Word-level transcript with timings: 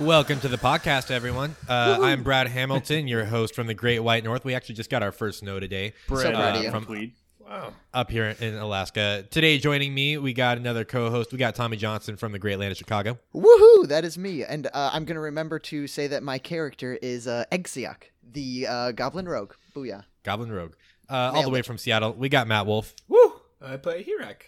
Welcome 0.00 0.40
to 0.40 0.48
the 0.48 0.56
podcast, 0.56 1.10
everyone. 1.10 1.54
Uh, 1.68 1.98
I'm 2.00 2.22
Brad 2.22 2.48
Hamilton, 2.48 3.06
your 3.06 3.26
host 3.26 3.54
from 3.54 3.66
the 3.66 3.74
Great 3.74 3.98
White 3.98 4.24
North. 4.24 4.46
We 4.46 4.54
actually 4.54 4.76
just 4.76 4.88
got 4.88 5.02
our 5.02 5.12
first 5.12 5.40
snow 5.40 5.60
today 5.60 5.92
Brad 6.08 6.34
uh, 6.34 6.70
from 6.70 6.86
Tweed. 6.86 7.12
Wow. 7.38 7.74
up 7.92 8.10
here 8.10 8.34
in 8.40 8.54
Alaska. 8.54 9.26
Today, 9.30 9.58
joining 9.58 9.92
me, 9.92 10.16
we 10.16 10.32
got 10.32 10.56
another 10.56 10.86
co-host. 10.86 11.32
We 11.32 11.38
got 11.38 11.54
Tommy 11.54 11.76
Johnson 11.76 12.16
from 12.16 12.32
the 12.32 12.38
Great 12.38 12.58
Land 12.58 12.72
of 12.72 12.78
Chicago. 12.78 13.18
Woohoo! 13.34 13.88
That 13.88 14.06
is 14.06 14.16
me, 14.16 14.42
and 14.42 14.68
uh, 14.68 14.90
I'm 14.90 15.04
gonna 15.04 15.20
remember 15.20 15.58
to 15.58 15.86
say 15.86 16.06
that 16.06 16.22
my 16.22 16.38
character 16.38 16.98
is 17.02 17.28
uh, 17.28 17.44
Egsiak, 17.52 18.04
the 18.32 18.68
uh, 18.68 18.92
Goblin 18.92 19.28
Rogue. 19.28 19.52
Booyah! 19.76 20.04
Goblin 20.22 20.50
Rogue. 20.50 20.72
Uh, 21.10 21.32
all 21.34 21.42
the 21.42 21.50
way 21.50 21.60
from 21.60 21.76
Seattle, 21.76 22.14
we 22.14 22.30
got 22.30 22.48
Matt 22.48 22.64
Wolf, 22.64 22.94
Woo! 23.06 23.34
I 23.60 23.76
play 23.76 24.02
Hirek. 24.02 24.44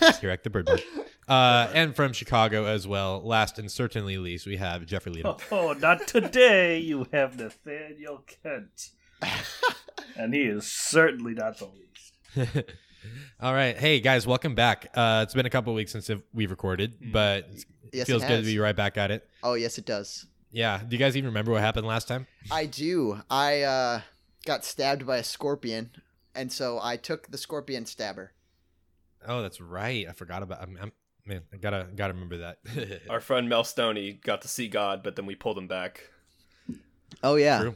Hirek 0.00 0.42
the 0.42 0.50
Birdbird. 0.50 0.82
Uh, 1.28 1.70
and 1.74 1.94
from 1.94 2.12
Chicago 2.12 2.64
as 2.64 2.86
well, 2.88 3.20
last 3.22 3.58
and 3.58 3.70
certainly 3.70 4.16
least, 4.18 4.46
we 4.46 4.56
have 4.56 4.86
Jeffrey 4.86 5.12
Leadham. 5.12 5.36
Oh, 5.52 5.72
not 5.74 6.06
today. 6.06 6.78
You 6.78 7.06
have 7.12 7.38
Nathaniel 7.38 8.24
Kent, 8.26 8.90
and 10.16 10.32
he 10.32 10.42
is 10.42 10.66
certainly 10.66 11.34
not 11.34 11.58
the 11.58 11.66
least. 11.66 12.64
All 13.40 13.52
right, 13.54 13.76
hey 13.76 14.00
guys, 14.00 14.26
welcome 14.26 14.54
back. 14.54 14.90
Uh, 14.94 15.20
it's 15.24 15.34
been 15.34 15.46
a 15.46 15.50
couple 15.50 15.72
weeks 15.74 15.92
since 15.92 16.10
we've 16.32 16.50
recorded, 16.50 17.12
but 17.12 17.44
it 17.50 17.64
Yes, 17.92 18.06
feels 18.06 18.22
it 18.22 18.28
good 18.28 18.40
to 18.40 18.46
be 18.46 18.58
right 18.58 18.74
back 18.76 18.96
at 18.96 19.10
it. 19.10 19.28
Oh 19.42 19.54
yes, 19.54 19.78
it 19.78 19.86
does. 19.86 20.26
Yeah. 20.50 20.80
Do 20.86 20.96
you 20.96 20.98
guys 20.98 21.16
even 21.16 21.28
remember 21.28 21.52
what 21.52 21.60
happened 21.60 21.86
last 21.86 22.08
time? 22.08 22.26
I 22.50 22.66
do. 22.66 23.20
I 23.30 23.62
uh, 23.62 24.00
got 24.46 24.64
stabbed 24.64 25.06
by 25.06 25.18
a 25.18 25.24
scorpion, 25.24 25.90
and 26.34 26.50
so 26.50 26.80
I 26.82 26.96
took 26.96 27.30
the 27.30 27.38
scorpion 27.38 27.86
stabber. 27.86 28.32
Oh, 29.26 29.42
that's 29.42 29.60
right. 29.60 30.06
I 30.08 30.12
forgot 30.12 30.42
about. 30.42 30.62
I'm, 30.62 30.78
I'm, 30.80 30.92
man, 31.28 31.42
I 31.52 31.56
gotta 31.56 31.86
gotta 31.94 32.14
remember 32.14 32.38
that. 32.38 33.02
Our 33.10 33.20
friend 33.20 33.48
Mel 33.48 33.64
Stoney 33.64 34.12
got 34.12 34.42
to 34.42 34.48
see 34.48 34.68
God, 34.68 35.02
but 35.02 35.16
then 35.16 35.26
we 35.26 35.34
pulled 35.34 35.58
him 35.58 35.68
back. 35.68 36.10
Oh 37.22 37.36
yeah. 37.36 37.60
True. 37.60 37.74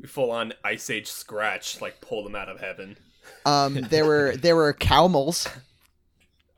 We 0.00 0.06
full 0.06 0.30
on 0.30 0.52
Ice 0.64 0.90
Age 0.90 1.06
scratch, 1.06 1.80
like 1.80 2.00
pulled 2.00 2.26
him 2.26 2.34
out 2.34 2.48
of 2.48 2.60
heaven. 2.60 2.96
Um, 3.44 3.74
there 3.90 4.04
were 4.04 4.36
there 4.36 4.54
were 4.56 4.72
camels. 4.72 5.48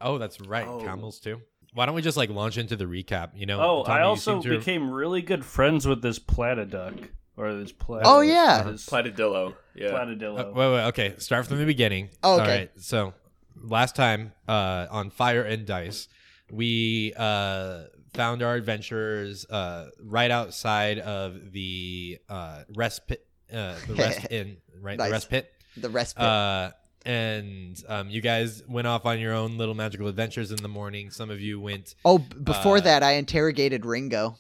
Oh, 0.01 0.19
that's 0.19 0.41
right. 0.41 0.67
Oh. 0.67 0.81
Camels 0.81 1.21
too. 1.21 1.41
Why 1.75 1.87
don't 1.87 1.95
we 1.95 2.03
just 2.03 2.17
like 2.17 2.31
launch 2.31 2.59
into 2.59 2.77
the 2.77 2.87
recap? 2.87 3.31
You 3.35 3.47
know. 3.47 3.61
Oh, 3.61 3.85
Tommy, 3.85 4.01
I 4.01 4.03
also 4.03 4.43
to- 4.43 4.59
became 4.59 4.91
really 4.91 5.23
good 5.23 5.45
friends 5.45 5.87
with 5.87 6.03
this 6.03 6.19
platyduck, 6.19 7.09
or 7.39 7.55
this 7.55 7.73
plat. 7.73 8.03
Oh, 8.05 8.21
yeah. 8.21 8.65
this 8.65 8.87
Platydillo. 8.87 9.55
Yeah. 9.75 9.91
platydillo. 9.91 10.41
Uh, 10.41 10.53
wait, 10.53 10.73
wait. 10.73 10.85
Okay, 10.89 11.15
start 11.19 11.47
from 11.47 11.59
the 11.59 11.65
beginning. 11.65 12.11
Oh, 12.23 12.41
okay. 12.41 12.59
right. 12.59 12.71
So, 12.77 13.15
last 13.63 13.97
time 13.97 14.33
uh, 14.47 14.87
on 14.91 15.11
Fire 15.11 15.43
and 15.43 15.67
Dice, 15.67 16.09
we 16.51 17.13
uh, 17.17 17.85
found 18.15 18.43
our 18.43 18.55
adventurers 18.55 19.45
uh, 19.51 19.91
right 20.03 20.31
outside 20.31 20.99
of 20.99 21.53
the 21.53 22.19
uh, 22.29 22.63
rest 22.77 23.07
pit, 23.07 23.27
uh, 23.53 23.75
the 23.87 23.95
rest 23.95 24.27
inn, 24.31 24.57
right? 24.81 24.99
Nice. 24.99 25.09
The 25.09 25.13
rest 25.13 25.31
pit. 25.31 25.53
The 25.77 25.91
respite. 25.91 26.23
Uh, 26.25 26.71
and 27.07 27.83
um, 27.89 28.11
you 28.11 28.21
guys 28.21 28.63
went 28.69 28.87
off 28.87 29.07
on 29.07 29.19
your 29.21 29.33
own 29.33 29.57
little 29.57 29.75
magical 29.75 30.09
adventures 30.09 30.51
in 30.51 30.57
the 30.59 30.69
morning. 30.69 31.11
Some 31.11 31.31
of 31.31 31.41
you 31.41 31.61
went. 31.61 31.95
oh, 32.05 32.19
b- 32.19 32.37
before 32.43 32.79
uh, 32.79 32.81
that, 32.81 33.03
I 33.03 33.13
interrogated 33.13 33.87
Ringo. 33.87 34.37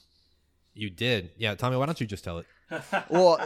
You 0.75 0.91
did, 0.91 1.30
yeah. 1.36 1.55
Tommy, 1.55 1.77
why 1.77 1.86
don't 1.86 2.00
you 2.00 2.06
just 2.06 2.25
tell 2.25 2.38
it? 2.38 2.47
well 3.09 3.38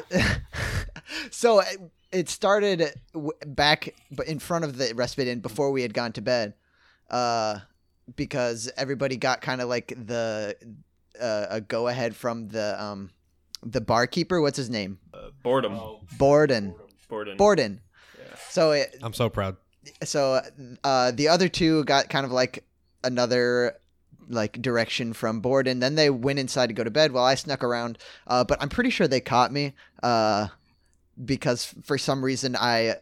so 1.30 1.60
it- 1.60 1.78
it 2.12 2.28
started 2.28 2.92
w- 3.14 3.32
back 3.46 3.94
b- 4.10 4.22
in 4.26 4.38
front 4.38 4.64
of 4.64 4.76
the 4.78 4.92
respite 4.94 5.26
inn 5.28 5.40
before 5.40 5.70
we 5.72 5.82
had 5.82 5.94
gone 5.94 6.12
to 6.12 6.20
bed 6.20 6.54
uh 7.10 7.58
because 8.16 8.70
everybody 8.76 9.16
got 9.16 9.40
kind 9.40 9.60
of 9.60 9.68
like 9.68 9.88
the 10.06 10.56
uh, 11.20 11.46
a 11.50 11.60
go 11.60 11.88
ahead 11.88 12.14
from 12.16 12.48
the 12.48 12.82
um 12.82 13.10
the 13.62 13.80
barkeeper 13.80 14.40
what's 14.40 14.56
his 14.56 14.70
name 14.70 14.98
Uh, 15.14 15.30
boredom. 15.42 15.78
borden 16.18 16.74
Borden. 17.08 17.36
borden 17.36 17.80
Yeah. 18.18 18.34
so 18.50 18.72
it, 18.72 18.96
I'm 19.02 19.12
so 19.12 19.28
proud. 19.28 19.56
so 20.04 20.40
uh 20.84 21.10
the 21.12 21.28
other 21.28 21.48
two 21.48 21.84
got 21.84 22.08
kind 22.08 22.24
of 22.26 22.32
like 22.32 22.64
another 23.04 23.76
like 24.28 24.62
direction 24.62 25.12
from 25.12 25.40
Borden. 25.40 25.80
Then 25.80 25.96
they 25.96 26.08
went 26.08 26.38
inside 26.38 26.68
to 26.68 26.72
go 26.74 26.84
to 26.84 26.90
bed 26.92 27.10
while 27.12 27.24
I 27.24 27.34
snuck 27.34 27.64
around. 27.64 27.98
Uh, 28.26 28.44
but 28.44 28.62
I'm 28.62 28.68
pretty 28.68 28.88
sure 28.88 29.08
they 29.08 29.20
caught 29.20 29.52
me 29.52 29.74
uh, 30.02 30.46
because 31.24 31.74
for 31.82 31.98
some 31.98 32.24
reason 32.24 32.56
I 32.56 32.96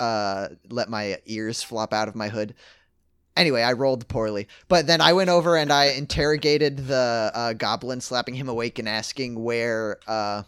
uh, 0.00 0.48
let 0.68 0.88
my 0.88 1.18
ears 1.26 1.62
flop 1.62 1.92
out 1.92 2.08
of 2.08 2.14
my 2.14 2.28
hood. 2.28 2.54
Anyway, 3.36 3.62
I 3.62 3.72
rolled 3.72 4.06
poorly. 4.06 4.48
But 4.68 4.86
then 4.86 5.00
I 5.00 5.12
went 5.12 5.30
over 5.30 5.56
and 5.56 5.72
I 5.72 5.86
interrogated 5.86 6.86
the 6.86 7.32
uh, 7.34 7.52
goblin, 7.54 8.00
slapping 8.00 8.34
him 8.34 8.48
awake 8.48 8.78
and 8.78 8.88
asking 8.88 9.42
where, 9.42 9.98
uh, 10.06 10.44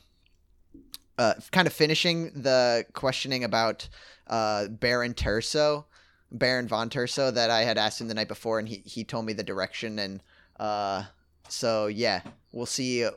uh, 1.18 1.34
kind 1.50 1.66
of 1.66 1.72
finishing 1.72 2.30
the 2.34 2.84
questioning 2.92 3.42
about 3.42 3.88
uh, 4.28 4.68
Baron 4.68 5.14
Terso, 5.14 5.84
Baron 6.30 6.68
von 6.68 6.90
Terso, 6.90 7.32
that 7.32 7.50
I 7.50 7.62
had 7.62 7.78
asked 7.78 8.00
him 8.00 8.08
the 8.08 8.14
night 8.14 8.28
before, 8.28 8.58
and 8.58 8.68
he, 8.68 8.82
he 8.84 9.02
told 9.02 9.24
me 9.24 9.32
the 9.32 9.42
direction. 9.42 9.98
And 9.98 10.22
uh, 10.60 11.04
so, 11.48 11.86
yeah, 11.86 12.20
we'll 12.52 12.66
see. 12.66 13.08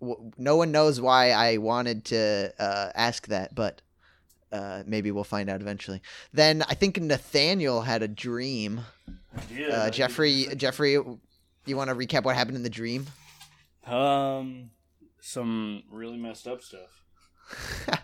W- 0.00 0.30
No 0.36 0.56
one 0.56 0.72
knows 0.72 1.00
why 1.00 1.30
I 1.30 1.56
wanted 1.58 2.04
to 2.06 2.52
uh, 2.58 2.90
ask 2.94 3.26
that, 3.28 3.54
but 3.54 3.82
uh, 4.52 4.82
maybe 4.86 5.10
we'll 5.10 5.24
find 5.24 5.48
out 5.50 5.60
eventually. 5.60 6.00
Then 6.32 6.62
I 6.68 6.74
think 6.74 7.00
Nathaniel 7.00 7.82
had 7.82 8.02
a 8.02 8.08
dream. 8.08 8.82
Uh, 9.70 9.90
Jeffrey, 9.90 10.46
Jeffrey, 10.56 10.92
you 10.92 11.76
want 11.76 11.90
to 11.90 11.96
recap 11.96 12.24
what 12.24 12.36
happened 12.36 12.56
in 12.56 12.62
the 12.62 12.70
dream? 12.70 13.06
Um, 13.86 14.70
some 15.20 15.82
really 15.90 16.16
messed 16.16 16.46
up 16.46 16.62
stuff. 16.62 17.02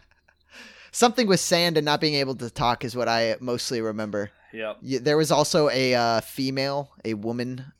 Something 0.94 1.26
with 1.26 1.40
sand 1.40 1.78
and 1.78 1.84
not 1.86 2.00
being 2.02 2.14
able 2.14 2.34
to 2.36 2.50
talk 2.50 2.84
is 2.84 2.94
what 2.94 3.08
I 3.08 3.36
mostly 3.40 3.80
remember. 3.80 4.30
Yep. 4.52 4.76
Y- 4.82 4.98
There 5.00 5.16
was 5.16 5.30
also 5.32 5.70
a 5.70 5.94
uh, 5.94 6.20
female, 6.20 6.90
a 7.04 7.14
woman 7.14 7.72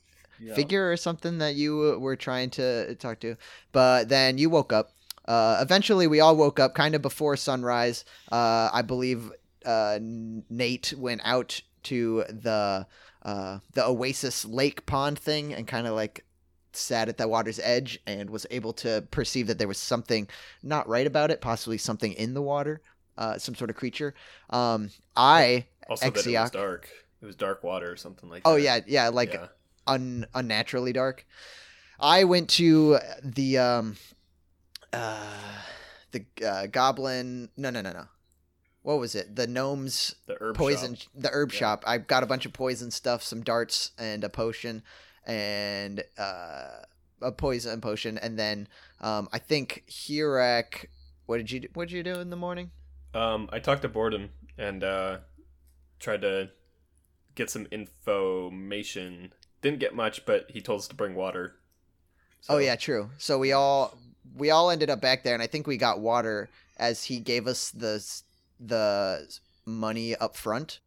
figure 0.55 0.91
or 0.91 0.97
something 0.97 1.37
that 1.39 1.55
you 1.55 1.97
were 1.99 2.15
trying 2.15 2.49
to 2.51 2.95
talk 2.95 3.19
to, 3.21 3.35
but 3.71 4.09
then 4.09 4.37
you 4.37 4.49
woke 4.49 4.73
up. 4.73 4.91
Uh, 5.25 5.59
eventually, 5.61 6.07
we 6.07 6.19
all 6.19 6.35
woke 6.35 6.59
up 6.59 6.75
kind 6.75 6.95
of 6.95 7.01
before 7.01 7.37
sunrise. 7.37 8.03
Uh, 8.31 8.69
I 8.73 8.81
believe 8.81 9.31
uh, 9.65 9.99
Nate 10.01 10.93
went 10.97 11.21
out 11.23 11.61
to 11.83 12.23
the 12.29 12.85
uh, 13.23 13.59
the 13.73 13.85
Oasis 13.85 14.45
Lake 14.45 14.85
Pond 14.85 15.17
thing 15.17 15.53
and 15.53 15.67
kind 15.67 15.87
of 15.87 15.95
like 15.95 16.25
sat 16.73 17.07
at 17.07 17.17
the 17.17 17.27
water's 17.27 17.59
edge 17.59 17.99
and 18.05 18.29
was 18.29 18.45
able 18.51 18.73
to 18.73 19.05
perceive 19.11 19.47
that 19.47 19.59
there 19.59 19.67
was 19.67 19.77
something 19.77 20.27
not 20.61 20.87
right 20.87 21.07
about 21.07 21.31
it, 21.31 21.39
possibly 21.39 21.77
something 21.77 22.13
in 22.13 22.33
the 22.33 22.41
water, 22.41 22.81
uh, 23.17 23.37
some 23.37 23.55
sort 23.55 23.69
of 23.69 23.75
creature. 23.75 24.13
Um, 24.49 24.89
I 25.15 25.67
Also, 25.89 26.09
that 26.09 26.25
it 26.25 26.39
was 26.39 26.51
dark. 26.51 26.89
It 27.21 27.25
was 27.25 27.35
dark 27.35 27.63
water 27.63 27.89
or 27.89 27.95
something 27.95 28.29
like 28.29 28.41
oh 28.43 28.55
that. 28.55 28.61
yeah 28.61 28.79
yeah 28.85 29.09
like 29.09 29.33
Yeah. 29.33 29.47
Un 29.87 30.25
unnaturally 30.33 30.93
dark. 30.93 31.25
I 31.99 32.23
went 32.23 32.49
to 32.51 32.99
the 33.23 33.57
um 33.57 33.95
uh 34.91 35.61
the 36.11 36.25
uh, 36.45 36.67
goblin 36.67 37.49
no 37.57 37.69
no 37.69 37.81
no 37.81 37.91
no. 37.91 38.05
What 38.81 38.99
was 38.99 39.15
it? 39.15 39.35
The 39.35 39.47
gnomes 39.47 40.15
The 40.27 40.37
herb 40.41 40.55
poison 40.57 40.95
shop. 40.95 41.11
the 41.15 41.29
herb 41.31 41.51
Yeah. 41.53 41.57
shop. 41.59 41.83
I 41.87 41.97
got 41.99 42.23
a 42.23 42.25
bunch 42.25 42.45
of 42.45 42.53
poison 42.53 42.91
stuff, 42.91 43.23
some 43.23 43.41
darts 43.41 43.91
and 43.97 44.23
a 44.23 44.29
potion 44.29 44.83
and 45.25 46.03
uh 46.17 46.81
a 47.21 47.31
poison 47.31 47.79
potion 47.79 48.17
and 48.17 48.37
then 48.37 48.67
um 48.99 49.29
I 49.31 49.39
think 49.39 49.83
Hirak 49.89 50.87
what 51.25 51.37
did 51.37 51.49
you 51.51 51.61
do, 51.61 51.67
what 51.73 51.87
did 51.87 51.95
you 51.95 52.03
do 52.03 52.19
in 52.19 52.29
the 52.29 52.35
morning? 52.35 52.71
Um, 53.13 53.47
I 53.53 53.59
talked 53.59 53.83
to 53.83 53.87
Borden 53.87 54.29
and 54.57 54.83
uh, 54.83 55.19
tried 55.99 56.21
to 56.21 56.49
get 57.35 57.49
some 57.49 57.65
information. 57.71 59.33
Didn't 59.63 59.79
get 59.79 59.95
much, 59.95 60.25
but 60.25 60.45
he 60.49 60.61
told 60.61 60.81
us 60.81 60.87
to 60.89 60.95
bring 60.95 61.15
water. 61.15 61.55
Oh 62.49 62.57
yeah, 62.57 62.75
true. 62.75 63.09
So 63.17 63.39
we 63.39 63.53
all 63.53 63.97
we 64.35 64.51
all 64.51 64.69
ended 64.69 64.89
up 64.89 65.01
back 65.01 65.23
there, 65.23 65.33
and 65.33 65.41
I 65.41 65.47
think 65.47 65.65
we 65.65 65.77
got 65.77 66.01
water 66.01 66.49
as 66.77 67.05
he 67.05 67.19
gave 67.19 67.47
us 67.47 67.71
the 67.71 68.05
the 68.59 69.39
money 69.65 70.15
up 70.17 70.35
front. 70.35 70.79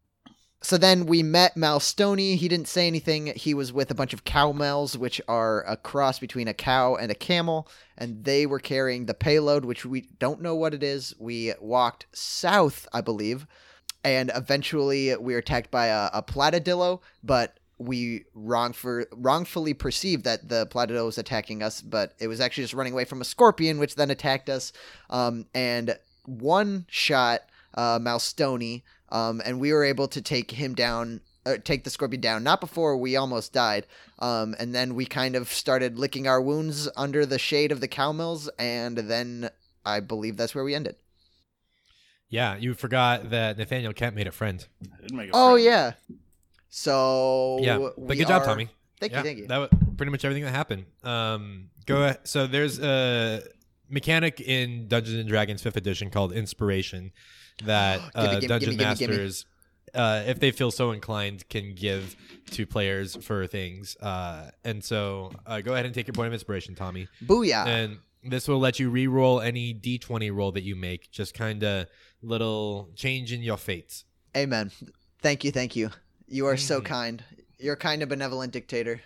So 0.61 0.77
then 0.77 1.05
we 1.05 1.23
met 1.23 1.55
Malstony. 1.55 2.35
He 2.35 2.47
didn't 2.47 2.67
say 2.67 2.87
anything. 2.87 3.27
He 3.35 3.53
was 3.53 3.73
with 3.73 3.89
a 3.89 3.95
bunch 3.95 4.13
of 4.13 4.23
cowmels, 4.23 4.95
which 4.97 5.21
are 5.27 5.63
a 5.67 5.77
cross 5.77 6.19
between 6.19 6.47
a 6.47 6.53
cow 6.53 6.95
and 6.95 7.11
a 7.11 7.15
camel, 7.15 7.67
and 7.97 8.23
they 8.25 8.45
were 8.45 8.59
carrying 8.59 9.05
the 9.05 9.13
payload, 9.13 9.65
which 9.65 9.85
we 9.85 10.09
don't 10.19 10.41
know 10.41 10.55
what 10.55 10.73
it 10.73 10.83
is. 10.83 11.15
We 11.19 11.53
walked 11.59 12.07
south, 12.11 12.87
I 12.93 13.01
believe, 13.01 13.47
and 14.03 14.31
eventually 14.35 15.15
we 15.15 15.33
were 15.33 15.39
attacked 15.39 15.71
by 15.71 15.87
a, 15.87 16.09
a 16.13 16.23
platydillo, 16.23 17.01
but 17.23 17.59
we 17.77 18.25
wrong 18.33 18.73
for, 18.73 19.07
wrongfully 19.11 19.73
perceived 19.73 20.23
that 20.23 20.49
the 20.49 20.65
platydillo 20.67 21.05
was 21.05 21.17
attacking 21.17 21.61
us, 21.61 21.81
but 21.81 22.13
it 22.19 22.27
was 22.27 22.39
actually 22.41 22.63
just 22.63 22.73
running 22.73 22.93
away 22.93 23.05
from 23.05 23.21
a 23.21 23.25
scorpion, 23.25 23.79
which 23.79 23.95
then 23.95 24.09
attacked 24.09 24.49
us. 24.49 24.73
Um, 25.09 25.45
and 25.53 25.97
one 26.25 26.85
shot 26.89 27.41
uh, 27.75 27.99
Malstony, 27.99 28.83
um, 29.09 29.41
and 29.45 29.59
we 29.59 29.71
were 29.71 29.83
able 29.85 30.07
to 30.07 30.21
take 30.21 30.51
him 30.51 30.73
down 30.73 31.21
uh, 31.45 31.57
take 31.63 31.85
the 31.85 31.89
scorpion 31.89 32.19
down. 32.19 32.43
Not 32.43 32.59
before 32.59 32.97
we 32.97 33.15
almost 33.15 33.53
died. 33.53 33.87
Um, 34.19 34.53
and 34.59 34.75
then 34.75 34.95
we 34.95 35.05
kind 35.05 35.33
of 35.35 35.47
started 35.47 35.97
licking 35.97 36.27
our 36.27 36.41
wounds 36.41 36.89
under 36.97 37.25
the 37.25 37.39
shade 37.39 37.71
of 37.71 37.79
the 37.79 37.87
cowmels, 37.87 38.49
and 38.59 38.97
then 38.97 39.49
I 39.85 40.01
believe 40.01 40.35
that's 40.35 40.53
where 40.53 40.65
we 40.65 40.75
ended. 40.75 40.97
Yeah, 42.29 42.57
you 42.57 42.73
forgot 42.73 43.29
that 43.29 43.57
Nathaniel 43.57 43.93
Kent 43.93 44.15
made 44.15 44.27
a 44.27 44.31
friend. 44.33 44.65
Did 45.01 45.13
make 45.13 45.29
a 45.29 45.31
Oh 45.33 45.53
friend. 45.53 45.63
yeah. 45.63 45.91
So 46.69 47.59
Yeah, 47.61 47.89
but 47.97 48.17
good 48.17 48.27
job, 48.27 48.41
are- 48.41 48.45
Tommy. 48.45 48.69
Thank 48.99 49.11
yeah, 49.11 49.19
you, 49.19 49.23
thank 49.23 49.37
you. 49.37 49.47
That 49.47 49.57
was 49.57 49.69
pretty 49.95 50.11
much 50.11 50.25
everything 50.25 50.43
that 50.43 50.51
happened. 50.51 50.85
Um, 51.03 51.69
go 51.85 52.03
ahead. 52.03 52.19
So 52.23 52.47
there's 52.47 52.79
a 52.79 53.43
mechanic 53.89 54.41
in 54.41 54.87
Dungeons 54.87 55.19
and 55.19 55.29
Dragons 55.29 55.61
Fifth 55.61 55.77
Edition 55.77 56.09
called 56.09 56.33
Inspiration 56.33 57.11
that 57.63 58.01
uh, 58.15 58.39
gimme, 58.39 58.47
Dungeon 58.47 58.69
gimme, 58.71 58.83
gimme, 58.83 58.95
gimme. 58.95 59.17
Masters, 59.17 59.45
uh, 59.93 60.23
if 60.25 60.39
they 60.39 60.51
feel 60.51 60.71
so 60.71 60.91
inclined, 60.91 61.47
can 61.49 61.75
give 61.75 62.15
to 62.51 62.65
players 62.65 63.15
for 63.23 63.45
things. 63.45 63.95
Uh, 63.97 64.49
and 64.63 64.83
so 64.83 65.31
uh, 65.45 65.61
go 65.61 65.73
ahead 65.73 65.85
and 65.85 65.93
take 65.93 66.07
your 66.07 66.13
point 66.13 66.27
of 66.27 66.33
inspiration, 66.33 66.75
Tommy. 66.75 67.07
Booyah! 67.23 67.65
And 67.67 67.99
this 68.23 68.47
will 68.47 68.59
let 68.59 68.79
you 68.79 68.89
re-roll 68.89 69.41
any 69.41 69.73
D20 69.73 70.35
roll 70.35 70.51
that 70.53 70.63
you 70.63 70.75
make. 70.75 71.11
Just 71.11 71.33
kind 71.33 71.63
of 71.63 71.87
little 72.21 72.89
change 72.95 73.31
in 73.31 73.41
your 73.41 73.57
fates. 73.57 74.05
Amen. 74.35 74.71
Thank 75.21 75.43
you, 75.43 75.51
thank 75.51 75.75
you. 75.75 75.91
You 76.27 76.45
are 76.47 76.57
so 76.57 76.81
Mhm. 76.81 76.85
kind. 76.85 77.23
You're 77.59 77.73
a 77.75 77.77
kind 77.77 78.01
of 78.03 78.09
benevolent 78.09 78.53
dictator. 78.53 79.01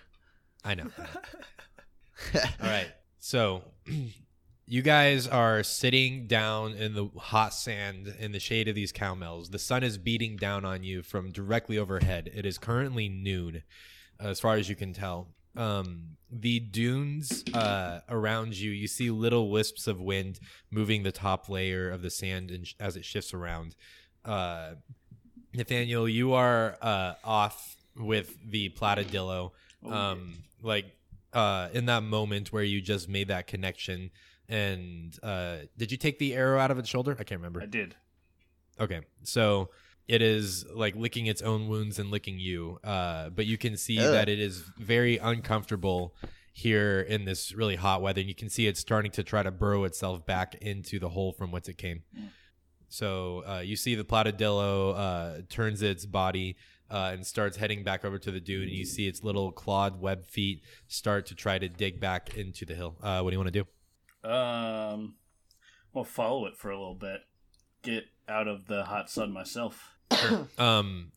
I 0.64 0.76
know. 0.76 0.90
All 2.36 2.42
right. 2.62 2.92
So 3.20 3.64
you 4.66 4.82
guys 4.82 5.28
are 5.28 5.64
sitting 5.64 6.28
down 6.28 6.74
in 6.74 6.94
the 6.94 7.08
hot 7.18 7.54
sand 7.54 8.14
in 8.20 8.32
the 8.32 8.40
shade 8.40 8.68
of 8.68 8.76
these 8.76 8.92
cowmels. 8.92 9.52
The 9.52 9.60
sun 9.60 9.84
is 9.84 9.98
beating 9.98 10.38
down 10.38 10.66
on 10.66 10.84
you 10.84 11.04
from 11.04 11.32
directly 11.32 11.78
overhead. 11.78 12.30
It 12.34 12.46
is 12.46 12.58
currently 12.58 13.10
noon, 13.10 13.64
as 14.20 14.40
far 14.40 14.56
as 14.56 14.70
you 14.70 14.76
can 14.76 14.94
tell. 14.94 15.30
Um, 15.58 16.16
the 16.32 16.60
dunes 16.62 17.44
uh, 17.54 18.00
around 18.08 18.58
you, 18.58 18.72
you 18.72 18.88
see 18.88 19.12
little 19.12 19.50
wisps 19.50 19.86
of 19.88 20.00
wind 20.00 20.40
moving 20.70 21.04
the 21.04 21.12
top 21.12 21.50
layer 21.50 21.90
of 21.90 22.02
the 22.02 22.10
sand 22.10 22.52
sh- 22.64 22.74
as 22.80 22.96
it 22.96 23.04
shifts 23.04 23.34
around. 23.34 23.76
Uh, 24.24 24.76
Nathaniel, 25.54 26.08
you 26.08 26.34
are 26.34 26.78
uh, 26.82 27.14
off 27.24 27.78
with 27.96 28.38
the 28.50 28.70
platydillo 28.70 29.52
Oh, 29.84 29.92
um 29.92 30.34
like 30.62 30.86
uh 31.34 31.70
in 31.74 31.88
that 31.88 32.04
moment 32.04 32.54
where 32.54 32.64
you 32.64 32.82
just 32.82 33.10
made 33.10 33.30
that 33.30 33.48
connection 33.48 34.12
and 34.48 35.18
uh 35.24 35.58
did 35.76 35.92
you 35.92 35.98
take 35.98 36.20
the 36.20 36.36
arrow 36.36 36.60
out 36.60 36.70
of 36.70 36.78
its 36.78 36.88
shoulder 36.88 37.18
i 37.20 37.24
can't 37.24 37.40
remember 37.42 37.62
I 37.62 37.66
did. 37.66 37.96
okay 38.80 39.02
so 39.24 39.70
it 40.08 40.22
is 40.22 40.66
like 40.74 40.96
licking 40.96 41.26
its 41.26 41.42
own 41.42 41.68
wounds 41.68 41.98
and 41.98 42.12
licking 42.12 42.38
you 42.40 42.80
uh 42.84 43.30
but 43.32 43.48
you 43.48 43.58
can 43.58 43.76
see 43.76 43.98
Ugh. 44.00 44.12
that 44.14 44.30
it 44.30 44.40
is 44.40 44.60
very 44.78 45.18
uncomfortable 45.18 46.14
here 46.54 47.02
in 47.02 47.26
this 47.26 47.52
really 47.54 47.76
hot 47.76 48.02
weather 48.04 48.22
and 48.22 48.30
you 48.30 48.36
can 48.36 48.50
see 48.50 48.68
it's 48.68 48.80
starting 48.80 49.12
to 49.14 49.24
try 49.24 49.42
to 49.42 49.50
burrow 49.52 49.84
itself 49.84 50.26
back 50.28 50.56
into 50.62 51.00
the 51.00 51.10
hole 51.10 51.32
from 51.34 51.52
whence 51.52 51.68
it 51.68 51.78
came 51.78 52.04
Mm. 52.16 52.30
So 52.92 53.44
uh, 53.48 53.60
you 53.60 53.78
see 53.78 53.96
the 53.96 54.04
platydillo 54.04 54.94
uh, 54.98 55.42
turns 55.48 55.82
its 55.82 56.06
body 56.06 56.58
uh, 56.90 57.12
and 57.14 57.26
starts 57.26 57.56
heading 57.56 57.86
back 57.86 58.04
over 58.04 58.20
to 58.20 58.32
the 58.32 58.42
dune. 58.42 58.64
And 58.64 58.72
you 58.72 58.84
see 58.84 59.08
its 59.08 59.24
little 59.24 59.54
clawed 59.54 60.02
web 60.02 60.26
feet 60.26 60.62
start 60.90 61.26
to 61.28 61.36
try 61.36 61.58
to 61.58 61.70
dig 61.70 62.02
back 62.02 62.36
into 62.36 62.66
the 62.66 62.76
hill. 62.76 62.98
Uh, 63.02 63.22
what 63.22 63.30
do 63.30 63.36
you 63.36 63.40
want 63.40 63.54
to 63.54 63.64
do? 63.64 64.30
Um, 64.30 65.16
we'll 65.94 66.04
follow 66.04 66.46
it 66.48 66.58
for 66.58 66.70
a 66.70 66.78
little 66.78 66.96
bit. 66.96 67.22
Get 67.82 68.08
out 68.28 68.50
of 68.50 68.68
the 68.68 68.84
hot 68.84 69.10
sun 69.10 69.32
myself. 69.32 69.96
Um, 70.58 71.14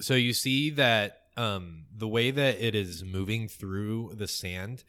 so 0.00 0.14
you 0.14 0.32
see 0.32 0.70
that 0.70 1.24
um, 1.36 1.84
the 1.94 2.08
way 2.08 2.30
that 2.30 2.58
it 2.58 2.74
is 2.74 3.04
moving 3.04 3.48
through 3.48 4.12
the 4.14 4.26
sand 4.26 4.82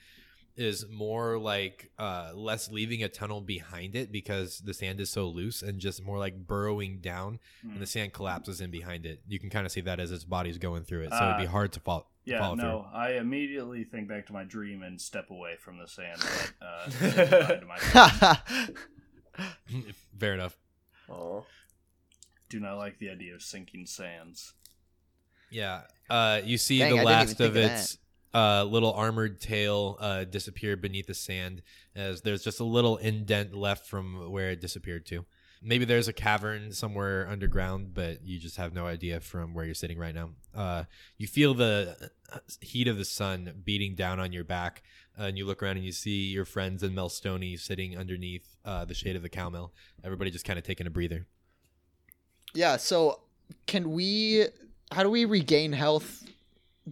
is 0.58 0.88
more 0.90 1.38
like 1.38 1.92
uh, 2.00 2.32
less 2.34 2.72
leaving 2.72 3.04
a 3.04 3.08
tunnel 3.10 3.42
behind 3.42 3.96
it 3.96 4.12
because 4.12 4.60
the 4.60 4.74
sand 4.74 5.00
is 5.00 5.10
so 5.10 5.28
loose 5.28 5.62
and 5.62 5.80
just 5.80 6.04
more 6.04 6.18
like 6.18 6.48
burrowing 6.48 6.98
down 7.00 7.40
Hmm. 7.62 7.72
and 7.74 7.82
the 7.82 7.86
sand 7.86 8.12
collapses 8.14 8.60
in 8.60 8.72
behind 8.72 9.06
it. 9.06 9.22
You 9.28 9.40
can 9.40 9.50
kind 9.50 9.66
of 9.66 9.72
see 9.72 9.82
that 9.82 10.00
as 10.00 10.12
its 10.12 10.24
body's 10.24 10.58
going 10.58 10.84
through 10.84 11.04
it. 11.04 11.12
So 11.12 11.24
it'd 11.26 11.38
be 11.38 11.46
Uh, 11.48 11.52
hard 11.52 11.72
to 11.74 11.80
fall. 11.80 12.12
Yeah, 12.26 12.40
follow 12.40 12.56
no, 12.56 12.88
I 12.94 13.12
immediately 13.14 13.84
think 13.86 14.10
back 14.10 14.26
to 14.28 14.34
my 14.34 14.44
dream 14.44 14.84
and 14.84 15.00
step 15.00 15.30
away 15.30 15.56
from 15.58 15.78
the 15.78 15.88
sand. 15.88 16.20
But, 16.20 16.54
uh, 16.68 16.90
say 16.90 17.30
goodbye 17.30 17.56
to 17.56 17.66
my 17.66 17.78
through. 17.78 18.76
Fair 20.20 20.34
enough. 20.34 20.58
Aw. 21.10 21.42
do 22.50 22.60
not 22.60 22.78
like 22.78 22.98
the 22.98 23.10
idea 23.10 23.34
of 23.36 23.42
sinking 23.42 23.86
sands. 23.86 24.54
Yeah. 25.50 25.82
Uh, 26.10 26.42
you 26.44 26.58
see 26.58 26.80
Dang, 26.80 26.98
the 26.98 27.04
last 27.04 27.32
of 27.34 27.38
think 27.38 27.50
of 27.52 27.58
its 27.58 27.98
uh, 28.34 28.64
little 28.64 28.94
armored 28.94 29.40
tail 29.40 29.98
uh, 30.00 30.24
disappear 30.24 30.76
beneath 30.78 31.08
the 31.08 31.14
sand 31.14 31.62
as 31.96 32.22
there's 32.22 32.44
just 32.44 32.60
a 32.60 32.64
little 32.64 32.98
indent 32.98 33.56
left 33.56 33.86
from 33.86 34.32
where 34.32 34.52
it 34.52 34.62
disappeared 34.62 35.06
to. 35.08 35.26
Maybe 35.62 35.86
there's 35.86 36.08
a 36.08 36.14
cavern 36.14 36.72
somewhere 36.72 37.28
underground, 37.28 37.96
but 37.96 38.24
you 38.24 38.38
just 38.38 38.58
have 38.58 38.74
no 38.74 38.86
idea 38.86 39.20
from 39.20 39.56
where 39.56 39.66
you're 39.66 39.74
sitting 39.74 39.98
right 39.98 40.14
now. 40.14 40.30
Uh, 40.54 40.84
you 41.18 41.26
feel 41.26 41.56
the 41.56 42.12
uh, 42.32 42.40
heat 42.62 42.88
of 42.88 42.98
the 42.98 43.06
sun 43.06 43.64
beating 43.66 43.96
down 43.96 44.20
on 44.20 44.32
your 44.32 44.44
back, 44.44 44.84
uh, 45.20 45.24
and 45.24 45.38
you 45.38 45.48
look 45.48 45.64
around 45.64 45.78
and 45.78 45.86
you 45.86 45.92
see 45.92 46.28
your 46.28 46.46
friends 46.46 46.84
and 46.84 46.94
Mel 46.94 47.10
Melstony 47.10 47.60
sitting 47.60 47.98
underneath 47.98 48.56
uh, 48.66 48.86
the 48.86 48.94
shade 48.94 49.16
of 49.16 49.24
the 49.24 49.30
cowmel. 49.30 49.74
Everybody 50.04 50.30
just 50.30 50.46
kind 50.46 50.60
of 50.60 50.66
taking 50.66 50.86
a 50.86 50.92
breather. 50.92 51.26
yeah. 52.54 52.78
So 52.78 53.22
can 53.66 53.92
we? 53.92 54.46
How 54.92 55.04
do 55.04 55.10
we 55.10 55.26
regain 55.26 55.74
health 55.74 56.24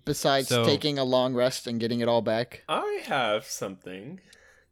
besides 0.03 0.49
So- 0.49 0.65
taking 0.65 0.97
a 0.99 1.03
long 1.03 1.33
rest 1.33 1.67
and 1.67 1.79
getting 1.79 1.99
it 2.01 2.07
all 2.07 2.21
back? 2.21 2.63
I 2.67 3.03
have 3.05 3.45
something. 3.45 4.19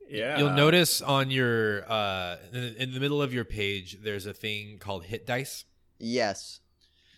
Yeah. 0.09 0.37
You'll 0.37 0.51
notice 0.51 1.01
on 1.01 1.31
your 1.31 1.89
uh 1.89 2.37
in, 2.51 2.75
in 2.77 2.93
the 2.93 2.99
middle 2.99 3.21
of 3.21 3.33
your 3.33 3.45
page 3.45 3.99
there's 4.03 4.25
a 4.25 4.33
thing 4.33 4.77
called 4.79 5.05
hit 5.05 5.25
dice. 5.25 5.65
Yes. 5.97 6.59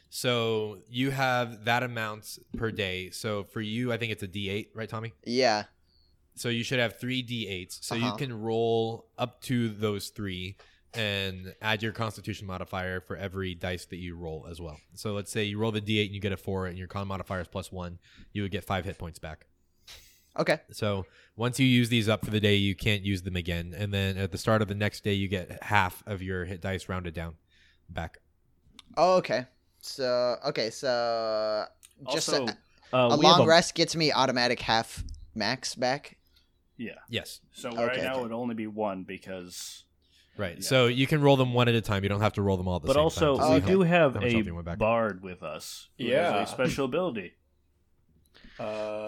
So 0.09 0.79
you 0.89 1.11
have 1.11 1.65
that 1.65 1.83
amount 1.83 2.37
per 2.55 2.71
day. 2.71 3.09
So 3.09 3.43
for 3.43 3.59
you 3.61 3.91
I 3.91 3.97
think 3.97 4.11
it's 4.11 4.23
a 4.23 4.27
D8, 4.27 4.67
right 4.73 4.87
Tommy? 4.87 5.13
Yeah. 5.25 5.63
So 6.35 6.49
you 6.49 6.63
should 6.63 6.79
have 6.79 6.99
3 6.99 7.23
D8s. 7.23 7.79
So 7.83 7.95
you 7.95 8.05
Uh-huh. 8.05 8.17
can 8.17 8.33
roll 8.41 9.07
up 9.17 9.41
to 9.43 9.69
those 9.69 10.09
3 10.09 10.55
and 10.97 11.53
add 11.61 11.83
your 11.83 11.91
constitution 11.91 12.47
modifier 12.47 13.01
for 13.01 13.15
every 13.15 13.55
dice 13.55 13.85
that 13.85 13.97
you 13.97 14.15
roll 14.15 14.47
as 14.49 14.61
well. 14.61 14.79
So 14.93 15.13
let's 15.13 15.31
say 15.31 15.43
you 15.43 15.57
roll 15.57 15.71
the 15.71 15.81
D8 15.81 16.05
and 16.05 16.15
you 16.15 16.21
get 16.21 16.31
a 16.31 16.37
4 16.37 16.67
and 16.67 16.77
your 16.77 16.87
con 16.87 17.07
modifier 17.07 17.41
is 17.41 17.47
plus 17.47 17.71
1, 17.71 17.99
you 18.33 18.41
would 18.41 18.51
get 18.51 18.63
5 18.63 18.85
hit 18.85 18.97
points 18.97 19.19
back. 19.19 19.45
Okay. 20.37 20.59
So 20.71 21.05
once 21.37 21.59
you 21.59 21.65
use 21.65 21.89
these 21.89 22.09
up 22.09 22.25
for 22.25 22.31
the 22.31 22.39
day, 22.39 22.55
you 22.55 22.75
can't 22.75 23.03
use 23.03 23.21
them 23.21 23.35
again. 23.35 23.73
And 23.77 23.93
then 23.93 24.17
at 24.17 24.31
the 24.31 24.37
start 24.37 24.61
of 24.61 24.67
the 24.67 24.75
next 24.75 25.03
day, 25.03 25.13
you 25.13 25.27
get 25.27 25.63
half 25.63 26.03
of 26.05 26.21
your 26.21 26.45
hit 26.45 26.61
dice 26.61 26.89
rounded 26.89 27.13
down 27.13 27.35
back. 27.89 28.17
Oh, 28.97 29.15
okay. 29.17 29.45
So 29.81 30.37
okay. 30.45 30.69
So 30.69 31.65
just 32.11 32.29
Also, 32.29 32.47
a, 32.91 32.95
uh, 32.95 33.09
a 33.15 33.17
we 33.17 33.25
have 33.25 33.39
long 33.39 33.47
rest 33.47 33.75
gets 33.75 33.95
me 33.95 34.11
automatic 34.11 34.59
half 34.59 35.03
max 35.35 35.73
back. 35.75 36.17
Yeah. 36.77 36.95
Yes. 37.09 37.39
So 37.53 37.69
right 37.69 37.91
Okay, 37.91 38.01
now 38.01 38.11
okay. 38.11 38.19
it 38.19 38.23
would 38.23 38.31
only 38.33 38.55
be 38.55 38.67
one 38.67 39.03
because. 39.03 39.84
Right. 40.37 40.55
Yeah. 40.57 40.63
So 40.63 40.87
you 40.87 41.07
can 41.07 41.21
roll 41.21 41.37
them 41.37 41.53
one 41.53 41.67
at 41.69 41.75
a 41.75 41.81
time. 41.81 42.03
You 42.03 42.09
don't 42.09 42.21
have 42.21 42.33
to 42.33 42.41
roll 42.41 42.57
them 42.57 42.67
all 42.67 42.75
at 42.77 42.81
the 42.81 42.87
But 42.87 42.95
same 42.95 43.03
also, 43.03 43.37
time. 43.37 43.45
Oh, 43.45 43.53
we 43.55 43.61
do 43.61 43.81
have 43.83 44.15
a 44.17 44.19
health 44.19 44.33
you 44.45 44.53
went 44.55 44.65
back? 44.65 44.77
bard 44.77 45.23
with 45.23 45.43
us. 45.43 45.87
who 45.97 46.05
has 46.05 46.11
Yeah. 46.11 46.43
a 46.43 46.47
special 46.47 46.85
ability. 46.85 47.33
Uh, 48.59 49.05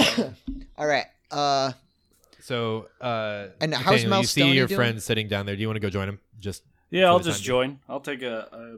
All 0.78 0.88
right. 0.88 1.06
Uh, 1.32 1.72
So, 2.42 2.90
uh, 3.02 3.48
And 3.62 3.74
how's 3.74 4.04
Nathaniel, 4.04 4.20
you 4.20 4.24
see 4.26 4.42
Melstony 4.42 4.56
your 4.56 4.68
doing? 4.68 4.78
friend 4.78 5.04
sitting 5.04 5.28
down 5.28 5.46
there. 5.46 5.56
Do 5.56 5.62
you 5.62 5.68
want 5.68 5.78
to 5.78 5.82
go 5.82 5.90
join 5.90 6.10
him? 6.10 6.20
Just 6.40 6.64
Yeah, 6.92 7.08
I'll 7.08 7.20
just 7.20 7.40
time 7.40 7.46
join. 7.46 7.80
I'll 7.90 8.00
take 8.02 8.22
a, 8.24 8.40
a 8.52 8.78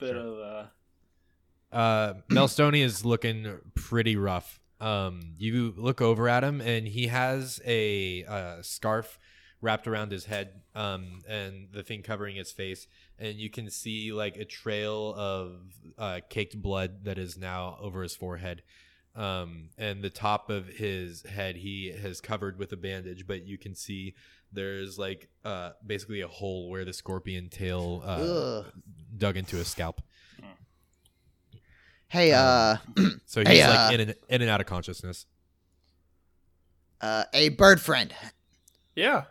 bit 0.00 0.10
Sure. 0.10 0.16
of. 0.16 0.38
Uh, 1.72 1.76
uh, 1.76 2.14
Melstony 2.30 2.82
is 2.82 3.04
looking 3.04 3.58
pretty 3.74 4.16
rough. 4.16 4.60
Um, 4.80 5.34
you 5.38 5.74
look 5.76 6.00
over 6.00 6.28
at 6.28 6.42
him, 6.42 6.60
and 6.60 6.88
he 6.88 7.06
has 7.08 7.60
a 7.66 8.24
uh, 8.24 8.62
scarf 8.62 9.18
wrapped 9.62 9.86
around 9.88 10.12
his 10.12 10.26
head, 10.26 10.60
um, 10.74 11.20
and 11.26 11.68
the 11.72 11.82
thing 11.82 12.02
covering 12.02 12.36
his 12.36 12.52
face, 12.52 12.86
and 13.18 13.36
you 13.38 13.48
can 13.48 13.70
see 13.70 14.12
like 14.12 14.36
a 14.36 14.44
trail 14.44 15.14
of 15.16 15.52
uh, 15.96 16.20
caked 16.28 16.60
blood 16.60 17.04
that 17.04 17.16
is 17.16 17.38
now 17.38 17.78
over 17.80 18.02
his 18.02 18.14
forehead. 18.14 18.62
Um, 19.14 19.68
and 19.76 20.02
the 20.02 20.10
top 20.10 20.48
of 20.50 20.66
his 20.68 21.22
head 21.22 21.56
he 21.56 21.92
has 22.02 22.20
covered 22.20 22.58
with 22.58 22.72
a 22.72 22.76
bandage, 22.76 23.26
but 23.26 23.46
you 23.46 23.56
can 23.58 23.74
see 23.74 24.14
there's 24.52 24.98
like 24.98 25.28
uh, 25.44 25.70
basically 25.86 26.20
a 26.22 26.28
hole 26.28 26.68
where 26.70 26.84
the 26.84 26.92
scorpion 26.92 27.48
tail 27.48 28.02
uh, 28.04 28.62
dug 29.16 29.36
into 29.36 29.56
his 29.56 29.68
scalp. 29.68 30.00
Hey, 32.08 32.32
uh, 32.32 32.76
So 33.26 33.40
he's 33.40 33.48
Hey, 33.48 33.62
uh, 33.62 33.70
like 33.86 33.94
in 33.94 34.00
and, 34.00 34.14
in 34.28 34.42
and 34.42 34.50
out 34.50 34.60
of 34.60 34.66
consciousness. 34.66 35.24
uh, 37.00 37.24
a 37.32 37.50
bird 37.50 37.80
friend. 37.80 38.14
yeah, 38.94 39.24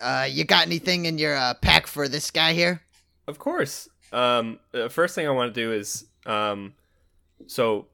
Uh, 0.00 0.26
you 0.28 0.44
got 0.44 0.66
anything 0.66 1.06
in 1.06 1.18
your 1.18 1.36
uh, 1.36 1.54
pack 1.54 1.86
for 1.86 2.08
this 2.08 2.30
guy 2.30 2.52
here? 2.52 2.82
of 3.26 3.38
course. 3.38 3.88
Um, 4.12 4.58
the 4.70 4.90
first 4.90 5.14
thing 5.14 5.26
I 5.26 5.30
want 5.30 5.54
to 5.54 5.60
do 5.60 5.72
is, 5.72 6.06
um, 6.26 6.74
so 7.46 7.86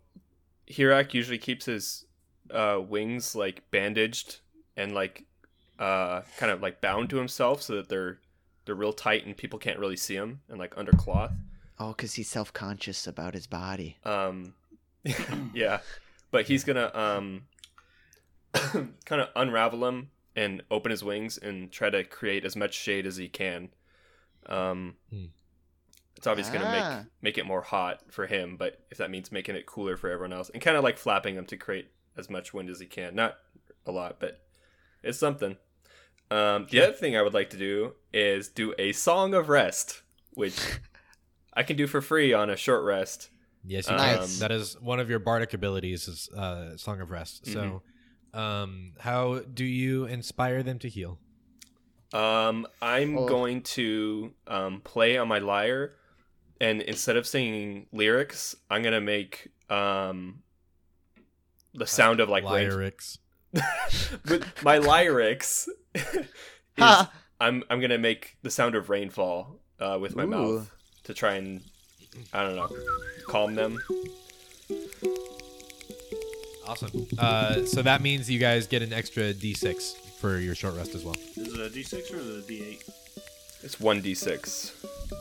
Hirak 0.69 1.15
usually 1.15 1.39
keeps 1.39 1.65
his 1.67 2.05
uh, 2.51 2.81
wings 2.87 3.35
like 3.35 3.63
bandaged 3.71 4.41
and 4.77 4.93
like 4.93 5.25
uh, 5.79 6.23
kind 6.37 6.53
of 6.53 6.61
like 6.61 6.81
bound 6.81 7.11
to 7.11 7.17
himself 7.17 7.63
so 7.63 7.77
that 7.77 7.89
they're 7.89 8.19
they're 8.65 8.75
real 8.75 8.93
tight 8.93 9.25
and 9.25 9.37
people 9.37 9.59
can't 9.59 9.79
really 9.79 9.97
see 9.97 10.15
him 10.15 10.41
and 10.49 10.59
like 10.59 10.77
under 10.77 10.93
cloth. 10.93 11.33
Oh, 11.79 11.91
because 11.93 12.15
he's 12.15 12.29
self 12.29 12.53
conscious 12.53 13.07
about 13.07 13.35
his 13.35 13.47
body. 13.47 13.97
Um, 14.05 14.55
yeah, 15.55 15.81
but 16.31 16.47
he's 16.47 16.65
gonna 16.65 16.91
um, 16.93 17.43
kind 18.53 19.23
of 19.23 19.29
unravel 19.35 19.81
them 19.81 20.11
and 20.37 20.63
open 20.71 20.91
his 20.91 21.03
wings 21.05 21.39
and 21.39 21.71
try 21.73 21.91
to 21.91 22.05
create 22.05 22.45
as 22.45 22.55
much 22.57 22.75
shade 22.75 23.07
as 23.07 23.17
he 23.17 23.29
can. 23.29 23.71
Um, 24.47 24.97
Hmm. 25.11 25.27
it's 26.17 26.27
obviously 26.27 26.59
gonna 26.59 26.71
Ah. 26.71 26.99
make 27.01 27.07
make 27.23 27.39
it 27.39 27.47
more 27.47 27.63
hot 27.63 28.13
for 28.13 28.27
him, 28.27 28.57
but 28.57 28.85
if 28.91 28.99
that 28.99 29.11
means 29.11 29.31
making 29.33 29.57
it 29.57 29.67
cooler 29.67 29.97
for 29.97 30.11
everyone 30.11 30.33
else, 30.33 30.51
and 30.51 30.63
kind 30.63 30.77
of 30.77 30.85
like 30.85 30.99
flapping 30.99 31.35
him 31.37 31.47
to 31.47 31.57
create 31.57 31.91
as 32.17 32.29
much 32.31 32.53
wind 32.55 32.69
as 32.71 32.81
he 32.81 32.87
can, 32.87 33.15
not 33.15 33.39
a 33.87 33.93
lot, 33.93 34.19
but 34.21 34.45
it's 35.03 35.19
something. 35.19 35.57
Um, 36.31 36.67
the 36.71 36.81
other 36.83 36.93
thing 36.93 37.17
I 37.17 37.23
would 37.23 37.35
like 37.35 37.51
to 37.51 37.57
do 37.57 37.95
is 38.13 38.49
do 38.49 38.75
a 38.79 38.93
song 38.93 39.35
of 39.35 39.49
rest, 39.49 40.03
which 40.35 40.57
I 41.55 41.63
can 41.65 41.77
do 41.77 41.87
for 41.89 42.01
free 42.01 42.33
on 42.33 42.51
a 42.51 42.57
short 42.57 42.85
rest. 42.85 43.31
Yes, 43.65 43.89
you 43.91 43.97
Nice. 43.97 44.39
That 44.39 44.53
is 44.53 44.81
one 44.81 45.01
of 45.01 45.11
your 45.11 45.19
bardic 45.19 45.53
abilities, 45.55 46.07
is 46.09 46.29
uh, 46.31 46.77
Song 46.77 47.01
of 47.01 47.11
Rest. 47.11 47.47
So, 47.47 47.83
um, 48.35 48.93
how 49.01 49.41
do 49.41 49.65
you 49.65 50.05
inspire 50.07 50.63
them 50.63 50.79
to 50.81 50.89
heal? 50.89 51.19
Um, 52.13 52.67
I'm 52.83 53.17
Oh. 53.19 53.27
going 53.27 53.63
to 53.63 54.33
um, 54.47 54.81
play 54.83 55.17
on 55.17 55.29
my 55.29 55.39
lyre, 55.39 55.95
and 56.61 56.83
instead 56.83 57.17
of 57.17 57.27
singing 57.27 57.87
lyrics, 57.93 58.55
I'm 58.69 58.83
gonna 58.83 59.01
make 59.01 59.49
um, 59.69 60.43
the 61.75 61.87
sound 61.87 62.21
of 62.21 62.29
like 62.29 62.45
rain. 62.45 62.69
lyrics. 62.69 63.19
With 64.29 64.45
my 64.63 64.79
lyrics, 64.79 65.69
is, 65.95 66.29
Ha! 66.79 67.13
I'm 67.41 67.63
I'm 67.71 67.81
gonna 67.81 67.99
make 67.99 68.37
the 68.43 68.51
sound 68.51 68.75
of 68.75 68.91
rainfall 68.91 69.61
uh, 69.81 69.99
with 70.01 70.15
my 70.17 70.25
Ooh. 70.25 70.29
mouth 70.29 70.71
to 71.05 71.15
try 71.15 71.35
and 71.35 71.63
I 72.33 72.43
don't 72.43 72.57
know 72.57 72.69
calm 73.29 73.55
them. 73.55 73.79
Awesome. 76.71 77.07
Uh, 77.19 77.65
so 77.67 77.83
that 77.83 78.01
means 78.01 78.31
you 78.31 78.39
guys 78.39 78.69
get 78.69 78.81
an 78.81 78.93
extra 78.93 79.35
D6 79.35 79.97
for 80.21 80.39
your 80.39 80.55
short 80.55 80.77
rest 80.77 80.95
as 80.95 81.05
well. 81.05 81.17
Is 81.37 81.53
it 81.53 81.61
a 81.61 81.69
D6 81.69 82.13
or 82.15 82.17
is 82.19 82.29
it 82.29 82.45
a 82.45 82.53
D8? 82.53 82.91
It's 83.63 83.79
one 83.81 84.01
d 84.01 84.15
six. 84.15 84.73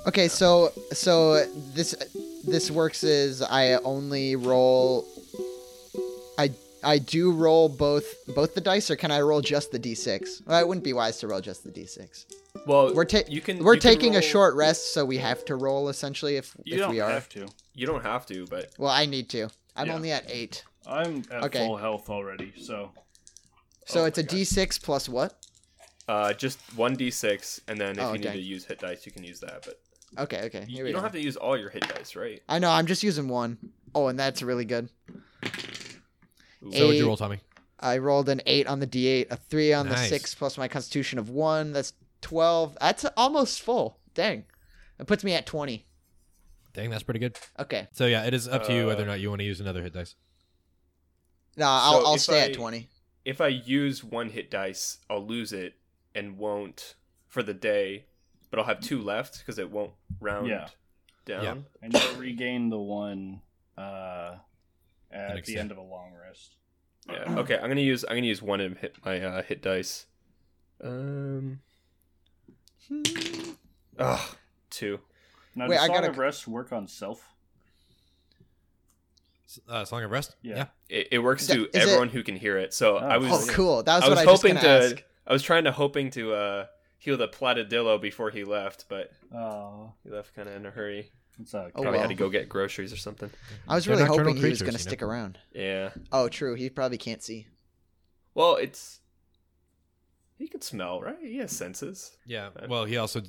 Okay, 0.08 0.28
so 0.30 0.72
so 0.94 1.44
this 1.74 1.94
this 2.48 2.72
works 2.72 3.04
is 3.04 3.42
I 3.42 3.74
only 3.84 4.38
roll. 4.38 5.06
I 6.38 6.52
I 6.82 7.00
do 7.00 7.34
roll 7.34 7.68
both 7.68 8.06
both 8.34 8.56
the 8.56 8.62
dice, 8.62 8.90
or 8.90 8.96
can 8.96 9.12
I 9.12 9.20
roll 9.20 9.42
just 9.42 9.74
the 9.74 9.80
d6? 9.80 10.46
Well, 10.48 10.58
it 10.62 10.66
wouldn't 10.66 10.86
be 10.86 10.94
wise 10.94 11.18
to 11.20 11.28
roll 11.28 11.42
just 11.42 11.66
the 11.66 11.70
d6. 11.72 12.26
Well, 12.66 12.94
We're 12.94 13.04
ta- 13.04 13.28
you 13.28 13.42
can 13.42 13.62
we're 13.62 13.74
you 13.74 13.82
can 13.82 13.92
taking 13.92 14.16
a 14.16 14.22
short 14.22 14.56
rest, 14.56 14.94
so 14.94 15.04
we 15.04 15.18
have 15.18 15.44
to 15.46 15.56
roll 15.58 15.90
essentially 15.90 16.38
if 16.38 16.56
You 16.64 16.76
if 16.76 16.80
don't 16.80 16.92
we 16.92 17.02
are. 17.02 17.10
have 17.10 17.28
to. 17.30 17.48
You 17.74 17.88
don't 17.88 18.04
have 18.06 18.26
to, 18.28 18.46
but 18.48 18.70
Well, 18.78 18.92
I 18.92 19.06
need 19.06 19.28
to. 19.32 19.50
I'm 19.76 19.88
Yeah. 19.88 19.96
only 19.96 20.12
at 20.14 20.24
eight, 20.30 20.64
I'm 20.90 21.24
at 21.32 21.44
Okay. 21.46 21.60
full 21.60 21.78
health 21.78 22.10
already, 22.10 22.54
so 22.60 22.92
so 23.86 24.02
Oh 24.02 24.06
it's 24.06 24.18
a 24.18 24.24
God. 24.24 24.36
d6 24.36 24.82
plus 24.82 25.08
what? 25.10 25.36
uh, 26.08 26.34
just 26.34 26.58
one 26.76 26.96
d 26.96 27.12
six, 27.12 27.62
and 27.68 27.80
then 27.80 28.00
if 28.00 28.04
Oh, 28.06 28.14
you 28.14 28.20
need 28.20 28.34
to 28.34 28.40
use 28.42 28.66
hit 28.66 28.80
dice, 28.80 29.06
you 29.06 29.12
can 29.12 29.24
use 29.24 29.40
that. 29.42 29.64
But 29.66 29.80
Okay, 30.18 30.42
okay. 30.46 30.66
you, 30.68 30.76
Here 30.78 30.84
we 30.86 30.90
you 30.90 30.94
don't 30.94 31.04
have 31.04 31.12
to 31.12 31.22
use 31.22 31.36
all 31.38 31.56
your 31.56 31.70
hit 31.70 31.88
dice, 31.88 32.16
right? 32.16 32.42
I 32.50 32.58
know. 32.58 32.72
I'm 32.72 32.88
just 32.88 33.04
using 33.04 33.28
one. 33.28 33.60
Oh, 33.94 34.08
and 34.08 34.18
that's 34.18 34.42
really 34.42 34.66
good. 34.66 34.90
Ooh. 36.64 36.72
So 36.72 36.86
what'd 36.88 37.00
you 37.00 37.06
roll, 37.06 37.18
Tommy? 37.18 37.40
I 37.80 37.98
rolled 38.00 38.28
an 38.30 38.42
eight 38.46 38.68
on 38.68 38.80
the 38.80 38.88
d8, 38.88 39.28
a 39.32 39.38
three 39.38 39.72
on 39.72 39.88
the 39.88 39.96
six, 39.96 40.34
plus 40.36 40.58
my 40.58 40.68
constitution 40.68 41.20
of 41.20 41.30
one. 41.30 41.72
That's 41.74 41.94
twelve. 42.22 42.76
That's 42.82 43.06
almost 43.16 43.62
full. 43.62 44.00
Dang, 44.16 44.46
it 45.00 45.06
puts 45.08 45.24
me 45.24 45.34
at 45.34 45.46
twenty. 45.46 45.86
Dang, 46.74 46.90
that's 46.90 47.04
pretty 47.04 47.20
good. 47.20 47.38
Okay, 47.60 47.88
So 47.94 48.06
yeah, 48.06 48.26
it 48.26 48.34
is 48.34 48.48
up 48.48 48.64
to 48.66 48.74
you 48.74 48.86
whether 48.88 49.02
or 49.04 49.06
Uh, 49.06 49.10
not 49.10 49.20
you 49.20 49.30
want 49.30 49.40
to 49.40 49.46
use 49.46 49.60
another 49.60 49.82
hit 49.84 49.94
dice. 49.94 50.16
No, 51.60 51.66
I'll, 51.68 52.02
So 52.02 52.08
I'll 52.08 52.18
stay 52.18 52.42
I- 52.42 52.46
at 52.46 52.54
twenty. 52.54 52.88
If 53.26 53.42
I 53.42 53.48
use 53.48 54.04
one 54.04 54.30
hit 54.30 54.50
dice, 54.50 54.98
I'll 55.10 55.26
lose 55.26 55.54
it 55.54 55.76
and 56.16 56.38
won't 56.38 56.96
for 57.28 57.44
the 57.44 57.54
day, 57.54 58.06
but 58.50 58.60
I'll 58.60 58.66
have 58.66 58.80
two 58.80 59.00
left 59.02 59.40
because 59.40 59.60
it 59.60 59.70
won't 59.70 59.92
round 60.20 60.48
Yeah. 60.48 60.70
down. 61.26 61.44
Yeah. 61.44 61.56
and 61.84 61.94
you'll 61.94 62.16
regain 62.16 62.70
the 62.70 62.80
one 62.80 63.42
uh, 63.78 64.36
at 65.12 65.46
the 65.46 65.54
day. 65.54 65.60
end 65.60 65.72
of 65.72 65.78
a 65.78 65.82
long 65.82 66.14
rest. 66.20 66.56
Yeah. 67.08 67.36
Okay, 67.40 67.56
I'm 67.56 67.68
gonna 67.70 67.82
use 67.82 68.04
I'm 68.08 68.16
gonna 68.16 68.28
use 68.28 68.42
one 68.42 68.62
of 68.62 68.78
hit 68.78 68.96
my 69.06 69.20
uh, 69.22 69.42
hit 69.44 69.62
dice. 69.62 70.06
Um. 70.84 71.60
Ugh, 74.00 74.36
two. 74.70 75.00
Now, 75.56 75.68
Wait, 75.68 75.76
does 75.76 75.84
I 75.84 75.88
Song 75.88 75.96
gotta- 75.96 76.10
of 76.10 76.18
Rest 76.18 76.48
work 76.48 76.72
on 76.72 76.88
self? 76.88 77.28
Uh, 79.68 79.86
Song 79.86 80.04
of 80.04 80.12
Rest. 80.12 80.36
Yeah. 80.42 80.66
It, 80.90 81.08
it 81.14 81.20
works 81.20 81.44
Is 81.44 81.48
to 81.50 81.64
it- 81.66 81.76
everyone 81.76 82.10
who 82.10 82.24
can 82.24 82.36
hear 82.36 82.58
it. 82.58 82.74
So 82.74 82.98
I 82.98 83.16
Oh, 83.16 83.20
was 83.20 83.50
Oh, 83.50 83.54
cool. 83.54 83.84
That 83.84 83.96
was, 83.96 84.04
I 84.04 84.10
was 84.10 84.18
what 84.18 84.28
I 84.28 84.32
was 84.32 84.42
hoping 84.42 84.56
just 84.56 84.66
gonna 84.66 84.86
ask. 84.96 85.04
I 85.28 85.34
was 85.34 85.44
trying 85.44 85.64
to 85.66 85.72
hoping 85.72 86.12
to 86.12 86.34
uh 86.34 86.66
heal 86.98 87.18
the 87.18 87.28
Platydillo 87.28 88.00
before 88.02 88.30
he 88.30 88.44
left, 88.44 88.86
but 88.90 89.12
Oh, 89.34 89.94
he 90.04 90.10
left 90.10 90.36
kind 90.36 90.50
of 90.50 90.56
in 90.56 90.66
a 90.66 90.72
hurry. 90.72 91.12
it's 91.40 91.54
a 91.54 91.58
Oh, 91.58 91.70
Probably 91.82 91.92
well. 91.92 92.00
had 92.02 92.10
to 92.10 92.16
go 92.16 92.30
get 92.30 92.50
groceries 92.50 92.92
or 92.94 92.98
something. 92.98 93.30
I 93.68 93.76
was 93.76 93.86
They're 93.86 93.96
really 93.96 94.08
hoping 94.08 94.36
he 94.38 94.50
was 94.50 94.62
gonna 94.62 94.72
you 94.74 94.78
know? 94.78 94.82
stick 94.82 95.02
around. 95.02 95.40
Yeah. 95.54 95.92
Oh, 96.12 96.28
true. 96.30 96.56
He 96.56 96.70
probably 96.70 96.98
can't 96.98 97.24
see. 97.24 97.48
Well, 98.36 98.56
it's 98.58 99.00
he 100.38 100.48
can 100.48 100.62
smell, 100.62 101.02
right? 101.02 101.18
He 101.22 101.38
has 101.38 101.52
senses. 101.52 102.12
Yeah. 102.26 102.50
Well, 102.70 102.86
he 102.86 102.98
also 102.98 103.22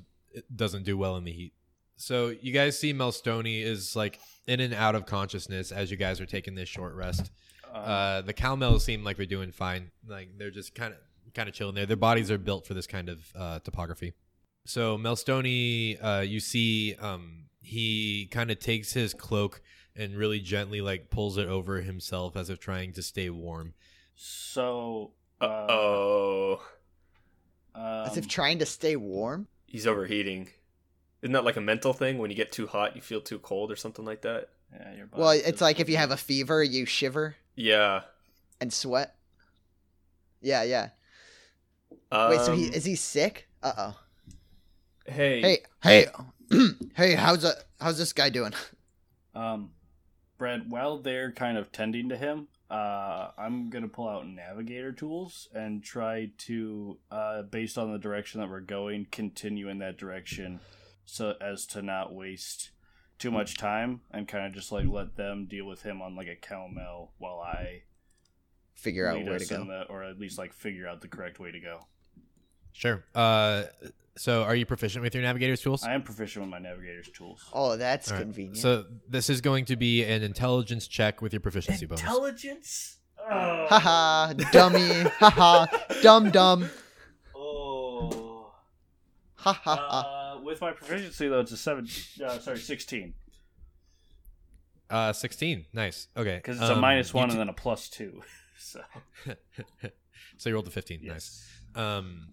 doesn't 0.54 0.84
do 0.84 0.96
well 0.96 1.16
in 1.16 1.24
the 1.24 1.32
heat. 1.32 1.52
So 2.00 2.28
you 2.40 2.50
guys 2.52 2.78
see 2.78 2.94
Melstony 2.94 3.62
is 3.62 3.94
like 3.94 4.18
in 4.46 4.60
and 4.60 4.72
out 4.72 4.94
of 4.94 5.04
consciousness 5.04 5.70
as 5.70 5.90
you 5.90 5.98
guys 5.98 6.18
are 6.20 6.26
taking 6.26 6.54
this 6.54 6.68
short 6.68 6.94
rest. 6.94 7.30
uh, 7.72 7.76
Uh, 7.76 8.20
the 8.22 8.32
Cowmels 8.32 8.80
seem 8.80 9.04
like 9.04 9.18
they're 9.18 9.26
doing 9.26 9.52
fine. 9.52 9.90
Like 10.08 10.30
they're 10.38 10.50
just 10.50 10.74
kind 10.74 10.94
of 10.94 11.00
kind 11.34 11.46
of 11.48 11.54
chilling 11.54 11.74
there. 11.74 11.84
Their 11.86 11.96
bodies 11.98 12.30
are 12.30 12.38
built 12.38 12.66
for 12.66 12.72
this 12.72 12.86
kind 12.86 13.08
of 13.10 13.20
uh, 13.36 13.58
topography. 13.60 14.14
So 14.64 14.96
Melstony, 14.96 16.02
uh, 16.02 16.20
you 16.22 16.40
see, 16.40 16.94
um, 16.96 17.44
he 17.60 18.28
kind 18.30 18.50
of 18.50 18.58
takes 18.58 18.94
his 18.94 19.12
cloak 19.12 19.60
and 19.94 20.16
really 20.16 20.40
gently 20.40 20.80
like 20.80 21.10
pulls 21.10 21.36
it 21.36 21.48
over 21.48 21.82
himself 21.82 22.34
as 22.34 22.48
if 22.48 22.58
trying 22.58 22.92
to 22.94 23.02
stay 23.02 23.28
warm. 23.30 23.74
so. 24.14 25.12
Uh 25.40 25.44
Uh, 25.44 25.66
oh, 25.70 26.62
As 27.74 28.12
um, 28.12 28.18
if 28.18 28.26
trying 28.28 28.58
to 28.58 28.66
stay 28.66 28.96
warm. 28.96 29.48
he's 29.66 29.86
overheating. 29.86 30.48
Isn't 31.22 31.32
that 31.34 31.44
like 31.44 31.56
a 31.56 31.60
mental 31.60 31.92
thing? 31.92 32.18
When 32.18 32.30
you 32.30 32.36
get 32.36 32.52
too 32.52 32.66
hot, 32.66 32.96
you 32.96 33.02
feel 33.02 33.20
too 33.20 33.38
cold 33.38 33.70
or 33.70 33.76
something 33.76 34.04
like 34.04 34.22
that. 34.22 34.48
yeah, 34.72 34.94
your 34.96 35.06
body 35.06 35.20
Well, 35.20 35.30
it's 35.32 35.50
does- 35.50 35.60
like 35.60 35.80
if 35.80 35.88
you 35.88 35.96
have 35.96 36.10
a 36.10 36.16
fever, 36.16 36.62
you 36.62 36.86
shiver 36.86 37.36
Yeah. 37.56 38.02
and 38.60 38.72
sweat. 38.72 39.14
Yeah, 40.40 40.62
yeah. 40.62 40.88
Um, 42.12 42.30
Wait, 42.30 42.40
so 42.40 42.54
he 42.54 42.64
is 42.66 42.84
he 42.84 42.96
sick? 42.96 43.48
Uh 43.62 43.72
oh. 43.76 44.00
Hey. 45.06 45.40
Hey, 45.42 45.58
hey, 45.82 46.06
hey! 46.94 47.14
How's 47.14 47.44
a 47.44 47.54
how's 47.80 47.98
this 47.98 48.12
guy 48.12 48.30
doing? 48.30 48.52
Um, 49.32 49.70
Brad, 50.38 50.68
while 50.70 50.98
they're 50.98 51.30
kind 51.30 51.56
of 51.56 51.70
tending 51.70 52.08
to 52.08 52.16
him, 52.16 52.48
uh, 52.68 53.28
I'm 53.38 53.70
gonna 53.70 53.86
pull 53.86 54.08
out 54.08 54.26
navigator 54.26 54.90
tools 54.90 55.48
and 55.54 55.84
try 55.84 56.32
to, 56.38 56.98
uh, 57.12 57.42
based 57.42 57.78
on 57.78 57.92
the 57.92 57.98
direction 57.98 58.40
that 58.40 58.50
we're 58.50 58.58
going, 58.58 59.06
continue 59.12 59.68
in 59.68 59.78
that 59.78 59.98
direction, 59.98 60.58
so 61.10 61.34
as 61.40 61.66
to 61.66 61.82
not 61.82 62.14
waste 62.14 62.70
too 63.18 63.30
much 63.30 63.56
time 63.58 64.00
and 64.10 64.26
kind 64.28 64.46
of 64.46 64.52
just 64.54 64.72
like 64.72 64.86
let 64.86 65.16
them 65.16 65.46
deal 65.46 65.66
with 65.66 65.82
him 65.82 66.00
on 66.00 66.16
like 66.16 66.28
a 66.28 66.36
cowmel 66.36 67.12
while 67.18 67.40
I 67.40 67.82
Figure 68.74 69.06
out 69.06 69.22
where 69.24 69.38
to 69.38 69.44
go. 69.44 69.64
the, 69.64 69.82
or 69.90 70.02
at 70.04 70.18
least 70.18 70.38
like 70.38 70.54
figure 70.54 70.86
out 70.88 71.02
the 71.02 71.08
correct 71.08 71.38
way 71.38 71.50
to 71.50 71.60
go. 71.60 71.86
Sure. 72.72 73.04
Uh, 73.14 73.64
so 74.16 74.42
are 74.42 74.54
you 74.54 74.64
proficient 74.64 75.02
with 75.04 75.14
your 75.14 75.22
navigator's 75.22 75.60
tools? 75.60 75.84
I 75.84 75.92
am 75.92 76.02
proficient 76.02 76.44
with 76.46 76.50
my 76.50 76.58
navigator's 76.60 77.10
tools. 77.10 77.44
Oh, 77.52 77.76
that's 77.76 78.10
All 78.10 78.16
right. 78.16 78.22
convenient. 78.22 78.56
So 78.56 78.86
this 79.08 79.28
is 79.28 79.42
going 79.42 79.66
to 79.66 79.76
be 79.76 80.02
an 80.04 80.22
intelligence 80.22 80.86
check 80.86 81.20
with 81.20 81.32
your 81.34 81.40
proficiency 81.40 81.84
bonus. 81.84 82.00
Intelligence. 82.00 82.96
Haha, 83.28 84.32
dummy. 84.52 85.02
Haha, 85.18 85.66
dumb 86.02 86.30
dumb. 86.30 86.70
Oh. 87.36 88.50
Ha 89.34 89.52
ha 89.52 89.76
ha. 89.76 90.16
With 90.50 90.60
my 90.60 90.72
proficiency 90.72 91.28
though, 91.28 91.38
it's 91.38 91.52
a 91.52 91.56
seven. 91.56 91.86
Uh, 92.24 92.40
sorry, 92.40 92.58
sixteen. 92.58 93.14
Uh, 94.90 95.12
sixteen. 95.12 95.66
Nice. 95.72 96.08
Okay. 96.16 96.38
Because 96.38 96.56
it's 96.60 96.68
a 96.68 96.72
Um, 96.74 96.80
minus 96.80 97.12
you 97.14 97.18
one 97.18 97.30
and 97.30 97.38
then 97.38 97.48
a 97.48 97.52
plus 97.52 97.88
two. 97.88 98.22
So 98.62 98.82
so 100.36 100.48
you 100.50 100.54
rolled 100.54 100.66
a 100.66 100.70
fifteen. 100.70 101.00
yes. 101.02 101.48
Nice. 101.74 101.82
Um, 101.82 102.26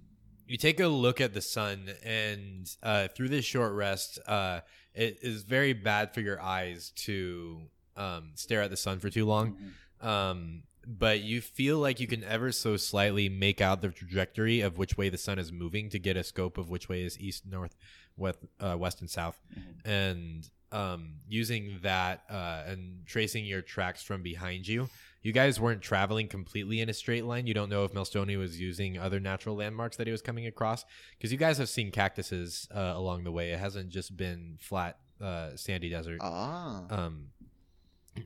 you 0.46 0.58
take 0.58 0.80
a 0.82 0.88
look 0.88 1.22
at 1.22 1.34
the 1.34 1.40
sun, 1.42 1.90
and 2.04 2.68
uh, 2.84 3.08
through 3.08 3.30
this 3.30 3.46
short 3.46 3.72
rest, 3.74 4.20
uh, 4.28 4.60
it 4.94 5.20
is 5.22 5.44
very 5.44 5.72
bad 5.72 6.14
for 6.14 6.20
your 6.20 6.42
eyes 6.42 6.92
to 7.06 7.62
um, 7.96 8.32
stare 8.36 8.62
at 8.62 8.72
the 8.72 8.76
sun 8.78 9.00
for 9.00 9.10
too 9.10 9.26
long. 9.26 9.58
Um, 10.02 10.64
but 10.86 11.22
you 11.22 11.40
feel 11.42 11.78
like 11.80 12.00
you 12.02 12.08
can 12.08 12.24
ever 12.26 12.52
so 12.52 12.76
slightly 12.78 13.30
make 13.30 13.62
out 13.62 13.82
the 13.82 13.90
trajectory 13.90 14.60
of 14.62 14.78
which 14.78 14.98
way 14.98 15.08
the 15.08 15.18
sun 15.18 15.38
is 15.40 15.52
moving 15.52 15.90
to 15.92 16.00
get 16.00 16.18
a 16.18 16.24
scope 16.24 16.58
of 16.58 16.70
which 16.70 16.88
way 16.90 17.04
is 17.04 17.18
east, 17.20 17.46
north, 17.46 17.76
west, 18.18 18.40
uh, 18.60 18.76
west 18.78 19.02
and 19.02 19.10
south, 19.10 19.40
Mhm. 19.56 19.86
and 19.86 20.50
um, 20.74 21.14
using 21.30 21.80
that 21.82 22.24
uh, 22.30 22.64
and 22.68 23.06
tracing 23.06 23.46
your 23.46 23.62
tracks 23.62 24.04
from 24.04 24.22
behind 24.22 24.68
you. 24.68 24.90
You 25.22 25.32
guys 25.32 25.60
weren't 25.62 25.82
traveling 25.82 26.28
completely 26.28 26.82
in 26.82 26.90
a 26.90 26.94
straight 26.94 27.24
line. 27.24 27.48
You 27.48 27.54
don't 27.54 27.70
know 27.70 27.86
if 27.86 27.94
Melstoni 27.94 28.38
was 28.38 28.60
using 28.60 28.98
other 28.98 29.20
natural 29.22 29.56
landmarks 29.56 29.96
that 29.98 30.08
he 30.08 30.12
was 30.12 30.22
coming 30.22 30.46
across 30.46 30.84
because 31.18 31.32
you 31.32 31.38
guys 31.38 31.58
have 31.58 31.70
seen 31.70 31.90
cactuses 31.92 32.68
uh, 32.76 32.92
along 32.96 33.24
the 33.24 33.32
way. 33.32 33.52
It 33.52 33.60
hasn't 33.60 33.90
just 33.90 34.18
been 34.18 34.58
flat, 34.60 35.00
uh, 35.22 35.56
sandy 35.56 35.90
desert 35.90 36.20
Ah. 36.22 36.86
um 36.90 37.32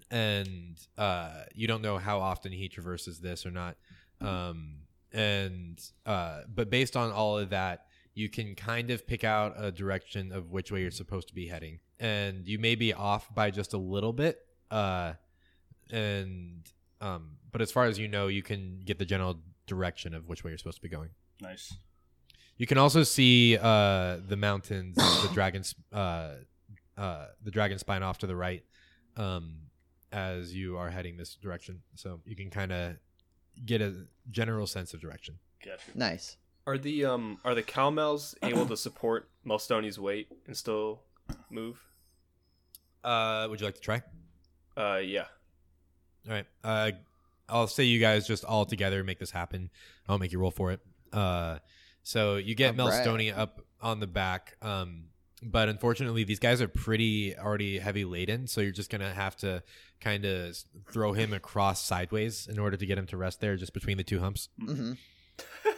and 0.10 0.78
uh 0.98 1.44
you 1.54 1.68
don't 1.68 1.82
know 1.82 1.98
how 1.98 2.20
often 2.20 2.52
he 2.52 2.68
traverses 2.70 3.20
this 3.20 3.46
or 3.46 3.52
not 3.52 3.76
um 4.22 4.76
and 5.12 5.82
uh 6.06 6.42
but 6.54 6.70
based 6.70 6.96
on 6.96 7.12
all 7.12 7.38
of 7.38 7.50
that 7.50 7.86
you 8.14 8.30
can 8.30 8.56
kind 8.56 8.92
of 8.92 9.06
pick 9.08 9.24
out 9.24 9.54
a 9.58 9.72
direction 9.72 10.32
of 10.32 10.52
which 10.52 10.72
way 10.72 10.82
you're 10.82 10.92
supposed 10.92 11.28
to 11.30 11.34
be 11.34 11.48
heading 11.48 11.80
and 12.00 12.48
you 12.48 12.60
may 12.60 12.76
be 12.76 12.94
off 12.94 13.34
by 13.34 13.50
just 13.52 13.74
a 13.74 13.78
little 13.78 14.14
bit 14.14 14.40
uh 14.70 15.14
and 15.92 16.72
um 17.00 17.38
but 17.52 17.62
as 17.62 17.72
far 17.72 17.86
as 17.86 17.98
you 18.00 18.08
know 18.08 18.28
you 18.28 18.44
can 18.44 18.80
get 18.86 18.98
the 19.00 19.06
general 19.06 19.40
direction 19.68 20.14
of 20.14 20.28
which 20.28 20.44
way 20.44 20.52
you're 20.52 20.58
supposed 20.58 20.78
to 20.78 20.82
be 20.82 20.90
going 20.90 21.10
Nice. 21.42 21.74
you 22.58 22.68
can 22.68 22.78
also 22.78 23.04
see 23.04 23.58
uh, 23.58 24.18
the 24.28 24.36
mountains, 24.38 24.96
the 24.96 25.30
dragon's, 25.34 25.74
uh, 25.92 26.34
uh, 26.98 27.26
the 27.44 27.50
dragon 27.52 27.80
spine 27.80 28.04
off 28.04 28.20
to 28.20 28.28
the 28.28 28.36
right, 28.36 28.64
um, 29.18 29.56
as 30.12 30.54
you 30.54 30.78
are 30.78 30.90
heading 30.92 31.18
this 31.18 31.34
direction. 31.36 31.82
So 31.96 32.20
you 32.26 32.36
can 32.36 32.52
kind 32.52 32.72
of 32.72 32.98
get 33.66 33.82
a 33.82 34.06
general 34.30 34.68
sense 34.68 34.94
of 34.94 35.02
direction. 35.02 35.40
Gotcha. 35.66 35.82
Nice. 35.96 36.38
Are 36.68 36.78
the 36.78 37.06
um 37.06 37.40
are 37.44 37.56
the 37.56 37.64
cowmels 37.64 38.36
able 38.44 38.66
to 38.68 38.78
support 38.78 39.30
Melstoni's 39.46 40.00
weight 40.00 40.28
and 40.48 40.56
still 40.56 41.02
move? 41.50 41.82
Uh, 43.04 43.48
would 43.50 43.60
you 43.60 43.66
like 43.66 43.76
to 43.76 43.82
try? 43.82 44.02
Uh, 44.78 44.98
yeah. 44.98 45.26
All 46.28 46.34
right. 46.34 46.46
Uh, 46.64 46.92
I'll 47.50 47.68
say 47.68 47.84
you 47.84 48.00
guys 48.00 48.28
just 48.28 48.46
all 48.46 48.66
together 48.66 49.04
make 49.04 49.20
this 49.20 49.32
happen. 49.32 49.70
I'll 50.08 50.20
make 50.20 50.32
you 50.32 50.40
roll 50.40 50.52
for 50.52 50.72
it. 50.72 50.80
Uh, 51.12 51.58
so 52.04 52.38
you 52.38 52.56
get 52.56 52.70
All 52.72 52.76
Mel 52.76 52.90
right. 52.90 53.30
Up 53.32 53.62
on 53.82 54.00
the 54.00 54.08
back. 54.08 54.56
Um, 54.62 55.06
but 55.44 55.68
unfortunately, 55.68 56.24
these 56.24 56.40
guys 56.40 56.62
are 56.62 56.68
pretty 56.68 57.36
already 57.36 57.80
heavy 57.80 58.06
laden, 58.06 58.46
so 58.46 58.62
you're 58.62 58.72
just 58.72 58.92
gonna 58.92 59.12
have 59.12 59.36
to 59.38 59.64
kind 60.00 60.24
of 60.24 60.56
throw 60.92 61.14
him 61.14 61.34
across 61.34 61.84
sideways 61.84 62.48
in 62.48 62.60
order 62.60 62.78
to 62.78 62.86
get 62.86 63.00
him 63.00 63.08
to 63.08 63.18
rest 63.18 63.42
there, 63.42 63.56
just 63.58 63.74
between 63.74 63.98
the 63.98 64.04
two 64.04 64.20
humps. 64.20 64.50
hmm 64.64 64.94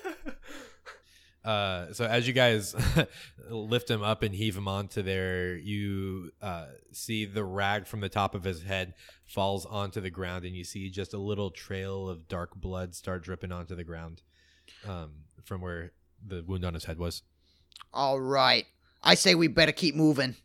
Uh, 1.43 1.91
so 1.91 2.05
as 2.05 2.25
you 2.25 2.33
guys 2.33 2.73
lift 3.49 3.89
him 3.89 4.01
up 4.01 4.23
and 4.23 4.33
heave 4.33 4.55
him 4.55 4.67
onto 4.67 5.01
there, 5.01 5.55
you 5.55 6.31
uh, 6.41 6.67
see 6.91 7.25
the 7.25 7.43
rag 7.43 7.85
from 7.85 7.99
the 7.99 8.09
top 8.09 8.33
of 8.33 8.43
his 8.43 8.63
head 8.63 8.93
falls 9.25 9.65
onto 9.65 9.99
the 9.99 10.09
ground, 10.09 10.45
and 10.45 10.55
you 10.55 10.63
see 10.63 10.89
just 10.89 11.13
a 11.13 11.17
little 11.17 11.51
trail 11.51 12.07
of 12.07 12.27
dark 12.27 12.55
blood 12.55 12.95
start 12.95 13.23
dripping 13.23 13.51
onto 13.51 13.75
the 13.75 13.83
ground 13.83 14.21
um, 14.87 15.11
from 15.43 15.59
where 15.61 15.91
the 16.25 16.43
wound 16.47 16.63
on 16.63 16.73
his 16.73 16.85
head 16.85 16.97
was. 16.97 17.23
All 17.93 18.19
right. 18.19 18.65
I 19.01 19.15
say 19.15 19.35
we 19.35 19.47
better 19.47 19.73
keep 19.73 19.95
moving. 19.95 20.35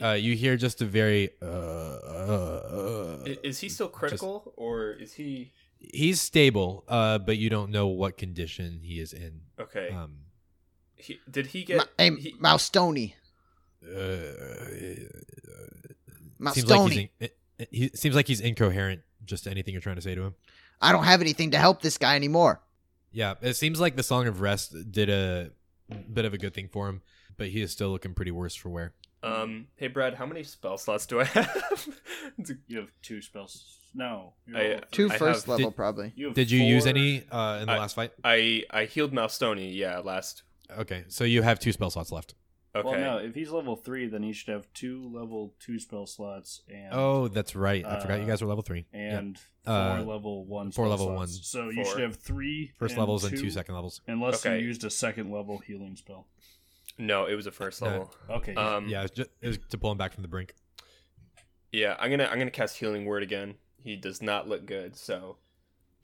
uh, 0.00 0.12
you 0.12 0.34
hear 0.34 0.56
just 0.56 0.80
a 0.80 0.86
very. 0.86 1.30
Uh, 1.42 1.44
uh, 1.44 3.18
uh, 3.26 3.34
Is 3.42 3.60
he 3.60 3.68
still 3.68 3.88
critical 3.88 4.54
or 4.56 4.92
is 4.92 5.12
he 5.12 5.52
he's 5.92 6.20
stable, 6.20 6.84
uh, 6.88 7.18
but 7.18 7.36
you 7.36 7.50
don't 7.50 7.70
know 7.70 7.88
what 7.88 8.16
condition 8.16 8.80
he 8.82 9.00
is 9.00 9.12
in. 9.12 9.40
Okay? 9.64 9.90
Um, 9.90 10.16
he, 10.96 11.18
did 11.30 11.46
he 11.48 11.60
Ma- 11.60 11.66
get? 11.66 11.88
hey, 11.98 12.10
he- 12.16 12.34
Mouse 12.38 12.62
Stoney. 12.64 13.14
uh, 13.84 13.96
Mouse 16.38 16.54
seems 16.54 16.70
like 16.70 16.90
he's 16.90 16.98
in, 16.98 17.08
it, 17.20 17.36
he 17.70 17.88
seems 17.94 18.14
like 18.14 18.26
he's 18.28 18.40
incoherent. 18.40 19.02
Just 19.24 19.44
to 19.44 19.50
anything 19.50 19.72
you're 19.72 19.80
trying 19.80 19.96
to 19.96 20.02
say 20.02 20.14
to 20.14 20.22
him. 20.22 20.34
I 20.82 20.92
don't 20.92 21.04
have 21.04 21.22
anything 21.22 21.52
to 21.52 21.58
help 21.58 21.80
this 21.80 21.96
guy 21.96 22.14
anymore. 22.14 22.60
Yeah, 23.10 23.34
it 23.40 23.54
seems 23.54 23.80
like 23.80 23.96
the 23.96 24.02
Song 24.02 24.26
of 24.26 24.42
Rest 24.42 24.74
did 24.92 25.08
a 25.08 25.50
bit 26.12 26.26
of 26.26 26.34
a 26.34 26.38
good 26.38 26.52
thing 26.52 26.68
for 26.68 26.88
him, 26.88 27.00
but 27.38 27.48
he 27.48 27.62
is 27.62 27.72
still 27.72 27.88
looking 27.88 28.12
pretty 28.12 28.32
worse 28.32 28.54
for 28.54 28.68
wear. 28.68 28.92
Um, 29.24 29.66
hey 29.76 29.88
Brad, 29.88 30.14
how 30.14 30.26
many 30.26 30.42
spell 30.42 30.76
slots 30.78 31.06
do 31.06 31.20
I 31.20 31.24
have? 31.24 31.88
You 32.66 32.78
have 32.78 32.88
two 33.02 33.20
spells. 33.22 33.78
No. 33.94 34.32
you 34.46 34.56
I, 34.56 34.62
have 34.64 34.78
uh, 34.80 34.84
Two 34.90 35.10
I 35.10 35.18
first 35.18 35.42
have- 35.42 35.48
level, 35.50 35.70
did- 35.70 35.76
probably. 35.76 36.12
you 36.16 36.32
Did 36.32 36.50
you 36.50 36.62
use 36.62 36.86
any 36.86 37.24
uh, 37.30 37.58
in 37.60 37.66
the 37.66 37.72
I- 37.72 37.78
last 37.78 37.94
fight? 37.94 38.12
I 38.24 38.64
I 38.70 38.84
healed 38.86 39.12
Malstoni. 39.12 39.74
Yeah, 39.74 39.98
last. 40.00 40.42
Okay, 40.78 41.04
so 41.08 41.24
you 41.24 41.42
have 41.42 41.58
two 41.60 41.72
spell 41.72 41.90
slots 41.90 42.10
left. 42.10 42.34
Okay. 42.76 42.88
Well, 42.88 42.98
no. 42.98 43.16
If 43.18 43.36
he's 43.36 43.50
level 43.52 43.76
three, 43.76 44.08
then 44.08 44.24
he 44.24 44.32
should 44.32 44.52
have 44.52 44.66
two 44.74 45.08
level 45.14 45.54
two 45.60 45.78
spell 45.78 46.06
slots 46.06 46.62
and 46.68 46.88
Oh, 46.92 47.28
that's 47.28 47.54
right. 47.54 47.84
I 47.84 48.00
forgot 48.00 48.16
you 48.18 48.24
Uh, 48.24 48.26
guys 48.26 48.42
were 48.42 48.48
level 48.48 48.62
three. 48.64 48.86
and 48.92 49.38
four 49.64 49.72
Uh, 49.74 50.02
level 50.02 50.44
one. 50.44 50.72
four 50.72 50.86
spell 50.86 50.90
level 50.90 51.06
slots. 51.06 51.18
ones. 51.18 51.46
So 51.46 51.68
you 51.70 51.84
should 51.84 52.00
have 52.00 52.16
three 52.16 52.72
First 52.76 52.94
and 52.94 52.98
levels 52.98 53.22
and 53.22 53.38
two 53.38 53.50
second 53.50 53.76
levels. 53.76 54.00
unless 54.08 54.44
Okay. 54.44 54.58
you 54.58 54.66
used 54.66 54.82
a 54.82 54.90
second 54.90 55.30
level 55.30 55.58
healing 55.58 55.94
spell. 55.94 56.26
No, 56.98 57.26
it 57.26 57.34
was 57.34 57.46
a 57.46 57.50
first 57.52 57.80
No. 57.82 57.88
level. 57.88 58.14
Okay. 58.30 58.54
Um, 58.54 58.88
yeah, 58.88 59.02
it's 59.02 59.14
just, 59.14 59.30
it 59.40 59.46
was 59.48 59.58
to 59.70 59.78
pull 59.78 59.90
him 59.92 59.98
back 59.98 60.12
from 60.12 60.22
the 60.22 60.28
brink. 60.28 60.54
yeah. 61.72 61.96
I'm 61.98 62.10
gonna 62.10 62.26
I'm 62.26 62.38
gonna 62.38 62.50
cast 62.50 62.76
healing 62.78 63.04
word 63.04 63.22
again. 63.22 63.54
He 63.82 63.96
does 63.96 64.22
not 64.22 64.48
look 64.48 64.64
good. 64.66 64.96
So. 64.96 65.36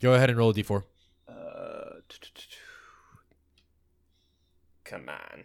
Go 0.00 0.14
ahead 0.14 0.30
and 0.30 0.38
roll 0.38 0.50
a 0.50 0.54
d4. 0.54 0.82
Uh, 1.28 2.00
come 4.84 5.08
on. 5.08 5.44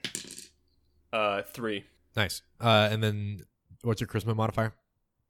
Uh, 1.12 1.41
three. 1.43 1.86
Nice. 2.15 2.41
Uh, 2.60 2.88
and 2.91 3.03
then 3.03 3.41
what's 3.84 4.01
your 4.01 4.08
charisma 4.08 4.36
modifier? 4.36 4.73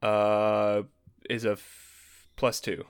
Uh, 0.01 0.83
is 1.29 1.45
a 1.45 1.53
f- 1.53 2.27
plus 2.35 2.59
two. 2.59 2.85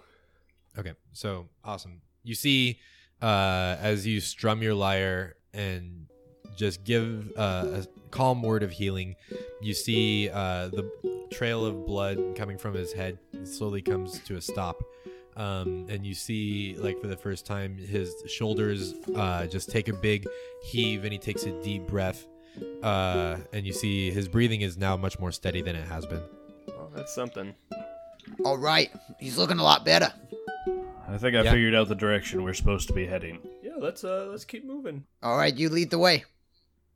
Okay, 0.78 0.94
so 1.14 1.48
awesome. 1.64 2.02
You 2.24 2.36
see, 2.36 2.80
uh, 3.22 3.78
as 3.80 4.06
you 4.06 4.20
strum 4.20 4.62
your 4.62 4.74
lyre 4.74 5.36
and 5.54 6.08
just 6.56 6.84
give 6.84 7.32
uh, 7.38 7.82
a 7.82 7.86
calm 8.12 8.42
word 8.42 8.64
of 8.64 8.72
healing, 8.72 9.16
you 9.62 9.74
see 9.74 10.30
uh, 10.30 10.70
the 10.70 10.90
trail 11.32 11.66
of 11.66 11.86
blood 11.86 12.36
coming 12.36 12.58
from 12.58 12.74
his 12.74 12.94
head 12.94 13.18
slowly 13.44 13.82
comes 13.82 14.20
to 14.20 14.36
a 14.36 14.42
stop. 14.42 14.84
Um, 15.36 15.88
and 15.90 16.06
you 16.06 16.14
see, 16.14 16.76
like 16.78 17.02
for 17.02 17.08
the 17.08 17.18
first 17.18 17.46
time, 17.46 17.78
his 17.78 18.16
shoulders 18.28 18.94
uh, 19.16 19.48
just 19.48 19.70
take 19.70 19.90
a 19.90 19.94
big 19.94 20.28
heave, 20.64 21.04
and 21.04 21.12
he 21.12 21.20
takes 21.20 21.44
a 21.44 21.62
deep 21.62 21.88
breath. 21.88 22.26
Uh, 22.82 23.38
and 23.52 23.66
you 23.66 23.74
see 23.74 24.12
his 24.12 24.30
breathing 24.30 24.62
is 24.62 24.78
now 24.78 24.96
much 24.96 25.20
more 25.20 25.32
steady 25.32 25.62
than 25.62 25.76
it 25.76 25.86
has 25.88 26.06
been. 26.06 26.24
Well, 26.70 26.90
that's 26.96 27.14
something. 27.14 27.54
All 28.46 28.58
right. 28.58 28.90
He's 29.20 29.38
looking 29.38 29.60
a 29.60 29.64
lot 29.64 29.84
better. 29.84 30.14
I 31.08 31.18
think 31.18 31.36
I 31.36 31.44
yeah. 31.44 31.52
figured 31.52 31.76
out 31.76 31.88
the 31.88 31.96
direction 31.96 32.44
we're 32.44 32.54
supposed 32.54 32.88
to 32.88 32.94
be 32.94 33.06
heading. 33.06 33.40
Yeah, 33.62 33.74
let's 33.78 34.04
uh 34.04 34.28
let's 34.30 34.46
keep 34.46 34.66
moving. 34.66 35.06
All 35.22 35.38
right, 35.38 35.54
you 35.54 35.70
lead 35.70 35.92
the 35.92 36.00
way. 36.00 36.24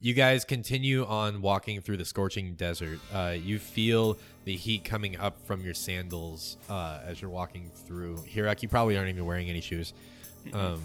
You 0.01 0.13
guys 0.13 0.45
continue 0.45 1.05
on 1.05 1.41
walking 1.41 1.81
through 1.81 1.97
the 1.97 2.05
scorching 2.05 2.53
desert. 2.53 2.99
Uh, 3.13 3.35
you 3.37 3.59
feel 3.59 4.17
the 4.45 4.55
heat 4.55 4.85
coming 4.85 5.17
up 5.17 5.45
from 5.45 5.61
your 5.61 5.73
sandals 5.73 6.55
uh, 6.69 6.99
as 7.05 7.21
you're 7.21 7.29
walking 7.29 7.69
through. 7.85 8.15
Hirak, 8.19 8.61
you 8.63 8.69
probably 8.69 8.95
aren't 8.95 9.09
even 9.09 9.25
wearing 9.25 9.49
any 9.49 9.59
shoes. 9.59 9.93
Um, 10.53 10.81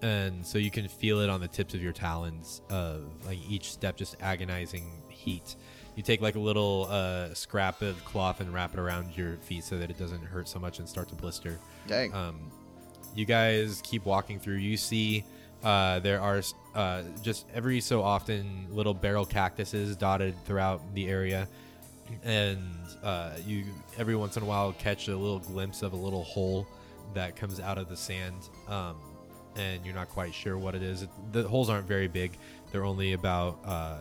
and 0.00 0.46
so 0.46 0.56
you 0.56 0.70
can 0.70 0.88
feel 0.88 1.20
it 1.20 1.28
on 1.28 1.42
the 1.42 1.48
tips 1.48 1.74
of 1.74 1.82
your 1.82 1.92
talons, 1.92 2.62
uh, 2.70 2.96
like 3.26 3.38
each 3.50 3.70
step 3.70 3.96
just 3.96 4.16
agonizing 4.22 5.02
heat. 5.10 5.56
You 5.94 6.02
take 6.02 6.22
like 6.22 6.34
a 6.34 6.40
little 6.40 6.86
uh, 6.88 7.34
scrap 7.34 7.82
of 7.82 8.02
cloth 8.06 8.40
and 8.40 8.52
wrap 8.54 8.72
it 8.72 8.80
around 8.80 9.14
your 9.14 9.36
feet 9.36 9.62
so 9.62 9.76
that 9.76 9.90
it 9.90 9.98
doesn't 9.98 10.22
hurt 10.22 10.48
so 10.48 10.58
much 10.58 10.78
and 10.78 10.88
start 10.88 11.10
to 11.10 11.14
blister. 11.14 11.58
Dang. 11.86 12.14
Um, 12.14 12.50
you 13.14 13.26
guys 13.26 13.82
keep 13.84 14.06
walking 14.06 14.40
through. 14.40 14.56
You 14.56 14.78
see 14.78 15.22
uh, 15.62 15.98
there 16.00 16.20
are 16.20 16.42
uh, 16.74 17.02
just 17.22 17.46
every 17.54 17.80
so 17.80 18.02
often 18.02 18.66
little 18.70 18.94
barrel 18.94 19.24
cactuses 19.26 19.96
dotted 19.96 20.34
throughout 20.44 20.80
the 20.94 21.08
area, 21.08 21.46
and 22.24 22.58
uh, 23.02 23.30
you 23.46 23.64
every 23.98 24.16
once 24.16 24.36
in 24.36 24.42
a 24.42 24.46
while 24.46 24.72
catch 24.72 25.08
a 25.08 25.16
little 25.16 25.38
glimpse 25.38 25.82
of 25.82 25.92
a 25.92 25.96
little 25.96 26.24
hole 26.24 26.66
that 27.14 27.36
comes 27.36 27.60
out 27.60 27.78
of 27.78 27.88
the 27.88 27.96
sand, 27.96 28.48
um, 28.68 28.96
and 29.56 29.84
you're 29.84 29.94
not 29.94 30.08
quite 30.08 30.34
sure 30.34 30.56
what 30.58 30.74
it 30.74 30.82
is. 30.82 31.02
It, 31.02 31.10
the 31.32 31.42
holes 31.46 31.68
aren't 31.70 31.86
very 31.86 32.08
big; 32.08 32.32
they're 32.70 32.84
only 32.84 33.12
about 33.12 33.58
uh, 33.64 33.98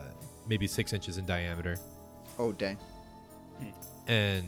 maybe 0.47 0.67
six 0.67 0.93
inches 0.93 1.17
in 1.17 1.25
diameter, 1.25 1.77
oh, 2.39 2.51
dang. 2.53 2.77
and 4.07 4.45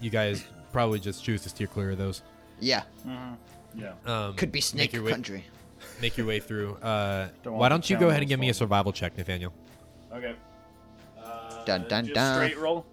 you 0.00 0.10
guys 0.10 0.44
probably 0.72 0.98
just 0.98 1.22
choose 1.24 1.42
to 1.42 1.48
steer 1.48 1.66
clear 1.66 1.90
of 1.92 1.98
those. 1.98 2.22
Yeah. 2.60 2.82
Yeah. 3.76 3.92
Um, 4.06 4.34
Could 4.34 4.52
be 4.52 4.60
snake 4.60 4.92
your 4.92 5.02
way- 5.02 5.10
country. 5.12 5.44
Make 6.00 6.16
your 6.16 6.26
way 6.26 6.40
through. 6.40 6.74
Uh, 6.76 7.28
Don't 7.42 7.54
why 7.54 7.58
want 7.60 7.70
don't 7.70 7.82
the 7.84 7.94
you 7.94 7.98
go 8.00 8.08
ahead 8.08 8.22
and 8.22 8.28
challenges 8.28 8.28
give 8.28 8.40
me 8.40 8.48
a 8.48 8.52
falling. 8.52 8.58
survival 8.58 8.92
check, 8.92 9.16
Nathaniel? 9.18 9.52
Okay. 10.12 10.34
Uh, 11.22 11.64
Dun, 11.64 11.86
dun, 11.88 12.04
just 12.04 12.14
dun. 12.14 12.36
Straight 12.36 12.58
roll. 12.58 12.86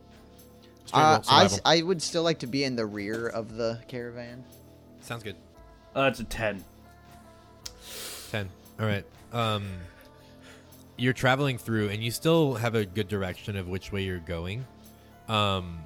Straight 0.85 0.99
Uh, 0.99 1.03
roll, 1.03 1.15
I, 1.29 1.47
survival. 1.47 1.59
I 1.65 1.81
would 1.81 2.01
still 2.01 2.23
like 2.23 2.39
to 2.39 2.47
be 2.47 2.63
in 2.63 2.75
the 2.75 2.85
rear 2.85 3.27
of 3.27 3.55
the 3.55 3.79
caravan. 3.87 4.43
Sounds 5.01 5.23
good. 5.23 5.35
Uh, 5.95 6.03
it's 6.11 6.19
a 6.19 6.23
ten. 6.23 6.63
Ten. 8.31 8.49
All 8.79 8.85
right. 8.85 9.05
Um, 9.33 9.65
you're 10.97 11.13
traveling 11.13 11.57
through, 11.57 11.89
and 11.89 12.01
you 12.03 12.11
still 12.11 12.55
have 12.55 12.75
a 12.75 12.85
good 12.85 13.07
direction 13.07 13.55
of 13.57 13.67
which 13.67 13.91
way 13.91 14.03
you're 14.03 14.19
going. 14.19 14.65
Um, 15.27 15.79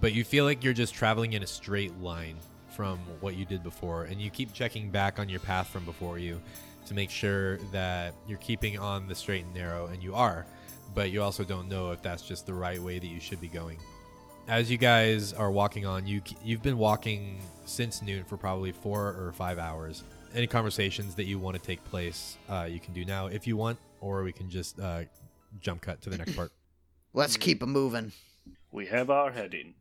but 0.00 0.12
you 0.12 0.24
feel 0.24 0.44
like 0.44 0.62
you're 0.64 0.72
just 0.72 0.94
traveling 0.94 1.32
in 1.32 1.42
a 1.42 1.46
straight 1.46 1.98
line 2.00 2.36
from 2.74 2.98
what 3.20 3.36
you 3.36 3.44
did 3.44 3.62
before, 3.62 4.04
and 4.04 4.20
you 4.20 4.30
keep 4.30 4.52
checking 4.52 4.90
back 4.90 5.18
on 5.18 5.28
your 5.28 5.40
path 5.40 5.68
from 5.68 5.84
before 5.84 6.18
you 6.18 6.40
to 6.86 6.94
make 6.94 7.10
sure 7.10 7.58
that 7.72 8.14
you're 8.26 8.38
keeping 8.38 8.78
on 8.78 9.06
the 9.06 9.14
straight 9.14 9.44
and 9.44 9.54
narrow, 9.54 9.86
and 9.86 10.02
you 10.02 10.14
are. 10.14 10.44
But 10.94 11.10
you 11.10 11.22
also 11.22 11.44
don't 11.44 11.68
know 11.68 11.92
if 11.92 12.02
that's 12.02 12.22
just 12.22 12.46
the 12.46 12.54
right 12.54 12.80
way 12.80 12.98
that 12.98 13.06
you 13.06 13.20
should 13.20 13.40
be 13.40 13.48
going. 13.48 13.78
As 14.46 14.70
you 14.70 14.76
guys 14.76 15.32
are 15.32 15.50
walking 15.50 15.86
on, 15.86 16.06
you 16.06 16.20
you've 16.44 16.62
been 16.62 16.76
walking 16.76 17.40
since 17.64 18.02
noon 18.02 18.24
for 18.24 18.36
probably 18.36 18.72
four 18.72 19.08
or 19.08 19.32
five 19.32 19.58
hours. 19.58 20.04
Any 20.34 20.46
conversations 20.46 21.14
that 21.14 21.24
you 21.24 21.38
want 21.38 21.56
to 21.56 21.62
take 21.62 21.82
place, 21.84 22.36
uh, 22.48 22.68
you 22.68 22.80
can 22.80 22.92
do 22.92 23.04
now 23.04 23.26
if 23.26 23.46
you 23.46 23.56
want, 23.56 23.78
or 24.00 24.22
we 24.22 24.32
can 24.32 24.50
just 24.50 24.78
uh, 24.78 25.04
jump 25.60 25.80
cut 25.80 26.02
to 26.02 26.10
the 26.10 26.18
next 26.18 26.34
part. 26.34 26.52
Let's 27.14 27.36
keep 27.36 27.62
it 27.62 27.66
moving. 27.66 28.12
We 28.70 28.86
have 28.86 29.08
our 29.08 29.30
heading. 29.30 29.74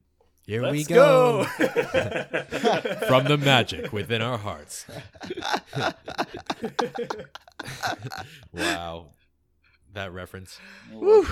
Here 0.45 0.61
Let's 0.61 0.73
we 0.73 0.83
go. 0.83 1.47
go. 1.57 1.67
From 3.07 3.23
the 3.25 3.39
magic 3.41 3.93
within 3.93 4.21
our 4.21 4.37
hearts. 4.37 4.85
wow. 8.51 9.11
That 9.93 10.11
reference. 10.11 10.59
Woo. 10.91 11.25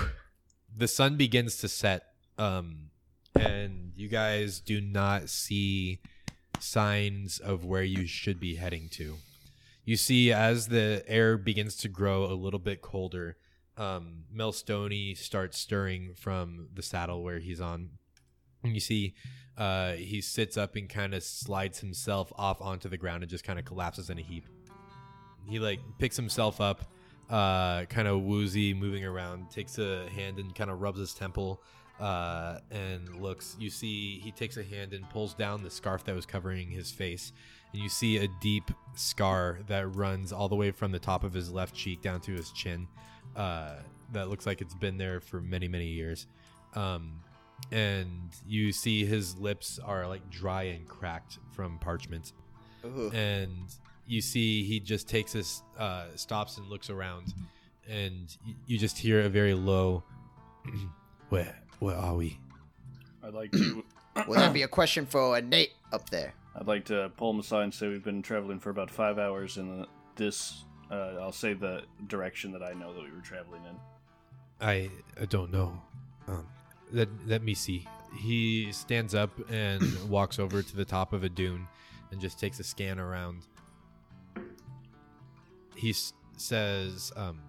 The 0.74 0.88
sun 0.88 1.16
begins 1.16 1.58
to 1.58 1.68
set, 1.68 2.04
um, 2.38 2.90
and 3.38 3.92
you 3.94 4.08
guys 4.08 4.60
do 4.60 4.80
not 4.80 5.28
see 5.28 5.98
signs 6.58 7.38
of 7.38 7.66
where 7.66 7.82
you 7.82 8.06
should 8.06 8.40
be 8.40 8.54
heading 8.54 8.88
to. 8.92 9.16
You 9.84 9.96
see, 9.96 10.32
as 10.32 10.68
the 10.68 11.04
air 11.06 11.36
begins 11.36 11.76
to 11.78 11.88
grow 11.88 12.24
a 12.24 12.32
little 12.34 12.60
bit 12.60 12.80
colder, 12.80 13.36
um, 13.76 14.24
Melstony 14.34 15.16
starts 15.16 15.58
stirring 15.58 16.14
from 16.14 16.68
the 16.72 16.82
saddle 16.82 17.22
where 17.22 17.40
he's 17.40 17.60
on. 17.60 17.90
And 18.64 18.74
you 18.74 18.80
see, 18.80 19.14
uh, 19.56 19.92
he 19.92 20.20
sits 20.20 20.56
up 20.56 20.76
and 20.76 20.88
kind 20.88 21.14
of 21.14 21.22
slides 21.22 21.80
himself 21.80 22.32
off 22.36 22.60
onto 22.60 22.88
the 22.88 22.96
ground 22.96 23.22
and 23.22 23.30
just 23.30 23.44
kind 23.44 23.58
of 23.58 23.64
collapses 23.64 24.10
in 24.10 24.18
a 24.18 24.22
heap. 24.22 24.46
He 25.46 25.58
like 25.58 25.80
picks 25.98 26.16
himself 26.16 26.60
up, 26.60 26.92
uh, 27.28 27.84
kind 27.86 28.08
of 28.08 28.22
woozy, 28.22 28.72
moving 28.74 29.04
around, 29.04 29.50
takes 29.50 29.78
a 29.78 30.08
hand 30.10 30.38
and 30.38 30.54
kind 30.54 30.70
of 30.70 30.80
rubs 30.80 31.00
his 31.00 31.14
temple, 31.14 31.62
uh, 32.00 32.58
and 32.70 33.20
looks. 33.20 33.56
You 33.58 33.70
see, 33.70 34.20
he 34.20 34.30
takes 34.30 34.56
a 34.56 34.62
hand 34.62 34.92
and 34.92 35.08
pulls 35.10 35.34
down 35.34 35.62
the 35.62 35.70
scarf 35.70 36.04
that 36.04 36.14
was 36.14 36.26
covering 36.26 36.70
his 36.70 36.90
face, 36.90 37.32
and 37.72 37.82
you 37.82 37.88
see 37.88 38.18
a 38.18 38.28
deep 38.40 38.70
scar 38.94 39.58
that 39.66 39.94
runs 39.96 40.32
all 40.32 40.48
the 40.48 40.56
way 40.56 40.70
from 40.70 40.92
the 40.92 40.98
top 40.98 41.24
of 41.24 41.32
his 41.32 41.50
left 41.50 41.74
cheek 41.74 42.00
down 42.02 42.20
to 42.20 42.32
his 42.32 42.52
chin. 42.52 42.86
Uh, 43.34 43.76
that 44.12 44.28
looks 44.28 44.46
like 44.46 44.60
it's 44.60 44.74
been 44.74 44.98
there 44.98 45.20
for 45.20 45.40
many, 45.40 45.66
many 45.68 45.86
years. 45.86 46.26
Um, 46.74 47.20
and 47.70 48.30
you 48.46 48.72
see 48.72 49.04
his 49.04 49.36
lips 49.38 49.78
are 49.84 50.06
like 50.06 50.28
dry 50.30 50.64
and 50.64 50.86
cracked 50.88 51.38
from 51.52 51.78
parchment 51.78 52.32
Ooh. 52.84 53.10
and 53.12 53.50
you 54.06 54.20
see 54.20 54.64
he 54.64 54.80
just 54.80 55.08
takes 55.08 55.32
this 55.32 55.62
uh 55.78 56.06
stops 56.16 56.58
and 56.58 56.66
looks 56.68 56.90
around 56.90 57.32
and 57.88 58.36
y- 58.46 58.54
you 58.66 58.78
just 58.78 58.98
hear 58.98 59.20
a 59.20 59.28
very 59.28 59.54
low 59.54 60.02
where 61.28 61.54
where 61.78 61.96
are 61.96 62.14
we 62.16 62.38
I'd 63.24 63.34
like 63.34 63.52
to. 63.52 63.84
Will 64.26 64.34
that 64.34 64.52
be 64.52 64.62
a 64.62 64.68
question 64.68 65.06
for 65.06 65.40
Nate 65.40 65.72
up 65.92 66.10
there? 66.10 66.34
I'd 66.56 66.66
like 66.66 66.84
to 66.86 67.10
pull 67.16 67.30
him 67.30 67.38
aside 67.38 67.62
and 67.62 67.72
say 67.72 67.86
we've 67.88 68.02
been 68.02 68.20
traveling 68.20 68.58
for 68.58 68.70
about 68.70 68.90
five 68.90 69.16
hours 69.18 69.58
and 69.58 69.86
this. 70.16 70.64
Uh, 70.90 71.14
I'll 71.20 71.30
say 71.30 71.54
the 71.54 71.82
direction 72.08 72.50
that 72.52 72.62
I 72.64 72.72
know 72.72 72.92
that 72.92 73.02
we 73.02 73.10
were 73.12 73.22
traveling 73.22 73.62
in. 73.64 73.76
i 74.60 74.90
i 75.20 75.24
don't 75.24 75.50
know 75.52 75.80
um 76.26 76.44
let 76.92 77.08
let 77.26 77.42
me 77.42 77.54
see. 77.54 77.86
He 78.18 78.70
stands 78.72 79.14
up 79.14 79.30
and 79.50 79.82
walks 80.08 80.38
over 80.38 80.62
to 80.62 80.76
the 80.76 80.84
top 80.84 81.12
of 81.12 81.24
a 81.24 81.28
dune 81.28 81.66
and 82.10 82.20
just 82.20 82.38
takes 82.38 82.60
a 82.60 82.64
scan 82.64 82.98
around. 82.98 83.46
He 85.76 85.90
s- 85.90 86.12
says 86.36 87.12
um 87.16 87.40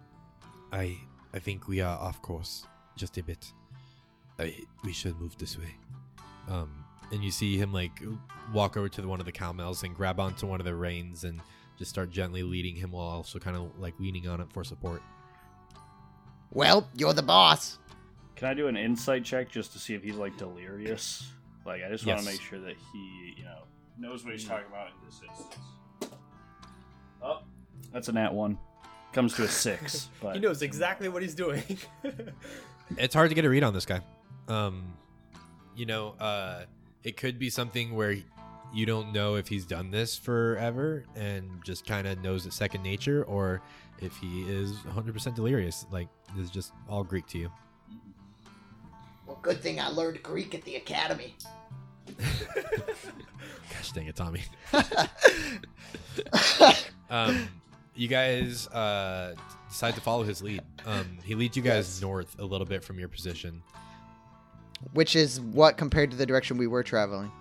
i 0.72 0.98
i 1.34 1.40
think 1.40 1.68
we 1.68 1.82
are 1.82 1.98
off 2.00 2.22
course 2.22 2.66
just 2.96 3.18
a 3.18 3.24
bit. 3.24 3.52
I, 4.40 4.56
we 4.84 4.94
should 4.94 5.20
move 5.20 5.38
this 5.38 5.58
way. 5.58 5.76
Um 6.48 6.84
and 7.12 7.24
you 7.24 7.32
see 7.32 7.58
him 7.58 7.72
like 7.74 8.02
walk 8.52 8.78
over 8.78 8.90
to 8.90 9.02
the, 9.02 9.08
one 9.08 9.20
of 9.20 9.26
the 9.26 9.32
cowmels 9.32 9.84
and 9.84 9.96
grab 9.96 10.20
onto 10.20 10.48
one 10.48 10.60
of 10.60 10.66
the 10.66 10.74
reins 10.76 11.24
and 11.26 11.40
just 11.78 11.90
start 11.90 12.10
gently 12.10 12.44
leading 12.44 12.76
him 12.76 12.92
while 12.92 13.08
also 13.08 13.40
kind 13.40 13.56
of 13.58 13.78
like 13.80 13.94
leaning 14.00 14.28
on 14.28 14.42
it 14.42 14.48
for 14.52 14.64
support. 14.64 15.02
Well, 16.52 16.88
you're 16.96 17.14
the 17.14 17.24
boss. 17.24 17.80
Can 18.44 18.50
I 18.50 18.56
do 18.56 18.68
an 18.68 18.76
insight 18.76 19.24
check 19.24 19.50
just 19.50 19.72
to 19.72 19.80
see 19.80 19.94
if 19.94 20.04
he's 20.04 20.18
like 20.18 20.36
delirious? 20.36 21.32
Like, 21.66 21.82
I 21.82 21.88
just 21.88 22.06
want 22.06 22.20
Yes. 22.20 22.26
to 22.26 22.32
make 22.34 22.42
sure 22.42 22.60
that 22.60 22.76
he, 22.92 23.36
you 23.38 23.46
know, 23.46 23.64
knows 23.98 24.26
what 24.26 24.34
he's 24.34 24.44
talking 24.44 24.68
about 24.68 24.88
in 24.88 24.94
this 25.06 25.22
instance. 25.26 26.14
Oh, 27.22 27.44
that's 27.94 28.10
a 28.10 28.12
nat 28.12 28.34
one. 28.34 28.58
Comes 29.14 29.34
to 29.36 29.46
a 29.46 29.48
six. 29.48 30.10
But 30.22 30.36
he 30.36 30.42
knows 30.42 30.62
exactly 30.62 31.08
what 31.08 31.22
he's 31.22 31.36
doing. 31.36 31.64
it's 32.98 33.14
hard 33.14 33.30
to 33.30 33.34
get 33.34 33.46
a 33.46 33.50
read 33.50 33.64
on 33.64 33.74
this 33.74 33.86
guy. 33.86 34.02
Um, 34.50 34.98
you 35.74 35.86
know, 35.86 36.10
uh, 36.20 36.66
it 37.06 37.16
could 37.16 37.40
be 37.40 37.50
something 37.50 37.96
where 37.96 38.18
you 38.74 38.86
don't 38.86 39.14
know 39.14 39.36
if 39.36 39.48
he's 39.48 39.66
done 39.66 39.90
this 39.90 40.18
forever 40.18 41.06
and 41.16 41.50
just 41.64 41.88
kind 41.88 42.06
of 42.06 42.22
knows 42.22 42.46
it's 42.46 42.58
second 42.58 42.84
nature, 42.84 43.24
or 43.24 43.62
if 44.02 44.18
he 44.18 44.42
is 44.42 44.74
100% 44.80 45.34
delirious. 45.34 45.86
Like, 45.94 46.10
this 46.36 46.44
is 46.44 46.52
just 46.52 46.74
all 46.90 47.06
Greek 47.06 47.26
to 47.28 47.38
you. 47.38 47.50
Well, 49.26 49.40
good 49.42 49.62
thing 49.62 49.80
I 49.80 49.90
learned 49.90 50.22
Greek 50.24 50.54
at 50.56 50.64
the 50.64 50.76
academy. 50.76 51.36
Gosh 53.72 53.92
dang 53.94 54.08
it, 54.08 54.16
Tommy. 54.16 54.42
um, 57.10 57.48
you 57.96 58.08
guys 58.08 58.68
uh, 58.70 59.36
decide 59.70 59.96
to 59.96 60.02
follow 60.02 60.24
his 60.24 60.42
lead. 60.42 60.62
Um, 60.86 61.18
he 61.24 61.36
leads 61.36 61.56
you 61.56 61.64
guys 61.64 61.88
Yes. 61.96 62.02
north 62.02 62.36
a 62.40 62.44
little 62.46 62.66
bit 62.68 62.84
from 62.84 63.00
your 63.00 63.08
position. 63.10 63.62
Which 64.94 65.16
is 65.16 65.40
what 65.40 65.78
compared 65.78 66.12
to 66.12 66.18
the 66.18 66.26
direction 66.26 66.58
we 66.58 66.68
were 66.68 66.84
traveling. 66.84 67.32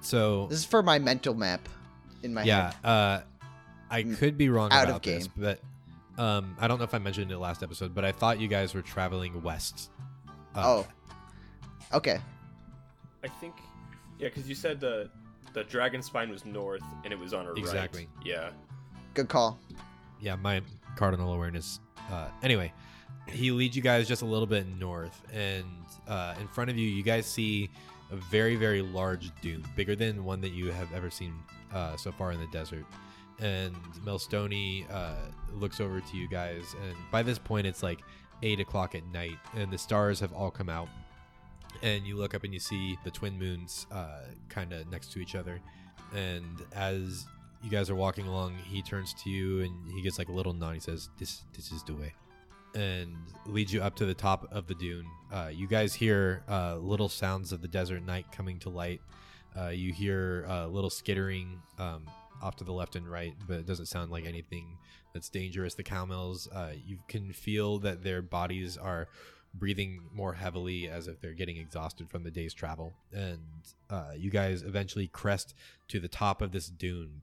So 0.00 0.46
This 0.48 0.58
is 0.58 0.64
for 0.64 0.82
my 0.82 0.98
mental 0.98 1.34
map 1.34 1.66
in 2.22 2.34
my 2.34 2.42
yeah, 2.42 2.72
head. 2.72 2.74
uh, 2.84 3.20
I 3.90 4.02
Mm, 4.04 4.18
could 4.18 4.36
be 4.38 4.48
wrong 4.48 4.70
out 4.72 4.84
of 4.84 4.88
about 4.90 5.02
this, 5.02 5.28
but 5.36 5.60
um, 6.18 6.56
I 6.58 6.66
don't 6.68 6.78
know 6.78 6.84
if 6.84 6.94
I 6.94 6.98
mentioned 6.98 7.30
it 7.30 7.38
last 7.38 7.62
episode, 7.62 7.94
but 7.94 8.04
I 8.04 8.12
thought 8.12 8.40
you 8.40 8.48
guys 8.48 8.74
were 8.74 8.82
traveling 8.82 9.42
west. 9.42 9.90
Uh, 10.54 10.62
Oh. 10.64 10.86
Okay. 11.94 12.18
I 13.24 13.28
think, 13.28 13.54
yeah, 14.18 14.28
because 14.28 14.48
you 14.48 14.54
said 14.54 14.80
the 14.80 15.10
the 15.54 15.64
dragon 15.64 16.00
spine 16.02 16.30
was 16.30 16.46
north 16.46 16.82
and 17.04 17.12
it 17.12 17.18
was 17.18 17.34
on 17.34 17.46
our 17.46 17.52
Exactly. 17.52 18.08
right. 18.16 18.26
Yeah. 18.26 18.50
Good 19.14 19.28
call. 19.28 19.58
yeah, 20.20 20.34
my 20.36 20.62
cardinal 20.96 21.34
awareness. 21.34 21.78
Uh, 22.10 22.28
anyway, 22.42 22.72
he 23.28 23.50
leads 23.50 23.76
you 23.76 23.82
guys 23.82 24.08
just 24.08 24.22
a 24.22 24.26
little 24.26 24.46
bit 24.46 24.66
north, 24.78 25.22
and 25.32 25.64
uh, 26.08 26.34
in 26.40 26.48
front 26.48 26.70
of 26.70 26.76
you, 26.78 26.88
you 26.88 27.02
guys 27.02 27.26
see 27.26 27.68
a 28.10 28.16
very, 28.16 28.56
very 28.56 28.80
large 28.82 29.30
dune, 29.42 29.62
bigger 29.76 29.94
than 29.94 30.24
one 30.24 30.40
that 30.40 30.50
you 30.52 30.70
have 30.72 30.92
ever 30.94 31.10
seen 31.10 31.34
uh, 31.72 31.96
so 31.96 32.10
far 32.12 32.32
in 32.32 32.40
the 32.40 32.46
desert. 32.46 32.84
And 33.38 33.74
Melstony 34.04 34.90
uh, 34.90 35.14
looks 35.54 35.80
over 35.80 36.00
to 36.00 36.16
you 36.16 36.28
guys, 36.28 36.74
and 36.86 36.96
by 37.10 37.22
this 37.22 37.38
point, 37.38 37.66
it's 37.66 37.82
like 37.82 38.00
eight 38.42 38.60
o'clock 38.60 38.94
at 38.94 39.04
night, 39.12 39.38
and 39.54 39.70
the 39.70 39.78
stars 39.78 40.18
have 40.20 40.32
all 40.32 40.50
come 40.50 40.68
out. 40.70 40.88
And 41.82 42.06
you 42.06 42.16
look 42.16 42.34
up 42.34 42.44
and 42.44 42.54
you 42.54 42.60
see 42.60 42.96
the 43.04 43.10
twin 43.10 43.38
moons 43.38 43.86
uh, 43.90 44.20
kind 44.48 44.72
of 44.72 44.88
next 44.90 45.12
to 45.12 45.18
each 45.18 45.34
other. 45.34 45.60
And 46.14 46.62
as 46.74 47.26
you 47.62 47.70
guys 47.70 47.90
are 47.90 47.94
walking 47.94 48.26
along, 48.26 48.56
he 48.64 48.82
turns 48.82 49.14
to 49.24 49.30
you 49.30 49.62
and 49.62 49.90
he 49.92 50.02
gets 50.02 50.18
like 50.18 50.28
a 50.28 50.32
little 50.32 50.52
nod. 50.52 50.74
He 50.74 50.80
says, 50.80 51.08
"This, 51.18 51.42
this 51.54 51.72
is 51.72 51.82
the 51.82 51.94
way," 51.94 52.12
and 52.74 53.16
leads 53.46 53.72
you 53.72 53.82
up 53.82 53.96
to 53.96 54.06
the 54.06 54.14
top 54.14 54.46
of 54.52 54.66
the 54.66 54.74
dune. 54.74 55.06
Uh, 55.32 55.50
you 55.52 55.66
guys 55.66 55.94
hear 55.94 56.42
uh, 56.48 56.76
little 56.76 57.08
sounds 57.08 57.52
of 57.52 57.62
the 57.62 57.68
desert 57.68 58.04
night 58.04 58.26
coming 58.32 58.58
to 58.60 58.68
light. 58.68 59.00
Uh, 59.58 59.68
you 59.68 59.92
hear 59.92 60.46
uh, 60.48 60.66
little 60.66 60.90
skittering 60.90 61.60
um, 61.78 62.04
off 62.42 62.56
to 62.56 62.64
the 62.64 62.72
left 62.72 62.96
and 62.96 63.10
right, 63.10 63.34
but 63.46 63.58
it 63.58 63.66
doesn't 63.66 63.86
sound 63.86 64.10
like 64.10 64.26
anything 64.26 64.78
that's 65.12 65.28
dangerous. 65.28 65.74
The 65.74 65.82
cowmels, 65.82 66.48
uh, 66.48 66.72
you 66.86 66.98
can 67.08 67.32
feel 67.32 67.78
that 67.80 68.02
their 68.02 68.22
bodies 68.22 68.76
are 68.76 69.08
breathing 69.54 70.00
more 70.12 70.34
heavily 70.34 70.88
as 70.88 71.08
if 71.08 71.20
they're 71.20 71.34
getting 71.34 71.56
exhausted 71.56 72.08
from 72.10 72.22
the 72.24 72.30
day's 72.30 72.54
travel. 72.54 72.94
And 73.12 73.40
uh, 73.90 74.12
you 74.16 74.30
guys 74.30 74.62
eventually 74.62 75.08
crest 75.08 75.54
to 75.88 76.00
the 76.00 76.08
top 76.08 76.40
of 76.40 76.52
this 76.52 76.68
dune 76.68 77.22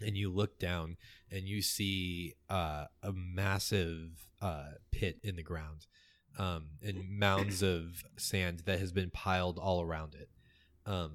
and 0.00 0.16
you 0.16 0.30
look 0.30 0.58
down 0.58 0.96
and 1.30 1.44
you 1.44 1.62
see 1.62 2.34
uh, 2.50 2.86
a 3.02 3.12
massive 3.12 4.26
uh, 4.40 4.72
pit 4.90 5.18
in 5.22 5.36
the 5.36 5.42
ground 5.42 5.86
um, 6.38 6.66
and 6.82 7.08
mounds 7.18 7.62
of 7.62 8.04
sand 8.16 8.62
that 8.66 8.78
has 8.78 8.92
been 8.92 9.10
piled 9.10 9.58
all 9.58 9.82
around 9.82 10.14
it. 10.14 10.28
Um, 10.86 11.12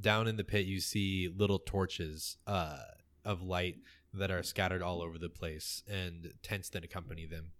down 0.00 0.26
in 0.26 0.36
the 0.36 0.44
pit, 0.44 0.66
you 0.66 0.80
see 0.80 1.28
little 1.34 1.58
torches 1.58 2.38
uh, 2.46 2.78
of 3.24 3.42
light 3.42 3.76
that 4.14 4.30
are 4.30 4.42
scattered 4.42 4.82
all 4.82 5.02
over 5.02 5.18
the 5.18 5.28
place, 5.28 5.82
and 5.88 6.32
tents 6.42 6.68
that 6.70 6.84
accompany 6.84 7.26
them. 7.26 7.52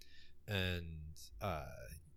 And 0.47 1.17
uh, 1.41 1.65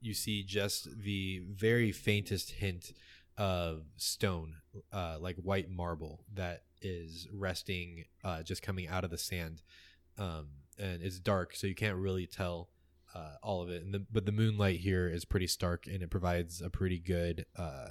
you 0.02 0.14
see 0.14 0.44
just 0.44 0.88
the 1.02 1.44
very 1.50 1.92
faintest 1.92 2.52
hint 2.52 2.94
of 3.38 3.84
stone, 3.98 4.56
uh, 4.94 5.18
like 5.20 5.36
white 5.38 5.70
marble, 5.70 6.24
that 6.34 6.64
is 6.82 7.28
resting, 7.34 8.06
uh, 8.24 8.44
just 8.44 8.62
coming 8.62 8.88
out 8.88 9.04
of 9.04 9.10
the 9.10 9.18
sand. 9.18 9.62
Um, 10.18 10.48
and 10.78 11.02
it's 11.02 11.20
dark, 11.20 11.56
so 11.56 11.68
you 11.68 11.76
can't 11.76 11.98
really 11.98 12.28
tell 12.28 12.70
uh, 13.14 13.36
all 13.42 13.62
of 13.62 13.70
it. 13.70 13.84
And 13.84 13.94
the, 13.94 14.06
but 14.12 14.26
the 14.26 14.32
moonlight 14.32 14.80
here 14.80 15.08
is 15.08 15.26
pretty 15.26 15.48
stark, 15.48 15.88
and 15.88 16.02
it 16.02 16.10
provides 16.10 16.62
a 16.62 16.70
pretty 16.70 17.00
good, 17.00 17.46
uh, 17.58 17.88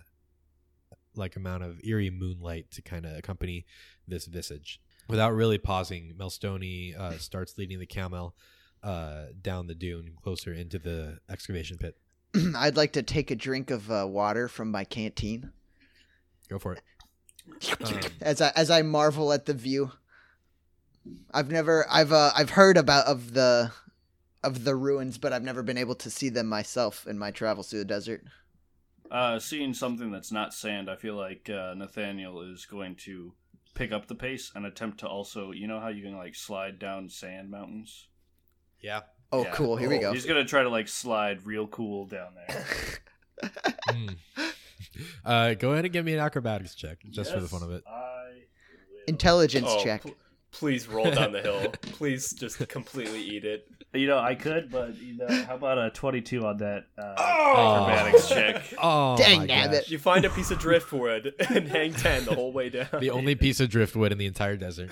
like 1.17 1.37
amount 1.37 1.63
of 1.63 1.81
eerie 1.85 2.11
moonlight 2.11 2.71
to 2.73 2.83
kind 2.83 3.07
of 3.07 3.17
accompany 3.17 3.65
this 4.07 4.27
visage. 4.27 4.81
Without 5.09 5.35
really 5.35 5.59
pausing, 5.59 6.15
Melstoni 6.19 6.99
uh, 6.99 7.19
starts 7.19 7.57
leading 7.59 7.79
the 7.79 7.87
camel 7.87 8.35
uh, 8.85 9.27
down 9.43 9.67
the 9.67 9.75
dune 9.75 10.13
closer 10.23 10.53
into 10.53 10.79
the 10.79 11.19
excavation 11.29 11.79
pit. 11.79 11.97
I'd 12.57 12.77
like 12.77 12.93
to 12.93 13.03
take 13.03 13.31
a 13.31 13.37
drink 13.37 13.71
of 13.71 13.91
uh, 13.91 14.07
water 14.09 14.47
from 14.47 14.71
my 14.71 14.85
canteen 14.85 15.51
Go 16.49 16.59
for 16.59 16.75
it. 16.75 16.83
Um, 17.85 18.01
as 18.21 18.41
I 18.41 18.53
as 18.55 18.71
I 18.71 18.83
marvel 18.83 19.33
at 19.33 19.47
the 19.47 19.55
view. 19.55 19.93
I've 21.33 21.51
never 21.51 21.87
I've 21.91 22.13
uh, 22.13 22.33
I've 22.35 22.51
heard 22.51 22.77
about 22.77 23.07
of 23.07 23.35
the 23.35 23.73
of 24.43 24.65
the 24.65 24.77
ruins, 24.77 25.19
but 25.19 25.33
I've 25.33 25.43
never 25.43 25.63
been 25.63 25.79
able 25.79 25.95
to 25.97 26.11
see 26.11 26.29
them 26.29 26.49
myself 26.49 27.07
in 27.07 27.19
my 27.19 27.31
travels 27.31 27.71
through 27.71 27.81
the 27.81 27.85
desert. 27.87 28.25
Uh, 29.11 29.39
seeing 29.39 29.75
something 29.75 30.11
that's 30.11 30.33
not 30.33 30.55
sand, 30.55 30.91
I 30.91 30.97
feel 30.97 31.15
like 31.15 31.49
uh, 31.49 31.75
Nathaniel 31.75 32.41
is 32.53 32.67
going 32.67 32.97
to 33.05 33.35
pick 33.75 33.93
up 33.93 34.07
the 34.07 34.15
pace 34.15 34.51
and 34.55 34.65
attempt 34.67 35.01
to 35.01 35.09
also, 35.09 35.51
you 35.51 35.67
know 35.67 35.81
how 35.81 35.89
you 35.89 36.03
can 36.03 36.17
like 36.17 36.35
slide 36.35 36.79
down 36.79 37.09
sand 37.09 37.51
mountains. 37.51 38.09
Yeah. 38.85 39.01
Oh, 39.33 39.43
Yeah. 39.43 39.51
cool! 39.53 39.77
Here 39.77 39.89
we 39.89 39.99
go. 39.99 40.13
He's 40.13 40.27
gonna 40.27 40.45
try 40.45 40.63
to 40.63 40.69
like 40.69 40.87
slide 40.87 41.45
real 41.45 41.67
cool 41.67 42.07
down 42.07 42.33
there. 42.37 42.65
Mm. 43.89 44.17
Uh, 45.25 45.55
go 45.55 45.73
ahead 45.73 45.85
and 45.85 45.93
give 45.93 46.05
me 46.05 46.13
an 46.15 46.21
acrobatics 46.21 46.75
check, 46.77 46.99
just 47.11 47.33
for 47.33 47.41
the 47.41 47.49
fun 47.49 47.65
of 47.65 47.71
it. 47.73 47.83
I 47.85 48.27
will. 48.29 49.03
Intelligence 49.09 49.67
Oh, 49.69 49.83
check. 49.83 50.03
pl- 50.03 50.15
please 50.55 50.89
roll 50.89 51.11
down 51.11 51.33
the 51.33 51.43
hill. 51.43 51.71
Please 51.83 52.33
just 52.33 52.67
completely 52.69 53.21
eat 53.23 53.45
it. 53.45 53.69
You 53.93 54.07
know, 54.09 54.19
I 54.19 54.35
could, 54.35 54.71
but 54.73 54.97
you 54.97 55.17
know, 55.17 55.29
how 55.45 55.55
about 55.57 55.79
a 55.79 55.91
twenty-two 55.91 56.45
on 56.45 56.57
that 56.59 56.87
uh, 56.99 57.15
Oh! 57.19 57.87
acrobatics 57.91 58.29
check? 58.29 58.75
Oh, 58.83 59.17
Dang 59.17 59.41
my 59.41 59.47
nabbit. 59.47 59.83
gosh. 59.83 59.91
You 59.91 59.99
find 59.99 60.25
a 60.25 60.31
piece 60.31 60.51
of 60.51 60.59
driftwood 60.59 61.35
and 61.51 61.69
hang 61.69 61.93
ten 61.93 62.25
the 62.25 62.35
whole 62.35 62.53
way 62.53 62.71
down. 62.71 62.89
The 62.99 63.11
only 63.11 63.35
piece 63.37 63.61
of 63.61 63.69
driftwood 63.69 64.11
in 64.13 64.19
the 64.19 64.27
entire 64.27 64.57
desert. 64.57 64.91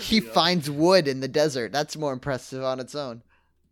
He 0.00 0.20
finds 0.20 0.70
wood 0.70 1.06
in 1.08 1.20
the 1.20 1.28
desert. 1.28 1.72
That's 1.72 1.96
more 1.96 2.12
impressive 2.12 2.62
on 2.64 2.80
its 2.80 2.94
own. 2.94 3.22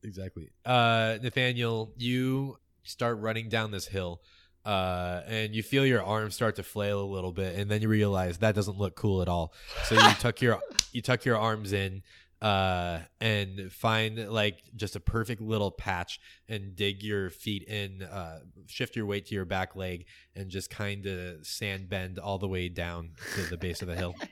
exactly. 0.02 0.50
Uh, 0.64 1.16
Nathaniel, 1.22 1.92
you 1.96 2.58
start 2.84 3.18
running 3.20 3.48
down 3.48 3.70
this 3.70 3.86
hill, 3.86 4.20
uh, 4.66 5.22
and 5.28 5.54
you 5.54 5.62
feel 5.62 5.86
your 5.86 6.02
arms 6.02 6.34
start 6.34 6.56
to 6.56 6.62
flail 6.64 7.00
a 7.00 7.06
little 7.06 7.30
bit, 7.30 7.56
and 7.56 7.70
then 7.70 7.80
you 7.82 7.88
realize 7.88 8.38
that 8.38 8.56
doesn't 8.56 8.76
look 8.76 8.96
cool 8.96 9.22
at 9.22 9.28
all. 9.28 9.54
So 9.84 9.94
you 9.94 10.00
tuck 10.18 10.42
your 10.42 10.58
you 10.90 11.00
tuck 11.00 11.24
your 11.24 11.38
arms 11.38 11.72
in, 11.72 12.02
uh, 12.42 12.98
and 13.20 13.70
find 13.72 14.28
like 14.28 14.58
just 14.74 14.96
a 14.96 15.00
perfect 15.00 15.40
little 15.40 15.70
patch, 15.70 16.18
and 16.48 16.74
dig 16.74 17.04
your 17.04 17.30
feet 17.30 17.62
in, 17.62 18.02
uh, 18.02 18.40
shift 18.66 18.96
your 18.96 19.06
weight 19.06 19.26
to 19.26 19.36
your 19.36 19.44
back 19.44 19.76
leg, 19.76 20.06
and 20.34 20.50
just 20.50 20.68
kind 20.68 21.06
of 21.06 21.46
sand 21.46 21.88
bend 21.88 22.18
all 22.18 22.38
the 22.38 22.48
way 22.48 22.68
down 22.68 23.10
to 23.36 23.42
the 23.42 23.56
base 23.56 23.82
of 23.82 23.88
the 23.88 23.96
hill. 23.96 24.14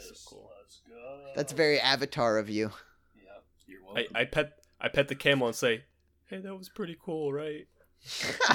Yes, 0.00 0.24
cool. 0.24 0.48
let's 0.60 0.80
go. 0.88 1.32
That's 1.34 1.52
very 1.52 1.80
Avatar 1.80 2.38
of 2.38 2.48
you. 2.48 2.70
Yep, 3.16 3.44
you're 3.66 3.80
I, 3.90 3.92
welcome. 3.92 4.16
I 4.16 4.24
pet 4.24 4.52
I 4.80 4.88
pet 4.88 5.08
the 5.08 5.16
camel 5.16 5.48
and 5.48 5.56
say, 5.56 5.82
"Hey, 6.26 6.38
that 6.38 6.56
was 6.56 6.68
pretty 6.68 6.96
cool, 7.04 7.32
right?" 7.32 7.66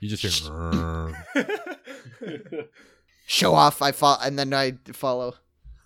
You 0.00 0.08
just 0.14 0.22
hear. 0.22 1.26
Show 3.26 3.54
off. 3.54 3.80
I 3.82 3.92
follow, 3.92 4.18
and 4.22 4.38
then 4.38 4.52
I 4.52 4.74
follow. 4.92 5.34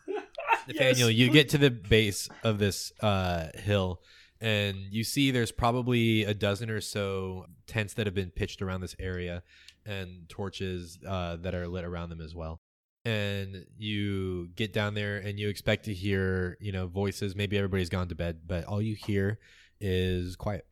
Nathaniel, 0.68 1.10
you 1.10 1.30
get 1.30 1.48
to 1.50 1.58
the 1.58 1.70
base 1.70 2.28
of 2.42 2.58
this 2.58 2.92
uh, 3.00 3.48
hill, 3.54 4.00
and 4.40 4.76
you 4.90 5.04
see 5.04 5.30
there's 5.30 5.52
probably 5.52 6.24
a 6.24 6.34
dozen 6.34 6.70
or 6.70 6.80
so 6.80 7.46
tents 7.66 7.94
that 7.94 8.06
have 8.06 8.14
been 8.14 8.30
pitched 8.30 8.62
around 8.62 8.80
this 8.80 8.96
area, 8.98 9.42
and 9.86 10.28
torches 10.28 10.98
uh, 11.06 11.36
that 11.36 11.54
are 11.54 11.68
lit 11.68 11.84
around 11.84 12.10
them 12.10 12.20
as 12.20 12.34
well. 12.34 12.60
And 13.04 13.64
you 13.78 14.48
get 14.56 14.72
down 14.72 14.94
there, 14.94 15.18
and 15.18 15.38
you 15.38 15.48
expect 15.48 15.84
to 15.84 15.94
hear, 15.94 16.58
you 16.60 16.72
know, 16.72 16.88
voices. 16.88 17.36
Maybe 17.36 17.56
everybody's 17.56 17.88
gone 17.88 18.08
to 18.08 18.16
bed, 18.16 18.40
but 18.46 18.64
all 18.64 18.82
you 18.82 18.96
hear 18.96 19.38
is 19.80 20.34
quiet. 20.34 20.66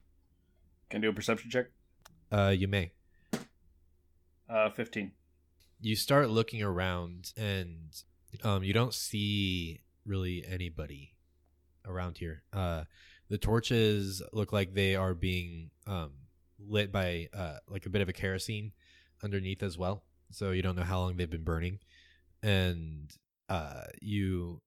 Can 0.90 1.00
I 1.00 1.02
do 1.02 1.10
a 1.10 1.12
perception 1.12 1.50
check? 1.50 1.66
Uh, 2.32 2.54
you 2.56 2.68
may. 2.68 2.92
Uh, 4.48 4.70
fifteen. 4.70 5.12
you 5.80 5.94
start 5.94 6.30
looking 6.30 6.62
around 6.62 7.32
and 7.36 8.02
um, 8.42 8.62
you 8.64 8.72
don't 8.72 8.94
see 8.94 9.80
really 10.06 10.44
anybody 10.48 11.14
around 11.86 12.18
here. 12.18 12.42
Uh, 12.52 12.84
the 13.28 13.38
torches 13.38 14.22
look 14.32 14.52
like 14.52 14.74
they 14.74 14.96
are 14.96 15.14
being 15.14 15.70
um, 15.86 16.12
lit 16.58 16.90
by 16.90 17.28
uh, 17.34 17.58
like 17.68 17.86
a 17.86 17.90
bit 17.90 18.00
of 18.02 18.08
a 18.08 18.12
kerosene 18.12 18.72
underneath 19.22 19.62
as 19.62 19.76
well. 19.76 20.02
So 20.30 20.50
you 20.50 20.62
don't 20.62 20.76
know 20.76 20.82
how 20.82 21.00
long 21.00 21.16
they've 21.16 21.28
been 21.28 21.44
burning, 21.44 21.78
and 22.42 23.10
uh, 23.48 23.84
you 24.00 24.60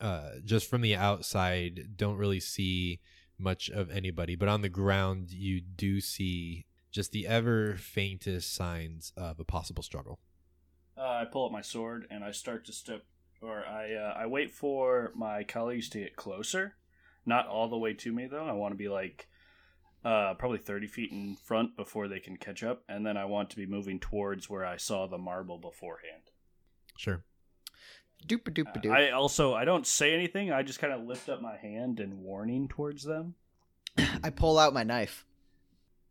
uh, 0.00 0.30
just 0.44 0.68
from 0.70 0.80
the 0.82 0.94
outside 0.96 1.96
don't 1.96 2.16
really 2.16 2.40
see 2.40 3.00
much 3.38 3.70
of 3.70 3.90
anybody. 3.90 4.34
But 4.34 4.48
on 4.48 4.62
the 4.62 4.68
ground, 4.68 5.30
you 5.30 5.60
do 5.60 6.00
see 6.00 6.66
just 6.90 7.12
the 7.12 7.26
ever 7.26 7.74
faintest 7.76 8.54
signs 8.54 9.12
of 9.16 9.38
a 9.38 9.44
possible 9.44 9.82
struggle. 9.82 10.18
Uh, 10.96 11.02
I 11.02 11.24
pull 11.30 11.46
up 11.46 11.52
my 11.52 11.60
sword 11.60 12.06
and 12.10 12.24
I 12.24 12.32
start 12.32 12.64
to 12.66 12.72
step, 12.72 13.04
or 13.40 13.64
I 13.64 13.94
uh, 13.94 14.14
I 14.16 14.26
wait 14.26 14.50
for 14.50 15.12
my 15.14 15.44
colleagues 15.44 15.88
to 15.90 16.00
get 16.00 16.16
closer, 16.16 16.74
not 17.24 17.46
all 17.46 17.68
the 17.68 17.78
way 17.78 17.94
to 17.94 18.12
me 18.12 18.26
though. 18.26 18.46
I 18.46 18.52
want 18.52 18.72
to 18.72 18.78
be 18.78 18.88
like 18.88 19.28
uh, 20.04 20.34
probably 20.34 20.58
thirty 20.58 20.88
feet 20.88 21.12
in 21.12 21.36
front 21.36 21.76
before 21.76 22.08
they 22.08 22.18
can 22.18 22.36
catch 22.36 22.64
up, 22.64 22.82
and 22.88 23.06
then 23.06 23.16
I 23.16 23.26
want 23.26 23.50
to 23.50 23.56
be 23.56 23.66
moving 23.66 24.00
towards 24.00 24.50
where 24.50 24.64
I 24.64 24.76
saw 24.76 25.06
the 25.06 25.18
marble 25.18 25.58
beforehand. 25.58 26.22
Sure. 26.96 27.22
Doop 28.26 28.46
a 28.48 28.50
doop 28.50 28.76
a 28.76 28.78
doop. 28.80 28.92
I 28.92 29.10
also 29.10 29.54
I 29.54 29.64
don't 29.64 29.86
say 29.86 30.12
anything. 30.14 30.52
I 30.52 30.62
just 30.62 30.80
kind 30.80 30.92
of 30.92 31.04
lift 31.04 31.28
up 31.28 31.40
my 31.40 31.56
hand 31.56 32.00
in 32.00 32.22
warning 32.22 32.68
towards 32.68 33.04
them. 33.04 33.34
I 34.22 34.30
pull 34.30 34.58
out 34.58 34.74
my 34.74 34.82
knife. 34.82 35.24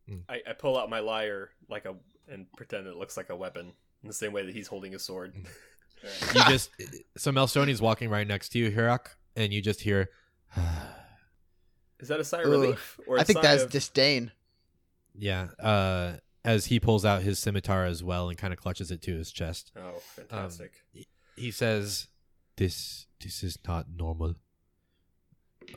Hmm. 0.08 0.20
I, 0.30 0.42
I 0.48 0.54
pull 0.54 0.78
out 0.78 0.90
my 0.90 1.00
lyre 1.00 1.50
like 1.70 1.86
a 1.86 1.96
and 2.30 2.52
pretend 2.54 2.88
it 2.88 2.96
looks 2.96 3.18
like 3.18 3.30
a 3.30 3.36
weapon 3.36 3.72
in 4.04 4.08
the 4.08 4.14
same 4.14 4.34
way 4.34 4.46
that 4.46 4.54
he's 4.56 4.68
holding 4.68 4.96
a 4.96 5.00
sword. 5.00 5.34
Hmm. 5.36 5.44
You 6.36 6.42
just 6.48 6.70
so 7.18 7.32
Melstoni's 7.32 7.82
walking 7.82 8.10
right 8.12 8.28
next 8.28 8.50
to 8.50 8.60
you, 8.60 8.70
Hirak, 8.72 9.08
and 9.36 9.52
you 9.52 9.64
just 9.64 9.82
hear. 9.82 10.12
Is 12.00 12.10
that 12.10 12.20
a 12.20 12.24
sigh 12.24 12.42
of 12.42 12.48
Ooh, 12.48 12.52
relief 12.52 13.00
or 13.08 13.18
a 13.18 13.22
I 13.22 13.24
think 13.24 13.42
that's 13.42 13.64
of... 13.64 13.72
disdain. 13.72 14.32
yeah. 15.18 15.48
Uh, 15.60 16.18
as 16.46 16.68
he 16.68 16.80
pulls 16.80 17.04
out 17.04 17.24
his 17.24 17.40
scimitar 17.40 17.86
as 17.86 18.04
well 18.04 18.30
and 18.30 18.38
kind 18.38 18.54
of 18.54 18.60
clutches 18.60 18.92
it 18.92 19.02
to 19.02 19.16
his 19.18 19.32
chest, 19.32 19.72
Oh, 19.76 20.00
fantastic! 20.16 20.72
Um, 20.96 21.04
he 21.38 21.52
says, 21.52 22.08
"This 22.58 23.08
this 23.22 23.44
is 23.44 23.58
not 23.68 23.88
normal. 23.96 24.36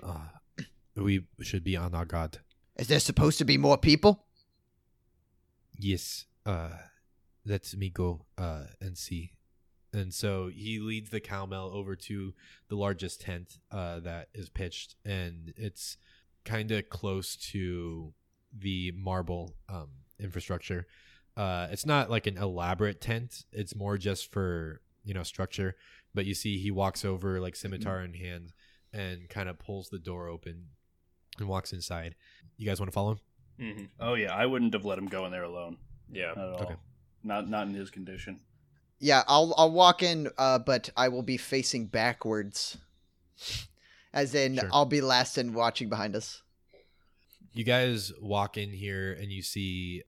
Uh, 0.02 0.64
we 0.96 1.24
should 1.42 1.62
be 1.64 1.76
on 1.76 1.94
our 1.94 2.04
guard." 2.04 2.38
Is 2.76 2.88
there 2.88 3.00
supposed 3.00 3.38
to 3.38 3.44
be 3.44 3.58
more 3.58 3.76
people? 3.76 4.24
Yes. 5.78 6.24
Uh, 6.46 6.70
let 7.44 7.74
me 7.76 7.90
go 7.90 8.26
uh, 8.38 8.64
and 8.80 8.96
see. 8.96 9.32
And 9.92 10.14
so 10.14 10.50
he 10.54 10.78
leads 10.78 11.10
the 11.10 11.20
cowmel 11.20 11.70
over 11.74 11.96
to 11.96 12.32
the 12.68 12.76
largest 12.76 13.22
tent 13.22 13.58
uh, 13.72 14.00
that 14.00 14.28
is 14.32 14.48
pitched, 14.48 14.94
and 15.04 15.52
it's 15.56 15.96
kind 16.44 16.70
of 16.70 16.88
close 16.88 17.36
to 17.36 18.12
the 18.56 18.92
marble 18.92 19.56
um, 19.68 19.88
infrastructure. 20.18 20.86
Uh, 21.36 21.66
it's 21.70 21.86
not 21.86 22.08
like 22.08 22.26
an 22.26 22.38
elaborate 22.38 23.00
tent; 23.00 23.44
it's 23.52 23.74
more 23.74 23.98
just 23.98 24.30
for 24.30 24.80
you 25.10 25.14
know 25.14 25.24
structure. 25.24 25.74
But 26.14 26.24
you 26.24 26.34
see, 26.34 26.58
he 26.60 26.70
walks 26.70 27.04
over 27.04 27.40
like 27.40 27.56
scimitar 27.56 28.00
in 28.04 28.14
hand, 28.14 28.52
and 28.92 29.28
kind 29.28 29.48
of 29.48 29.58
pulls 29.58 29.88
the 29.88 29.98
door 29.98 30.28
open 30.28 30.66
and 31.40 31.48
walks 31.48 31.72
inside. 31.72 32.14
You 32.56 32.64
guys 32.66 32.78
want 32.78 32.90
to 32.92 32.94
follow 32.94 33.10
him? 33.12 33.20
mm-hmm. 33.60 33.84
Oh 33.98 34.14
yeah, 34.14 34.32
I 34.32 34.46
wouldn't 34.46 34.72
have 34.72 34.84
let 34.84 34.98
him 34.98 35.06
go 35.08 35.26
in 35.26 35.32
there 35.32 35.42
alone. 35.42 35.78
Yeah. 36.12 36.32
Not 36.36 36.38
at 36.38 36.54
all. 36.54 36.62
Okay. 36.62 36.76
Not 37.24 37.48
not 37.50 37.66
in 37.66 37.74
his 37.74 37.90
condition. 37.90 38.38
Yeah, 39.00 39.24
I'll 39.26 39.52
I'll 39.58 39.72
walk 39.72 40.02
in, 40.04 40.30
uh, 40.38 40.60
but 40.60 40.90
I 40.96 41.08
will 41.08 41.22
be 41.24 41.36
facing 41.36 41.86
backwards. 41.86 42.76
As 44.12 44.34
in, 44.34 44.58
Sure. 44.58 44.68
I'll 44.72 44.86
be 44.86 45.00
last 45.00 45.38
and 45.38 45.54
watching 45.54 45.88
behind 45.88 46.14
us. 46.16 46.42
you 47.52 47.64
guys 47.64 48.12
walk 48.20 48.56
in 48.56 48.70
here 48.70 49.12
and 49.12 49.32
you 49.32 49.42
see 49.42 50.02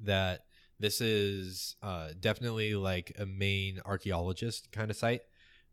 that 0.00 0.44
this 0.80 1.00
is 1.00 1.76
uh, 1.82 2.08
definitely 2.18 2.74
like 2.74 3.12
a 3.18 3.26
main 3.26 3.80
archaeologist 3.84 4.70
kind 4.72 4.90
of 4.90 4.96
site. 4.96 5.22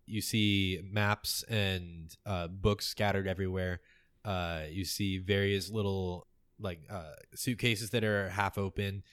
You 0.06 0.22
see 0.22 0.82
maps 0.84 1.44
and 1.50 2.16
uh, 2.26 2.48
books 2.48 2.86
scattered 2.86 3.28
everywhere. 3.28 3.82
Uh, 4.24 4.64
you 4.70 4.86
see 4.86 5.18
various 5.18 5.70
little 5.70 6.28
like 6.60 6.80
uh, 6.90 7.14
suitcases 7.34 7.90
that 7.92 8.04
are 8.04 8.30
half 8.30 8.58
open, 8.58 9.04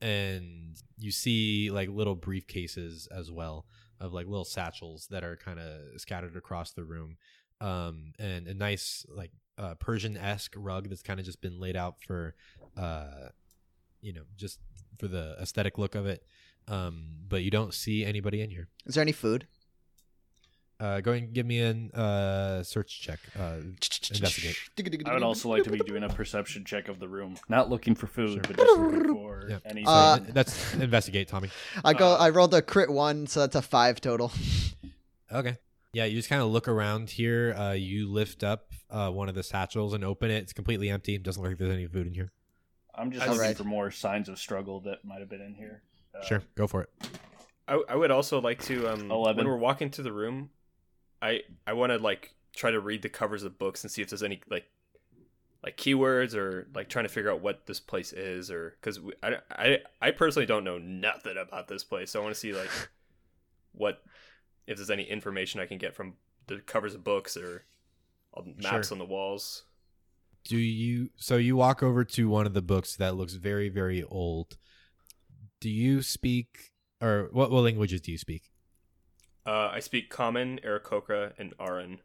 and 0.00 0.76
you 0.96 1.10
see 1.10 1.70
like 1.70 1.88
little 1.88 2.16
briefcases 2.16 3.08
as 3.10 3.30
well 3.30 3.66
of 4.00 4.12
like 4.12 4.26
little 4.26 4.44
satchels 4.44 5.08
that 5.10 5.24
are 5.24 5.36
kind 5.36 5.58
of 5.58 6.00
scattered 6.00 6.36
across 6.36 6.72
the 6.72 6.84
room. 6.84 7.16
Um, 7.60 8.12
and 8.18 8.46
a 8.46 8.54
nice 8.54 9.04
like 9.08 9.32
uh, 9.58 9.74
Persian 9.74 10.16
esque 10.16 10.54
rug 10.56 10.88
that's 10.88 11.02
kind 11.02 11.18
of 11.18 11.26
just 11.26 11.40
been 11.40 11.58
laid 11.58 11.76
out 11.76 11.96
for, 12.06 12.36
uh, 12.76 13.30
you 14.00 14.12
know, 14.12 14.22
just 14.36 14.60
for 14.98 15.08
the 15.08 15.36
aesthetic 15.40 15.78
look 15.78 15.94
of 15.94 16.06
it. 16.06 16.24
Um, 16.66 17.04
but 17.28 17.42
you 17.42 17.50
don't 17.50 17.72
see 17.72 18.04
anybody 18.04 18.42
in 18.42 18.50
here. 18.50 18.68
Is 18.86 18.94
there 18.94 19.02
any 19.02 19.12
food? 19.12 19.46
Uh, 20.80 21.00
go 21.00 21.10
and 21.10 21.32
give 21.32 21.44
me 21.44 21.58
an 21.60 21.90
uh 21.90 22.62
search 22.62 23.00
check. 23.00 23.18
Uh, 23.36 23.56
investigate. 24.12 24.54
I 25.06 25.14
would 25.14 25.24
also 25.24 25.48
like 25.48 25.64
to 25.64 25.70
be 25.70 25.78
doing 25.80 26.04
a 26.04 26.08
perception 26.08 26.64
check 26.64 26.86
of 26.88 27.00
the 27.00 27.08
room, 27.08 27.36
not 27.48 27.68
looking 27.68 27.96
for 27.96 28.06
food, 28.06 28.34
Sure. 28.34 28.42
but 28.42 28.56
just 28.56 28.78
looking 28.78 29.08
for 29.12 29.46
Yeah. 29.50 29.58
any. 29.64 29.82
Uh, 29.84 30.20
that's 30.28 30.74
investigate, 30.74 31.26
Tommy. 31.26 31.50
I 31.84 31.94
go. 31.94 32.12
Uh, 32.12 32.16
I 32.18 32.28
rolled 32.30 32.54
a 32.54 32.62
crit 32.62 32.90
one, 32.90 33.26
so 33.26 33.40
that's 33.40 33.56
a 33.56 33.62
five 33.62 34.00
total. 34.00 34.32
Okay. 35.30 35.58
Yeah, 35.92 36.06
you 36.06 36.16
just 36.16 36.30
kind 36.30 36.40
of 36.40 36.48
look 36.48 36.68
around 36.68 37.10
here. 37.10 37.52
Uh, 37.54 37.72
you 37.72 38.10
lift 38.10 38.42
up 38.42 38.72
uh, 38.88 39.10
one 39.10 39.28
of 39.28 39.34
the 39.34 39.42
satchels 39.42 39.92
and 39.92 40.02
open 40.02 40.30
it. 40.30 40.38
It's 40.38 40.54
completely 40.54 40.88
empty. 40.88 41.18
Doesn't 41.18 41.42
look 41.42 41.50
like 41.50 41.58
there's 41.58 41.70
any 41.70 41.86
food 41.86 42.06
in 42.06 42.14
here. 42.14 42.32
I'm 42.98 43.10
just 43.10 43.22
All 43.26 43.32
looking 43.34 43.40
right. 43.48 43.56
for 43.56 43.64
more 43.64 43.90
signs 43.90 44.28
of 44.28 44.38
struggle 44.38 44.80
that 44.80 45.04
might 45.04 45.20
have 45.20 45.28
been 45.28 45.40
in 45.40 45.54
here. 45.54 45.82
Uh, 46.14 46.24
Sure, 46.24 46.42
go 46.56 46.66
for 46.66 46.82
it. 46.82 46.90
I, 47.68 47.80
I 47.88 47.96
would 47.96 48.10
also 48.10 48.40
like 48.40 48.62
to 48.64 48.88
um 48.92 49.10
Eleven. 49.10 49.36
when 49.38 49.46
we're 49.46 49.56
walking 49.58 49.90
to 49.90 50.02
the 50.02 50.12
room, 50.12 50.50
I 51.22 51.42
I 51.66 51.74
want 51.74 51.92
to 51.92 51.98
like 51.98 52.34
try 52.56 52.70
to 52.70 52.80
read 52.80 53.02
the 53.02 53.08
covers 53.08 53.42
of 53.44 53.58
books 53.58 53.84
and 53.84 53.90
see 53.90 54.02
if 54.02 54.08
there's 54.08 54.22
any 54.22 54.40
like 54.50 54.64
like 55.62 55.76
keywords 55.76 56.34
or 56.34 56.68
like 56.74 56.88
trying 56.88 57.04
to 57.04 57.08
figure 57.08 57.30
out 57.30 57.40
what 57.40 57.66
this 57.66 57.78
place 57.80 58.12
is 58.12 58.50
or 58.50 58.76
because 58.80 58.98
I, 59.22 59.36
I 59.50 59.78
I 60.00 60.10
personally 60.12 60.46
don't 60.46 60.64
know 60.64 60.78
nothing 60.78 61.36
about 61.36 61.68
this 61.68 61.84
place, 61.84 62.10
so 62.10 62.20
I 62.20 62.22
want 62.22 62.34
to 62.34 62.40
see 62.40 62.52
like 62.52 62.70
what 63.72 64.02
if 64.66 64.76
there's 64.76 64.90
any 64.90 65.04
information 65.04 65.60
I 65.60 65.66
can 65.66 65.78
get 65.78 65.94
from 65.94 66.14
the 66.46 66.58
covers 66.58 66.94
of 66.94 67.04
books 67.04 67.36
or 67.36 67.64
maps 68.56 68.88
Sure. 68.88 68.94
on 68.94 68.98
the 68.98 69.04
walls. 69.04 69.64
Do 70.48 70.56
you? 70.56 71.10
So 71.16 71.36
you 71.36 71.56
walk 71.56 71.82
over 71.82 72.04
to 72.04 72.28
one 72.28 72.46
of 72.46 72.54
the 72.54 72.62
books 72.62 72.96
that 72.96 73.14
looks 73.16 73.34
very, 73.34 73.68
very 73.68 74.02
old. 74.02 74.56
Do 75.60 75.68
you 75.68 76.00
speak, 76.02 76.72
or 77.02 77.28
what? 77.32 77.50
What 77.50 77.64
languages 77.64 78.00
do 78.00 78.10
you 78.10 78.18
speak? 78.18 78.50
Uh, 79.46 79.68
I 79.72 79.80
speak 79.80 80.08
Common, 80.10 80.58
Aarakocra, 80.66 81.32
and 81.38 81.54
Auran. 81.58 81.98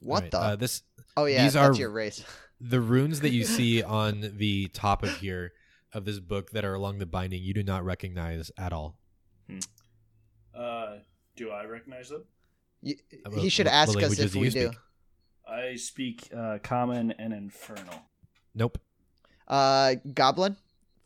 What 0.00 0.16
Alright, 0.16 0.30
the? 0.30 0.38
Uh, 0.38 0.56
this 0.56 0.82
oh 1.16 1.24
yeah, 1.24 1.42
these 1.42 1.54
that's 1.54 1.76
are- 1.76 1.80
your 1.80 1.90
race. 1.90 2.24
the 2.60 2.80
runes 2.80 3.20
that 3.20 3.30
you 3.30 3.44
see 3.58 3.82
on 3.82 4.32
the 4.36 4.68
top 4.68 5.02
of 5.02 5.16
here 5.18 5.52
of 5.92 6.04
this 6.04 6.20
book 6.20 6.50
that 6.52 6.64
are 6.64 6.74
along 6.74 6.98
the 6.98 7.06
binding. 7.06 7.42
You 7.42 7.54
do 7.54 7.64
not 7.64 7.84
recognize 7.84 8.52
at 8.56 8.72
all. 8.72 8.98
hmm. 9.48 9.58
Uh, 10.54 10.98
do 11.36 11.50
I 11.50 11.64
recognize 11.64 12.08
them? 12.08 12.24
You, 12.82 12.96
Uh, 13.24 13.30
he 13.30 13.48
should 13.48 13.66
ask 13.66 13.96
us 14.00 14.18
if 14.18 14.34
we 14.34 14.46
you 14.46 14.50
do. 14.50 14.66
speak? 14.68 14.78
I 15.50 15.76
speak 15.76 16.28
uh, 16.36 16.58
Common 16.62 17.12
and 17.18 17.32
Infernal. 17.32 18.02
Nope. 18.54 18.78
Uh, 19.46 19.94
goblin, 20.14 20.56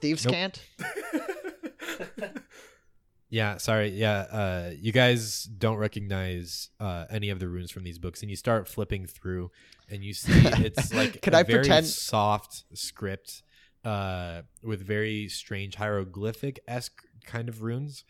thieves 0.00 0.24
Nope. 0.24 0.34
can't. 0.34 0.60
Yeah, 3.28 3.56
sorry. 3.56 3.88
Yeah, 3.88 4.26
uh, 4.30 4.70
you 4.78 4.92
guys 4.92 5.44
don't 5.44 5.78
recognize 5.78 6.68
uh, 6.78 7.06
any 7.08 7.30
of 7.30 7.38
the 7.40 7.48
runes 7.48 7.70
from 7.70 7.82
these 7.82 7.98
books, 7.98 8.20
and 8.20 8.28
you 8.28 8.36
start 8.36 8.68
flipping 8.68 9.06
through, 9.06 9.50
and 9.88 10.04
you 10.04 10.12
see 10.12 10.32
it's 10.62 10.92
like 10.92 11.22
Can 11.22 11.32
a 11.32 11.38
I 11.38 11.42
very 11.42 11.60
pretend- 11.60 11.86
soft 11.86 12.64
script 12.74 13.42
uh, 13.86 14.42
with 14.62 14.86
very 14.86 15.28
strange 15.28 15.76
hieroglyphic 15.76 16.60
esque 16.68 17.00
kind 17.24 17.48
of 17.48 17.62
runes, 17.62 18.04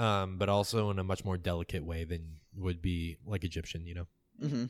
um, 0.00 0.38
but 0.38 0.48
also 0.48 0.90
in 0.90 0.98
a 0.98 1.04
much 1.04 1.24
more 1.24 1.36
delicate 1.38 1.84
way 1.84 2.02
than 2.02 2.38
would 2.56 2.82
be 2.82 3.16
like 3.24 3.44
Egyptian. 3.44 3.86
You 3.86 3.94
know? 3.94 4.06
Mm-hmm. 4.42 4.64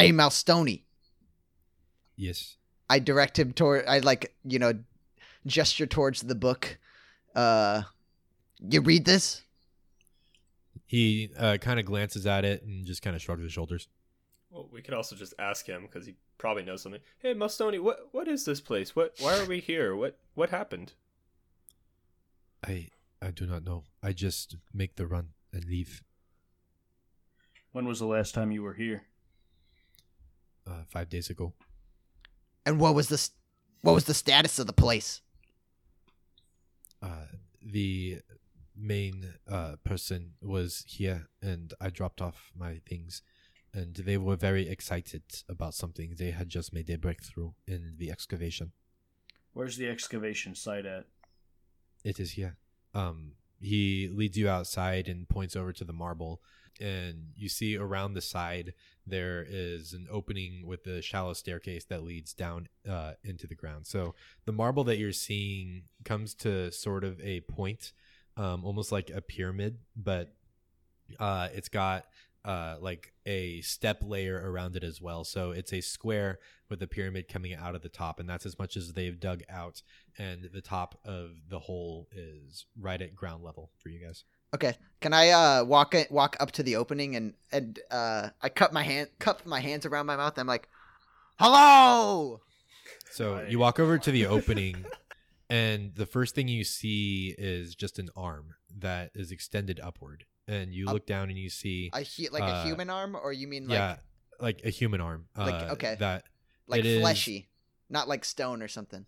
Hey, 0.00 0.12
Malstoni. 0.12 0.84
Yes. 2.16 2.56
I 2.88 3.00
direct 3.00 3.38
him 3.38 3.52
toward. 3.52 3.84
I 3.86 3.98
like 3.98 4.34
you 4.44 4.58
know, 4.58 4.72
gesture 5.46 5.86
towards 5.86 6.22
the 6.22 6.34
book. 6.34 6.78
Uh, 7.34 7.82
you 8.58 8.80
read 8.80 9.04
this? 9.04 9.42
He 10.86 11.30
uh, 11.38 11.58
kind 11.60 11.78
of 11.78 11.84
glances 11.84 12.26
at 12.26 12.46
it 12.46 12.62
and 12.62 12.86
just 12.86 13.02
kind 13.02 13.14
of 13.14 13.20
shrugs 13.20 13.42
his 13.42 13.52
shoulders. 13.52 13.88
Well, 14.50 14.68
we 14.72 14.80
could 14.80 14.94
also 14.94 15.14
just 15.14 15.34
ask 15.38 15.66
him 15.66 15.82
because 15.82 16.06
he 16.06 16.16
probably 16.38 16.62
knows 16.62 16.82
something. 16.82 17.02
Hey, 17.18 17.34
Mustoni, 17.34 17.78
what 17.78 18.08
what 18.12 18.26
is 18.26 18.46
this 18.46 18.60
place? 18.60 18.96
What 18.96 19.14
why 19.20 19.38
are 19.38 19.44
we 19.44 19.60
here? 19.60 19.94
What 19.94 20.18
what 20.34 20.48
happened? 20.48 20.94
I 22.66 22.88
I 23.20 23.32
do 23.32 23.44
not 23.44 23.64
know. 23.64 23.84
I 24.02 24.14
just 24.14 24.56
make 24.72 24.96
the 24.96 25.06
run 25.06 25.28
and 25.52 25.66
leave. 25.66 26.02
When 27.72 27.86
was 27.86 27.98
the 27.98 28.06
last 28.06 28.34
time 28.34 28.50
you 28.50 28.62
were 28.62 28.74
here? 28.74 29.02
Uh, 30.70 30.84
five 30.88 31.08
days 31.08 31.30
ago. 31.30 31.52
And 32.64 32.78
what 32.78 32.94
was 32.94 33.08
this? 33.08 33.32
What 33.82 33.94
was 33.94 34.04
the 34.04 34.14
status 34.14 34.58
of 34.60 34.68
the 34.68 34.72
place? 34.72 35.20
uh, 37.02 37.26
the 37.62 38.20
main 38.76 39.34
uh, 39.50 39.76
person 39.84 40.32
was 40.40 40.84
here 40.86 41.28
and 41.42 41.74
I 41.80 41.90
dropped 41.90 42.20
off 42.20 42.50
my 42.56 42.80
things 42.88 43.22
and 43.72 43.94
they 43.94 44.16
were 44.16 44.36
very 44.36 44.68
excited 44.68 45.22
about 45.48 45.74
something. 45.74 46.14
They 46.16 46.32
had 46.32 46.48
just 46.48 46.72
made 46.72 46.90
a 46.90 46.98
breakthrough 46.98 47.52
in 47.66 47.94
the 47.98 48.10
excavation. 48.10 48.72
Where's 49.52 49.76
the 49.76 49.88
excavation 49.88 50.54
site 50.54 50.86
at? 50.86 51.06
It 52.04 52.18
is 52.18 52.32
here. 52.32 52.56
Um, 52.94 53.32
he 53.60 54.08
leads 54.12 54.36
you 54.36 54.48
outside 54.48 55.06
and 55.06 55.28
points 55.28 55.54
over 55.54 55.72
to 55.72 55.84
the 55.84 55.92
marble 55.92 56.40
and 56.80 57.32
you 57.36 57.48
see 57.48 57.76
around 57.76 58.14
the 58.14 58.20
side 58.20 58.74
there 59.06 59.44
is 59.48 59.92
an 59.92 60.06
opening 60.10 60.66
with 60.66 60.86
a 60.86 61.02
shallow 61.02 61.32
staircase 61.32 61.84
that 61.84 62.04
leads 62.04 62.32
down 62.32 62.68
uh, 62.88 63.12
into 63.24 63.46
the 63.46 63.54
ground. 63.54 63.86
So 63.86 64.14
the 64.44 64.52
marble 64.52 64.84
that 64.84 64.98
you're 64.98 65.12
seeing 65.12 65.82
comes 66.04 66.34
to 66.36 66.70
sort 66.70 67.04
of 67.04 67.20
a 67.20 67.40
point, 67.40 67.92
um, 68.36 68.64
almost 68.64 68.92
like 68.92 69.10
a 69.10 69.20
pyramid, 69.20 69.78
but 69.96 70.32
uh, 71.18 71.48
it's 71.52 71.68
got 71.68 72.06
uh, 72.44 72.76
like 72.80 73.12
a 73.26 73.60
step 73.60 74.02
layer 74.02 74.40
around 74.50 74.76
it 74.76 74.84
as 74.84 75.00
well. 75.00 75.24
So 75.24 75.50
it's 75.50 75.72
a 75.72 75.80
square 75.80 76.38
with 76.68 76.82
a 76.82 76.86
pyramid 76.86 77.28
coming 77.28 77.54
out 77.54 77.74
of 77.74 77.82
the 77.82 77.88
top, 77.88 78.20
and 78.20 78.28
that's 78.28 78.46
as 78.46 78.58
much 78.58 78.76
as 78.76 78.92
they've 78.92 79.18
dug 79.18 79.42
out. 79.50 79.82
And 80.18 80.48
the 80.52 80.62
top 80.62 80.98
of 81.04 81.30
the 81.48 81.58
hole 81.58 82.08
is 82.12 82.66
right 82.78 83.00
at 83.00 83.14
ground 83.14 83.42
level 83.42 83.70
for 83.82 83.88
you 83.88 84.04
guys. 84.04 84.24
Okay, 84.52 84.74
can 85.00 85.12
I 85.12 85.30
uh 85.30 85.64
walk 85.64 85.94
it, 85.94 86.10
walk 86.10 86.36
up 86.40 86.50
to 86.52 86.62
the 86.62 86.76
opening 86.76 87.14
and 87.16 87.34
and 87.52 87.78
uh 87.90 88.30
I 88.42 88.48
cut 88.48 88.72
my 88.72 88.82
hand 88.82 89.08
cup 89.18 89.46
my 89.46 89.60
hands 89.60 89.86
around 89.86 90.06
my 90.06 90.16
mouth. 90.16 90.38
I'm 90.38 90.46
like, 90.46 90.68
hello. 91.38 92.40
So 93.12 93.44
you 93.48 93.58
walk 93.58 93.78
over 93.80 93.98
to 93.98 94.10
the 94.10 94.26
opening, 94.26 94.84
and 95.48 95.94
the 95.94 96.06
first 96.06 96.34
thing 96.34 96.48
you 96.48 96.64
see 96.64 97.34
is 97.38 97.74
just 97.74 97.98
an 97.98 98.08
arm 98.16 98.54
that 98.78 99.10
is 99.14 99.30
extended 99.32 99.80
upward. 99.82 100.24
And 100.46 100.72
you 100.74 100.86
Up- 100.88 100.94
look 100.94 101.06
down 101.06 101.28
and 101.28 101.38
you 101.38 101.48
see, 101.50 101.90
I 101.92 102.02
he- 102.02 102.28
like 102.28 102.42
Uh, 102.42 102.46
a 102.46 102.62
human 102.64 102.90
arm, 102.90 103.14
or 103.16 103.32
you 103.32 103.46
mean 103.46 103.68
like 103.68 103.76
yeah, 103.78 103.96
like 104.40 104.62
a 104.64 104.70
human 104.70 105.00
arm. 105.00 105.26
Like, 105.36 105.54
uh, 105.54 105.72
okay. 105.74 105.96
That 106.00 106.24
like 106.66 106.80
it 106.80 106.86
is- 106.86 107.00
fleshy, 107.00 107.48
not 107.88 108.08
like 108.08 108.24
stone 108.24 108.62
or 108.62 108.68
something. 108.68 109.06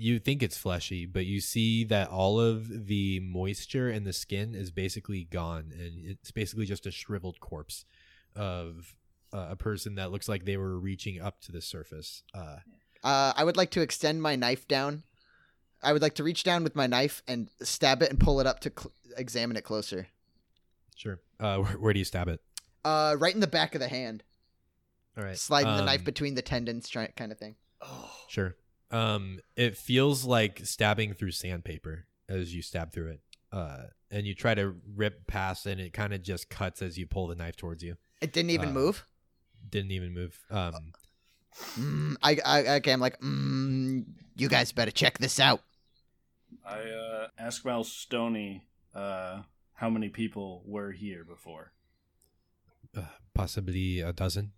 You 0.00 0.18
think 0.18 0.42
it's 0.42 0.56
fleshy, 0.56 1.06
but 1.06 1.26
you 1.26 1.40
see 1.40 1.84
that 1.84 2.08
all 2.08 2.40
of 2.40 2.86
the 2.86 3.20
moisture 3.20 3.90
in 3.90 4.04
the 4.04 4.12
skin 4.12 4.54
is 4.54 4.70
basically 4.70 5.24
gone, 5.24 5.72
and 5.72 6.04
it's 6.04 6.30
basically 6.30 6.66
just 6.66 6.86
a 6.86 6.90
shriveled 6.90 7.40
corpse 7.40 7.84
of 8.34 8.94
uh, 9.32 9.48
a 9.50 9.56
person 9.56 9.94
that 9.96 10.10
looks 10.10 10.28
like 10.28 10.44
they 10.44 10.56
were 10.56 10.78
reaching 10.78 11.20
up 11.20 11.40
to 11.42 11.52
the 11.52 11.60
surface. 11.60 12.22
Uh, 12.34 12.56
Uh, 13.02 13.32
I 13.36 13.44
would 13.44 13.56
like 13.56 13.70
to 13.72 13.80
extend 13.80 14.20
my 14.22 14.36
knife 14.36 14.66
down. 14.68 15.04
I 15.82 15.92
would 15.92 16.02
like 16.02 16.14
to 16.16 16.24
reach 16.24 16.42
down 16.42 16.62
with 16.64 16.76
my 16.76 16.86
knife 16.86 17.22
and 17.26 17.48
stab 17.62 18.02
it 18.02 18.10
and 18.10 18.20
pull 18.20 18.40
it 18.40 18.46
up 18.46 18.60
to 18.60 18.72
cl- 18.76 18.92
examine 19.16 19.56
it 19.56 19.64
closer. 19.64 20.08
sure. 20.96 21.20
Uh, 21.38 21.58
where, 21.58 21.72
where 21.78 21.92
do 21.94 21.98
you 21.98 22.04
stab 22.04 22.28
it? 22.28 22.40
Uh, 22.84 23.16
right 23.18 23.32
in 23.34 23.40
the 23.40 23.46
back 23.46 23.74
of 23.74 23.80
the 23.80 23.88
hand, 23.88 24.22
All 25.16 25.24
right. 25.24 25.38
sliding 25.38 25.76
the 25.76 25.84
knife 25.84 26.00
um, 26.00 26.04
between 26.04 26.34
the 26.34 26.42
tendons, 26.42 26.88
try, 26.88 27.06
kind 27.16 27.32
of 27.32 27.38
thing. 27.38 27.56
Oh, 27.80 28.10
Sure. 28.28 28.54
Um, 28.90 29.40
it 29.56 29.76
feels 29.76 30.24
like 30.24 30.60
stabbing 30.64 31.14
through 31.14 31.30
sandpaper 31.32 32.06
as 32.28 32.54
you 32.54 32.62
stab 32.62 32.92
through 32.92 33.08
it. 33.08 33.20
Uh, 33.52 33.84
and 34.10 34.26
you 34.26 34.34
try 34.34 34.54
to 34.54 34.74
rip 34.96 35.26
past, 35.26 35.66
and 35.66 35.80
it 35.80 35.92
kind 35.92 36.12
of 36.12 36.22
just 36.22 36.48
cuts 36.48 36.82
as 36.82 36.98
you 36.98 37.06
pull 37.06 37.26
the 37.28 37.34
knife 37.36 37.56
towards 37.56 37.82
you. 37.82 37.96
It 38.20 38.32
didn't 38.32 38.50
even 38.50 38.70
uh, 38.70 38.72
move. 38.72 39.04
Didn't 39.68 39.90
even 39.92 40.12
move. 40.14 40.38
Um, 40.50 40.92
Mm, 41.76 42.14
I, 42.22 42.38
I 42.46 42.68
okay. 42.76 42.92
I'm 42.92 43.00
like, 43.00 43.20
mm, 43.20 44.04
you 44.36 44.48
guys 44.48 44.70
better 44.70 44.92
check 44.92 45.18
this 45.18 45.40
out. 45.40 45.60
I 46.64 46.78
uh, 46.78 47.26
ask 47.36 47.64
Malstony 47.64 48.62
uh, 48.94 49.42
how 49.74 49.90
many 49.90 50.08
people 50.08 50.62
were 50.64 50.92
here 50.92 51.24
before, 51.24 51.72
Uh, 52.96 53.02
possibly 53.34 54.00
a 54.00 54.12
dozen. 54.12 54.52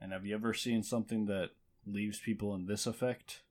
and 0.00 0.10
have 0.12 0.24
you 0.24 0.34
ever 0.34 0.54
seen 0.54 0.82
something 0.82 1.26
that 1.26 1.50
leaves 1.86 2.18
people 2.18 2.54
in 2.54 2.66
this 2.66 2.86
effect? 2.86 3.42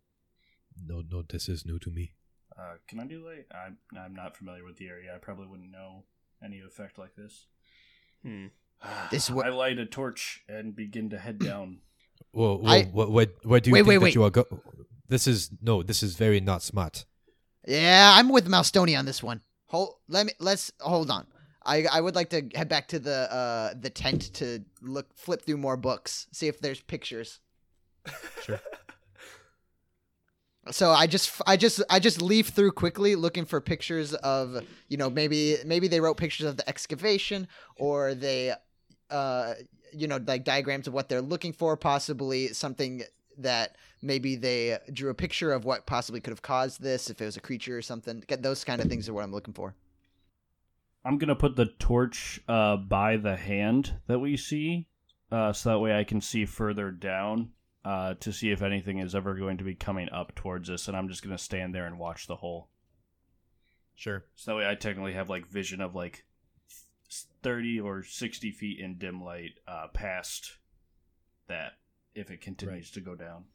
No, 0.86 1.03
no, 1.09 1.21
this 1.21 1.47
is 1.49 1.65
new 1.65 1.79
to 1.79 1.89
me. 1.89 2.13
Uh, 2.57 2.75
can 2.88 2.99
I 2.99 3.05
do 3.05 3.25
like 3.25 3.47
I'm 3.53 3.77
I'm 3.97 4.13
not 4.13 4.38
familiar 4.38 4.63
with 4.63 4.77
the 4.77 4.88
area. 4.88 5.13
I 5.15 5.17
probably 5.17 5.47
wouldn't 5.47 5.71
know 5.71 6.03
any 6.43 6.59
effect 6.59 6.97
like 6.97 7.15
this. 7.15 7.45
Hmm. 8.23 8.47
This 9.11 9.29
wa- 9.29 9.43
I 9.43 9.49
light 9.49 9.79
a 9.79 9.86
torch 9.86 10.43
and 10.47 10.75
begin 10.75 11.09
to 11.11 11.17
head 11.17 11.39
down. 11.49 11.79
Whoa, 12.31 12.57
whoa 12.57 12.69
I- 12.69 12.84
what, 12.86 13.11
what, 13.11 13.31
what 13.43 13.63
do 13.63 13.69
you 13.69 13.73
Wait, 13.73 13.79
think 13.81 13.88
wait, 13.88 13.95
that 13.95 14.03
wait. 14.03 14.15
you 14.15 14.23
are 14.23 14.29
go? 14.29 14.45
This 15.07 15.25
is 15.27 15.49
no, 15.61 15.84
this 15.84 16.03
is 16.03 16.15
very 16.15 16.39
not 16.39 16.61
smart. 16.63 17.05
Yeah, 17.67 18.13
I'm 18.17 18.29
with 18.29 18.47
Malstony 18.47 18.97
on 18.97 19.05
this 19.05 19.23
one. 19.23 19.41
Hold, 19.67 19.95
let 20.07 20.25
me 20.25 20.34
let's 20.39 20.71
hold 20.79 21.09
on. 21.09 21.25
I 21.65 21.86
I 21.91 22.01
would 22.01 22.13
like 22.15 22.29
to 22.31 22.49
head 22.55 22.67
back 22.69 22.88
to 22.89 22.99
the 22.99 23.31
uh 23.34 23.73
the 23.79 23.89
tent 23.89 24.34
to 24.36 24.63
look 24.81 25.07
flip 25.17 25.41
through 25.43 25.57
more 25.57 25.77
books, 25.77 26.27
see 26.31 26.47
if 26.47 26.59
there's 26.59 26.81
pictures. 26.81 27.39
Sure. 28.43 28.59
So 30.71 30.91
I 30.91 31.07
just 31.07 31.41
I 31.45 31.57
just 31.57 31.83
I 31.89 31.99
just 31.99 32.21
leaf 32.21 32.49
through 32.49 32.71
quickly 32.71 33.15
looking 33.15 33.43
for 33.43 33.59
pictures 33.59 34.13
of 34.13 34.63
you 34.87 34.95
know 34.95 35.09
maybe 35.09 35.57
maybe 35.65 35.89
they 35.89 35.99
wrote 35.99 36.15
pictures 36.15 36.47
of 36.47 36.55
the 36.55 36.67
excavation 36.69 37.49
or 37.75 38.13
they 38.15 38.53
uh 39.09 39.55
you 39.91 40.07
know 40.07 40.21
like 40.25 40.45
diagrams 40.45 40.87
of 40.87 40.93
what 40.93 41.09
they're 41.09 41.21
looking 41.21 41.51
for 41.51 41.75
possibly 41.75 42.47
something 42.53 43.03
that 43.37 43.75
maybe 44.01 44.37
they 44.37 44.77
drew 44.93 45.09
a 45.09 45.13
picture 45.13 45.51
of 45.51 45.65
what 45.65 45.85
possibly 45.85 46.21
could 46.21 46.31
have 46.31 46.41
caused 46.41 46.81
this 46.81 47.09
if 47.09 47.21
it 47.21 47.25
was 47.25 47.35
a 47.35 47.41
creature 47.41 47.77
or 47.77 47.81
something 47.81 48.23
Get 48.27 48.41
those 48.41 48.63
kind 48.63 48.79
of 48.79 48.87
things 48.87 49.09
are 49.09 49.13
what 49.13 49.25
I'm 49.25 49.33
looking 49.33 49.53
for. 49.53 49.75
I'm 51.03 51.17
gonna 51.17 51.35
put 51.35 51.57
the 51.57 51.65
torch 51.65 52.39
uh, 52.47 52.77
by 52.77 53.17
the 53.17 53.35
hand 53.35 53.95
that 54.07 54.19
we 54.19 54.37
see, 54.37 54.87
uh, 55.29 55.51
so 55.51 55.71
that 55.71 55.79
way 55.79 55.99
I 55.99 56.05
can 56.05 56.21
see 56.21 56.45
further 56.45 56.91
down 56.91 57.49
uh, 57.86 58.13
to 58.15 58.31
see 58.31 58.51
if 58.51 58.61
anything 58.61 58.99
is 58.99 59.15
ever 59.15 59.36
going 59.36 59.57
to 59.57 59.63
be 59.63 59.75
coming 59.75 60.09
up 60.09 60.36
towards 60.36 60.69
us, 60.69 60.88
and 60.88 60.95
I'm 60.95 61.09
just 61.09 61.23
gonna 61.23 61.38
stand 61.38 61.73
there 61.73 61.86
and 61.86 61.99
watch 61.99 62.27
the 62.27 62.38
hole. 62.38 62.69
Sure. 63.95 64.25
So 64.36 64.51
that 64.51 64.57
way 64.57 64.69
I 64.69 64.75
technically 64.75 65.13
have 65.13 65.29
like 65.29 65.47
vision 65.47 65.81
of 65.81 65.95
like 65.95 66.25
thirty 67.43 67.79
or 67.79 68.03
sixty 68.03 68.51
feet 68.51 68.79
in 68.79 68.97
dim 68.97 69.23
light 69.23 69.59
uh, 69.67 69.88
past 69.93 70.57
that 71.47 71.73
if 72.15 72.31
it 72.31 72.41
continues 72.41 72.91
to 72.91 73.01
go 73.01 73.15
down. 73.15 73.45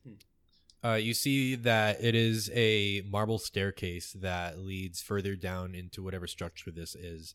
Uh, 0.84 0.94
you 0.94 1.12
see 1.12 1.56
that 1.56 2.02
it 2.02 2.14
is 2.14 2.50
a 2.54 3.02
marble 3.08 3.38
staircase 3.38 4.12
that 4.12 4.58
leads 4.60 5.02
further 5.02 5.34
down 5.34 5.74
into 5.74 6.04
whatever 6.04 6.28
structure 6.28 6.70
this 6.70 6.94
is, 6.94 7.34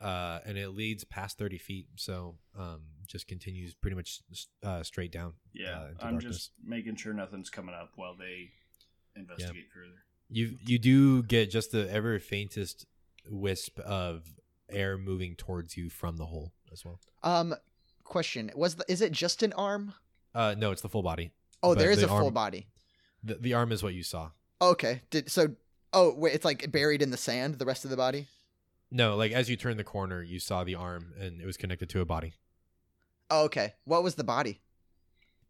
uh, 0.00 0.38
and 0.46 0.56
it 0.56 0.68
leads 0.68 1.02
past 1.02 1.36
thirty 1.36 1.58
feet. 1.58 1.88
So 1.96 2.36
um, 2.56 2.82
just 3.06 3.28
continues 3.28 3.74
pretty 3.74 3.96
much 3.96 4.20
uh, 4.62 4.82
straight 4.82 5.12
down. 5.12 5.34
Yeah, 5.52 5.78
uh, 5.80 5.86
into 5.88 6.04
I'm 6.04 6.12
darkness. 6.14 6.36
just 6.36 6.50
making 6.64 6.96
sure 6.96 7.12
nothing's 7.12 7.50
coming 7.50 7.74
up 7.74 7.92
while 7.96 8.16
they 8.16 8.50
investigate 9.16 9.66
further. 9.72 10.04
You 10.30 10.56
you 10.64 10.78
do 10.78 11.22
get 11.22 11.50
just 11.50 11.72
the 11.72 11.90
ever 11.90 12.18
faintest 12.18 12.86
wisp 13.28 13.78
of 13.80 14.24
air 14.70 14.96
moving 14.98 15.36
towards 15.36 15.76
you 15.76 15.90
from 15.90 16.16
the 16.16 16.26
hole 16.26 16.52
as 16.72 16.84
well. 16.84 17.00
Um 17.22 17.54
question, 18.04 18.50
was 18.54 18.76
the, 18.76 18.84
is 18.88 19.00
it 19.00 19.12
just 19.12 19.42
an 19.42 19.52
arm? 19.54 19.94
Uh, 20.34 20.54
no, 20.58 20.70
it's 20.72 20.82
the 20.82 20.88
full 20.88 21.02
body. 21.02 21.30
Oh, 21.62 21.70
But 21.70 21.78
there 21.78 21.90
is 21.90 22.00
the 22.00 22.06
a 22.06 22.08
full 22.08 22.30
body. 22.30 22.66
The, 23.22 23.36
the 23.36 23.54
arm 23.54 23.72
is 23.72 23.82
what 23.82 23.94
you 23.94 24.02
saw. 24.02 24.30
Okay. 24.60 25.02
Did 25.10 25.30
so 25.30 25.48
Oh, 25.96 26.12
wait, 26.16 26.34
it's 26.34 26.44
like 26.44 26.70
buried 26.72 27.02
in 27.02 27.10
the 27.10 27.16
sand 27.16 27.54
the 27.54 27.64
rest 27.64 27.84
of 27.84 27.90
the 27.90 27.96
body? 27.96 28.26
No, 28.90 29.16
like 29.16 29.30
as 29.32 29.48
you 29.48 29.56
turn 29.56 29.76
the 29.76 29.84
corner, 29.84 30.22
you 30.22 30.40
saw 30.40 30.64
the 30.64 30.74
arm, 30.74 31.12
and 31.18 31.40
it 31.40 31.46
was 31.46 31.56
connected 31.56 31.88
to 31.90 32.00
a 32.00 32.04
body. 32.04 32.34
Oh, 33.30 33.44
okay. 33.44 33.74
What 33.84 34.02
was 34.02 34.14
the 34.14 34.24
body? 34.24 34.60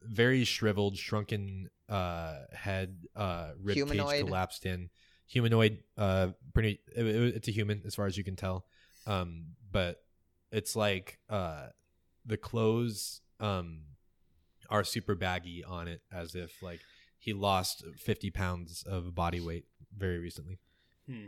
Very 0.03 0.45
shriveled, 0.45 0.97
shrunken 0.97 1.71
uh, 1.89 2.41
head, 2.53 3.05
uh, 3.17 3.51
rib 3.63 3.77
Humanoid? 3.77 4.11
cage 4.13 4.25
collapsed 4.27 4.67
in. 4.67 4.91
Humanoid, 5.27 5.79
uh, 5.97 6.29
pretty. 6.53 6.81
It, 6.95 7.07
it- 7.07 7.35
it's 7.37 7.49
a 7.49 7.51
human 7.51 7.83
as 7.87 7.95
far 7.95 8.07
as 8.07 8.17
you 8.17 8.25
can 8.25 8.37
tell, 8.37 8.67
um, 9.07 9.47
but 9.73 10.03
it's 10.53 10.77
like 10.77 11.19
uh, 11.31 11.69
the 12.27 12.37
clothes 12.37 13.23
um, 13.41 13.81
are 14.69 14.85
super 14.85 15.15
baggy 15.15 15.65
on 15.65 15.89
it, 15.89 16.03
as 16.13 16.35
if 16.35 16.63
like 16.63 16.81
he 17.19 17.33
lost 17.33 17.83
fifty 17.97 18.31
pounds 18.31 18.83
of 18.87 19.15
body 19.15 19.41
weight 19.41 19.65
very 19.97 20.19
recently. 20.19 20.59
Hmm. 21.09 21.27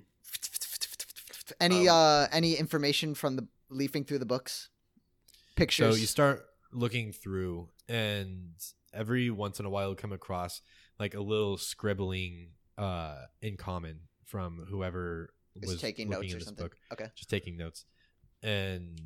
Any 1.61 1.89
Um, 1.89 1.97
uh 1.97 2.27
any 2.33 2.55
information 2.55 3.15
from 3.15 3.37
the 3.37 3.47
leafing 3.71 4.05
through 4.05 4.19
the 4.19 4.27
books? 4.27 4.69
Pictures. 5.57 5.95
So 5.95 6.01
you 6.01 6.07
start 6.07 6.45
looking 6.73 7.13
through, 7.13 7.69
and 7.89 8.53
every 8.93 9.31
once 9.31 9.59
in 9.59 9.67
a 9.67 9.71
while, 9.71 9.91
you 9.91 9.97
come 9.97 10.13
across 10.13 10.63
like 11.01 11.15
a 11.15 11.21
little 11.21 11.57
scribbling 11.57 12.51
uh, 12.79 13.17
in 13.43 13.57
common 13.57 14.01
from 14.25 14.67
whoever 14.69 15.31
Is 15.61 15.69
was 15.71 15.81
taking 15.81 16.11
notes 16.11 16.29
in 16.29 16.37
or 16.37 16.39
this 16.39 16.45
something. 16.45 16.65
book, 16.65 16.77
Okay. 16.93 17.07
just 17.15 17.31
taking 17.31 17.57
notes, 17.57 17.85
and 18.43 19.01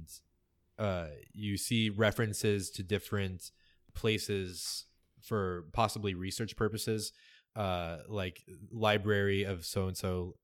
uh, 0.79 1.07
you 1.33 1.57
see 1.57 1.89
references 1.91 2.71
to 2.71 2.83
different 2.83 3.51
places 3.95 4.87
for 5.23 5.67
possibly 5.73 6.15
research 6.15 6.57
purposes, 6.57 7.13
uh, 7.55 7.99
like 8.09 8.43
library 8.73 9.45
of 9.45 9.65
so 9.65 9.87
and 9.87 9.97
so, 9.97 10.37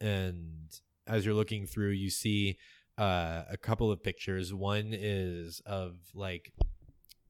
and 0.00 0.80
as 1.06 1.24
you're 1.24 1.34
looking 1.34 1.66
through, 1.66 1.90
you 1.90 2.10
see 2.10 2.58
uh, 2.98 3.42
a 3.50 3.56
couple 3.56 3.90
of 3.90 4.02
pictures. 4.02 4.52
One 4.52 4.90
is 4.92 5.60
of 5.66 5.96
like 6.14 6.52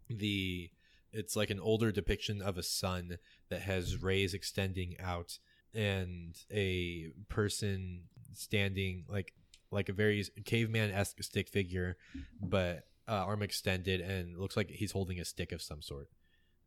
the 0.08 0.70
it's 1.12 1.36
like 1.36 1.50
an 1.50 1.60
older 1.60 1.92
depiction 1.92 2.40
of 2.40 2.56
a 2.56 2.62
sun 2.62 3.18
that 3.50 3.62
has 3.62 4.02
rays 4.02 4.32
extending 4.32 4.96
out 4.98 5.38
and 5.74 6.36
a 6.50 7.10
person 7.28 8.04
standing 8.34 9.04
like 9.08 9.34
like 9.70 9.88
a 9.88 9.92
very 9.92 10.24
caveman 10.44 10.90
esque 10.90 11.22
stick 11.22 11.48
figure, 11.48 11.96
but 12.40 12.84
uh, 13.08 13.24
arm 13.24 13.42
extended 13.42 14.00
and 14.00 14.38
looks 14.38 14.56
like 14.56 14.70
he's 14.70 14.92
holding 14.92 15.18
a 15.18 15.24
stick 15.24 15.50
of 15.52 15.62
some 15.62 15.80
sort, 15.80 16.08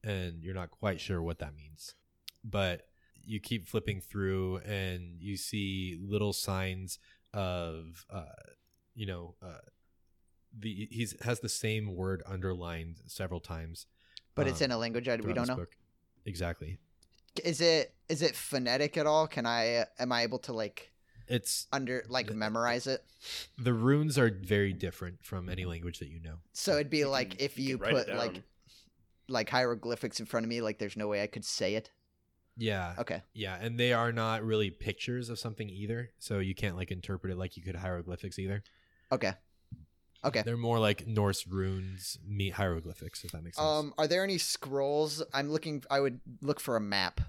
and 0.03 0.43
you're 0.43 0.55
not 0.55 0.71
quite 0.71 0.99
sure 0.99 1.21
what 1.21 1.39
that 1.39 1.55
means, 1.55 1.95
but 2.43 2.87
you 3.23 3.39
keep 3.39 3.67
flipping 3.67 4.01
through 4.01 4.57
and 4.57 5.19
you 5.19 5.37
see 5.37 5.97
little 6.01 6.33
signs 6.33 6.99
of 7.33 8.05
uh, 8.09 8.25
you 8.95 9.05
know 9.05 9.35
uh, 9.41 9.57
the 10.57 10.87
he's 10.89 11.15
has 11.21 11.39
the 11.41 11.49
same 11.49 11.95
word 11.95 12.23
underlined 12.25 12.97
several 13.07 13.39
times 13.39 13.85
But 14.35 14.47
it's 14.47 14.61
um, 14.61 14.65
in 14.65 14.71
a 14.71 14.77
language 14.77 15.07
I, 15.07 15.15
we 15.17 15.33
don't 15.33 15.47
know. 15.47 15.55
book. 15.57 15.75
exactly 16.25 16.79
Is 17.43 17.61
it 17.61 17.93
is 18.09 18.21
it 18.21 18.35
phonetic 18.35 18.97
at 18.97 19.05
all? 19.05 19.27
Can 19.27 19.45
I 19.45 19.85
am 19.99 20.11
I 20.11 20.23
able 20.23 20.39
to 20.39 20.53
like 20.53 20.91
it's 21.27 21.67
under 21.73 22.03
like 22.07 22.27
The- 22.27 22.35
memorize 22.35 22.87
it? 22.87 23.03
the 23.57 23.73
runes 23.73 24.17
are 24.17 24.29
very 24.29 24.71
different 24.73 25.23
from 25.25 25.49
any 25.49 25.65
language 25.65 25.99
that 25.99 26.09
you 26.09 26.19
know 26.21 26.35
So 26.53 26.75
it'd 26.75 26.89
be 26.89 26.99
You 26.99 27.09
like 27.09 27.31
can- 27.31 27.39
if 27.41 27.57
you 27.59 27.65
you 27.69 27.77
can 27.77 27.93
write 27.95 28.07
it 28.07 28.07
put 28.07 28.17
like 28.17 28.43
like 29.27 29.49
hieroglyphics 29.49 30.19
in 30.19 30.27
front 30.27 30.45
of 30.45 30.49
me, 30.49 30.61
like 30.61 30.77
there's 30.77 30.95
no 30.95 31.07
way 31.07 31.23
I 31.23 31.27
could 31.27 31.43
say 31.43 31.73
it. 31.75 31.89
yeah 32.57 32.93
Okay. 32.99 33.21
yeah 33.33 33.57
and 33.59 33.77
they 33.79 33.91
are 33.91 34.11
not 34.13 34.43
really 34.45 34.69
pictures 34.69 35.29
of 35.29 35.37
something 35.39 35.67
either 35.69 36.11
so 36.19 36.39
you 36.39 36.53
can't 36.55 36.77
like 36.77 36.91
interpret 36.91 37.33
it 37.33 37.37
like 37.37 37.57
you 37.57 37.63
could 37.63 37.75
hieroglyphics 37.75 38.37
either 38.39 38.63
Okay. 39.11 39.33
Okay. 40.23 40.41
they're 40.41 40.57
more 40.57 40.79
like 40.79 41.05
norse 41.05 41.45
runes 41.45 42.17
meet 42.27 42.53
hieroglyphics 42.53 43.23
if 43.23 43.31
that 43.31 43.43
makes 43.43 43.57
sense 43.57 43.65
Um, 43.67 43.93
are 43.99 44.07
there 44.07 44.23
any 44.23 44.39
scrolls? 44.39 45.21
I'm 45.33 45.51
looking. 45.51 45.83
I 45.91 45.99
would 45.99 46.19
look 46.41 46.59
for 46.59 46.75
a 46.75 46.81
map. 46.81 47.21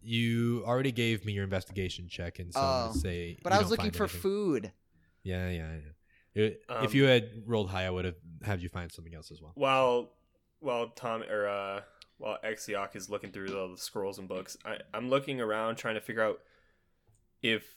you 0.00 0.62
already 0.66 0.92
gave 0.92 1.24
me 1.24 1.32
your 1.32 1.44
investigation 1.44 2.08
check 2.08 2.38
and 2.38 2.52
so 2.54 2.60
I'm 2.60 2.66
Oh, 2.66 2.88
gonna 2.88 3.00
say 3.00 3.38
But 3.42 3.52
you 3.52 3.56
I 3.56 3.58
was 3.58 3.64
don't 3.68 3.70
looking 3.72 3.84
find 3.90 3.96
for 3.96 4.04
anything. 4.04 4.20
food. 4.20 4.72
yeah 5.22 5.50
yeah, 5.50 5.72
yeah. 5.74 6.42
It- 6.42 6.62
if 6.68 6.90
Um, 6.92 6.96
you 6.96 7.04
had 7.04 7.42
rolled 7.46 7.68
high 7.70 7.84
i 7.86 7.90
would 7.90 8.04
have 8.04 8.14
had 8.42 8.62
you 8.62 8.68
find 8.68 8.90
something 8.92 9.14
else 9.14 9.30
as 9.30 9.42
well 9.42 9.52
While 9.56 10.12
while 10.60 10.88
Tom 10.90 11.22
or 11.24 11.46
uh 11.46 11.82
while 12.16 12.38
Exiok 12.44 12.96
is 12.96 13.08
looking 13.10 13.30
through 13.32 13.56
all 13.56 13.68
the 13.68 13.76
scrolls 13.78 14.18
and 14.18 14.26
books, 14.26 14.56
I, 14.64 14.78
I'm 14.92 15.08
looking 15.08 15.40
around 15.40 15.76
trying 15.76 15.94
to 15.94 16.00
figure 16.00 16.22
out 16.22 16.40
if 17.42 17.76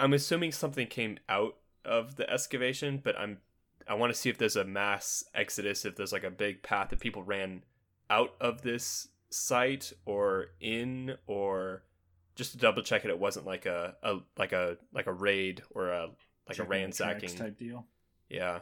I'm 0.00 0.12
assuming 0.12 0.50
something 0.50 0.88
came 0.88 1.18
out 1.28 1.56
of 1.84 2.16
the 2.16 2.28
excavation, 2.30 3.00
but 3.02 3.18
I'm 3.18 3.38
I 3.88 3.94
want 3.94 4.12
to 4.12 4.18
see 4.18 4.30
if 4.30 4.38
there's 4.38 4.56
a 4.56 4.64
mass 4.64 5.24
exodus, 5.34 5.84
if 5.84 5.96
there's 5.96 6.12
like 6.12 6.24
a 6.24 6.30
big 6.30 6.62
path 6.62 6.90
that 6.90 7.00
people 7.00 7.22
ran 7.24 7.62
out 8.08 8.34
of 8.40 8.62
this 8.62 9.08
site 9.30 9.92
or 10.04 10.48
in 10.60 11.16
or 11.26 11.82
just 12.36 12.52
to 12.52 12.58
double 12.58 12.82
check 12.82 13.04
it 13.04 13.10
it 13.10 13.18
wasn't 13.18 13.46
like 13.46 13.66
a, 13.66 13.94
a 14.02 14.18
like 14.38 14.52
a 14.52 14.76
like 14.92 15.06
a 15.06 15.12
raid 15.12 15.62
or 15.70 15.88
a 15.90 16.06
like 16.48 16.56
Checking 16.56 16.62
a 16.62 16.64
the 16.64 16.70
ransacking 16.70 17.34
type 17.36 17.58
deal. 17.58 17.86
yeah 18.28 18.60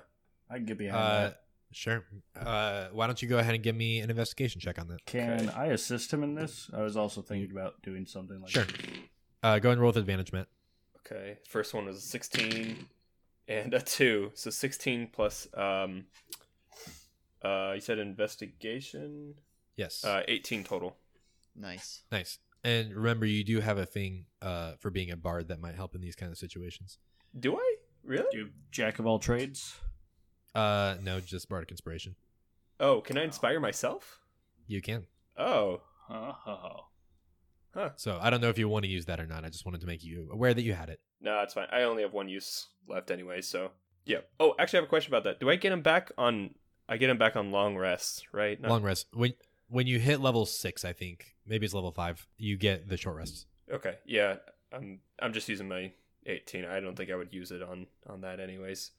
I 0.48 0.56
can 0.56 0.66
get 0.66 0.78
behind 0.78 1.02
Uh, 1.02 1.20
that. 1.28 1.40
Sure. 1.72 2.02
Uh, 2.34 2.88
why 2.92 3.06
don't 3.06 3.20
you 3.22 3.28
go 3.28 3.38
ahead 3.38 3.54
and 3.54 3.62
give 3.62 3.76
me 3.76 4.00
an 4.00 4.10
investigation 4.10 4.60
check 4.60 4.78
on 4.80 4.88
that? 4.88 5.04
Can 5.06 5.48
Okay. 5.48 5.52
I 5.54 5.66
assist 5.66 6.12
him 6.12 6.24
in 6.24 6.34
this? 6.34 6.68
I 6.74 6.82
was 6.82 6.96
also 6.96 7.22
thinking 7.22 7.52
about 7.52 7.80
doing 7.82 8.06
something 8.06 8.40
like 8.40 8.50
Sure. 8.50 8.66
Uh, 9.42 9.58
go 9.60 9.70
and 9.70 9.80
roll 9.80 9.90
with 9.90 9.96
advantage, 9.98 10.32
Matt. 10.32 10.48
Okay, 11.06 11.38
first 11.48 11.72
one 11.72 11.86
was 11.86 11.96
a 11.96 12.00
16 12.00 12.86
and 13.50 13.74
a 13.74 13.80
2. 13.80 14.32
So 14.34 14.50
16 14.50 15.08
plus 15.12 15.48
um 15.54 16.06
uh 17.44 17.72
you 17.74 17.80
said 17.80 17.98
investigation? 17.98 19.34
Yes. 19.76 20.04
Uh 20.04 20.22
18 20.26 20.64
total. 20.64 20.96
Nice. 21.56 22.02
nice. 22.10 22.38
And 22.62 22.94
remember, 22.94 23.26
you 23.26 23.42
do 23.42 23.60
have 23.60 23.78
a 23.78 23.86
thing 23.86 24.26
uh, 24.42 24.72
for 24.78 24.90
being 24.90 25.10
a 25.10 25.16
bard 25.16 25.48
that 25.48 25.60
might 25.60 25.74
help 25.74 25.94
in 25.94 26.00
these 26.00 26.14
kind 26.14 26.30
of 26.30 26.36
situations. 26.36 26.98
Do 27.38 27.56
I? 27.56 27.76
Really? 28.04 28.28
You 28.32 28.50
jack 28.70 28.98
of 28.98 29.06
all 29.06 29.18
trades. 29.18 29.74
Uh, 30.54 30.96
no, 31.02 31.20
just 31.20 31.48
bardic 31.48 31.70
inspiration. 31.70 32.16
Oh, 32.78 33.00
can 33.00 33.16
I 33.16 33.24
inspire 33.24 33.60
myself? 33.60 34.20
You 34.66 34.82
can. 34.82 35.06
Oh. 35.38 35.80
Oh, 36.10 36.86
So 37.96 38.18
I 38.20 38.30
don't 38.30 38.40
know 38.40 38.48
if 38.48 38.58
you 38.58 38.68
want 38.68 38.84
to 38.84 38.90
use 38.90 39.06
that 39.06 39.20
or 39.20 39.26
not. 39.26 39.44
I 39.44 39.48
just 39.48 39.64
wanted 39.64 39.80
to 39.82 39.86
make 39.86 40.02
you 40.04 40.28
aware 40.32 40.52
that 40.54 40.62
you 40.62 40.72
had 40.72 40.88
it. 40.88 41.00
No, 41.20 41.36
that's 41.36 41.54
fine. 41.54 41.68
I 41.72 41.82
only 41.82 42.02
have 42.02 42.12
one 42.12 42.28
use 42.28 42.66
left 42.88 43.10
anyway, 43.10 43.40
so 43.42 43.70
yeah. 44.04 44.18
Oh, 44.38 44.54
actually 44.58 44.78
I 44.78 44.80
have 44.82 44.88
a 44.88 44.90
question 44.90 45.12
about 45.12 45.24
that. 45.24 45.40
Do 45.40 45.50
I 45.50 45.56
get 45.56 45.72
him 45.72 45.82
back 45.82 46.10
on 46.18 46.54
I 46.88 46.96
get 46.96 47.10
him 47.10 47.18
back 47.18 47.36
on 47.36 47.52
long 47.52 47.76
rests, 47.76 48.24
right? 48.32 48.60
Not- 48.60 48.70
Long 48.70 48.82
rest. 48.82 49.06
When 49.12 49.34
when 49.68 49.86
you 49.86 49.98
hit 50.00 50.20
level 50.20 50.46
six, 50.46 50.84
I 50.84 50.92
think 50.92 51.36
maybe 51.46 51.64
it's 51.64 51.74
level 51.74 51.92
five, 51.92 52.26
you 52.36 52.56
get 52.56 52.88
the 52.88 52.96
short 52.96 53.16
rests. 53.16 53.46
Okay. 53.72 53.96
Yeah. 54.04 54.36
I'm 54.72 55.00
I'm 55.20 55.32
just 55.32 55.48
using 55.48 55.68
my 55.68 55.92
18. 56.26 56.64
I 56.64 56.80
don't 56.80 56.96
think 56.96 57.10
I 57.10 57.14
would 57.16 57.32
use 57.32 57.50
it 57.52 57.62
on 57.62 57.86
on 58.08 58.22
that 58.22 58.40
anyways. 58.40 58.90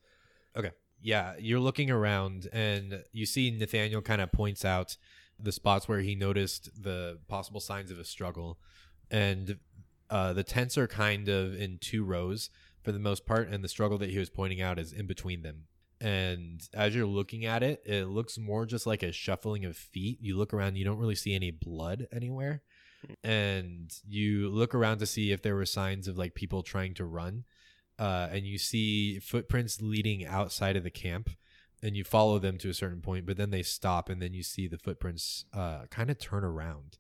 Okay. 0.56 0.72
Yeah, 1.04 1.34
you're 1.40 1.60
looking 1.60 1.90
around 1.90 2.48
and 2.54 3.04
you 3.12 3.26
see 3.26 3.50
Nathaniel 3.52 4.02
kind 4.02 4.22
of 4.22 4.32
points 4.32 4.64
out 4.64 4.98
the 5.42 5.52
spots 5.52 5.88
where 5.88 6.00
he 6.00 6.16
noticed 6.16 6.70
the 6.82 7.20
possible 7.28 7.60
signs 7.60 7.92
of 7.92 8.00
a 8.00 8.04
struggle. 8.04 8.60
And 9.10 9.58
uh, 10.10 10.34
the 10.34 10.44
tents 10.44 10.78
are 10.78 10.88
kind 10.88 11.30
of 11.30 11.60
in 11.60 11.78
two 11.80 12.04
rows 12.04 12.50
for 12.82 12.92
the 12.92 13.00
most 13.00 13.26
part, 13.26 13.50
and 13.50 13.64
the 13.64 13.70
struggle 13.70 13.98
that 14.00 14.10
he 14.10 14.18
was 14.18 14.30
pointing 14.30 14.62
out 14.62 14.80
is 14.80 14.92
in 14.92 15.06
between 15.06 15.44
them. 15.44 15.66
And 16.00 16.68
as 16.74 16.96
you're 16.96 17.06
looking 17.06 17.46
at 17.46 17.62
it, 17.62 17.84
it 17.86 18.06
looks 18.06 18.38
more 18.38 18.66
just 18.66 18.88
like 18.88 19.04
a 19.04 19.12
shuffling 19.12 19.66
of 19.66 19.78
feet. 19.78 20.18
You 20.20 20.36
look 20.36 20.54
around, 20.54 20.76
you 20.76 20.86
don't 20.86 20.98
really 20.98 21.16
see 21.16 21.36
any 21.36 21.52
blood 21.52 22.08
anywhere. 22.12 22.64
And 23.24 23.92
you 24.08 24.50
look 24.50 24.74
around 24.74 25.00
to 25.00 25.06
see 25.06 25.32
if 25.32 25.42
there 25.42 25.56
were 25.56 25.66
signs 25.66 26.08
of 26.08 26.18
like 26.18 26.34
people 26.34 26.64
trying 26.64 26.96
to 26.96 27.06
run 27.06 27.46
uh, 28.02 28.30
and 28.32 28.48
you 28.48 28.58
see 28.58 29.20
footprints 29.20 29.80
leading 29.80 30.26
outside 30.26 30.76
of 30.76 30.84
the 30.84 30.90
camp 30.90 31.30
and 31.84 31.96
you 31.98 32.04
follow 32.04 32.38
them 32.40 32.58
to 32.58 32.70
a 32.70 32.74
certain 32.74 33.02
point 33.02 33.26
but 33.26 33.38
then 33.38 33.50
they 33.50 33.64
stop 33.64 34.10
and 34.10 34.22
then 34.22 34.34
you 34.34 34.44
see 34.44 34.68
the 34.68 34.78
footprints 34.78 35.46
uh, 35.54 35.86
kind 35.90 36.10
of 36.10 36.18
turn 36.20 36.44
around 36.44 36.98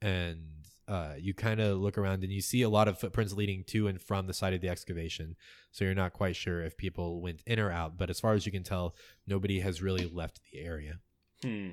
and 0.00 0.40
uh, 0.88 1.14
you 1.18 1.32
kind 1.32 1.60
of 1.60 1.78
look 1.78 1.96
around 1.96 2.22
and 2.24 2.32
you 2.32 2.40
see 2.40 2.62
a 2.62 2.68
lot 2.68 2.88
of 2.88 2.98
footprints 2.98 3.32
leading 3.32 3.62
to 3.64 3.86
and 3.86 4.00
from 4.02 4.26
the 4.26 4.34
side 4.34 4.52
of 4.52 4.60
the 4.60 4.68
excavation 4.68 5.36
so 5.70 5.84
you're 5.84 5.94
not 5.94 6.12
quite 6.12 6.34
sure 6.36 6.62
if 6.62 6.76
people 6.76 7.20
went 7.20 7.40
in 7.46 7.58
or 7.60 7.70
out 7.70 7.96
but 7.96 8.10
as 8.10 8.18
far 8.20 8.34
as 8.34 8.44
you 8.46 8.52
can 8.52 8.62
tell 8.64 8.94
nobody 9.26 9.60
has 9.60 9.80
really 9.82 10.06
left 10.06 10.40
the 10.52 10.58
area 10.60 10.98
Hmm. 11.42 11.70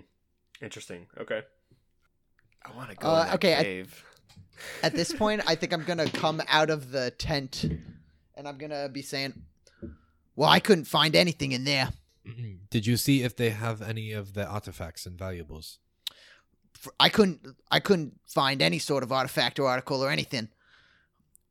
Interesting. 0.62 1.06
Okay. 1.18 1.42
I 2.66 2.72
want 2.76 2.90
to 2.90 2.96
go 2.96 3.08
Uh, 3.08 3.22
in 3.22 3.28
that 3.28 3.36
okay, 3.36 3.56
I- 3.56 3.64
cave. 3.64 4.06
At 4.84 4.94
this 4.94 5.14
point, 5.14 5.42
I 5.48 5.56
think 5.56 5.72
I'm 5.74 5.84
gonna 5.86 6.10
come 6.10 6.42
out 6.48 6.70
of 6.70 6.92
the 6.92 7.12
tent, 7.12 7.64
and 8.36 8.48
I'm 8.48 8.58
gonna 8.58 8.90
be 8.90 9.02
saying, 9.02 9.34
"Well, 10.36 10.50
I 10.50 10.60
couldn't 10.60 10.86
find 10.86 11.16
anything 11.16 11.52
in 11.54 11.64
there. 11.64 11.94
Did 12.70 12.86
you 12.86 12.98
see 12.98 13.24
if 13.24 13.36
they 13.36 13.50
have 13.50 13.82
any 13.82 14.12
of 14.12 14.34
the 14.34 14.46
artifacts 14.46 15.06
and 15.06 15.18
valuables 15.18 15.80
I 17.00 17.10
couldn't. 17.10 17.42
I 17.70 17.80
couldn't 17.80 18.20
find 18.26 18.62
any 18.62 18.80
sort 18.80 19.04
of 19.04 19.12
artifact 19.12 19.60
or 19.60 19.68
article 19.68 20.04
or 20.04 20.10
anything. 20.10 20.50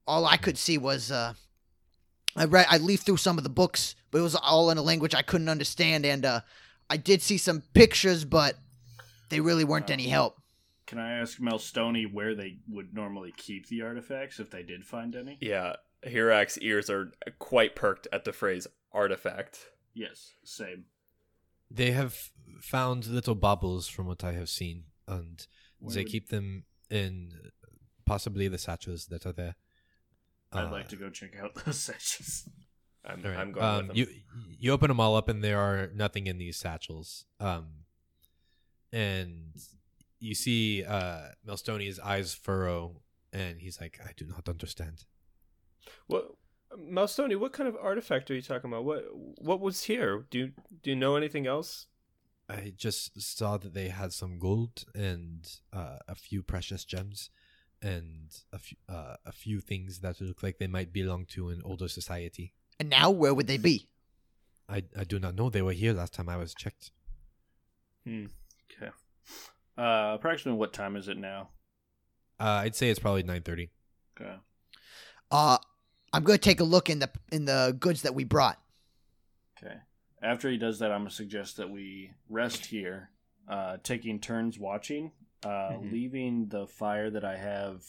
All 0.06 0.24
I 0.24 0.36
could 0.36 0.56
see 0.56 0.78
was, 0.78 1.10
uh, 1.10 1.34
I 2.36 2.44
read. 2.44 2.66
I 2.70 2.78
leafed 2.78 3.04
through 3.04 3.18
some 3.18 3.36
of 3.36 3.44
the 3.44 3.50
books, 3.50 3.94
but 4.10 4.18
it 4.18 4.22
was 4.22 4.34
all 4.34 4.70
in 4.70 4.78
a 4.78 4.82
language 4.82 5.14
I 5.14 5.22
couldn't 5.22 5.48
understand, 5.48 6.06
and 6.06 6.24
uh, 6.24 6.40
I 6.88 6.96
did 6.96 7.20
see 7.20 7.36
some 7.36 7.62
pictures, 7.74 8.24
but 8.24 8.54
they 9.28 9.40
really 9.40 9.64
weren't 9.64 9.90
any 9.90 10.08
help. 10.08 10.36
Can 10.86 10.98
I 10.98 11.18
ask 11.18 11.38
Melstony 11.38 12.10
where 12.10 12.34
they 12.34 12.56
would 12.66 12.94
normally 12.94 13.34
keep 13.36 13.68
the 13.68 13.82
artifacts 13.82 14.40
if 14.40 14.50
they 14.50 14.62
did 14.62 14.86
find 14.86 15.14
any? 15.14 15.36
Yeah. 15.40 15.74
Hirak's 16.06 16.56
ears 16.58 16.88
are 16.88 17.12
quite 17.38 17.74
perked 17.74 18.08
at 18.12 18.24
the 18.24 18.32
phrase 18.32 18.66
artifact. 18.92 19.58
Yes, 20.05 20.18
same. 20.44 20.84
they 21.80 21.90
have 22.01 22.14
found 22.74 23.01
little 23.18 23.34
baubles 23.46 23.84
from 23.94 24.07
what 24.11 24.22
i 24.24 24.32
have 24.40 24.49
seen 24.49 24.78
and 25.07 25.36
Where 25.80 25.94
they 25.94 26.01
would- 26.05 26.12
keep 26.12 26.26
them 26.28 26.64
in 26.90 27.32
possibly 28.12 28.46
the 28.49 28.59
satchels 28.66 29.07
that 29.12 29.26
are 29.26 29.32
there. 29.42 29.55
I'd 30.53 30.64
Uh, 30.68 30.70
like 30.78 30.88
to 30.88 30.96
go 30.96 31.09
check 31.11 31.32
out 31.42 31.53
those 31.64 31.78
satchels. 31.88 32.49
I'm, 33.05 33.22
right. 33.22 33.36
I'm 33.40 33.53
going 33.53 33.64
um, 33.66 33.76
with 33.78 33.86
them. 33.88 33.96
You 33.96 34.07
you 34.62 34.68
open 34.72 34.88
them 34.88 35.01
all 35.05 35.14
up 35.20 35.28
and 35.28 35.42
there 35.44 35.61
are 35.68 35.90
nothing 36.05 36.26
in 36.30 36.36
these 36.38 36.57
satchels. 36.64 37.09
Um, 37.49 37.66
and 38.92 39.53
you 40.20 40.34
see 40.34 40.84
uh, 40.84 41.28
Melstoni's 41.46 41.99
eyes 42.01 42.34
furrow, 42.34 43.03
and 43.32 43.61
he's 43.61 43.80
like, 43.80 43.94
"I 44.05 44.12
do 44.16 44.24
not 44.26 44.49
understand." 44.49 45.05
What, 46.07 46.24
Malstoni, 46.78 47.38
what 47.38 47.52
kind 47.52 47.68
of 47.68 47.76
artifact 47.76 48.30
are 48.30 48.34
you 48.34 48.42
talking 48.42 48.70
about? 48.70 48.84
What 48.84 49.04
what 49.38 49.60
was 49.60 49.84
here? 49.84 50.26
Do 50.30 50.38
you, 50.38 50.52
do 50.82 50.90
you 50.90 50.96
know 50.96 51.16
anything 51.16 51.46
else? 51.46 51.86
I 52.48 52.72
just 52.76 53.20
saw 53.20 53.58
that 53.58 53.74
they 53.74 53.88
had 53.88 54.12
some 54.12 54.38
gold 54.38 54.84
and 54.94 55.46
uh, 55.72 55.98
a 56.08 56.14
few 56.14 56.42
precious 56.42 56.84
gems, 56.84 57.30
and 57.82 58.30
a 58.52 58.58
few 58.58 58.76
uh, 58.88 59.16
a 59.26 59.32
few 59.32 59.60
things 59.60 60.00
that 60.00 60.20
look 60.20 60.42
like 60.42 60.58
they 60.58 60.66
might 60.66 60.92
belong 60.92 61.26
to 61.30 61.48
an 61.48 61.60
older 61.64 61.88
society. 61.88 62.54
And 62.80 62.88
now, 62.88 63.10
where 63.10 63.34
would 63.34 63.48
they 63.48 63.58
be? 63.58 63.88
I, 64.68 64.84
I 64.96 65.04
do 65.04 65.18
not 65.18 65.34
know. 65.34 65.50
They 65.50 65.62
were 65.62 65.72
here 65.72 65.92
last 65.92 66.14
time 66.14 66.28
I 66.28 66.36
was 66.36 66.54
checked. 66.54 66.90
Hmm. 68.04 68.26
Okay. 68.70 68.92
Uh, 69.76 70.14
approximately 70.14 70.58
what 70.58 70.72
time 70.72 70.94
is 70.96 71.08
it 71.08 71.16
now? 71.16 71.50
Uh, 72.38 72.62
I'd 72.62 72.76
say 72.76 72.88
it's 72.90 73.00
probably 73.00 73.22
nine 73.24 73.42
thirty. 73.42 73.70
Okay. 74.20 74.36
Uh, 75.30 75.58
I'm 76.12 76.24
gonna 76.24 76.38
take 76.38 76.61
a 76.61 76.64
look 76.64 76.88
in 76.90 76.98
the 77.00 77.11
in 77.30 77.44
the 77.44 77.76
goods 77.78 78.02
that 78.02 78.14
we 78.14 78.24
brought. 78.24 78.59
Okay. 79.62 79.76
After 80.22 80.50
he 80.50 80.56
does 80.59 80.78
that, 80.80 80.90
I'm 80.90 81.00
gonna 81.00 81.11
suggest 81.11 81.56
that 81.59 81.70
we 81.70 82.12
rest 82.28 82.66
here, 82.66 83.11
uh, 83.46 83.76
taking 83.82 84.18
turns 84.20 84.59
watching, 84.59 85.12
uh, 85.44 85.48
Mhm. 85.72 85.92
leaving 85.92 86.48
the 86.48 86.66
fire 86.66 87.11
that 87.11 87.24
I 87.24 87.36
have 87.36 87.84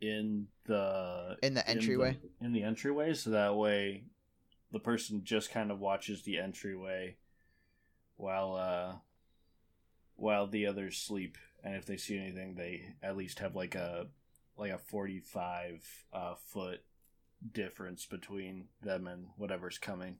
in 0.00 0.48
the 0.64 1.38
In 1.42 1.54
the 1.54 1.66
entryway? 1.68 2.18
in 2.40 2.52
the, 2.52 2.62
entryway, 2.62 3.14
so 3.14 3.30
that 3.30 3.56
way 3.56 4.04
the 4.72 4.78
person 4.80 5.24
just 5.24 5.50
kind 5.50 5.70
of 5.70 5.80
watches 5.80 6.22
the 6.24 6.38
entryway 6.38 7.16
while 8.16 8.54
uh, 8.54 8.98
while 10.16 10.46
the 10.46 10.66
others 10.66 10.98
sleep, 10.98 11.36
and 11.62 11.74
if 11.76 11.86
they 11.86 11.96
see 11.96 12.18
anything, 12.18 12.54
they 12.54 12.94
at 13.02 13.16
least 13.16 13.38
have 13.38 13.54
like 13.56 13.74
a 13.74 14.08
like 14.56 14.70
a 14.72 14.78
45 14.78 16.06
uh, 16.12 16.34
foot 16.34 16.82
difference 17.52 18.06
between 18.06 18.68
them 18.82 19.06
and 19.06 19.26
whatever's 19.36 19.78
coming 19.78 20.18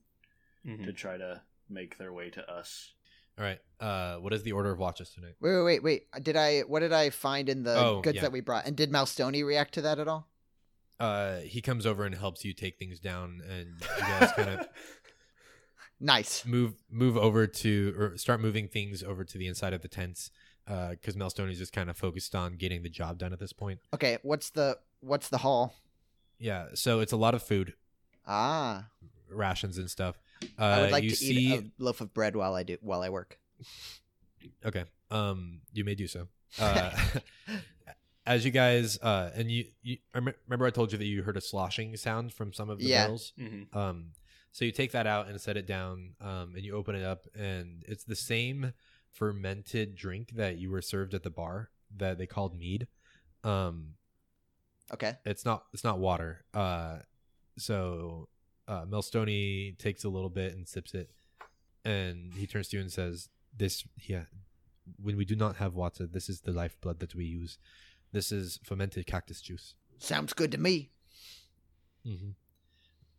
Mhm. 0.66 0.84
to 0.84 0.92
try 0.92 1.16
to 1.16 1.42
make 1.68 1.98
their 1.98 2.12
way 2.12 2.30
to 2.30 2.50
us. 2.50 2.92
All 3.38 3.44
right. 3.44 3.60
Uh, 3.80 4.16
what 4.16 4.32
is 4.32 4.42
the 4.42 4.52
order 4.52 4.70
of 4.70 4.78
watches 4.78 5.10
tonight? 5.10 5.34
Wait, 5.40 5.52
wait, 5.54 5.62
wait, 5.62 5.82
wait. 5.82 6.22
Did 6.24 6.36
I? 6.36 6.60
What 6.60 6.80
did 6.80 6.92
I 6.92 7.10
find 7.10 7.48
in 7.48 7.62
the 7.64 7.76
Oh, 7.76 8.00
goods 8.00 8.16
yeah. 8.16 8.22
that 8.22 8.32
we 8.32 8.40
brought? 8.40 8.66
And 8.66 8.76
did 8.76 8.90
Malstoni 8.90 9.44
react 9.44 9.74
to 9.74 9.82
that 9.82 9.98
at 9.98 10.08
all? 10.08 10.28
Uh, 10.98 11.40
he 11.40 11.60
comes 11.60 11.84
over 11.84 12.04
and 12.04 12.14
helps 12.14 12.44
you 12.44 12.54
take 12.54 12.78
things 12.78 12.98
down, 12.98 13.42
and 13.46 13.68
you 13.80 13.86
guys 13.98 14.32
kind 14.32 14.48
of 14.48 14.68
Nice. 16.00 16.44
move 16.44 16.74
move 16.90 17.16
over 17.16 17.46
to 17.46 17.94
or 17.98 18.16
start 18.18 18.40
moving 18.40 18.68
things 18.68 19.02
over 19.02 19.24
to 19.24 19.38
the 19.38 19.46
inside 19.46 19.72
of 19.72 19.82
the 19.82 19.88
tents. 19.88 20.30
Because 20.66 21.14
Melstone 21.14 21.48
is 21.50 21.58
just 21.58 21.72
kind 21.72 21.88
of 21.88 21.96
focused 21.96 22.34
on 22.34 22.56
getting 22.56 22.82
the 22.82 22.88
job 22.88 23.18
done 23.18 23.32
at 23.32 23.38
this 23.38 23.52
point. 23.52 23.78
Okay, 23.94 24.18
what's 24.22 24.50
the 24.50 24.78
what's 25.00 25.28
the 25.28 25.38
haul? 25.38 25.74
Yeah, 26.38 26.66
so 26.74 27.00
it's 27.00 27.12
a 27.12 27.16
lot 27.16 27.34
of 27.34 27.42
food, 27.42 27.74
Ah, 28.26 28.88
rations 29.30 29.78
and 29.78 29.90
stuff. 29.90 30.18
Uh, 30.58 30.62
I 30.64 30.80
would 30.82 30.90
like 30.92 31.04
you 31.04 31.10
to 31.10 31.16
see, 31.16 31.34
eat 31.34 31.60
a 31.60 31.82
loaf 31.82 32.00
of 32.00 32.12
bread 32.12 32.36
while 32.36 32.54
I 32.54 32.62
do 32.62 32.76
while 32.80 33.02
I 33.02 33.08
work. 33.08 33.38
Okay. 34.64 34.84
Um, 35.10 35.60
you 35.72 35.84
may 35.84 35.94
do 35.94 36.06
so. 36.06 36.28
Uh, 36.58 36.90
as 38.26 38.44
you 38.44 38.50
guys, 38.50 38.98
uh, 39.02 39.30
and 39.34 39.50
you, 39.50 39.66
you 39.82 39.98
I 40.14 40.18
remember 40.18 40.66
I 40.66 40.70
told 40.70 40.90
you 40.92 40.98
that 40.98 41.04
you 41.04 41.22
heard 41.22 41.36
a 41.36 41.40
sloshing 41.40 41.96
sound 41.96 42.32
from 42.32 42.52
some 42.52 42.70
of 42.70 42.78
the 42.78 42.86
Yeah. 42.86 43.04
barrels. 43.04 43.32
Mhm. 43.38 43.74
Um, 43.74 44.12
so 44.52 44.64
you 44.64 44.72
take 44.72 44.92
that 44.92 45.06
out 45.06 45.28
and 45.28 45.40
set 45.40 45.56
it 45.56 45.66
down, 45.66 46.14
um, 46.20 46.54
and 46.54 46.64
you 46.64 46.74
open 46.74 46.94
it 46.94 47.04
up, 47.04 47.26
and 47.34 47.84
it's 47.86 48.04
the 48.04 48.16
same 48.16 48.72
fermented 49.12 49.94
drink 49.96 50.32
that 50.36 50.58
you 50.58 50.70
were 50.70 50.80
served 50.82 51.12
at 51.14 51.22
the 51.24 51.30
bar 51.30 51.70
that 51.96 52.16
they 52.18 52.26
called 52.26 52.56
mead. 52.58 52.86
Um, 53.44 53.94
Okay. 54.92 55.14
it's 55.24 55.44
not 55.44 55.64
it's 55.72 55.82
not 55.84 55.98
water. 55.98 56.44
Uh, 56.54 56.98
so 57.58 58.28
uh, 58.68 58.84
Melstony 58.84 59.76
takes 59.78 60.04
a 60.04 60.08
little 60.08 60.28
bit 60.30 60.54
and 60.54 60.66
sips 60.68 60.94
it, 60.94 61.10
and 61.84 62.32
he 62.34 62.46
turns 62.46 62.68
to 62.68 62.76
you 62.76 62.82
and 62.82 62.92
says, 62.92 63.28
"This, 63.56 63.84
yeah, 64.02 64.24
when 65.02 65.16
we 65.16 65.24
do 65.24 65.34
not 65.36 65.56
have 65.56 65.74
water, 65.74 66.06
this 66.06 66.28
is 66.28 66.40
the 66.42 66.52
lifeblood 66.52 67.00
that 67.00 67.14
we 67.14 67.24
use. 67.24 67.58
This 68.12 68.30
is 68.30 68.60
fermented 68.64 69.06
cactus 69.06 69.40
juice. 69.40 69.74
Sounds 69.98 70.32
good 70.32 70.52
to 70.52 70.58
me. 70.58 70.90
Mm-hmm. 72.06 72.30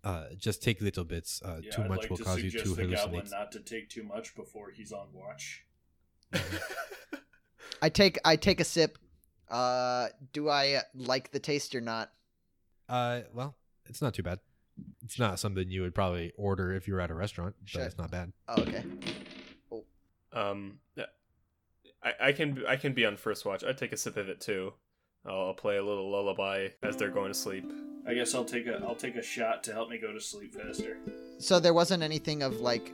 Uh, 0.04 0.26
just 0.38 0.64
take 0.64 0.80
little 0.82 1.04
bits. 1.04 1.42
Uh, 1.44 1.60
Yeah, 1.62 1.72
too 1.72 1.82
I'd 1.84 1.90
much 1.90 2.00
like 2.02 2.10
will 2.10 2.18
to 2.18 2.24
cause 2.24 2.42
you 2.42 2.50
suggest 2.50 2.66
to 2.66 2.76
the 2.76 2.88
goblin 2.96 3.22
hallucinate. 3.26 3.32
not 3.32 3.52
to 3.52 3.60
take 3.60 3.90
too 3.90 4.04
much 4.04 4.36
before 4.36 4.70
he's 4.72 4.92
on 4.94 5.08
watch. 5.12 5.66
I 7.82 7.90
take 7.90 8.18
I 8.26 8.36
take 8.36 8.60
a 8.60 8.64
sip. 8.64 8.98
Uh, 9.50 10.08
do 10.34 10.50
I 10.50 10.74
uh, 10.74 10.82
like 10.96 11.32
the 11.32 11.40
taste 11.40 11.74
or 11.76 11.82
not? 11.82 12.12
Uh, 12.90 13.22
well, 13.34 13.56
it's 13.86 14.02
not 14.02 14.14
too 14.14 14.24
bad. 14.24 14.40
It's 15.04 15.18
not 15.18 15.40
something 15.40 15.70
you 15.70 15.82
would 15.82 15.96
probably 15.96 16.34
order 16.38 16.74
if 16.74 16.88
you 16.88 16.94
were 16.94 17.02
at 17.02 17.10
a 17.10 17.16
restaurant, 17.16 17.56
but 17.62 17.70
Sure. 17.70 17.82
it's 17.84 17.98
not 17.98 18.12
bad. 18.12 18.32
Oh, 18.48 18.62
okay. 18.62 18.84
Um, 20.34 20.80
yeah. 20.96 21.06
I, 22.04 22.28
I 22.28 22.32
can 22.32 22.64
I 22.68 22.76
can 22.76 22.94
be 22.94 23.06
on 23.06 23.18
first 23.18 23.46
watch. 23.46 23.64
I'd 23.64 23.78
take 23.78 23.92
a 23.92 23.98
sip 23.98 24.18
of 24.18 24.30
it 24.30 24.40
too. 24.40 24.74
I'll 25.26 25.54
play 25.54 25.78
a 25.78 25.84
little 25.84 26.10
lullaby 26.12 26.70
as 26.84 26.96
they're 26.96 27.10
going 27.10 27.30
to 27.30 27.38
sleep. 27.38 27.66
I 28.08 28.14
guess 28.14 28.36
I'll 28.36 28.46
take 28.46 28.68
a 28.68 28.78
I'll 28.88 28.96
take 28.96 29.16
a 29.16 29.24
shot 29.24 29.64
to 29.66 29.74
help 29.74 29.90
me 29.90 29.98
go 29.98 30.14
to 30.14 30.22
sleep 30.22 30.54
faster. 30.54 30.98
So 31.40 31.60
there 31.60 31.74
wasn't 31.74 32.04
anything 32.04 32.44
of 32.44 32.62
like 32.62 32.94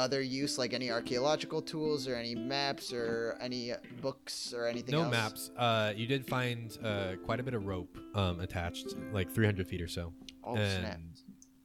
other 0.00 0.20
use, 0.20 0.58
like 0.58 0.72
any 0.72 0.90
archaeological 0.90 1.60
tools 1.62 2.08
or 2.08 2.14
any 2.16 2.34
maps 2.34 2.92
or 2.92 3.36
any 3.40 3.72
books 4.00 4.52
or 4.52 4.66
anything 4.66 4.94
No 4.94 5.02
else? 5.02 5.10
maps. 5.10 5.50
Uh, 5.56 5.92
you 5.94 6.06
did 6.06 6.26
find 6.26 6.76
uh 6.82 7.16
quite 7.24 7.40
a 7.40 7.42
bit 7.42 7.54
of 7.54 7.64
rope 7.66 7.96
um 8.14 8.40
attached, 8.40 8.88
like 9.12 9.30
300 9.30 9.66
feet 9.66 9.82
or 9.82 9.88
so. 9.88 10.12
Oh 10.42 10.56
and 10.56 10.84
snap! 10.84 11.00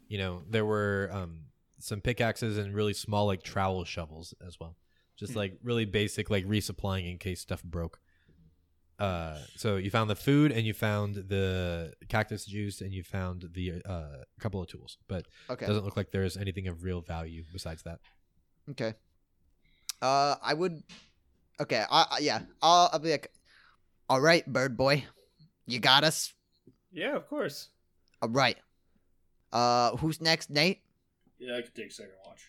you 0.10 0.18
know 0.18 0.44
there 0.50 0.66
were 0.66 1.10
um 1.12 1.46
some 1.80 2.02
pickaxes 2.02 2.58
and 2.58 2.76
really 2.76 2.94
small 2.94 3.26
like 3.26 3.42
trowel 3.44 3.84
shovels 3.86 4.34
as 4.46 4.60
well 4.60 4.76
just 5.18 5.34
Hmm. 5.34 5.40
like 5.40 5.54
really 5.64 5.86
basic 5.86 6.30
like 6.30 6.46
resupplying 6.46 7.10
in 7.12 7.18
case 7.18 7.40
stuff 7.42 7.64
broke 7.64 8.00
uh 9.00 9.40
so 9.56 9.76
you 9.76 9.90
found 9.90 10.10
the 10.10 10.16
food 10.16 10.52
and 10.52 10.66
you 10.66 10.74
found 10.74 11.16
the 11.16 11.94
cactus 12.08 12.46
juice 12.46 12.80
and 12.82 12.94
you 12.94 13.04
found 13.04 13.50
the 13.54 13.82
uh 13.86 14.24
couple 14.40 14.62
of 14.62 14.68
tools 14.68 14.98
but 15.08 15.26
Okay. 15.50 15.66
doesn't 15.66 15.84
look 15.84 15.98
like 15.98 16.12
there's 16.12 16.38
anything 16.38 16.68
of 16.68 16.84
real 16.84 17.02
value 17.02 17.44
besides 17.52 17.84
that 17.84 18.00
Okay. 18.72 18.93
Uh, 20.01 20.36
I 20.41 20.53
would. 20.53 20.84
Okay. 21.59 21.84
I, 21.89 22.05
I 22.11 22.18
yeah. 22.20 22.41
I'll, 22.61 22.89
I'll 22.93 22.99
be 22.99 23.11
like, 23.11 23.32
all 24.09 24.22
right, 24.22 24.45
bird 24.45 24.78
boy, 24.78 25.03
you 25.66 25.80
got 25.80 26.03
us. 26.03 26.34
Yeah, 26.91 27.16
of 27.16 27.28
course. 27.28 27.70
All 28.22 28.30
right. 28.30 28.57
Uh, 29.51 29.95
who's 29.97 30.22
next, 30.22 30.49
Nate? 30.49 30.82
Yeah, 31.39 31.57
I 31.57 31.61
could 31.61 31.76
take 31.76 31.91
second 31.91 32.13
watch. 32.26 32.41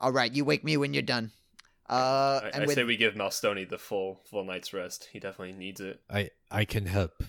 All 0.00 0.12
right, 0.12 0.32
you 0.32 0.44
wake 0.44 0.64
me 0.64 0.76
when 0.76 0.92
you're 0.92 1.02
done. 1.02 1.30
Uh, 1.88 2.40
I, 2.42 2.50
and 2.54 2.62
I 2.62 2.66
with 2.66 2.74
say 2.74 2.84
we 2.84 2.96
give 2.96 3.14
Malstoni 3.14 3.68
the 3.68 3.78
full 3.78 4.20
full 4.30 4.44
night's 4.44 4.72
rest. 4.72 5.08
He 5.12 5.20
definitely 5.20 5.54
needs 5.54 5.80
it. 5.80 6.00
i 6.10 6.30
i 6.50 6.64
can 6.64 6.86
help 6.86 7.22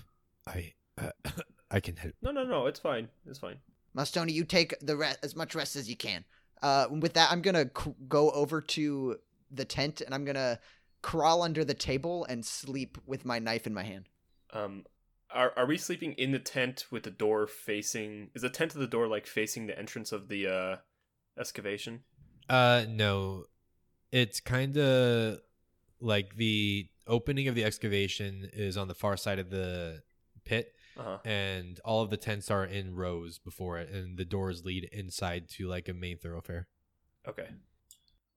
i 0.46 0.72
uh, 0.96 1.10
i 1.70 1.78
can 1.78 1.96
help 1.96 2.14
No, 2.22 2.30
no, 2.30 2.44
no. 2.44 2.66
It's 2.66 2.80
fine. 2.80 3.08
It's 3.26 3.38
fine. 3.38 3.56
Mastoni, 3.96 4.32
you 4.32 4.44
take 4.44 4.74
the 4.80 4.96
rest 4.96 5.18
as 5.22 5.36
much 5.36 5.54
rest 5.54 5.76
as 5.76 5.88
you 5.88 5.96
can. 5.96 6.24
Uh, 6.62 6.86
with 6.90 7.14
that, 7.14 7.30
I'm 7.30 7.42
gonna 7.42 7.70
c- 7.76 7.94
go 8.08 8.30
over 8.30 8.60
to 8.60 9.16
the 9.50 9.64
tent 9.64 10.00
and 10.00 10.14
I'm 10.14 10.24
gonna 10.24 10.58
crawl 11.02 11.42
under 11.42 11.64
the 11.64 11.74
table 11.74 12.24
and 12.24 12.44
sleep 12.44 12.98
with 13.06 13.24
my 13.24 13.38
knife 13.38 13.66
in 13.66 13.74
my 13.74 13.82
hand. 13.82 14.08
Um, 14.52 14.84
are 15.30 15.52
are 15.56 15.66
we 15.66 15.76
sleeping 15.76 16.12
in 16.14 16.32
the 16.32 16.38
tent 16.38 16.86
with 16.90 17.02
the 17.02 17.10
door 17.10 17.46
facing? 17.46 18.30
Is 18.34 18.42
the 18.42 18.50
tent 18.50 18.74
of 18.74 18.80
the 18.80 18.86
door 18.86 19.06
like 19.06 19.26
facing 19.26 19.66
the 19.66 19.78
entrance 19.78 20.12
of 20.12 20.28
the 20.28 20.46
uh 20.46 20.76
excavation? 21.38 22.02
Uh, 22.48 22.84
no. 22.88 23.44
It's 24.12 24.40
kind 24.40 24.76
of 24.78 25.40
like 26.00 26.36
the 26.36 26.88
opening 27.06 27.48
of 27.48 27.54
the 27.54 27.64
excavation 27.64 28.48
is 28.52 28.76
on 28.76 28.88
the 28.88 28.94
far 28.94 29.16
side 29.16 29.38
of 29.38 29.50
the 29.50 30.02
pit, 30.44 30.74
Uh 30.98 31.02
huh. 31.02 31.18
and 31.24 31.78
all 31.84 32.00
of 32.00 32.08
the 32.10 32.16
tents 32.16 32.50
are 32.50 32.64
in 32.64 32.94
rows 32.94 33.38
before 33.38 33.78
it, 33.78 33.90
and 33.90 34.16
the 34.16 34.24
doors 34.24 34.64
lead 34.64 34.88
inside 34.92 35.48
to 35.50 35.68
like 35.68 35.88
a 35.88 35.92
main 35.94 36.16
thoroughfare. 36.18 36.68
Okay. 37.28 37.48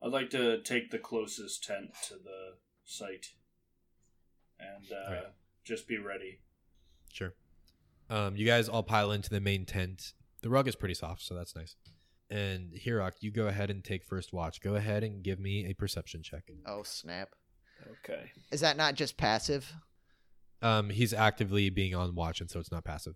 I'd 0.03 0.11
like 0.11 0.29
to 0.31 0.61
take 0.61 0.91
the 0.91 0.97
closest 0.99 1.63
tent 1.63 1.91
to 2.07 2.15
the 2.15 2.57
site, 2.85 3.27
and 4.59 4.85
uh, 4.91 5.09
Alright. 5.09 5.33
just 5.63 5.87
be 5.87 5.97
ready. 5.97 6.39
Sure. 7.11 7.33
Um, 8.09 8.35
you 8.35 8.45
guys 8.45 8.67
all 8.67 8.83
pile 8.83 9.11
into 9.11 9.29
the 9.29 9.39
main 9.39 9.65
tent. 9.65 10.13
The 10.41 10.49
rug 10.49 10.67
is 10.67 10.75
pretty 10.75 10.95
soft, 10.95 11.21
so 11.21 11.35
that's 11.35 11.55
nice. 11.55 11.75
And 12.29 12.71
Hirok, 12.73 13.13
you 13.21 13.31
go 13.31 13.47
ahead 13.47 13.69
and 13.69 13.83
take 13.83 14.05
first 14.05 14.33
watch. 14.33 14.61
Go 14.61 14.75
ahead 14.75 15.03
and 15.03 15.23
give 15.23 15.39
me 15.39 15.65
a 15.69 15.73
perception 15.73 16.23
check. 16.23 16.43
Oh 16.65 16.83
snap! 16.83 17.29
Okay. 18.03 18.31
Is 18.51 18.61
that 18.61 18.77
not 18.77 18.95
just 18.95 19.17
passive? 19.17 19.73
Um, 20.61 20.89
he's 20.89 21.13
actively 21.13 21.69
being 21.69 21.95
on 21.95 22.15
watch, 22.15 22.41
and 22.41 22.49
so 22.49 22.59
it's 22.59 22.71
not 22.71 22.83
passive. 22.83 23.15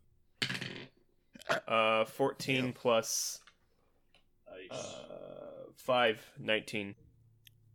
Uh, 1.67 2.05
fourteen 2.05 2.71
plus 2.73 3.39
Nice. 4.49 4.79
uh 4.79 5.65
five, 5.75 6.25
nineteen. 6.39 6.95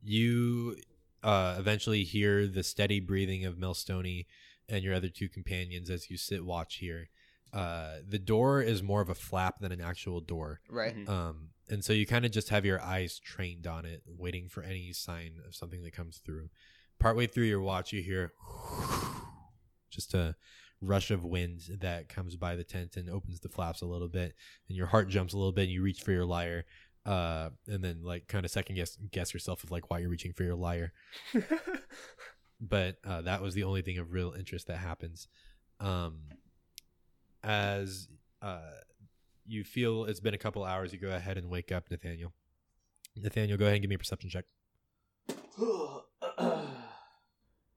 you 0.02 0.76
uh, 1.22 1.56
eventually 1.58 2.04
hear 2.04 2.46
the 2.46 2.62
steady 2.62 3.00
breathing 3.00 3.44
of 3.44 3.56
Melstoni 3.56 4.26
and 4.68 4.84
your 4.84 4.94
other 4.94 5.08
two 5.08 5.28
companions 5.28 5.90
as 5.90 6.08
you 6.08 6.16
sit 6.16 6.44
watch 6.44 6.76
here. 6.76 7.08
Uh, 7.52 7.96
the 8.06 8.18
door 8.20 8.62
is 8.62 8.82
more 8.82 9.00
of 9.00 9.08
a 9.08 9.14
flap 9.14 9.58
than 9.58 9.72
an 9.72 9.80
actual 9.80 10.20
door, 10.20 10.60
Right. 10.70 10.94
Mhm. 10.94 11.08
um, 11.08 11.48
and 11.68 11.84
so 11.84 11.92
you 11.92 12.06
kind 12.06 12.24
of 12.24 12.30
just 12.30 12.50
have 12.50 12.64
your 12.64 12.80
eyes 12.80 13.18
trained 13.18 13.66
on 13.66 13.84
it, 13.84 14.02
waiting 14.06 14.48
for 14.48 14.62
any 14.62 14.92
sign 14.92 15.40
of 15.46 15.54
something 15.56 15.82
that 15.82 15.92
comes 15.92 16.18
through. 16.18 16.50
Partway 17.00 17.26
through 17.26 17.44
your 17.46 17.60
watch, 17.60 17.92
you 17.92 18.00
hear 18.02 18.32
just 19.90 20.14
a 20.14 20.34
rush 20.80 21.10
of 21.10 21.24
wind 21.24 21.62
that 21.80 22.08
comes 22.08 22.36
by 22.36 22.54
the 22.54 22.64
tent 22.64 22.96
and 22.96 23.10
opens 23.10 23.40
the 23.40 23.48
flaps 23.48 23.82
a 23.82 23.86
little 23.86 24.08
bit, 24.08 24.34
and 24.68 24.76
your 24.76 24.86
heart 24.86 25.08
jumps 25.08 25.32
a 25.32 25.38
little 25.38 25.52
bit. 25.52 25.64
And 25.64 25.72
you 25.72 25.82
reach 25.82 26.02
for 26.02 26.12
your 26.12 26.24
lyre, 26.24 26.64
uh, 27.06 27.50
and 27.66 27.82
then 27.82 28.02
like 28.02 28.28
kind 28.28 28.44
of 28.44 28.50
second 28.50 28.76
guess 28.76 28.96
guess 29.10 29.34
yourself 29.34 29.64
of 29.64 29.70
like 29.70 29.90
why 29.90 29.98
you're 29.98 30.10
reaching 30.10 30.32
for 30.32 30.44
your 30.44 30.56
lyre. 30.56 30.92
But 32.60 32.96
uh, 33.04 33.22
that 33.22 33.40
was 33.42 33.54
the 33.54 33.64
only 33.64 33.82
thing 33.82 33.98
of 33.98 34.12
real 34.12 34.34
interest 34.36 34.66
that 34.66 34.78
happens. 34.78 35.28
Um, 35.80 36.22
as 37.42 38.08
uh, 38.42 38.58
you 39.46 39.62
feel 39.64 40.04
it's 40.04 40.20
been 40.20 40.34
a 40.34 40.38
couple 40.38 40.64
hours, 40.64 40.92
you 40.92 40.98
go 40.98 41.10
ahead 41.10 41.38
and 41.38 41.48
wake 41.48 41.70
up, 41.70 41.90
Nathaniel. 41.90 42.32
Nathaniel, 43.16 43.56
go 43.58 43.64
ahead 43.64 43.76
and 43.76 43.82
give 43.82 43.88
me 43.88 43.94
a 43.94 43.98
perception 43.98 44.30
check. 44.30 44.44
that 46.38 46.66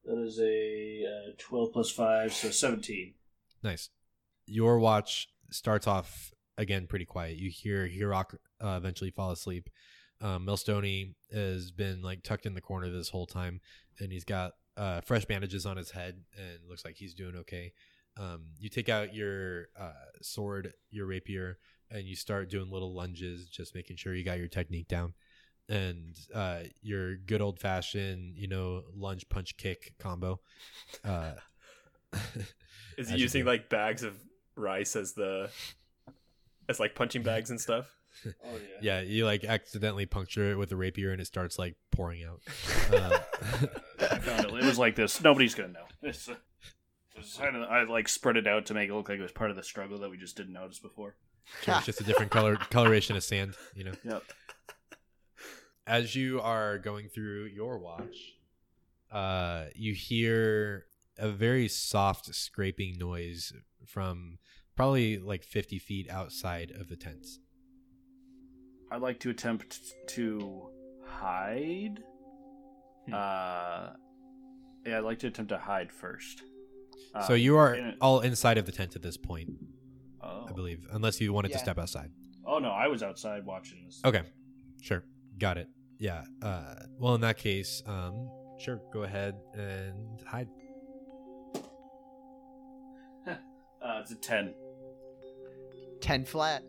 is 0.07 0.39
a 0.39 0.91
12 1.38 1.73
plus 1.73 1.91
5, 1.91 2.34
so 2.34 2.49
17. 2.49 3.13
Nice. 3.63 3.89
Your 4.45 4.79
watch 4.79 5.29
starts 5.51 5.88
off 5.88 6.34
again 6.57 6.88
pretty 6.88 7.05
quiet. 7.05 7.38
You 7.38 7.49
hear 7.49 7.88
Hirok 7.88 8.36
uh, 8.63 8.75
eventually 8.77 9.11
fall 9.11 9.32
asleep. 9.32 9.69
Um, 10.21 10.45
Milstone 10.45 11.15
has 11.34 11.71
been 11.71 12.01
like 12.01 12.23
tucked 12.23 12.45
in 12.45 12.53
the 12.53 12.61
corner 12.61 12.89
this 12.89 13.09
whole 13.09 13.25
time, 13.25 13.59
and 13.99 14.11
he's 14.11 14.23
got 14.23 14.53
uh, 14.77 15.01
fresh 15.01 15.25
bandages 15.25 15.65
on 15.65 15.77
his 15.77 15.91
head, 15.91 16.21
and 16.38 16.59
looks 16.67 16.86
like 16.86 16.95
he's 16.95 17.13
doing 17.13 17.36
okay. 17.38 17.73
Um, 18.17 18.47
you 18.59 18.69
take 18.69 18.89
out 18.89 19.15
your 19.15 19.67
uh, 19.79 19.91
sword, 20.21 20.73
your 20.89 21.07
rapier, 21.07 21.57
and 21.89 22.05
you 22.05 22.15
start 22.15 22.49
doing 22.49 22.69
little 22.69 22.93
lunges, 22.93 23.47
just 23.47 23.73
making 23.73 23.97
sure 23.97 24.13
you 24.13 24.23
got 24.23 24.38
your 24.38 24.47
technique 24.47 24.88
down. 24.88 25.13
And 25.70 26.16
uh, 26.34 26.64
your 26.82 27.16
good 27.16 27.41
old 27.41 27.59
fashioned, 27.59 28.38
you 28.38 28.47
know, 28.47 28.84
lunge 28.95 29.30
punch 29.30 29.55
kick 29.57 29.93
combo. 29.99 30.41
Uh, 31.03 31.34
Is 32.97 33.09
he 33.09 33.18
using 33.18 33.45
like 33.45 33.70
bags 33.70 34.03
of 34.03 34.16
rice 34.55 34.95
as 34.95 35.14
the 35.14 35.49
as 36.68 36.80
like 36.80 36.95
punching 36.95 37.24
bags 37.24 37.49
and 37.49 37.59
stuff? 37.59 37.89
Oh, 38.26 38.32
yeah. 38.82 38.99
yeah, 38.99 39.01
you 39.01 39.26
like 39.26 39.45
accidentally 39.45 40.05
puncture 40.05 40.51
it 40.51 40.57
with 40.57 40.72
a 40.72 40.76
rapier 40.76 41.12
and 41.12 41.22
it 41.22 41.26
starts 41.26 41.57
like 41.57 41.76
pouring 41.91 42.24
out. 42.26 42.41
I 42.91 43.20
found 44.20 44.45
it. 44.45 44.53
It 44.53 44.66
was 44.66 44.78
like 44.78 44.95
this. 44.95 45.24
Nobody's 45.24 45.55
going 45.55 45.70
to 45.70 45.74
know. 45.80 45.86
It's, 46.01 46.28
uh, 46.28 46.36
it's 47.16 47.38
kind 47.38 47.55
of, 47.55 47.64
I 47.64 47.84
like 47.84 48.09
spread 48.09 48.36
it 48.36 48.47
out 48.47 48.66
to 48.66 48.74
make 48.74 48.89
it 48.89 48.93
look 48.93 49.07
like 49.07 49.18
it 49.18 49.22
was 49.22 49.32
part 49.32 49.49
of 49.49 49.55
the 49.55 49.64
struggle 49.64 49.99
that 49.99 50.09
we 50.09 50.18
just 50.18 50.36
didn't 50.36 50.53
notice 50.53 50.80
before. 50.80 51.16
sure, 51.64 51.76
it's 51.76 51.86
just 51.86 52.01
a 52.01 52.03
different 52.03 52.32
color 52.32 52.57
coloration 52.57 53.16
of 53.16 53.24
sand, 53.24 53.55
you 53.76 53.86
know. 53.86 53.93
Yep. 54.03 54.24
As 55.92 56.16
you 56.16 56.39
are 56.39 56.78
going 56.78 57.10
through 57.10 57.48
your 57.54 57.78
watch, 57.78 58.36
uh, 59.12 59.66
you 59.76 59.94
hear 59.94 60.86
a 61.18 61.28
very 61.30 61.68
soft 61.68 62.34
scraping 62.34 62.96
noise 62.98 63.52
from 63.86 64.38
probably 64.78 65.18
like 65.18 65.44
50 65.44 65.80
feet 65.80 66.10
outside 66.10 66.72
of 66.72 66.88
the 66.88 66.96
tents. 66.96 67.39
I'd 68.89 69.02
like 69.02 69.20
to 69.20 69.32
attempt 69.32 69.82
to 70.12 70.70
hide. 71.06 72.00
Hmm. 73.08 73.14
Uh, 73.14 73.89
yeah, 74.86 74.98
I'd 74.98 75.04
like 75.04 75.20
to 75.20 75.28
attempt 75.28 75.50
to 75.50 75.58
hide 75.58 75.92
first. 75.92 76.42
so 77.28 77.34
Uh, 77.34 77.36
you 77.36 77.58
are 77.58 77.76
in 77.76 77.86
it- 77.88 77.98
all 78.00 78.22
inside 78.22 78.58
of 78.58 78.66
the 78.66 78.72
tent 78.72 78.96
at 78.96 79.02
this 79.02 79.18
point, 79.18 79.50
Oh. 80.22 80.46
I 80.48 80.54
believe, 80.54 80.88
unless 80.92 81.20
you 81.20 81.34
wanted 81.34 81.52
to 81.52 81.58
step 81.60 81.78
outside. 81.78 82.14
Oh 82.46 82.60
no, 82.60 82.70
I 82.70 82.88
was 82.88 83.04
outside 83.04 83.46
watching 83.46 83.84
this. 83.84 84.00
Okay, 84.06 84.22
sure, 84.82 85.04
got 85.38 85.58
it. 85.58 85.68
Yeah. 86.02 86.24
Uh, 86.41 86.74
well, 86.97 87.14
in 87.14 87.22
that 87.22 87.38
case, 87.38 87.84
um, 87.86 88.28
sure, 88.58 88.82
go 88.91 89.04
ahead 89.04 89.36
and 89.54 90.22
hide. 90.28 90.49
Uh, 93.84 93.99
it's 93.99 94.12
a 94.12 94.16
ten. 94.16 94.54
Ten 96.02 96.24
flat. 96.24 96.64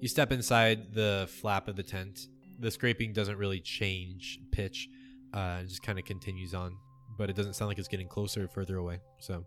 You 0.00 0.08
step 0.08 0.32
inside 0.32 0.94
the 0.94 1.28
flap 1.28 1.68
of 1.68 1.76
the 1.76 1.82
tent. 1.82 2.28
The 2.58 2.70
scraping 2.70 3.12
doesn't 3.12 3.36
really 3.36 3.60
change 3.60 4.40
pitch. 4.52 4.88
Uh, 5.34 5.58
it 5.60 5.68
just 5.68 5.82
kind 5.82 5.98
of 5.98 6.06
continues 6.06 6.54
on, 6.54 6.74
but 7.18 7.28
it 7.28 7.36
doesn't 7.36 7.52
sound 7.56 7.68
like 7.68 7.78
it's 7.78 7.88
getting 7.88 8.08
closer 8.08 8.44
or 8.44 8.48
further 8.48 8.78
away. 8.78 9.00
So, 9.20 9.44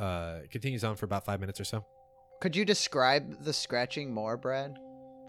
uh, 0.00 0.40
it 0.42 0.50
continues 0.50 0.82
on 0.82 0.96
for 0.96 1.06
about 1.06 1.24
five 1.24 1.38
minutes 1.38 1.60
or 1.60 1.64
so. 1.64 1.84
Could 2.40 2.56
you 2.56 2.64
describe 2.64 3.44
the 3.44 3.52
scratching 3.52 4.12
more, 4.12 4.36
Brad? 4.36 4.76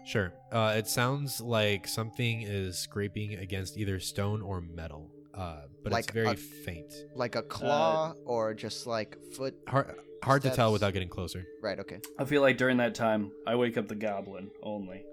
Sure. 0.06 0.32
Uh, 0.50 0.74
it 0.76 0.86
sounds 0.88 1.40
like 1.40 1.86
something 1.86 2.42
is 2.42 2.78
scraping 2.78 3.34
against 3.34 3.76
either 3.76 4.00
stone 4.00 4.42
or 4.42 4.60
metal, 4.60 5.10
uh, 5.34 5.62
but 5.82 5.92
Like 5.92 6.04
it's 6.04 6.12
very 6.12 6.28
a- 6.28 6.36
faint. 6.36 6.92
Like 7.14 7.36
a 7.36 7.42
claw 7.42 8.14
or 8.24 8.54
just 8.54 8.86
like 8.86 9.16
foot? 9.36 9.54
Hard, 9.68 9.94
hard 10.24 10.42
to 10.42 10.50
tell 10.50 10.72
without 10.72 10.92
getting 10.92 11.08
closer. 11.08 11.44
Right. 11.62 11.78
Okay. 11.78 12.00
I 12.18 12.24
feel 12.24 12.42
like 12.42 12.56
during 12.56 12.78
that 12.78 12.94
time, 12.94 13.30
I 13.46 13.54
wake 13.56 13.76
up 13.76 13.88
the 13.88 13.94
goblin 13.94 14.50
only. 14.62 15.04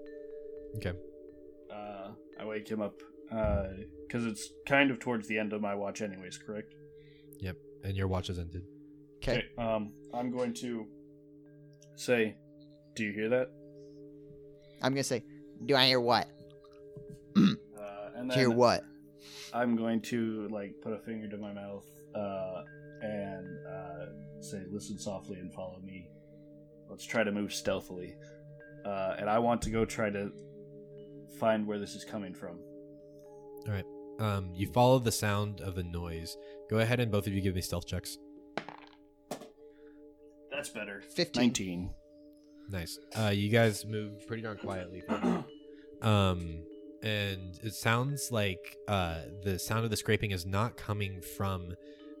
Okay. 0.76 0.92
Uh, 1.72 2.10
I 2.40 2.44
wake 2.44 2.68
him 2.68 2.80
up 2.80 2.94
because 3.28 4.24
it's 4.24 4.50
kind 4.66 4.90
of 4.90 4.98
towards 4.98 5.28
the 5.28 5.38
end 5.38 5.52
of 5.52 5.60
my 5.60 5.74
watch, 5.74 6.00
anyways. 6.02 6.38
Correct. 6.38 6.74
Yep. 7.40 7.56
And 7.84 7.96
your 7.96 8.08
watch 8.08 8.28
has 8.28 8.38
ended. 8.38 8.62
Okay. 9.22 9.44
Um, 9.58 9.92
I'm 10.14 10.30
going 10.30 10.54
to 10.54 10.86
say, 11.96 12.36
"Do 12.94 13.04
you 13.04 13.12
hear 13.12 13.28
that?" 13.30 13.48
I'm 14.82 14.92
gonna 14.92 15.04
say, 15.04 15.22
do 15.64 15.76
I 15.76 15.86
hear 15.86 16.00
what? 16.00 16.28
Uh, 17.36 18.10
and 18.16 18.30
then 18.30 18.38
Hear 18.38 18.50
what? 18.50 18.82
I'm 19.54 19.76
going 19.76 20.00
to 20.02 20.48
like 20.50 20.74
put 20.82 20.92
a 20.92 20.98
finger 20.98 21.28
to 21.28 21.36
my 21.36 21.52
mouth 21.52 21.86
uh, 22.14 22.62
and 23.00 23.46
uh, 23.66 24.06
say, 24.40 24.62
"Listen 24.70 24.98
softly 24.98 25.38
and 25.38 25.52
follow 25.52 25.80
me. 25.84 26.08
Let's 26.90 27.04
try 27.04 27.22
to 27.22 27.30
move 27.32 27.52
stealthily." 27.52 28.16
Uh, 28.84 29.14
and 29.18 29.30
I 29.30 29.38
want 29.38 29.62
to 29.62 29.70
go 29.70 29.84
try 29.84 30.10
to 30.10 30.32
find 31.38 31.66
where 31.66 31.78
this 31.78 31.94
is 31.94 32.04
coming 32.04 32.34
from. 32.34 32.58
All 33.66 33.72
right. 33.72 33.84
Um, 34.18 34.50
you 34.54 34.66
follow 34.72 34.98
the 34.98 35.12
sound 35.12 35.60
of 35.60 35.74
the 35.76 35.84
noise. 35.84 36.36
Go 36.68 36.78
ahead 36.78 36.98
and 37.00 37.10
both 37.10 37.26
of 37.26 37.32
you 37.32 37.40
give 37.40 37.54
me 37.54 37.60
stealth 37.60 37.86
checks. 37.86 38.18
That's 40.50 40.70
better. 40.70 41.02
15. 41.14 41.40
Nineteen. 41.40 41.90
Nice. 42.68 42.98
Uh, 43.18 43.28
you 43.28 43.48
guys 43.48 43.86
move 43.86 44.26
pretty 44.26 44.42
darn 44.42 44.58
quietly. 44.58 45.02
um, 46.02 46.62
and 47.02 47.58
it 47.62 47.74
sounds 47.74 48.30
like 48.30 48.76
uh, 48.88 49.20
the 49.42 49.58
sound 49.58 49.84
of 49.84 49.90
the 49.90 49.96
scraping 49.96 50.32
is 50.32 50.44
not 50.44 50.76
coming 50.76 51.20
from 51.20 51.74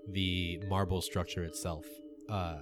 the 0.08 0.60
marble 0.68 1.02
structure 1.02 1.44
itself, 1.44 1.84
uh, 2.30 2.58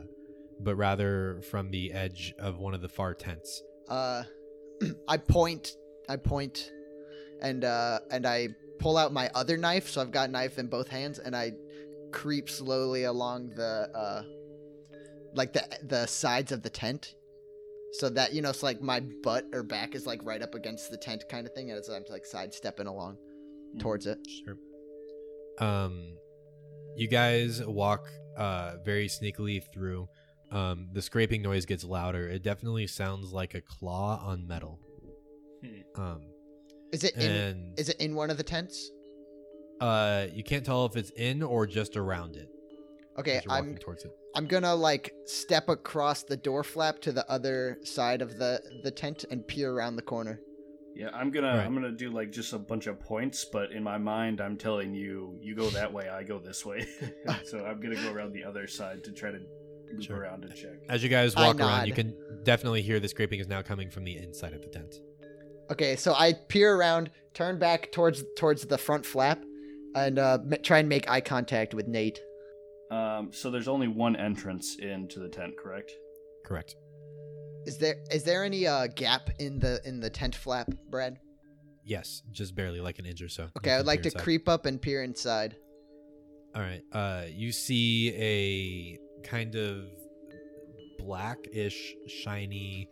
but 0.61 0.75
rather 0.77 1.41
from 1.51 1.71
the 1.71 1.93
edge 1.93 2.35
of 2.39 2.59
one 2.59 2.75
of 2.75 2.81
the 2.81 2.89
far 2.89 3.15
tents. 3.15 3.63
Uh, 3.89 4.25
I 5.09 5.19
point. 5.19 5.77
I 6.09 6.17
point, 6.17 6.71
and 7.43 7.65
uh, 7.65 7.99
and 8.11 8.27
I 8.27 8.49
pull 8.79 8.97
out 8.97 9.13
my 9.13 9.29
other 9.35 9.57
knife. 9.57 9.89
So 9.89 10.01
I've 10.01 10.13
got 10.13 10.31
knife 10.31 10.59
in 10.59 10.69
both 10.69 10.89
hands, 10.89 11.19
and 11.19 11.37
I 11.37 11.53
creep 12.13 12.49
slowly 12.49 13.05
along 13.05 13.51
the 13.57 13.91
uh, 13.95 14.23
like 15.35 15.53
the 15.53 15.65
the 15.83 16.07
sides 16.07 16.53
of 16.53 16.63
the 16.63 16.71
tent, 16.71 17.15
so 17.99 18.09
that 18.11 18.33
you 18.33 18.43
know 18.43 18.51
it's 18.51 18.63
like 18.63 18.81
my 18.81 19.01
butt 19.23 19.45
or 19.53 19.63
back 19.63 19.95
is 19.95 20.07
like 20.07 20.21
right 20.25 20.43
up 20.43 20.55
against 20.55 20.91
the 20.91 20.97
tent 20.97 21.25
kind 21.29 21.47
of 21.47 21.53
thing, 21.53 21.71
as 21.71 21.89
I'm 21.89 22.05
like 22.11 22.25
sidestepping 22.25 22.87
along 22.87 23.17
towards 23.79 24.07
it. 24.07 24.19
Sure. 24.45 24.57
Um, 25.59 26.17
you 26.97 27.09
guys 27.09 27.65
walk 27.65 28.09
uh 28.37 28.77
very 28.85 29.09
sneakily 29.09 29.63
through. 29.73 30.09
Um, 30.53 30.89
the 30.93 31.03
scraping 31.03 31.43
noise 31.43 31.67
gets 31.67 31.83
louder. 31.85 32.29
It 32.29 32.43
definitely 32.43 32.87
sounds 32.87 33.33
like 33.33 33.55
a 33.55 33.61
claw 33.61 34.23
on 34.25 34.47
metal. 34.47 34.81
Hmm. 35.65 36.01
Um, 36.01 36.21
Is 36.93 37.03
it 37.03 37.17
in? 37.17 37.75
Is 37.77 37.89
it 37.89 37.97
in 38.01 38.15
one 38.15 38.31
of 38.31 38.37
the 38.37 38.45
tents? 38.45 38.91
uh, 39.81 40.27
you 40.33 40.43
can't 40.43 40.65
tell 40.65 40.87
if 40.87 40.97
it's 40.97 41.11
in 41.11 41.43
or 41.43 41.67
just 41.67 41.97
around 41.97 42.37
it. 42.37 42.49
Okay, 43.19 43.41
you're 43.45 43.55
walking 43.55 43.73
I'm 43.75 43.79
towards 43.79 44.05
it. 44.05 44.11
I'm 44.37 44.47
gonna 44.47 44.75
like 44.75 45.13
step 45.25 45.69
across 45.69 46.23
the 46.23 46.37
door 46.37 46.63
flap 46.63 47.01
to 47.01 47.13
the 47.13 47.29
other 47.31 47.79
side 47.83 48.21
of 48.23 48.39
the 48.39 48.61
the 48.83 48.91
tent 48.91 49.25
and 49.31 49.47
peer 49.47 49.73
around 49.73 49.97
the 49.97 50.03
corner. 50.03 50.41
Yeah, 50.95 51.09
I'm 51.13 51.31
gonna 51.31 51.49
Alright. 51.49 51.67
I'm 51.67 51.75
gonna 51.75 51.91
do 51.91 52.11
like 52.11 52.31
just 52.33 52.53
a 52.53 52.59
bunch 52.59 52.87
of 52.87 53.01
points, 53.01 53.45
but 53.45 53.73
in 53.73 53.83
my 53.83 53.99
mind, 53.99 54.41
I'm 54.41 54.57
telling 54.57 54.95
you, 54.95 55.39
you 55.43 55.55
go 55.55 55.69
that 55.71 55.93
way, 55.93 56.09
I 56.09 56.23
go 56.23 56.39
this 56.39 56.65
way. 56.65 56.87
so 57.45 57.65
I'm 57.65 57.81
gonna 57.81 57.97
go 57.97 58.13
around 58.13 58.33
the 58.33 58.45
other 58.45 58.67
side 58.67 59.03
to 59.05 59.13
try 59.13 59.31
to 59.31 59.39
loop 59.39 60.03
Sure. 60.03 60.19
around 60.19 60.45
and 60.45 60.55
check. 60.55 60.79
As 60.89 61.03
you 61.03 61.09
guys 61.09 61.35
walk 61.35 61.59
around, 61.59 61.87
you 61.87 61.95
can 61.95 62.15
definitely 62.45 62.83
hear 62.83 63.01
the 63.01 63.09
scraping 63.09 63.41
is 63.41 63.49
now 63.49 63.63
coming 63.63 63.91
from 63.91 64.05
the 64.05 64.17
inside 64.19 64.53
of 64.53 64.61
the 64.63 64.69
tent. 64.69 64.97
Okay, 65.71 65.97
so 65.97 66.15
I 66.15 66.33
peer 66.33 66.77
around, 66.77 67.11
turn 67.35 67.59
back 67.59 67.91
towards 67.91 68.23
towards 68.37 68.67
the 68.67 68.79
front 68.79 69.05
flap, 69.07 69.43
and 69.95 70.19
uh, 70.19 70.39
m- 70.43 70.59
try 70.63 70.79
and 70.79 70.89
make 70.89 71.09
eye 71.11 71.21
contact 71.21 71.73
with 71.75 71.89
Nate. 71.89 72.21
Um, 73.17 73.33
so 73.33 73.51
there's 73.51 73.69
only 73.69 73.89
one 73.89 74.17
entrance 74.17 74.77
into 74.77 75.21
the 75.21 75.29
tent, 75.29 75.55
correct? 75.57 75.93
Correct. 76.45 76.77
Is 77.65 77.79
there 77.79 77.97
is 78.11 78.23
there 78.23 78.45
any 78.45 78.67
uh, 78.67 78.87
gap 78.95 79.31
in 79.39 79.59
the 79.59 79.81
in 79.85 80.01
the 80.01 80.11
tent 80.11 80.35
flap, 80.35 80.69
Brad? 80.91 81.19
Yes, 81.85 82.23
just 82.31 82.55
barely 82.55 82.81
like 82.81 82.99
an 82.99 83.07
inch 83.07 83.23
or 83.23 83.29
so. 83.29 83.49
Okay, 83.57 83.73
I'd 83.73 83.87
like 83.87 84.03
to 84.03 84.09
inside. 84.09 84.23
creep 84.23 84.49
up 84.49 84.67
and 84.67 84.81
peer 84.81 85.03
inside. 85.03 85.57
All 86.55 86.63
right. 86.63 86.83
Uh, 86.93 87.25
you 87.29 87.53
see 87.53 88.13
a 88.17 88.99
kind 89.27 89.55
of 89.55 89.85
blackish, 90.99 91.95
shiny, 92.07 92.89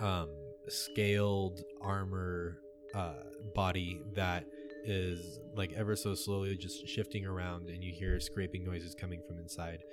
um, 0.00 0.28
scaled 0.68 1.62
armor 1.80 2.58
uh, 2.94 3.14
body 3.54 4.00
that 4.14 4.44
is 4.84 5.40
like 5.56 5.72
ever 5.72 5.96
so 5.96 6.14
slowly 6.14 6.56
just 6.56 6.86
shifting 6.86 7.26
around, 7.26 7.68
and 7.68 7.82
you 7.82 7.92
hear 7.92 8.20
scraping 8.20 8.64
noises 8.64 8.94
coming 8.94 9.20
from 9.26 9.38
inside. 9.38 9.84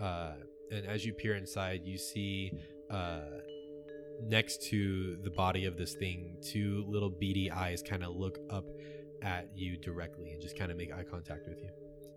Uh, 0.00 0.32
and 0.70 0.86
as 0.86 1.04
you 1.04 1.12
peer 1.12 1.36
inside, 1.36 1.82
you 1.84 1.98
see 1.98 2.52
uh, 2.90 3.20
next 4.22 4.62
to 4.70 5.16
the 5.22 5.30
body 5.30 5.66
of 5.66 5.76
this 5.76 5.94
thing, 5.94 6.36
two 6.42 6.84
little 6.88 7.10
beady 7.10 7.50
eyes 7.50 7.82
kind 7.82 8.04
of 8.04 8.16
look 8.16 8.38
up 8.50 8.64
at 9.22 9.48
you 9.54 9.76
directly 9.76 10.30
and 10.30 10.40
just 10.40 10.56
kind 10.58 10.70
of 10.70 10.76
make 10.76 10.92
eye 10.92 11.04
contact 11.04 11.46
with 11.46 11.60
you 11.60 11.68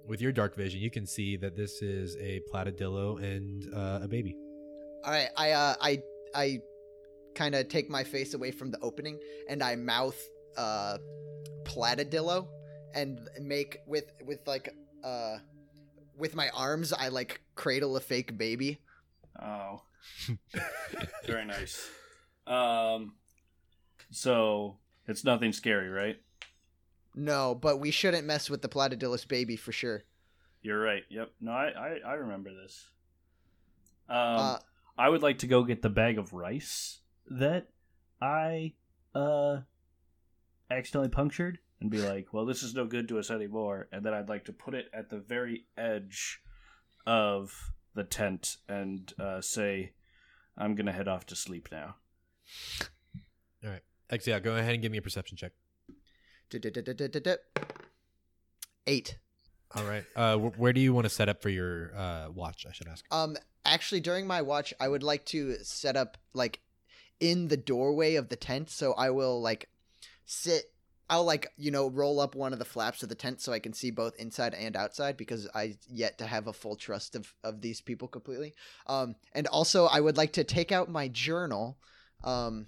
with 0.07 0.21
your 0.21 0.31
dark 0.31 0.55
vision, 0.55 0.81
you 0.81 0.91
can 0.91 1.05
see 1.05 1.37
that 1.37 1.55
this 1.55 1.81
is 1.81 2.17
a 2.17 2.41
platydillo 2.51 3.21
and 3.21 3.73
uh, 3.73 3.99
a 4.03 4.07
baby. 4.07 4.35
All 5.03 5.11
right, 5.11 5.29
I 5.37 5.51
uh, 5.51 5.75
I 5.81 6.01
I 6.33 6.61
kind 7.35 7.55
of 7.55 7.67
take 7.67 7.89
my 7.89 8.03
face 8.03 8.33
away 8.33 8.51
from 8.51 8.71
the 8.71 8.79
opening 8.81 9.19
and 9.49 9.63
I 9.63 9.75
mouth 9.75 10.17
uh, 10.57 10.97
platydillo 11.63 12.47
and 12.93 13.29
make 13.41 13.79
with 13.87 14.13
with 14.25 14.47
like 14.47 14.73
uh 15.03 15.37
with 16.17 16.35
my 16.35 16.49
arms 16.49 16.93
I 16.93 17.07
like 17.09 17.41
cradle 17.55 17.97
a 17.97 17.99
fake 17.99 18.37
baby. 18.37 18.79
Oh, 19.41 19.81
very 21.25 21.45
nice. 21.45 21.89
Um, 22.45 23.15
so 24.11 24.77
it's 25.07 25.23
nothing 25.23 25.53
scary, 25.53 25.89
right? 25.89 26.17
No, 27.15 27.55
but 27.55 27.79
we 27.79 27.91
shouldn't 27.91 28.25
mess 28.25 28.49
with 28.49 28.61
the 28.61 28.69
platydillus 28.69 29.27
baby 29.27 29.55
for 29.55 29.71
sure. 29.71 30.03
You're 30.61 30.79
right. 30.79 31.03
Yep. 31.09 31.31
No, 31.41 31.51
I 31.51 31.67
I, 31.67 31.99
I 32.05 32.13
remember 32.13 32.51
this. 32.53 32.85
Um, 34.09 34.17
uh, 34.17 34.57
I 34.97 35.09
would 35.09 35.21
like 35.23 35.39
to 35.39 35.47
go 35.47 35.63
get 35.63 35.81
the 35.81 35.89
bag 35.89 36.17
of 36.17 36.33
rice 36.33 36.99
that 37.29 37.67
I 38.21 38.73
uh 39.15 39.61
accidentally 40.77 41.09
punctured 41.09 41.59
and 41.79 41.89
be 41.89 41.99
like, 41.99 42.33
"Well, 42.33 42.45
this 42.45 42.63
is 42.63 42.73
no 42.73 42.85
good 42.85 43.07
to 43.09 43.19
us 43.19 43.29
anymore." 43.31 43.87
And 43.91 44.05
then 44.05 44.13
I'd 44.13 44.29
like 44.29 44.45
to 44.45 44.53
put 44.53 44.73
it 44.73 44.89
at 44.93 45.09
the 45.09 45.19
very 45.19 45.65
edge 45.77 46.39
of 47.05 47.73
the 47.93 48.03
tent 48.03 48.57
and 48.67 49.13
uh, 49.19 49.41
say, 49.41 49.93
"I'm 50.57 50.75
gonna 50.75 50.91
head 50.91 51.07
off 51.07 51.25
to 51.27 51.35
sleep 51.35 51.69
now." 51.71 51.95
All 53.63 53.69
right. 53.69 53.81
yeah, 54.27 54.39
go 54.39 54.55
ahead 54.55 54.73
and 54.73 54.81
give 54.81 54.91
me 54.91 54.97
a 54.97 55.01
perception 55.01 55.37
check. 55.37 55.53
Eight. 58.85 59.17
All 59.75 59.85
right. 59.85 60.05
Uh, 60.15 60.37
wh- 60.37 60.59
where 60.59 60.73
do 60.73 60.81
you 60.81 60.93
want 60.93 61.05
to 61.05 61.09
set 61.09 61.29
up 61.29 61.41
for 61.41 61.49
your 61.49 61.95
uh, 61.95 62.29
watch? 62.29 62.65
I 62.69 62.73
should 62.73 62.87
ask. 62.87 63.05
Um, 63.11 63.37
actually, 63.65 64.01
during 64.01 64.27
my 64.27 64.41
watch, 64.41 64.73
I 64.79 64.87
would 64.87 65.03
like 65.03 65.25
to 65.27 65.55
set 65.63 65.95
up 65.95 66.17
like 66.33 66.59
in 67.19 67.47
the 67.47 67.57
doorway 67.57 68.15
of 68.15 68.29
the 68.29 68.35
tent. 68.35 68.69
So 68.69 68.93
I 68.93 69.09
will 69.09 69.41
like 69.41 69.69
sit. 70.25 70.71
I'll 71.09 71.25
like 71.25 71.51
you 71.57 71.69
know 71.69 71.89
roll 71.89 72.19
up 72.19 72.33
one 72.33 72.53
of 72.53 72.59
the 72.59 72.65
flaps 72.65 73.03
of 73.03 73.09
the 73.09 73.15
tent 73.15 73.41
so 73.41 73.51
I 73.51 73.59
can 73.59 73.73
see 73.73 73.91
both 73.91 74.15
inside 74.15 74.53
and 74.53 74.75
outside 74.75 75.17
because 75.17 75.47
I 75.53 75.75
yet 75.89 76.17
to 76.19 76.25
have 76.25 76.47
a 76.47 76.53
full 76.53 76.75
trust 76.75 77.15
of 77.15 77.33
of 77.43 77.61
these 77.61 77.81
people 77.81 78.07
completely. 78.07 78.53
Um, 78.87 79.15
and 79.33 79.47
also 79.47 79.85
I 79.85 79.99
would 79.99 80.17
like 80.17 80.33
to 80.33 80.43
take 80.43 80.71
out 80.71 80.89
my 80.89 81.09
journal, 81.09 81.77
um, 82.23 82.67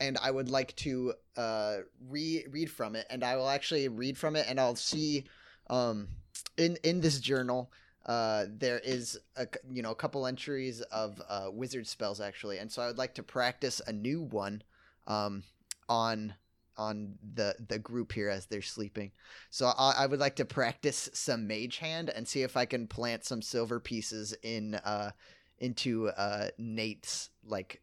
and 0.00 0.18
I 0.22 0.30
would 0.30 0.50
like 0.50 0.74
to 0.76 1.14
uh, 1.36 1.76
re- 2.08 2.44
read 2.50 2.70
from 2.70 2.96
it, 2.96 3.06
and 3.08 3.22
I 3.22 3.36
will 3.36 3.48
actually 3.48 3.86
read 3.88 4.18
from 4.18 4.34
it, 4.36 4.46
and 4.48 4.58
I'll 4.58 4.74
see 4.74 5.24
um, 5.68 6.08
in 6.56 6.76
in 6.82 7.00
this 7.00 7.20
journal. 7.20 7.70
Uh, 8.06 8.46
there 8.48 8.80
is 8.80 9.20
a 9.36 9.46
you 9.70 9.82
know 9.82 9.90
a 9.90 9.94
couple 9.94 10.26
entries 10.26 10.80
of 10.80 11.20
uh, 11.28 11.48
wizard 11.52 11.86
spells 11.86 12.20
actually, 12.20 12.58
and 12.58 12.70
so 12.72 12.82
I 12.82 12.86
would 12.86 12.98
like 12.98 13.14
to 13.14 13.22
practice 13.22 13.80
a 13.86 13.92
new 13.92 14.22
one 14.22 14.62
um, 15.06 15.44
on 15.88 16.34
on 16.76 17.14
the 17.34 17.54
the 17.68 17.78
group 17.78 18.12
here 18.12 18.28
as 18.28 18.46
they're 18.46 18.62
sleeping. 18.62 19.12
So 19.50 19.66
I, 19.66 19.94
I 19.98 20.06
would 20.06 20.20
like 20.20 20.36
to 20.36 20.44
practice 20.44 21.10
some 21.12 21.46
mage 21.46 21.78
hand 21.78 22.10
and 22.10 22.26
see 22.26 22.42
if 22.42 22.56
I 22.56 22.64
can 22.64 22.86
plant 22.86 23.24
some 23.24 23.42
silver 23.42 23.80
pieces 23.80 24.34
in 24.42 24.76
uh 24.76 25.10
into 25.58 26.08
uh 26.08 26.48
Nate's 26.58 27.30
like 27.44 27.82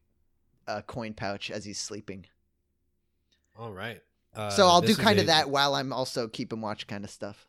uh 0.67 0.81
coin 0.81 1.13
pouch 1.13 1.51
as 1.51 1.65
he's 1.65 1.79
sleeping. 1.79 2.25
All 3.57 3.71
right. 3.73 4.01
Uh, 4.35 4.49
so 4.51 4.67
I'll 4.67 4.81
do 4.81 4.95
kind 4.95 5.17
a- 5.17 5.21
of 5.21 5.27
that 5.27 5.49
while 5.49 5.73
I'm 5.75 5.91
also 5.91 6.27
keeping 6.27 6.61
watch 6.61 6.85
kind 6.87 7.03
of 7.03 7.09
stuff. 7.09 7.47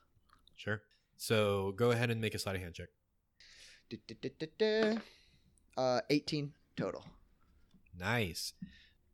Sure. 0.57 0.81
So 1.17 1.73
go 1.77 1.91
ahead 1.91 2.11
and 2.11 2.21
make 2.21 2.35
a 2.35 2.39
sleight 2.39 2.57
of 2.57 2.63
hand 2.63 2.75
check. 2.75 2.89
Uh, 5.77 6.01
18 6.11 6.53
total. 6.77 7.05
Nice. 7.99 8.53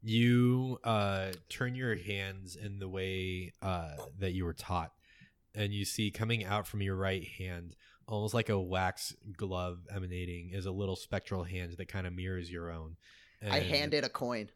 You 0.04 0.78
uh, 0.84 1.32
turn 1.48 1.74
your 1.74 1.96
hands 1.96 2.56
in 2.56 2.78
the 2.78 2.88
way 2.88 3.52
uh, 3.62 3.96
that 4.18 4.32
you 4.32 4.44
were 4.44 4.52
taught, 4.52 4.92
and 5.54 5.72
you 5.72 5.84
see 5.86 6.10
coming 6.10 6.44
out 6.44 6.66
from 6.66 6.82
your 6.82 6.94
right 6.96 7.24
hand, 7.26 7.74
almost 8.06 8.34
like 8.34 8.50
a 8.50 8.60
wax 8.60 9.14
glove 9.36 9.78
emanating, 9.90 10.50
is 10.52 10.66
a 10.66 10.70
little 10.70 10.96
spectral 10.96 11.42
hand 11.44 11.74
that 11.78 11.88
kind 11.88 12.06
of 12.06 12.12
mirrors 12.12 12.50
your 12.50 12.70
own. 12.70 12.96
I 13.42 13.58
And- 13.58 13.66
hand 13.66 13.94
it 13.94 14.04
a 14.04 14.08
coin. 14.08 14.50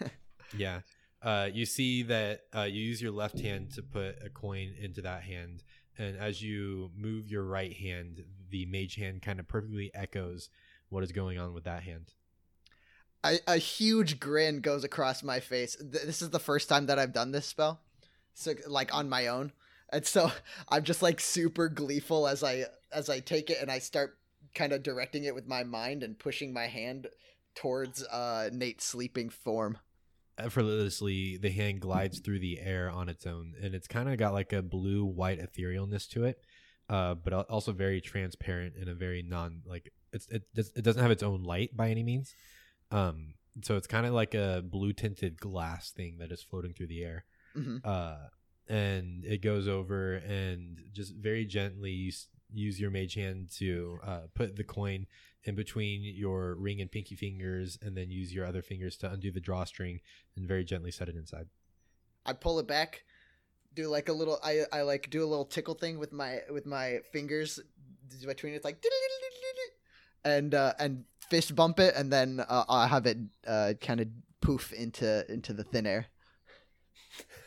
Yeah. 0.56 0.80
Uh, 1.22 1.48
you 1.52 1.64
see 1.64 2.02
that 2.02 2.40
uh, 2.52 2.62
you 2.62 2.82
use 2.82 3.00
your 3.00 3.12
left 3.12 3.38
hand 3.38 3.70
to 3.74 3.82
put 3.82 4.16
a 4.20 4.28
coin 4.28 4.74
into 4.80 5.00
that 5.02 5.22
hand, 5.22 5.62
and 5.96 6.16
as 6.16 6.42
you 6.42 6.90
move 6.96 7.30
your 7.30 7.44
right 7.44 7.72
hand, 7.72 8.24
the 8.50 8.66
mage 8.66 8.96
hand 8.96 9.22
kind 9.22 9.38
of 9.38 9.46
perfectly 9.46 9.92
echoes 9.94 10.50
what 10.88 11.04
is 11.04 11.12
going 11.12 11.38
on 11.38 11.54
with 11.54 11.64
that 11.64 11.84
hand. 11.84 12.12
A, 13.22 13.38
a 13.46 13.56
huge 13.58 14.18
grin 14.18 14.60
goes 14.60 14.82
across 14.84 15.22
my 15.22 15.40
face. 15.40 15.76
Th- 15.76 16.04
This 16.04 16.22
is 16.22 16.30
the 16.30 16.38
first 16.38 16.68
time 16.68 16.86
that 16.86 16.98
I've 16.98 17.12
done 17.12 17.32
this 17.32 17.46
spell, 17.46 17.80
so 18.34 18.54
like 18.66 18.94
on 18.94 19.08
my 19.08 19.26
own, 19.26 19.52
and 19.90 20.06
so 20.06 20.30
I'm 20.68 20.84
just 20.84 21.02
like 21.02 21.20
super 21.20 21.68
gleeful 21.68 22.26
as 22.26 22.42
I 22.42 22.64
as 22.92 23.08
I 23.10 23.20
take 23.20 23.50
it 23.50 23.58
and 23.60 23.70
I 23.70 23.78
start 23.78 24.16
kind 24.54 24.72
of 24.72 24.82
directing 24.82 25.24
it 25.24 25.34
with 25.34 25.46
my 25.46 25.62
mind 25.64 26.02
and 26.02 26.18
pushing 26.18 26.52
my 26.52 26.66
hand 26.66 27.08
towards 27.54 28.02
uh 28.06 28.48
Nate's 28.52 28.84
sleeping 28.84 29.28
form. 29.28 29.78
effortlessly 30.38 31.36
the 31.36 31.50
hand 31.50 31.80
glides 31.80 32.18
through 32.20 32.38
the 32.38 32.58
air 32.60 32.90
on 32.90 33.08
its 33.08 33.26
own 33.26 33.54
and 33.62 33.74
it's 33.74 33.86
kind 33.86 34.08
of 34.08 34.16
got 34.18 34.32
like 34.32 34.52
a 34.52 34.62
blue 34.62 35.04
white 35.04 35.38
etherealness 35.40 36.08
to 36.08 36.24
it 36.24 36.38
uh, 36.88 37.14
but 37.14 37.32
also 37.48 37.72
very 37.72 38.00
transparent 38.00 38.74
and 38.76 38.88
a 38.88 38.94
very 38.94 39.22
non 39.22 39.62
like 39.66 39.92
it's 40.12 40.26
it, 40.28 40.42
it 40.56 40.82
doesn't 40.82 41.02
have 41.02 41.10
its 41.12 41.22
own 41.22 41.42
light 41.44 41.76
by 41.76 41.90
any 41.90 42.02
means 42.02 42.34
um 42.90 43.34
so 43.62 43.76
it's 43.76 43.86
kind 43.86 44.06
of 44.06 44.12
like 44.12 44.34
a 44.34 44.62
blue 44.64 44.92
tinted 44.92 45.40
glass 45.40 45.90
thing 45.90 46.18
that 46.18 46.32
is 46.32 46.42
floating 46.42 46.72
through 46.72 46.86
the 46.86 47.02
air 47.02 47.24
hmm 47.54 47.78
uh 47.84 48.16
and 48.68 49.24
it 49.24 49.42
goes 49.42 49.66
over 49.66 50.14
and 50.14 50.80
just 50.92 51.12
very 51.16 51.44
gently 51.44 51.90
use, 51.90 52.28
use 52.52 52.78
your 52.78 52.92
mage 52.92 53.14
hand 53.14 53.50
to 53.50 53.98
uh, 54.06 54.20
put 54.32 54.54
the 54.54 54.62
coin 54.62 55.06
in 55.42 55.56
between 55.56 56.04
your 56.04 56.54
ring 56.54 56.80
and 56.80 56.92
pinky 56.92 57.16
fingers 57.16 57.76
and 57.82 57.96
then 57.96 58.12
use 58.12 58.32
your 58.32 58.46
other 58.46 58.62
fingers 58.62 58.96
to 58.96 59.10
undo 59.10 59.32
the 59.32 59.40
drawstring 59.40 59.98
and 60.36 60.46
very 60.46 60.62
gently 60.62 60.92
set 60.92 61.08
it 61.08 61.16
inside 61.16 61.48
I 62.26 62.32
pull 62.32 62.58
it 62.58 62.66
back, 62.66 63.04
do 63.74 63.88
like 63.88 64.08
a 64.08 64.12
little. 64.12 64.38
I 64.42 64.64
I 64.72 64.82
like 64.82 65.10
do 65.10 65.24
a 65.24 65.26
little 65.26 65.44
tickle 65.44 65.74
thing 65.74 65.98
with 65.98 66.12
my 66.12 66.40
with 66.50 66.66
my 66.66 67.00
fingers 67.12 67.58
between 68.26 68.54
it's 68.54 68.64
like, 68.64 68.84
and 70.24 70.54
uh, 70.54 70.74
and 70.78 71.04
fist 71.30 71.54
bump 71.54 71.80
it, 71.80 71.94
and 71.96 72.12
then 72.12 72.40
uh, 72.40 72.64
I'll 72.68 72.88
have 72.88 73.06
it 73.06 73.18
uh, 73.46 73.72
kind 73.80 74.00
of 74.00 74.08
poof 74.40 74.72
into 74.72 75.24
into 75.32 75.52
the 75.52 75.64
thin 75.64 75.86
air. 75.86 76.06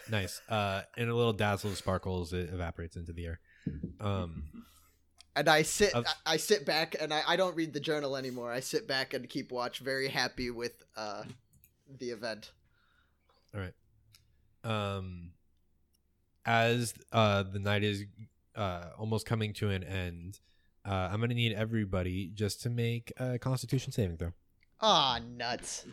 nice 0.09 0.41
uh 0.49 0.81
and 0.97 1.09
a 1.09 1.15
little 1.15 1.33
dazzle 1.33 1.71
of 1.71 1.77
sparkles 1.77 2.33
it 2.33 2.49
evaporates 2.53 2.95
into 2.95 3.13
the 3.13 3.25
air 3.25 3.39
um 4.01 4.43
And 5.35 5.47
I 5.47 5.63
sit 5.63 5.93
Of- 5.93 6.05
I, 6.05 6.33
I 6.33 6.37
sit 6.37 6.65
back 6.65 6.95
and 6.99 7.13
I, 7.13 7.21
I 7.27 7.35
don't 7.37 7.55
read 7.55 7.73
the 7.73 7.79
journal 7.79 8.15
anymore. 8.17 8.51
I 8.51 8.59
sit 8.59 8.87
back 8.87 9.13
and 9.15 9.27
keep 9.27 9.51
watch, 9.51 9.79
very 9.79 10.09
happy 10.09 10.51
with 10.51 10.83
uh 10.95 11.23
the 11.99 12.09
event. 12.11 12.51
all 13.55 13.61
right 13.61 13.73
um 14.63 15.31
as 16.45 16.93
uh 17.11 17.43
the 17.43 17.59
night 17.59 17.83
is 17.83 18.03
uh 18.55 18.89
almost 18.99 19.25
coming 19.25 19.53
to 19.53 19.69
an 19.69 19.83
end 19.83 20.39
uh 20.85 21.09
i'm 21.11 21.19
gonna 21.21 21.33
need 21.33 21.53
everybody 21.53 22.29
just 22.33 22.61
to 22.61 22.69
make 22.69 23.11
a 23.17 23.37
constitution 23.39 23.91
saving 23.91 24.17
throw 24.17 24.33
Ah, 24.85 25.19
nuts. 25.37 25.85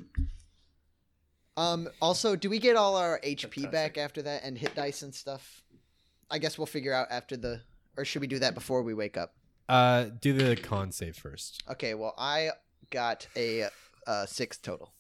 Um. 1.57 1.89
Also, 2.03 2.35
do 2.35 2.51
we 2.51 2.59
get 2.59 2.75
all 2.75 2.97
our 2.97 3.21
HP 3.21 3.41
Fantastic. 3.63 3.71
back 3.71 3.99
after 3.99 4.23
that 4.23 4.43
and 4.43 4.59
hit 4.59 4.75
dice 4.75 5.03
and 5.03 5.15
stuff? 5.15 5.63
I 6.29 6.39
guess 6.39 6.59
we'll 6.59 6.67
figure 6.67 6.93
out 6.93 7.07
after 7.09 7.37
the. 7.37 7.61
Or 7.97 8.05
should 8.05 8.21
we 8.21 8.27
do 8.27 8.41
that 8.41 8.55
before 8.55 8.83
we 8.83 8.93
wake 8.95 9.17
up? 9.17 9.35
Uh, 9.69 10.07
do 10.21 10.33
the 10.33 10.57
con 10.57 10.91
save 10.91 11.15
first. 11.17 11.63
Okay. 11.71 11.95
Well, 11.95 12.15
I 12.19 12.51
got 12.91 13.29
a 13.37 13.69
uh, 14.09 14.27
six 14.27 14.59
total. 14.59 14.93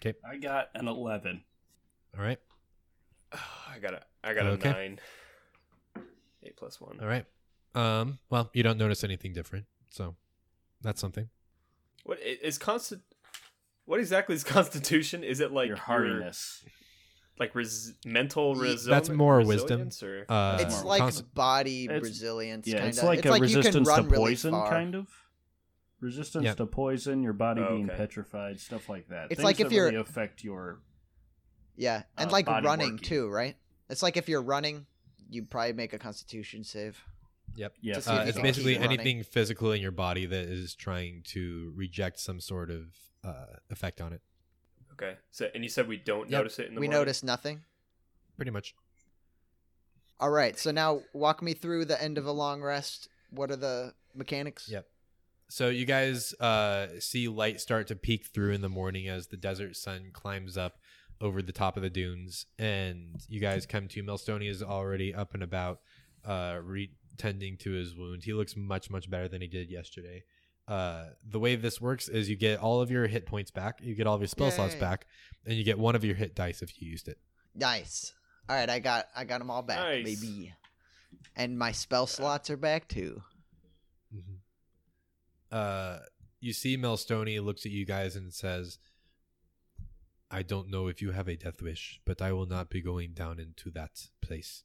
Okay. 0.00 0.18
I 0.28 0.38
got 0.38 0.70
an 0.74 0.88
11. 0.88 1.40
All 2.18 2.24
right, 2.24 2.38
I 3.32 3.78
got 3.80 3.94
a 3.94 4.02
I 4.24 4.34
got 4.34 4.46
Okay. 4.46 4.68
a 4.70 4.72
nine. 4.72 5.00
Eight 6.42 6.56
plus 6.56 6.80
one. 6.80 6.98
all 7.00 7.06
right. 7.06 7.26
Um, 7.74 8.18
well, 8.30 8.50
you 8.54 8.62
don't 8.62 8.78
notice 8.78 9.02
anything 9.04 9.32
different, 9.32 9.66
so 9.90 10.14
that's 10.80 11.00
something. 11.00 11.28
What 12.04 12.18
i- 12.24 12.38
constant? 12.58 13.02
What 13.86 14.00
exactly 14.00 14.34
is 14.34 14.44
constitution? 14.58 15.24
Is 15.24 15.40
it 15.40 15.52
like 15.52 15.68
your 15.68 15.76
hardiness. 15.76 16.64
like 17.38 17.54
res- 17.54 17.94
mental 18.06 18.54
resilience? 18.54 18.84
That's 18.86 19.08
more 19.08 19.44
wisdom. 19.44 19.90
Or 20.02 20.24
Uh, 20.28 20.58
it's 20.60 20.76
more 20.76 20.84
like 20.84 21.00
const- 21.00 21.34
body 21.34 21.84
It's- 21.86 22.02
resilience. 22.02 22.66
Yeah, 22.68 22.74
kinda. 22.74 22.88
it's 22.90 23.02
like 23.02 23.24
a 23.24 23.28
you 23.28 23.32
can 23.32 23.40
resistance 23.42 23.88
to 23.88 23.94
run 23.94 24.08
really 24.08 24.16
poison, 24.24 24.52
kind 24.52 24.94
of. 24.94 25.08
Resistance 26.00 26.44
Yep. 26.44 26.56
to 26.58 26.66
poison, 26.66 27.22
your 27.22 27.32
body 27.32 27.62
Oh, 27.62 27.74
being 27.76 27.88
petrified, 27.88 28.60
stuff 28.60 28.88
like 28.88 29.08
that. 29.08 29.26
It's 29.32 29.36
Things 29.38 29.44
like 29.44 29.58
if 29.60 29.72
you're- 29.72 29.86
really 29.90 29.96
affect 30.00 30.44
your. 30.44 30.80
Yeah, 31.76 32.04
and 32.16 32.28
uh, 32.28 32.32
like 32.32 32.46
running 32.46 32.92
working. 32.92 32.98
too, 32.98 33.28
right? 33.28 33.56
It's 33.90 34.02
like 34.02 34.16
if 34.16 34.28
you're 34.28 34.42
running, 34.42 34.86
you 35.28 35.42
probably 35.44 35.72
make 35.72 35.92
a 35.92 35.98
Constitution 35.98 36.62
save. 36.62 37.02
Yep. 37.56 37.74
Yeah, 37.80 37.94
To 37.94 38.02
see 38.02 38.10
if 38.12 38.18
Uh, 38.20 38.24
it's 38.28 38.38
basically 38.40 38.72
keep 38.74 38.82
running. 38.82 39.00
anything 39.00 39.22
physical 39.24 39.72
in 39.72 39.80
your 39.80 39.90
body 39.92 40.26
that 40.26 40.44
is 40.46 40.74
trying 40.74 41.22
to 41.28 41.72
reject 41.76 42.18
some 42.18 42.40
sort 42.40 42.70
of 42.70 42.96
uh, 43.22 43.46
effect 43.70 44.00
on 44.00 44.12
it. 44.12 44.20
okay. 44.92 45.16
So 45.30 45.50
and 45.54 45.62
you 45.64 45.70
said 45.70 45.88
we 45.88 45.96
don't 45.96 46.28
Yep. 46.30 46.38
notice 46.38 46.58
it 46.58 46.66
in 46.68 46.74
the 46.74 46.80
We 46.80 46.86
morning? 46.88 47.00
notice 47.00 47.22
nothing. 47.22 47.64
Pretty 48.36 48.50
much. 48.50 48.74
All 50.20 50.30
right, 50.30 50.58
so 50.58 50.70
now 50.70 51.02
walk 51.12 51.42
me 51.42 51.54
through 51.54 51.86
the 51.86 52.00
end 52.00 52.18
of 52.18 52.26
a 52.26 52.32
long 52.32 52.62
rest. 52.62 53.08
What 53.30 53.50
are 53.50 53.56
the 53.56 53.94
mechanics? 54.14 54.68
Yep. 54.70 54.86
So 55.48 55.68
you 55.68 55.84
guys 55.84 56.32
uh, 56.40 57.00
see 57.00 57.28
light 57.28 57.60
start 57.60 57.88
to 57.88 57.96
peek 57.96 58.26
through 58.26 58.52
in 58.52 58.60
the 58.60 58.68
morning 58.68 59.08
as 59.08 59.26
the 59.28 59.36
desert 59.36 59.76
sun 59.76 60.10
climbs 60.12 60.56
up 60.56 60.78
over 61.20 61.42
the 61.42 61.52
top 61.52 61.76
of 61.76 61.82
the 61.82 61.90
dunes, 61.90 62.46
and 62.58 63.20
you 63.28 63.40
guys 63.40 63.66
come 63.66 63.88
to 63.88 64.02
Milstone 64.02 64.48
is 64.48 64.62
already 64.62 65.14
up 65.14 65.34
and 65.34 65.42
about, 65.42 65.80
uh, 66.24 66.58
re- 66.62 66.92
tending 67.18 67.56
to 67.58 67.70
his 67.70 67.94
wound. 67.96 68.24
He 68.24 68.32
looks 68.32 68.56
much 68.56 68.90
much 68.90 69.10
better 69.10 69.28
than 69.28 69.40
he 69.40 69.48
did 69.48 69.70
yesterday. 69.70 70.24
Uh, 70.66 71.08
the 71.28 71.38
way 71.38 71.56
this 71.56 71.80
works 71.80 72.08
is 72.08 72.28
you 72.30 72.36
get 72.36 72.58
all 72.58 72.80
of 72.80 72.90
your 72.90 73.06
hit 73.06 73.26
points 73.26 73.50
back, 73.50 73.80
you 73.82 73.94
get 73.94 74.06
all 74.06 74.14
of 74.14 74.20
your 74.20 74.28
spell 74.28 74.50
slots 74.50 74.74
back, 74.74 75.06
and 75.44 75.56
you 75.56 75.64
get 75.64 75.78
one 75.78 75.94
of 75.94 76.04
your 76.04 76.14
hit 76.14 76.34
dice 76.34 76.62
if 76.62 76.80
you 76.80 76.88
used 76.90 77.06
it. 77.06 77.18
Nice. 77.54 78.14
All 78.48 78.56
right, 78.56 78.68
I 78.68 78.78
got 78.78 79.06
I 79.14 79.24
got 79.24 79.38
them 79.38 79.50
all 79.50 79.62
back, 79.62 79.80
Nice. 79.80 80.04
baby. 80.04 80.54
And 81.36 81.58
my 81.58 81.72
spell 81.72 82.06
slots 82.06 82.50
are 82.50 82.56
back 82.56 82.88
too. 82.88 83.22
Mm-hmm. 84.14 84.34
Uh, 85.50 85.98
you 86.40 86.52
see 86.52 86.76
Melstone 86.76 87.42
looks 87.44 87.64
at 87.64 87.72
you 87.72 87.86
guys 87.86 88.16
and 88.16 88.32
says, 88.32 88.78
I 90.30 90.42
don't 90.42 90.70
know 90.70 90.88
if 90.88 91.00
you 91.00 91.12
have 91.12 91.28
a 91.28 91.36
death 91.36 91.62
wish, 91.62 92.00
but 92.04 92.20
I 92.20 92.32
will 92.32 92.46
not 92.46 92.70
be 92.70 92.82
going 92.82 93.12
down 93.12 93.38
into 93.38 93.70
that 93.70 94.08
place. 94.20 94.64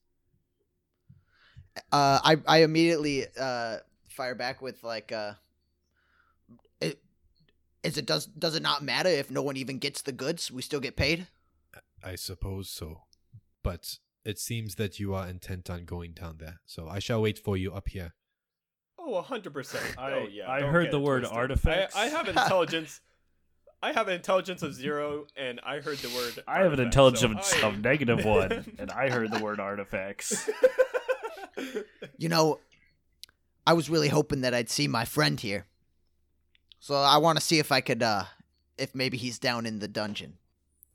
Uh, 1.91 2.19
I 2.23 2.37
I 2.47 2.57
immediately 2.63 3.25
uh 3.39 3.77
fire 4.09 4.35
back 4.35 4.61
with 4.61 4.83
like 4.83 5.11
uh, 5.11 5.33
it 6.81 7.01
is 7.83 7.97
it 7.97 8.05
does 8.05 8.25
does 8.25 8.55
it 8.55 8.61
not 8.63 8.83
matter 8.83 9.09
if 9.09 9.29
no 9.31 9.41
one 9.41 9.57
even 9.57 9.77
gets 9.79 10.01
the 10.01 10.11
goods? 10.11 10.51
We 10.51 10.61
still 10.61 10.79
get 10.79 10.95
paid. 10.95 11.27
I 12.03 12.15
suppose 12.15 12.69
so. 12.69 13.03
But 13.63 13.97
it 14.25 14.39
seems 14.39 14.75
that 14.75 14.99
you 14.99 15.13
are 15.13 15.27
intent 15.27 15.69
on 15.69 15.85
going 15.85 16.13
down 16.13 16.37
there, 16.39 16.59
so 16.65 16.87
I 16.87 16.99
shall 16.99 17.21
wait 17.21 17.37
for 17.37 17.57
you 17.57 17.73
up 17.73 17.89
here. 17.89 18.13
Oh, 18.97 19.21
hundred 19.21 19.53
percent. 19.53 19.83
I- 19.97 20.11
Oh 20.13 20.27
yeah. 20.31 20.49
I 20.49 20.61
heard 20.61 20.91
the 20.91 20.99
word 20.99 21.21
twisted. 21.21 21.37
artifacts. 21.37 21.95
I, 21.95 22.03
I 22.03 22.07
have 22.07 22.27
intelligence. 22.35 23.01
I 23.81 23.93
have 23.93 24.09
an 24.09 24.13
intelligence 24.15 24.61
of 24.61 24.73
zero, 24.73 25.25
and 25.37 25.61
I 25.65 25.79
heard 25.79 25.99
the 25.99 26.09
word. 26.09 26.43
I 26.45 26.59
have 26.63 26.73
an 26.73 26.81
intelligence 26.81 27.47
so 27.47 27.65
I- 27.67 27.69
of 27.69 27.79
negative 27.81 28.25
one, 28.25 28.65
and 28.79 28.91
I 28.91 29.09
heard 29.09 29.31
the 29.31 29.39
word 29.39 29.59
artifacts. 29.61 30.49
You 32.17 32.29
know, 32.29 32.59
I 33.65 33.73
was 33.73 33.89
really 33.89 34.07
hoping 34.09 34.41
that 34.41 34.53
I'd 34.53 34.69
see 34.69 34.87
my 34.87 35.05
friend 35.05 35.39
here. 35.39 35.65
So 36.79 36.95
I 36.95 37.17
want 37.17 37.37
to 37.39 37.43
see 37.43 37.59
if 37.59 37.71
I 37.71 37.81
could, 37.81 38.01
uh, 38.03 38.23
if 38.77 38.95
maybe 38.95 39.17
he's 39.17 39.39
down 39.39 39.65
in 39.65 39.79
the 39.79 39.87
dungeon. 39.87 40.37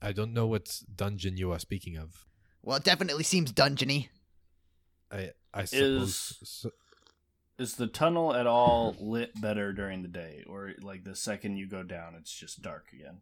I 0.01 0.11
don't 0.11 0.33
know 0.33 0.47
what 0.47 0.81
dungeon 0.95 1.37
you 1.37 1.51
are 1.51 1.59
speaking 1.59 1.97
of. 1.97 2.25
Well, 2.63 2.77
it 2.77 2.83
definitely 2.83 3.23
seems 3.23 3.51
dungeony. 3.53 4.09
I 5.11 5.31
I 5.53 5.65
suppose. 5.65 6.37
Is- 6.41 6.49
so- 6.49 6.71
Is 7.57 7.75
the 7.75 7.87
tunnel 7.87 8.33
at 8.35 8.47
all 8.47 8.95
lit 8.99 9.39
better 9.39 9.71
during 9.71 10.01
the 10.01 10.09
day, 10.09 10.43
or 10.45 10.73
like 10.81 11.03
the 11.05 11.15
second 11.15 11.55
you 11.57 11.67
go 11.67 11.83
down, 11.83 12.13
it's 12.15 12.33
just 12.33 12.61
dark 12.61 12.87
again? 12.93 13.21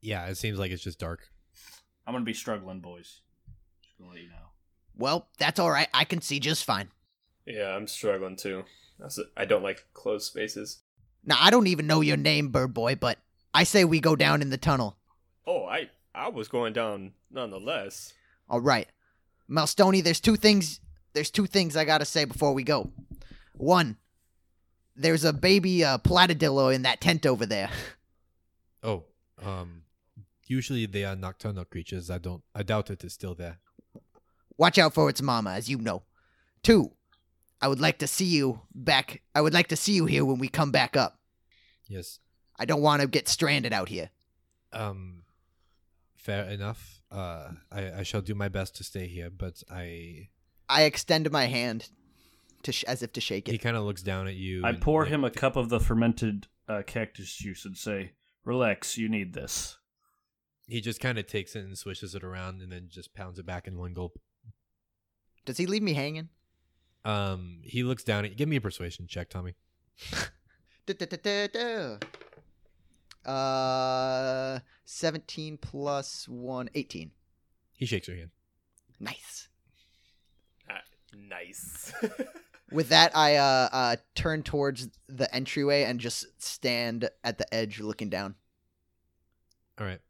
yeah, 0.00 0.26
it 0.26 0.36
seems 0.36 0.58
like 0.58 0.70
it's 0.72 0.82
just 0.82 0.98
dark. 0.98 1.28
I'm 2.06 2.14
gonna 2.14 2.24
be 2.24 2.32
struggling, 2.34 2.80
boys. 2.80 3.20
Just 3.82 3.98
gonna 3.98 4.10
let 4.10 4.20
you 4.20 4.28
know. 4.30 4.51
Well, 4.96 5.28
that's 5.38 5.58
all 5.58 5.70
right. 5.70 5.88
I 5.94 6.04
can 6.04 6.20
see 6.20 6.40
just 6.40 6.64
fine. 6.64 6.90
yeah, 7.46 7.74
I'm 7.74 7.86
struggling 7.86 8.36
too. 8.36 8.64
I 9.36 9.44
don't 9.44 9.62
like 9.62 9.84
closed 9.94 10.26
spaces. 10.26 10.78
Now, 11.24 11.36
I 11.40 11.50
don't 11.50 11.66
even 11.66 11.86
know 11.86 12.00
your 12.00 12.16
name, 12.16 12.48
Bird 12.48 12.74
Boy, 12.74 12.94
but 12.94 13.18
I 13.54 13.64
say 13.64 13.84
we 13.84 14.00
go 14.00 14.16
down 14.16 14.42
in 14.42 14.50
the 14.50 14.56
tunnel. 14.56 14.96
Oh, 15.46 15.64
I 15.66 15.90
I 16.14 16.28
was 16.28 16.48
going 16.48 16.72
down 16.72 17.12
nonetheless. 17.30 18.12
All 18.48 18.60
right. 18.60 18.88
Malstony, 19.50 20.02
there's 20.02 20.20
two 20.20 20.36
things 20.36 20.80
there's 21.14 21.30
two 21.30 21.46
things 21.46 21.76
I 21.76 21.84
got 21.84 21.98
to 21.98 22.04
say 22.04 22.24
before 22.24 22.52
we 22.52 22.62
go. 22.62 22.90
One, 23.54 23.96
there's 24.96 25.24
a 25.24 25.32
baby 25.32 25.84
uh, 25.84 25.98
platydillo 25.98 26.74
in 26.74 26.82
that 26.82 27.00
tent 27.00 27.26
over 27.26 27.46
there. 27.46 27.70
Oh, 28.84 29.04
um, 29.40 29.82
usually 30.46 30.86
they 30.86 31.04
are 31.04 31.14
nocturnal 31.14 31.64
creatures. 31.64 32.10
I 32.10 32.18
don't. 32.18 32.42
I 32.54 32.62
doubt 32.64 32.90
it 32.90 33.04
is 33.04 33.12
still 33.12 33.34
there. 33.34 33.58
Watch 34.62 34.78
out 34.78 34.94
for 34.94 35.10
its 35.10 35.20
mama, 35.20 35.54
as 35.54 35.68
you 35.68 35.78
know. 35.78 36.04
Two, 36.62 36.92
I 37.60 37.66
would 37.66 37.80
like 37.80 37.98
to 37.98 38.06
see 38.06 38.26
you 38.26 38.60
back. 38.72 39.20
I 39.34 39.40
would 39.40 39.52
like 39.52 39.66
to 39.70 39.76
see 39.76 39.92
you 39.92 40.06
here 40.06 40.24
when 40.24 40.38
we 40.38 40.46
come 40.46 40.70
back 40.70 40.96
up. 40.96 41.18
Yes. 41.88 42.20
I 42.60 42.64
don't 42.64 42.80
want 42.80 43.02
to 43.02 43.08
get 43.08 43.26
stranded 43.26 43.72
out 43.72 43.88
here. 43.88 44.10
Um, 44.72 45.24
fair 46.14 46.44
enough. 46.44 47.00
Uh, 47.10 47.48
I 47.72 47.92
I 47.92 48.02
shall 48.04 48.20
do 48.20 48.36
my 48.36 48.48
best 48.48 48.76
to 48.76 48.84
stay 48.84 49.08
here, 49.08 49.30
but 49.30 49.64
I. 49.68 50.28
I 50.68 50.84
extend 50.84 51.28
my 51.32 51.46
hand 51.46 51.88
to 52.62 52.70
sh- 52.70 52.84
as 52.84 53.02
if 53.02 53.12
to 53.14 53.20
shake 53.20 53.48
it. 53.48 53.52
He 53.52 53.58
kind 53.58 53.76
of 53.76 53.82
looks 53.82 54.04
down 54.04 54.28
at 54.28 54.36
you. 54.36 54.64
I 54.64 54.68
and, 54.68 54.80
pour 54.80 55.02
like, 55.02 55.10
him 55.10 55.24
a 55.24 55.30
cup 55.32 55.56
of 55.56 55.70
the 55.70 55.80
fermented 55.80 56.46
uh, 56.68 56.82
cactus 56.86 57.34
juice 57.34 57.64
and 57.64 57.76
say, 57.76 58.12
"Relax, 58.44 58.96
you 58.96 59.08
need 59.08 59.34
this." 59.34 59.78
He 60.68 60.80
just 60.80 61.00
kind 61.00 61.18
of 61.18 61.26
takes 61.26 61.56
it 61.56 61.64
and 61.64 61.76
swishes 61.76 62.14
it 62.14 62.22
around, 62.22 62.62
and 62.62 62.70
then 62.70 62.86
just 62.88 63.12
pounds 63.12 63.40
it 63.40 63.44
back 63.44 63.66
in 63.66 63.76
one 63.76 63.92
gulp. 63.92 64.20
Does 65.44 65.58
he 65.58 65.66
leave 65.66 65.82
me 65.82 65.94
hanging? 65.94 66.28
Um, 67.04 67.60
he 67.62 67.82
looks 67.82 68.04
down 68.04 68.24
at. 68.24 68.36
Give 68.36 68.48
me 68.48 68.56
a 68.56 68.60
persuasion 68.60 69.06
check, 69.06 69.28
Tommy. 69.28 69.54
Uh, 73.24 74.58
17 74.84 75.56
plus 75.58 76.28
1, 76.28 76.70
18. 76.74 77.10
He 77.76 77.86
shakes 77.86 78.08
your 78.08 78.16
hand. 78.16 78.30
Nice. 78.98 79.48
Ah, 80.68 80.80
nice. 81.16 81.92
With 82.72 82.88
that, 82.88 83.16
I 83.16 83.36
uh, 83.36 83.68
uh, 83.72 83.96
turn 84.14 84.42
towards 84.42 84.88
the 85.08 85.32
entryway 85.34 85.84
and 85.84 86.00
just 86.00 86.26
stand 86.42 87.10
at 87.22 87.38
the 87.38 87.54
edge 87.54 87.80
looking 87.80 88.08
down. 88.08 88.34
All 89.78 89.86
right. 89.86 90.00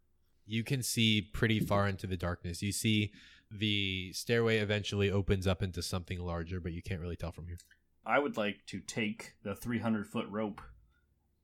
You 0.46 0.64
can 0.64 0.82
see 0.82 1.22
pretty 1.22 1.60
far 1.60 1.88
into 1.88 2.06
the 2.06 2.16
darkness. 2.16 2.62
You 2.62 2.72
see 2.72 3.12
the 3.52 4.12
stairway 4.12 4.58
eventually 4.58 5.10
opens 5.10 5.46
up 5.46 5.62
into 5.62 5.82
something 5.82 6.18
larger, 6.18 6.60
but 6.60 6.72
you 6.72 6.82
can't 6.82 7.00
really 7.00 7.16
tell 7.16 7.32
from 7.32 7.46
here. 7.46 7.58
I 8.04 8.18
would 8.18 8.36
like 8.36 8.66
to 8.66 8.80
take 8.80 9.34
the 9.42 9.54
300 9.54 10.06
foot 10.06 10.26
rope 10.28 10.60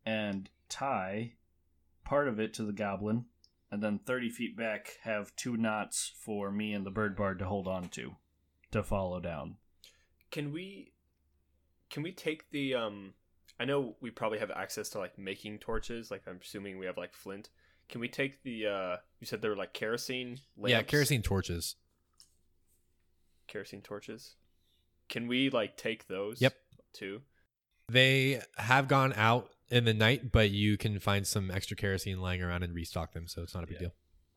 and 0.04 0.48
tie 0.68 1.34
part 2.04 2.28
of 2.28 2.40
it 2.40 2.54
to 2.54 2.62
the 2.64 2.72
goblin, 2.72 3.26
and 3.70 3.82
then 3.82 3.98
30 3.98 4.30
feet 4.30 4.56
back 4.56 4.98
have 5.02 5.36
two 5.36 5.56
knots 5.56 6.12
for 6.24 6.50
me 6.50 6.72
and 6.72 6.86
the 6.86 6.90
bird 6.90 7.14
bard 7.14 7.38
to 7.38 7.44
hold 7.44 7.68
on 7.68 7.88
to 7.90 8.16
to 8.70 8.82
follow 8.82 9.20
down. 9.20 9.56
can 10.30 10.52
we 10.52 10.92
can 11.90 12.02
we 12.02 12.12
take 12.12 12.50
the 12.50 12.74
um 12.74 13.14
I 13.60 13.64
know 13.64 13.96
we 14.00 14.10
probably 14.10 14.38
have 14.38 14.50
access 14.50 14.88
to 14.90 14.98
like 14.98 15.18
making 15.18 15.58
torches, 15.58 16.10
like 16.10 16.22
I'm 16.26 16.38
assuming 16.42 16.78
we 16.78 16.86
have 16.86 16.96
like 16.96 17.12
flint. 17.12 17.50
Can 17.88 18.00
we 18.00 18.08
take 18.08 18.42
the 18.42 18.66
uh 18.66 18.96
you 19.20 19.26
said 19.26 19.42
they 19.42 19.48
were 19.48 19.56
like 19.56 19.72
kerosene 19.72 20.38
lamps? 20.56 20.70
Yeah, 20.70 20.82
kerosene 20.82 21.22
torches. 21.22 21.76
Kerosene 23.48 23.80
torches. 23.82 24.36
Can 25.08 25.26
we 25.26 25.50
like 25.50 25.76
take 25.76 26.06
those 26.06 26.40
Yep. 26.40 26.54
too? 26.92 27.22
They 27.88 28.42
have 28.58 28.86
gone 28.88 29.12
out 29.14 29.50
in 29.70 29.84
the 29.84 29.94
night, 29.94 30.30
but 30.30 30.50
you 30.50 30.76
can 30.76 30.98
find 30.98 31.26
some 31.26 31.50
extra 31.50 31.76
kerosene 31.76 32.20
lying 32.20 32.42
around 32.42 32.62
and 32.62 32.74
restock 32.74 33.12
them, 33.12 33.26
so 33.26 33.42
it's 33.42 33.54
not 33.54 33.64
a 33.64 33.66
big 33.66 33.76
Yeah. 33.80 33.88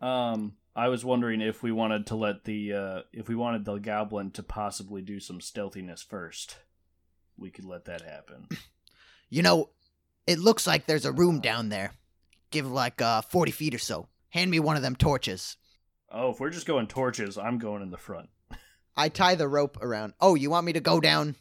deal. 0.01 0.09
Um, 0.09 0.57
I 0.75 0.87
was 0.87 1.03
wondering 1.05 1.41
if 1.41 1.61
we 1.61 1.71
wanted 1.71 2.07
to 2.07 2.15
let 2.15 2.45
the 2.45 2.73
uh, 2.73 3.01
if 3.13 3.27
we 3.27 3.35
wanted 3.35 3.65
the 3.65 3.77
goblin 3.77 4.31
to 4.31 4.41
possibly 4.43 5.01
do 5.01 5.19
some 5.19 5.41
stealthiness 5.41 6.01
first, 6.01 6.57
we 7.37 7.51
could 7.51 7.65
let 7.65 7.85
that 7.85 8.01
happen. 8.01 8.47
You 9.33 9.43
know, 9.43 9.69
it 10.27 10.39
looks 10.39 10.67
like 10.67 10.85
there's 10.87 11.05
a 11.05 11.11
room 11.13 11.39
down 11.39 11.69
there. 11.69 11.93
Give 12.49 12.69
like 12.69 13.01
uh, 13.01 13.21
40 13.21 13.51
feet 13.53 13.73
or 13.73 13.77
so. 13.79 14.09
Hand 14.31 14.51
me 14.51 14.59
one 14.59 14.75
of 14.75 14.81
them 14.81 14.93
torches. 14.97 15.55
Oh, 16.11 16.31
if 16.31 16.41
we're 16.41 16.49
just 16.49 16.67
going 16.67 16.87
torches, 16.87 17.37
I'm 17.37 17.57
going 17.57 17.81
in 17.81 17.91
the 17.91 17.97
front. 17.97 18.27
I 18.95 19.09
tie 19.09 19.35
the 19.35 19.47
rope 19.47 19.77
around. 19.81 20.13
Oh, 20.19 20.35
you 20.35 20.49
want 20.49 20.65
me 20.65 20.73
to 20.73 20.79
go 20.79 20.99
down 20.99 21.35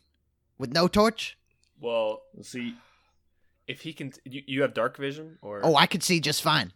with 0.59 0.72
no 0.72 0.88
torch? 0.88 1.36
Well, 1.80 2.22
We'll 2.34 2.44
see. 2.44 2.74
if 3.66 3.80
he 3.82 3.92
can 3.92 4.12
you, 4.24 4.42
you 4.46 4.62
have 4.62 4.74
dark 4.74 4.96
vision 4.96 5.38
or 5.42 5.61
Oh, 5.64 5.74
I 5.76 5.86
could 5.86 6.03
see 6.03 6.20
just 6.20 6.42
fine. 6.42 6.72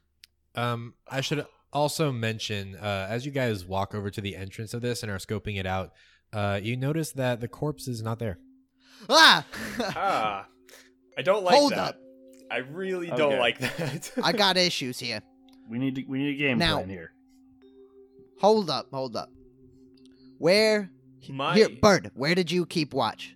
Um, 0.55 0.95
I 1.09 1.21
should 1.21 1.47
also 1.73 2.13
mention, 2.13 2.77
uh, 2.77 3.07
as 3.11 3.27
you 3.27 3.33
guys 3.33 3.65
walk 3.65 3.95
over 3.95 4.09
to 4.11 4.21
the 4.21 4.37
entrance 4.37 4.73
of 4.75 4.83
this 4.83 5.03
and 5.03 5.11
are 5.11 5.19
scoping 5.19 5.59
it 5.59 5.67
out, 5.67 5.93
uh, 6.33 6.59
you 6.63 6.77
notice 6.77 7.13
that 7.13 7.41
the 7.41 7.49
corpse 7.49 7.87
is 7.89 8.03
not 8.03 8.19
there. 8.19 8.39
Ah! 9.09 9.45
Ah. 9.81 10.47
I 11.19 11.23
don't 11.23 11.45
like 11.45 11.55
Hold 11.57 11.73
that. 11.73 11.79
up. 11.79 12.01
I 12.51 12.59
really 12.59 13.09
don't 13.09 13.39
like 13.39 13.59
that. 13.77 14.13
I 14.23 14.33
got 14.33 14.57
issues 14.57 14.99
here. 14.99 15.21
We 15.69 15.79
need 15.79 15.95
to, 15.97 16.05
we 16.05 16.19
need 16.19 16.35
a 16.35 16.39
game 16.39 16.59
Now- 16.59 16.77
plan 16.77 16.89
here. 16.89 17.13
Hold 18.41 18.69
up, 18.71 18.89
hold 18.93 19.17
up. 19.17 19.31
Where? 20.39 20.91
My 21.29 21.55
Here, 21.55 21.69
Bird, 21.81 22.11
where 22.15 22.35
did 22.35 22.51
you 22.51 22.67
keep 22.67 22.93
watch? 22.93 23.35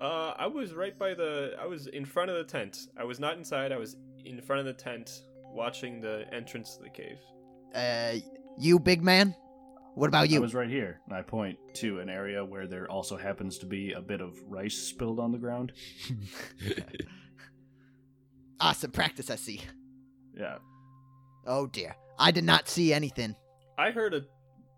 Uh, 0.00 0.34
I 0.38 0.46
was 0.46 0.72
right 0.72 0.98
by 0.98 1.14
the. 1.14 1.54
I 1.60 1.66
was 1.66 1.86
in 1.86 2.04
front 2.04 2.30
of 2.30 2.36
the 2.36 2.44
tent. 2.44 2.78
I 2.98 3.04
was 3.04 3.20
not 3.20 3.36
inside. 3.36 3.72
I 3.72 3.76
was 3.76 3.96
in 4.24 4.40
front 4.40 4.60
of 4.60 4.66
the 4.66 4.72
tent, 4.72 5.22
watching 5.44 6.00
the 6.00 6.24
entrance 6.32 6.76
to 6.76 6.82
the 6.82 6.90
cave. 6.90 7.18
Uh, 7.74 8.14
you, 8.58 8.78
big 8.78 9.02
man? 9.02 9.34
What 9.94 10.08
about 10.08 10.30
you? 10.30 10.38
I 10.38 10.40
was 10.40 10.54
right 10.54 10.68
here, 10.68 11.00
and 11.06 11.16
I 11.16 11.22
point 11.22 11.58
to 11.74 12.00
an 12.00 12.08
area 12.08 12.44
where 12.44 12.66
there 12.66 12.90
also 12.90 13.16
happens 13.16 13.58
to 13.58 13.66
be 13.66 13.92
a 13.92 14.00
bit 14.00 14.20
of 14.20 14.36
rice 14.48 14.76
spilled 14.76 15.18
on 15.18 15.32
the 15.32 15.38
ground. 15.38 15.72
awesome 18.60 18.92
practice, 18.92 19.30
I 19.30 19.36
see. 19.36 19.62
Yeah. 20.34 20.58
Oh 21.46 21.66
dear. 21.66 21.96
I 22.18 22.30
did 22.30 22.44
not 22.44 22.68
see 22.68 22.92
anything. 22.92 23.34
I 23.78 23.90
heard 23.90 24.14
a 24.14 24.22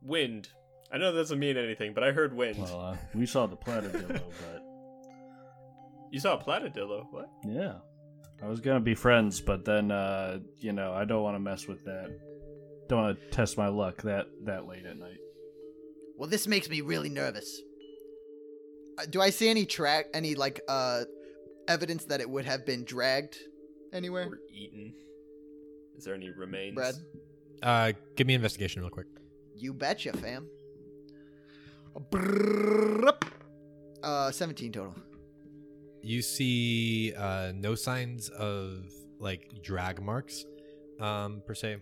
wind. 0.01 0.49
I 0.93 0.99
know 0.99 1.11
that 1.13 1.19
doesn't 1.19 1.39
mean 1.39 1.57
anything, 1.57 1.95
but 1.95 2.05
I 2.05 2.13
heard 2.13 2.37
wind. 2.37 2.59
Well, 2.59 2.81
uh, 2.81 2.97
we 3.15 3.25
saw 3.25 3.47
the 3.47 3.57
platydillo, 3.57 4.09
but 4.41 4.63
you 6.11 6.21
saw 6.21 6.39
a 6.39 6.43
platydillo. 6.43 7.07
What? 7.11 7.31
yeah, 7.47 7.77
I 8.43 8.47
was 8.47 8.61
gonna 8.61 8.81
be 8.81 8.95
friends, 8.95 9.41
but 9.41 9.65
then 9.65 9.91
uh, 9.91 10.41
you 10.59 10.73
know 10.73 10.93
I 10.93 11.05
don't 11.07 11.23
want 11.23 11.35
to 11.37 11.41
mess 11.41 11.67
with 11.67 11.85
that. 11.85 12.11
Don't 12.89 13.01
want 13.01 13.19
to 13.19 13.27
test 13.31 13.57
my 13.57 13.69
luck 13.69 14.03
that 14.03 14.27
that 14.45 14.67
late 14.67 14.85
at 14.85 14.99
night. 14.99 15.17
Well, 16.19 16.29
this 16.29 16.47
makes 16.47 16.69
me 16.69 16.83
really 16.83 17.09
nervous. 17.09 17.63
Uh, 18.99 19.07
do 19.09 19.23
I 19.23 19.31
see 19.31 19.49
any 19.49 19.65
track, 19.65 20.07
any 20.13 20.35
like 20.35 20.61
uh, 20.69 21.05
evidence 21.69 22.05
that 22.05 22.21
it 22.21 22.29
would 22.29 22.45
have 22.45 22.67
been 22.67 22.85
dragged 22.85 23.39
anywhere? 23.95 24.27
Or 24.27 24.39
eaten? 24.53 24.93
Is 25.97 26.05
there 26.05 26.15
any 26.15 26.31
remains? 26.31 26.75
Brad, 26.75 26.95
uh, 27.63 27.93
give 28.15 28.27
me 28.27 28.35
investigation 28.35 28.83
real 28.83 28.91
quick. 28.91 29.07
you 29.57 29.73
betcha, 29.73 30.13
fam. 30.13 30.47
Uh, 34.03 34.31
seventeen 34.31 34.73
total. 34.73 34.95
You 36.03 36.23
see 36.23 37.13
uh, 37.17 37.53
no 37.55 37.75
signs 37.75 38.29
of 38.31 38.85
like 39.19 39.63
drag 39.63 40.03
marks, 40.03 40.45
um, 41.01 41.43
per 41.47 41.55
se, 41.55 41.77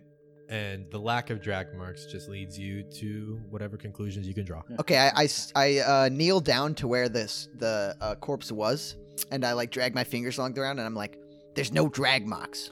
and 0.48 0.84
the 0.90 0.98
lack 0.98 1.30
of 1.30 1.40
drag 1.40 1.74
marks 1.74 2.06
just 2.06 2.28
leads 2.28 2.58
you 2.58 2.82
to 3.00 3.40
whatever 3.48 3.76
conclusions 3.78 4.26
you 4.26 4.34
can 4.34 4.44
draw. 4.44 4.62
Okay, 4.78 4.98
i 4.98 5.28
i 5.54 5.78
uh, 5.78 6.08
kneel 6.11 6.40
down 6.40 6.74
to 6.74 6.88
where 6.88 7.08
this 7.08 7.48
the 7.56 7.96
uh, 8.00 8.14
corpse 8.16 8.52
was, 8.52 8.96
and 9.30 9.44
I 9.44 9.52
like 9.54 9.70
drag 9.70 9.94
my 9.94 10.04
fingers 10.04 10.36
along 10.38 10.52
the 10.52 10.61
ground, 10.61 10.78
and 10.78 10.86
I'm 10.86 10.94
like, 10.94 11.18
"There's 11.54 11.72
no 11.72 11.88
drag 11.88 12.26
marks." 12.26 12.70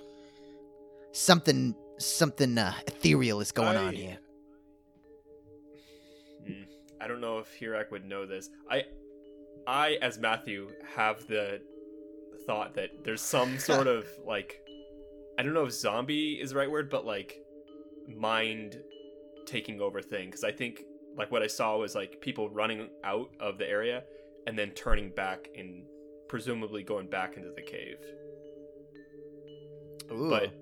something 1.13 1.75
something 1.99 2.57
uh, 2.59 2.73
ethereal 2.87 3.41
is 3.41 3.53
going 3.53 3.77
on 3.77 3.95
here. 3.95 4.19
I 7.01 7.09
don't 7.09 7.21
know 7.21 7.39
if 7.39 7.49
Hirak 7.59 7.91
would 7.91 8.05
know 8.05 8.27
this. 8.27 8.51
I, 8.71 8.85
I 9.67 9.99
as 10.03 10.19
Matthew 10.19 10.69
have 10.95 11.27
the 11.27 11.61
thought 12.47 12.75
that 12.75 13.05
there's 13.05 13.21
some 13.21 13.59
sort 13.59 13.87
of 13.87 14.07
like, 14.27 14.61
I 15.39 15.43
don't 15.43 15.55
know 15.55 15.65
if 15.65 15.73
zombie 15.73 16.39
is 16.41 16.51
the 16.51 16.57
right 16.57 16.71
word, 16.71 16.91
but 16.91 17.05
like 17.05 17.41
mind 18.09 18.81
taking 19.47 19.81
over 19.81 20.03
thing. 20.03 20.27
Because 20.27 20.45
I 20.45 20.53
think 20.53 20.83
like 21.17 21.31
what 21.31 21.43
I 21.43 21.47
saw 21.47 21.77
was 21.77 21.95
like 21.95 22.21
people 22.21 22.49
running 22.51 22.89
out 23.05 23.31
of 23.41 23.59
the 23.59 23.69
area 23.69 24.05
and 24.47 24.59
then 24.59 24.71
turning 24.71 25.11
back 25.11 25.49
and 25.57 25.85
presumably 26.29 26.83
going 26.83 27.09
back 27.09 27.37
into 27.37 27.51
the 27.55 27.63
cave. 27.63 27.99
Ooh. 30.13 30.31
But 30.31 30.55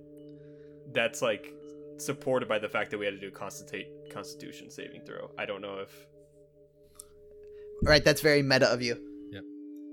that's 0.93 1.23
like 1.23 1.53
supported 1.99 2.49
by 2.49 2.59
the 2.59 2.69
fact 2.69 2.91
that 2.91 2.99
we 2.99 3.05
had 3.05 3.15
to 3.15 3.21
do 3.21 3.29
a 3.29 3.31
constitute 3.31 3.87
constitution 4.13 4.71
saving 4.71 5.03
throw. 5.05 5.31
I 5.39 5.47
don't 5.47 5.61
know 5.61 5.79
if 5.79 6.07
right, 7.83 8.05
that's 8.05 8.21
very 8.21 8.43
meta 8.43 8.71
of 8.71 8.83
you. 8.83 8.97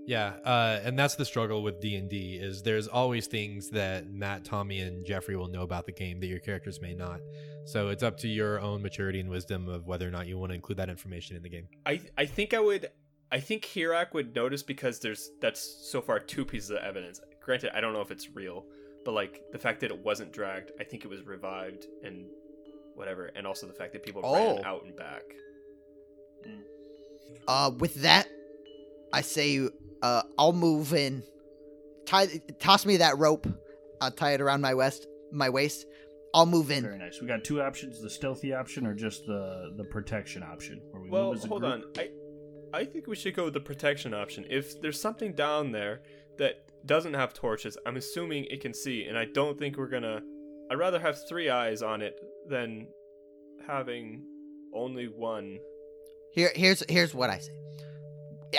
Yeah, 0.05 0.33
uh, 0.43 0.81
and 0.83 0.99
that's 0.99 1.15
the 1.15 1.23
struggle 1.23 1.63
with 1.63 1.79
D 1.79 1.95
and 1.95 2.09
D 2.09 2.35
is 2.35 2.61
there's 2.61 2.89
always 2.89 3.25
things 3.27 3.69
that 3.69 4.11
Matt, 4.11 4.43
Tommy, 4.43 4.81
and 4.81 5.05
Jeffrey 5.05 5.37
will 5.37 5.47
know 5.47 5.61
about 5.61 5.85
the 5.85 5.93
game 5.93 6.19
that 6.19 6.27
your 6.27 6.39
characters 6.39 6.81
may 6.81 6.93
not. 6.93 7.21
So 7.63 7.87
it's 7.87 8.03
up 8.03 8.17
to 8.17 8.27
your 8.27 8.59
own 8.59 8.81
maturity 8.81 9.21
and 9.21 9.29
wisdom 9.29 9.69
of 9.69 9.87
whether 9.87 10.05
or 10.05 10.11
not 10.11 10.27
you 10.27 10.37
want 10.37 10.49
to 10.49 10.55
include 10.55 10.79
that 10.79 10.89
information 10.89 11.37
in 11.37 11.41
the 11.41 11.47
game. 11.47 11.69
I 11.85 12.01
I 12.17 12.25
think 12.25 12.53
I 12.53 12.59
would 12.59 12.89
I 13.31 13.39
think 13.39 13.63
Hirak 13.63 14.13
would 14.13 14.35
notice 14.35 14.61
because 14.61 14.99
there's 14.99 15.31
that's 15.39 15.61
so 15.89 16.01
far 16.01 16.19
two 16.19 16.43
pieces 16.43 16.71
of 16.71 16.79
evidence. 16.79 17.21
Granted, 17.41 17.71
I 17.73 17.79
don't 17.79 17.93
know 17.93 18.01
if 18.01 18.11
it's 18.11 18.29
real, 18.35 18.65
but 19.05 19.13
like 19.13 19.41
the 19.53 19.57
fact 19.57 19.79
that 19.79 19.91
it 19.91 19.99
wasn't 20.03 20.33
dragged, 20.33 20.71
I 20.81 20.83
think 20.83 21.05
it 21.05 21.07
was 21.07 21.21
revived 21.25 21.87
and 22.03 22.25
whatever, 22.95 23.27
and 23.37 23.47
also 23.47 23.67
the 23.67 23.73
fact 23.73 23.93
that 23.93 24.03
people 24.03 24.21
Oh. 24.25 24.55
ran 24.57 24.65
out 24.65 24.83
and 24.83 24.97
back. 24.97 25.23
Uh, 27.47 27.71
with 27.77 27.95
that, 27.95 28.27
I 29.11 29.21
say 29.21 29.67
uh, 30.01 30.23
I'll 30.37 30.53
move 30.53 30.93
in. 30.93 31.23
Tie, 32.05 32.27
toss 32.59 32.85
me 32.85 32.97
that 32.97 33.17
rope. 33.17 33.47
I'll 34.01 34.11
tie 34.11 34.33
it 34.33 34.41
around 34.41 34.61
my 34.61 34.73
waist. 34.73 35.07
My 35.31 35.49
waist. 35.49 35.85
I'll 36.33 36.45
move 36.47 36.71
in. 36.71 36.83
Very 36.83 36.97
nice. 36.97 37.21
We 37.21 37.27
got 37.27 37.43
two 37.43 37.61
options: 37.61 38.01
the 38.01 38.09
stealthy 38.09 38.53
option 38.53 38.87
or 38.87 38.93
just 38.93 39.25
the 39.27 39.73
the 39.77 39.83
protection 39.83 40.41
option. 40.43 40.81
Where 40.91 41.01
we 41.03 41.09
Well, 41.09 41.27
move 41.27 41.37
as 41.37 41.45
a 41.45 41.47
hold 41.47 41.61
group. 41.61 41.73
on. 41.73 41.83
I 41.97 42.09
I 42.73 42.85
think 42.85 43.05
we 43.07 43.15
should 43.15 43.35
go 43.35 43.45
with 43.45 43.53
the 43.53 43.59
protection 43.59 44.13
option. 44.15 44.45
If 44.49 44.81
there's 44.81 44.99
something 44.99 45.33
down 45.33 45.71
there 45.71 46.01
that 46.39 46.55
doesn't 46.87 47.13
have 47.13 47.33
torches, 47.33 47.77
I'm 47.85 47.97
assuming 47.97 48.45
it 48.45 48.61
can 48.61 48.73
see, 48.73 49.03
and 49.05 49.15
I 49.17 49.25
don't 49.25 49.59
think 49.59 49.77
we're 49.77 49.89
gonna. 49.89 50.21
I'd 50.71 50.79
rather 50.79 50.99
have 50.99 51.17
three 51.29 51.49
eyes 51.49 51.83
on 51.83 52.01
it 52.01 52.15
than 52.49 52.87
having 53.67 54.25
only 54.73 55.05
one. 55.07 55.59
Here, 56.33 56.51
here's 56.55 56.83
here's 56.89 57.13
what 57.13 57.29
I 57.29 57.39
say. 57.39 57.51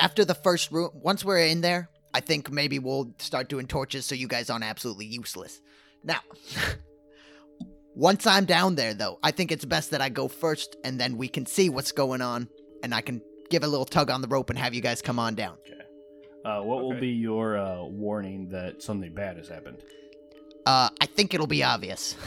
After 0.00 0.24
the 0.24 0.34
first 0.34 0.70
room, 0.72 0.90
once 0.94 1.24
we're 1.24 1.38
in 1.38 1.60
there, 1.60 1.88
I 2.12 2.20
think 2.20 2.50
maybe 2.50 2.78
we'll 2.78 3.14
start 3.18 3.48
doing 3.48 3.66
torches 3.66 4.06
so 4.06 4.14
you 4.14 4.28
guys 4.28 4.50
aren't 4.50 4.64
absolutely 4.64 5.06
useless. 5.06 5.60
Now, 6.02 6.20
once 7.94 8.26
I'm 8.26 8.44
down 8.44 8.74
there, 8.74 8.94
though, 8.94 9.18
I 9.22 9.30
think 9.30 9.52
it's 9.52 9.64
best 9.64 9.90
that 9.92 10.00
I 10.00 10.08
go 10.08 10.28
first, 10.28 10.76
and 10.84 11.00
then 11.00 11.16
we 11.16 11.28
can 11.28 11.46
see 11.46 11.68
what's 11.68 11.92
going 11.92 12.20
on, 12.20 12.48
and 12.82 12.94
I 12.94 13.00
can 13.00 13.20
give 13.50 13.62
a 13.62 13.68
little 13.68 13.84
tug 13.84 14.10
on 14.10 14.20
the 14.20 14.28
rope 14.28 14.50
and 14.50 14.58
have 14.58 14.74
you 14.74 14.80
guys 14.80 15.02
come 15.02 15.18
on 15.18 15.34
down. 15.34 15.56
Uh, 16.44 16.60
what 16.60 16.82
will 16.82 16.98
be 17.00 17.08
your 17.08 17.56
uh, 17.56 17.82
warning 17.84 18.50
that 18.50 18.82
something 18.82 19.14
bad 19.14 19.38
has 19.38 19.48
happened? 19.48 19.78
Uh, 20.66 20.90
I 21.00 21.06
think 21.06 21.32
it'll 21.34 21.46
be 21.46 21.62
obvious. 21.62 22.16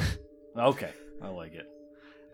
Okay, 0.58 0.89
I 1.22 1.28
like 1.28 1.54
it. 1.54 1.68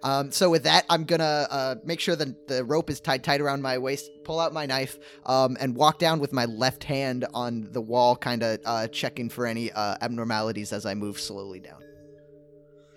Um, 0.04 0.32
so 0.32 0.49
with 0.49 0.64
that, 0.64 0.86
I'm 0.89 1.06
gonna 1.06 1.47
uh, 1.49 1.76
make 1.84 1.99
sure 1.99 2.16
that 2.16 2.47
the 2.47 2.64
rope 2.64 2.89
is 2.89 2.99
tied 2.99 3.24
tight 3.24 3.39
around 3.41 3.62
my 3.62 3.78
waist, 3.78 4.10
pull 4.26 4.39
out 4.39 4.54
my 4.54 4.66
knife, 4.66 4.97
um, 5.26 5.56
and 5.60 5.76
walk 5.76 5.97
down 5.97 6.20
with 6.20 6.34
my 6.34 6.45
left 6.45 6.84
hand 6.84 7.26
on 7.34 7.70
the 7.72 7.82
wall, 7.82 8.16
kind 8.16 8.43
of 8.43 8.60
uh, 8.66 8.88
checking 8.89 9.30
for 9.30 9.45
any 9.45 9.72
uh, 9.72 9.95
abnormalities 10.01 10.74
as 10.74 10.86
I 10.86 10.93
move 10.93 11.20
slowly 11.20 11.60
down. 11.62 11.82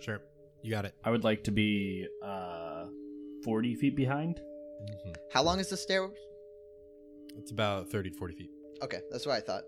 Sure, 0.00 0.20
you 0.62 0.70
got 0.72 0.84
it. 0.84 0.94
I 1.04 1.10
would 1.10 1.24
like 1.24 1.44
to 1.44 1.52
be 1.52 2.06
uh, 2.24 2.86
forty 3.44 3.74
feet 3.76 3.94
behind. 3.96 4.40
hmm 5.04 5.12
How 5.32 5.42
long 5.42 5.60
is 5.60 5.68
the 5.68 5.76
stair? 5.76 6.08
It's 7.38 7.50
about 7.50 7.90
30 7.90 8.10
to 8.10 8.16
40 8.16 8.34
feet. 8.34 8.50
Okay, 8.82 9.00
that's 9.10 9.26
what 9.26 9.34
I 9.36 9.40
thought. 9.40 9.62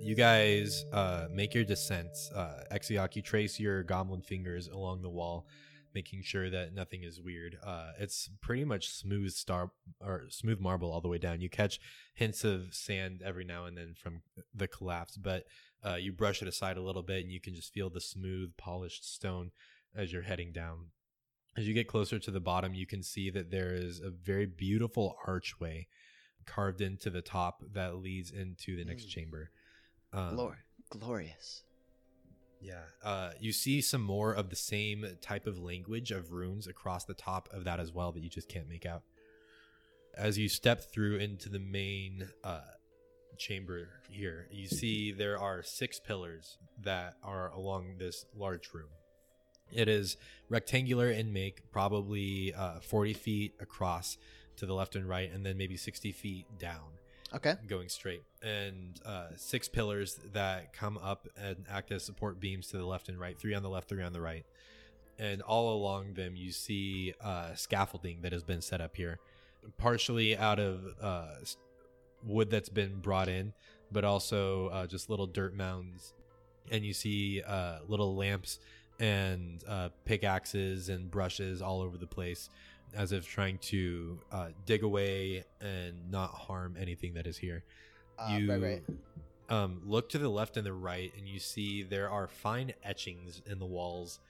You 0.00 0.16
guys 0.16 0.84
uh, 0.92 1.28
make 1.30 1.54
your 1.54 1.64
descents. 1.64 2.28
Uh, 2.34 2.64
Exiok, 2.72 3.14
you 3.14 3.22
trace 3.22 3.60
your 3.60 3.84
goblin 3.84 4.20
fingers 4.22 4.66
along 4.66 5.02
the 5.02 5.08
wall, 5.08 5.46
making 5.94 6.22
sure 6.22 6.50
that 6.50 6.72
nothing 6.74 7.02
is 7.02 7.20
weird. 7.20 7.58
Uh, 7.62 7.92
it's 7.98 8.28
pretty 8.40 8.64
much 8.64 8.88
smooth 8.88 9.32
star 9.32 9.70
or 10.00 10.24
smooth 10.28 10.60
marble 10.60 10.90
all 10.92 11.00
the 11.00 11.08
way 11.08 11.18
down. 11.18 11.40
You 11.40 11.48
catch 11.50 11.78
hints 12.14 12.44
of 12.44 12.74
sand 12.74 13.22
every 13.24 13.44
now 13.44 13.66
and 13.66 13.76
then 13.76 13.94
from 13.94 14.22
the 14.54 14.68
collapse, 14.68 15.16
but 15.16 15.44
uh, 15.84 15.94
you 15.96 16.12
brush 16.12 16.42
it 16.42 16.48
aside 16.48 16.76
a 16.76 16.82
little 16.82 17.02
bit, 17.02 17.22
and 17.22 17.32
you 17.32 17.40
can 17.40 17.54
just 17.54 17.72
feel 17.72 17.90
the 17.90 18.00
smooth, 18.00 18.56
polished 18.56 19.04
stone 19.12 19.50
as 19.94 20.12
you're 20.12 20.22
heading 20.22 20.52
down. 20.52 20.86
As 21.56 21.68
you 21.68 21.74
get 21.74 21.88
closer 21.88 22.18
to 22.18 22.30
the 22.30 22.40
bottom, 22.40 22.72
you 22.74 22.86
can 22.86 23.02
see 23.02 23.28
that 23.30 23.50
there 23.50 23.74
is 23.74 24.00
a 24.00 24.10
very 24.10 24.46
beautiful 24.46 25.16
archway 25.26 25.86
carved 26.46 26.80
into 26.80 27.10
the 27.10 27.20
top 27.22 27.62
that 27.72 27.96
leads 27.96 28.30
into 28.30 28.76
the 28.76 28.84
next 28.84 29.06
Mm. 29.06 29.10
chamber. 29.10 29.50
Um, 30.12 30.36
Lord, 30.36 30.58
glorious. 30.88 31.62
Yeah. 32.62 32.82
Uh, 33.02 33.30
you 33.40 33.52
see 33.52 33.80
some 33.80 34.02
more 34.02 34.32
of 34.32 34.48
the 34.48 34.56
same 34.56 35.04
type 35.20 35.46
of 35.46 35.58
language 35.58 36.10
of 36.12 36.32
runes 36.32 36.66
across 36.66 37.04
the 37.04 37.14
top 37.14 37.48
of 37.52 37.64
that 37.64 37.80
as 37.80 37.92
well 37.92 38.12
that 38.12 38.22
you 38.22 38.30
just 38.30 38.48
can't 38.48 38.68
make 38.68 38.86
out. 38.86 39.02
As 40.16 40.38
you 40.38 40.48
step 40.48 40.92
through 40.92 41.16
into 41.16 41.48
the 41.48 41.58
main 41.58 42.28
uh, 42.44 42.60
chamber 43.36 43.88
here, 44.08 44.46
you 44.50 44.68
see 44.68 45.10
there 45.10 45.38
are 45.38 45.62
six 45.62 45.98
pillars 45.98 46.58
that 46.82 47.16
are 47.24 47.50
along 47.50 47.96
this 47.98 48.24
large 48.36 48.72
room. 48.72 48.90
It 49.72 49.88
is 49.88 50.16
rectangular 50.48 51.10
in 51.10 51.32
make, 51.32 51.72
probably 51.72 52.54
uh, 52.54 52.80
40 52.80 53.14
feet 53.14 53.54
across 53.58 54.18
to 54.56 54.66
the 54.66 54.74
left 54.74 54.94
and 54.94 55.08
right, 55.08 55.32
and 55.32 55.44
then 55.44 55.56
maybe 55.56 55.78
60 55.78 56.12
feet 56.12 56.46
down 56.58 56.98
Okay. 57.34 57.54
going 57.66 57.88
straight. 57.88 58.22
And 58.42 59.00
uh, 59.04 59.28
six 59.36 59.68
pillars 59.68 60.20
that 60.32 60.72
come 60.72 60.98
up 60.98 61.28
and 61.36 61.64
act 61.70 61.90
as 61.92 62.04
support 62.04 62.40
beams 62.40 62.68
to 62.68 62.76
the 62.76 62.84
left 62.84 63.08
and 63.08 63.18
right 63.18 63.38
three 63.38 63.54
on 63.54 63.62
the 63.62 63.70
left 63.70 63.88
three 63.88 64.02
on 64.02 64.12
the 64.12 64.20
right. 64.20 64.44
And 65.18 65.42
all 65.42 65.74
along 65.74 66.14
them 66.14 66.36
you 66.36 66.52
see 66.52 67.14
uh, 67.20 67.54
scaffolding 67.54 68.22
that 68.22 68.32
has 68.32 68.42
been 68.42 68.60
set 68.60 68.80
up 68.80 68.96
here 68.96 69.18
partially 69.78 70.36
out 70.36 70.58
of 70.58 70.80
uh, 71.00 71.34
wood 72.24 72.50
that's 72.50 72.68
been 72.68 72.98
brought 73.00 73.28
in 73.28 73.52
but 73.92 74.04
also 74.04 74.68
uh, 74.68 74.86
just 74.86 75.10
little 75.10 75.26
dirt 75.26 75.54
mounds. 75.54 76.14
And 76.70 76.84
you 76.84 76.94
see 76.94 77.42
uh, 77.46 77.78
little 77.86 78.16
lamps 78.16 78.58
and 78.98 79.62
uh, 79.68 79.90
pickaxes 80.04 80.88
and 80.88 81.10
brushes 81.10 81.60
all 81.60 81.82
over 81.82 81.98
the 81.98 82.06
place 82.06 82.48
as 82.94 83.12
if 83.12 83.26
trying 83.26 83.58
to 83.58 84.18
uh, 84.30 84.48
dig 84.66 84.82
away 84.82 85.44
and 85.60 86.10
not 86.10 86.30
harm 86.30 86.76
anything 86.78 87.14
that 87.14 87.26
is 87.26 87.36
here. 87.36 87.64
Uh, 88.18 88.36
you 88.36 88.50
right, 88.50 88.62
right. 88.62 88.82
Um, 89.48 89.82
look 89.84 90.08
to 90.10 90.18
the 90.18 90.28
left 90.28 90.56
and 90.56 90.64
the 90.64 90.72
right, 90.72 91.12
and 91.16 91.28
you 91.28 91.38
see 91.38 91.82
there 91.82 92.08
are 92.08 92.26
fine 92.26 92.72
etchings 92.82 93.42
in 93.46 93.58
the 93.58 93.66
walls 93.66 94.20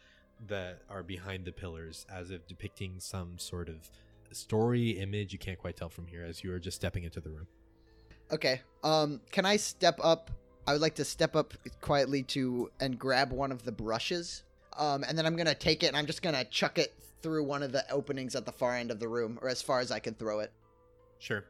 that 0.48 0.82
are 0.90 1.02
behind 1.02 1.44
the 1.44 1.52
pillars, 1.52 2.06
as 2.10 2.30
if 2.30 2.47
depicting 2.47 2.98
some 2.98 3.39
sort 3.39 3.68
of 3.68 3.90
story 4.32 4.90
image. 4.90 5.32
You 5.32 5.39
can't 5.39 5.59
quite 5.59 5.76
tell 5.76 5.89
from 5.89 6.06
here, 6.06 6.24
as 6.24 6.43
you 6.43 6.52
are 6.52 6.59
just 6.59 6.76
stepping 6.76 7.05
into 7.05 7.20
the 7.20 7.30
room. 7.30 7.47
Okay. 8.32 8.62
Um, 8.82 9.20
can 9.30 9.44
I 9.44 9.56
step 9.56 10.01
up? 10.02 10.30
I 10.66 10.72
would 10.72 10.82
like 10.82 10.94
to 10.97 11.05
step 11.05 11.36
up 11.36 11.55
quietly 11.80 12.22
to 12.24 12.70
and 12.80 12.98
grab 12.98 13.32
one 13.32 13.52
of 13.52 13.64
the 13.64 13.72
brushes. 13.72 14.44
Um, 14.76 15.05
and 15.05 15.18
then 15.18 15.26
I'm 15.26 15.36
gonna 15.36 15.55
take 15.55 15.82
it 15.82 15.89
and 15.89 15.97
I'm 15.97 16.06
just 16.06 16.22
gonna 16.22 16.44
chuck 16.44 16.78
it 16.78 16.94
through 17.23 17.44
one 17.44 17.62
of 17.62 17.73
the 17.73 17.90
openings 17.90 18.35
at 18.35 18.44
the 18.44 18.53
far 18.53 18.77
end 18.77 18.90
of 18.90 19.01
the 19.01 19.09
room, 19.09 19.39
or 19.40 19.49
as 19.49 19.62
far 19.62 19.81
as 19.81 19.90
I 19.90 19.99
can 19.99 20.15
throw 20.15 20.40
it. 20.40 20.53
Sure. 21.19 21.44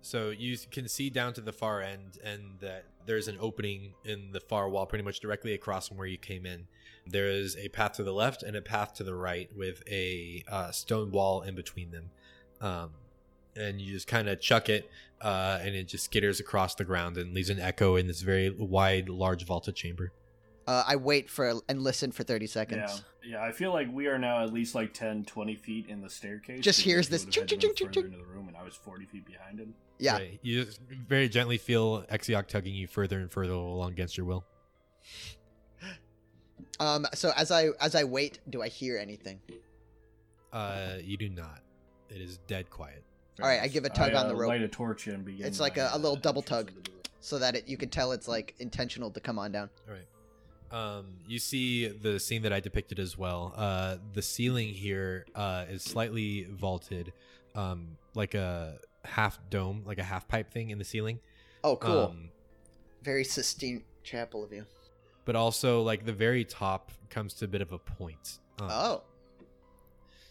So 0.00 0.30
you 0.30 0.56
can 0.70 0.88
see 0.88 1.10
down 1.10 1.32
to 1.34 1.40
the 1.40 1.52
far 1.52 1.82
end, 1.82 2.18
and 2.24 2.58
that 2.60 2.84
there's 3.06 3.28
an 3.28 3.36
opening 3.40 3.94
in 4.04 4.30
the 4.32 4.40
far 4.40 4.68
wall, 4.68 4.86
pretty 4.86 5.04
much 5.04 5.20
directly 5.20 5.54
across 5.54 5.88
from 5.88 5.96
where 5.96 6.06
you 6.06 6.18
came 6.18 6.46
in. 6.46 6.66
There 7.06 7.26
is 7.26 7.56
a 7.56 7.68
path 7.68 7.92
to 7.94 8.04
the 8.04 8.12
left 8.12 8.42
and 8.42 8.56
a 8.56 8.62
path 8.62 8.94
to 8.94 9.04
the 9.04 9.14
right, 9.14 9.50
with 9.56 9.82
a 9.88 10.44
uh, 10.48 10.70
stone 10.70 11.10
wall 11.10 11.42
in 11.42 11.54
between 11.54 11.90
them. 11.90 12.10
Um, 12.60 12.90
and 13.56 13.80
you 13.80 13.92
just 13.92 14.06
kind 14.06 14.28
of 14.28 14.40
chuck 14.40 14.68
it, 14.68 14.88
uh, 15.20 15.58
and 15.60 15.74
it 15.74 15.88
just 15.88 16.10
skitters 16.10 16.38
across 16.38 16.76
the 16.76 16.84
ground 16.84 17.16
and 17.16 17.34
leaves 17.34 17.50
an 17.50 17.58
echo 17.58 17.96
in 17.96 18.06
this 18.06 18.20
very 18.20 18.50
wide, 18.50 19.08
large 19.08 19.44
vaulted 19.44 19.74
chamber. 19.74 20.12
Uh, 20.68 20.84
I 20.86 20.96
wait 20.96 21.30
for 21.30 21.54
and 21.70 21.80
listen 21.80 22.12
for 22.12 22.24
30 22.24 22.46
seconds. 22.46 23.02
Yeah, 23.24 23.38
yeah. 23.38 23.42
I 23.42 23.52
feel 23.52 23.72
like 23.72 23.90
we 23.90 24.06
are 24.06 24.18
now 24.18 24.42
at 24.42 24.52
least 24.52 24.74
like 24.74 24.92
10, 24.92 25.24
20 25.24 25.56
feet 25.56 25.86
in 25.88 26.02
the 26.02 26.10
staircase. 26.10 26.60
Just 26.60 26.82
hears 26.82 27.08
this 27.08 27.24
would've 27.24 27.40
had 27.40 27.48
ching, 27.48 27.58
to 27.58 27.62
ching, 27.62 27.68
move 27.70 27.76
ching, 27.76 27.86
further 27.86 27.94
ching. 27.94 28.12
into 28.12 28.18
the 28.18 28.30
room, 28.30 28.48
and 28.48 28.56
I 28.56 28.62
was 28.62 28.74
forty 28.74 29.06
feet 29.06 29.24
behind 29.24 29.58
him. 29.58 29.72
Yeah. 29.98 30.16
Right. 30.18 30.38
You 30.42 30.66
just 30.66 30.80
very 31.08 31.30
gently 31.30 31.56
feel 31.56 32.02
Exiok 32.12 32.48
tugging 32.48 32.74
you 32.74 32.86
further 32.86 33.18
and 33.18 33.32
further 33.32 33.54
along 33.54 33.92
against 33.92 34.18
your 34.18 34.26
will. 34.26 34.44
Um. 36.80 37.06
So 37.14 37.32
as 37.36 37.50
I 37.50 37.70
as 37.80 37.96
I 37.96 38.04
wait, 38.04 38.38
do 38.50 38.62
I 38.62 38.68
hear 38.68 38.98
anything? 38.98 39.40
Uh, 40.52 40.92
you 41.02 41.16
do 41.16 41.28
not. 41.28 41.60
It 42.08 42.20
is 42.20 42.38
dead 42.46 42.70
quiet. 42.70 43.02
All 43.42 43.48
right, 43.48 43.60
I 43.60 43.66
give 43.66 43.84
a 43.84 43.88
tug 43.88 44.12
I, 44.12 44.20
on 44.20 44.28
the 44.28 44.34
uh, 44.34 44.38
rope. 44.38 44.48
Light 44.48 44.62
a 44.62 44.68
torch 44.68 45.08
and 45.08 45.24
begin. 45.24 45.46
It's 45.46 45.58
like 45.58 45.76
a- 45.76 45.90
a 45.92 45.98
little 45.98 46.16
uh, 46.16 46.20
double 46.20 46.42
tug. 46.42 46.68
to 46.68 46.74
the 46.74 46.82
door. 46.82 46.94
so 47.20 47.38
that 47.40 47.56
it 47.56 47.68
you 47.68 47.76
can 47.76 47.88
tell 47.88 48.12
it's 48.12 48.28
like 48.28 48.54
intentional 48.60 49.10
to 49.10 49.18
come 49.18 49.38
on 49.40 49.50
down. 49.50 49.70
All 49.88 49.94
right. 49.94 50.06
Um, 50.70 51.06
you 51.26 51.38
see 51.38 51.88
the 51.88 52.20
scene 52.20 52.42
that 52.42 52.52
I 52.52 52.60
depicted 52.60 52.98
as 52.98 53.16
well. 53.16 53.54
Uh, 53.56 53.96
the 54.12 54.22
ceiling 54.22 54.68
here 54.68 55.26
uh, 55.34 55.64
is 55.68 55.82
slightly 55.82 56.44
vaulted, 56.50 57.12
um, 57.54 57.96
like 58.14 58.34
a 58.34 58.78
half 59.04 59.38
dome, 59.50 59.82
like 59.86 59.98
a 59.98 60.02
half 60.02 60.28
pipe 60.28 60.52
thing 60.52 60.70
in 60.70 60.78
the 60.78 60.84
ceiling. 60.84 61.20
Oh, 61.64 61.76
cool. 61.76 62.06
Um, 62.10 62.30
Very 63.02 63.24
Sistine 63.24 63.82
Chapel 64.02 64.44
of 64.44 64.52
you. 64.52 64.66
but 65.24 65.36
also, 65.36 65.82
like 65.82 66.04
the 66.04 66.12
very 66.12 66.44
top 66.44 66.90
comes 67.10 67.34
to 67.34 67.44
a 67.44 67.48
bit 67.48 67.62
of 67.62 67.72
a 67.72 67.78
point. 67.78 68.38
Um, 68.60 68.68
Oh. 68.70 69.02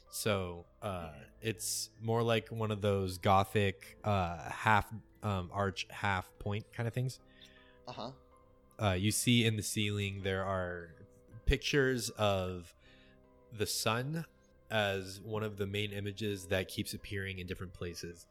So 0.09 0.65
uh, 0.81 1.09
it's 1.41 1.89
more 2.01 2.23
like 2.23 2.49
one 2.49 2.71
of 2.71 2.81
those 2.81 3.17
gothic 3.17 3.97
uh, 4.03 4.37
half 4.49 4.91
um, 5.21 5.49
arch, 5.53 5.85
half 5.89 6.29
point 6.39 6.65
kind 6.73 6.87
of 6.87 6.93
things. 6.93 7.19
Uh 7.87 7.91
huh. 7.91 8.11
Uh, 8.81 8.91
you 8.97 9.11
see 9.11 9.45
in 9.45 9.55
the 9.55 9.63
ceiling 9.63 10.21
there 10.23 10.43
are 10.43 10.89
pictures 11.45 12.09
of 12.11 12.73
the 13.57 13.65
sun 13.65 14.25
as 14.69 15.21
one 15.23 15.43
of 15.43 15.57
the 15.57 15.65
main 15.65 15.91
images 15.91 16.45
that 16.47 16.67
keeps 16.67 16.93
appearing 16.93 17.39
in 17.39 17.47
different 17.47 17.73
places. 17.73 18.25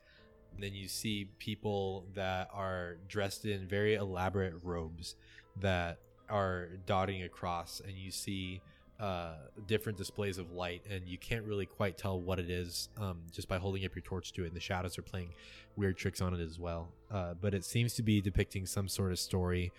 And 0.55 0.62
then 0.62 0.74
you 0.74 0.89
see 0.89 1.28
people 1.39 2.06
that 2.14 2.48
are 2.52 2.97
dressed 3.09 3.44
in 3.44 3.66
very 3.66 3.94
elaborate 3.94 4.55
robes 4.62 5.16
that 5.60 5.98
are 6.28 6.68
dotting 6.86 7.23
across, 7.23 7.81
and 7.81 7.93
you 7.93 8.10
see 8.10 8.60
uh, 8.98 9.35
different 9.66 9.98
displays 9.98 10.39
of 10.39 10.52
light, 10.52 10.82
and 10.90 11.06
you 11.06 11.18
can't 11.18 11.44
really 11.44 11.66
quite 11.66 11.98
tell 11.98 12.18
what 12.18 12.39
it 12.39 12.48
is 12.48 12.89
um, 12.98 13.20
just 13.32 13.48
by 13.48 13.59
holding 13.59 13.85
up 13.85 13.94
your 13.94 14.02
torch 14.02 14.32
to 14.32 14.44
it. 14.44 14.48
And 14.48 14.56
the 14.56 14.60
shadows 14.60 14.98
are 14.98 15.02
playing 15.02 15.35
weird 15.77 15.97
tricks 15.97 16.20
on 16.20 16.32
it 16.32 16.40
as 16.40 16.59
well. 16.59 16.89
Uh, 17.10 17.35
but 17.35 17.52
it 17.52 17.64
seems 17.64 17.94
to 17.94 18.02
be 18.02 18.20
depicting 18.20 18.64
some 18.64 18.89
sort 18.89 19.12
of 19.12 19.18
story 19.18 19.73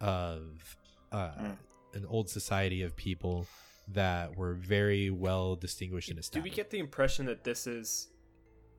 of 0.00 0.76
uh, 1.12 1.30
Mm. 1.38 1.56
an 1.94 2.06
old 2.06 2.28
society 2.28 2.82
of 2.82 2.96
people 2.96 3.46
that 3.88 4.34
were 4.36 4.54
very 4.54 5.10
well 5.10 5.54
distinguished 5.56 6.10
and 6.10 6.30
Do 6.30 6.42
we 6.42 6.50
get 6.50 6.70
the 6.70 6.78
impression 6.78 7.26
that 7.26 7.44
this 7.44 7.66
is 7.66 8.08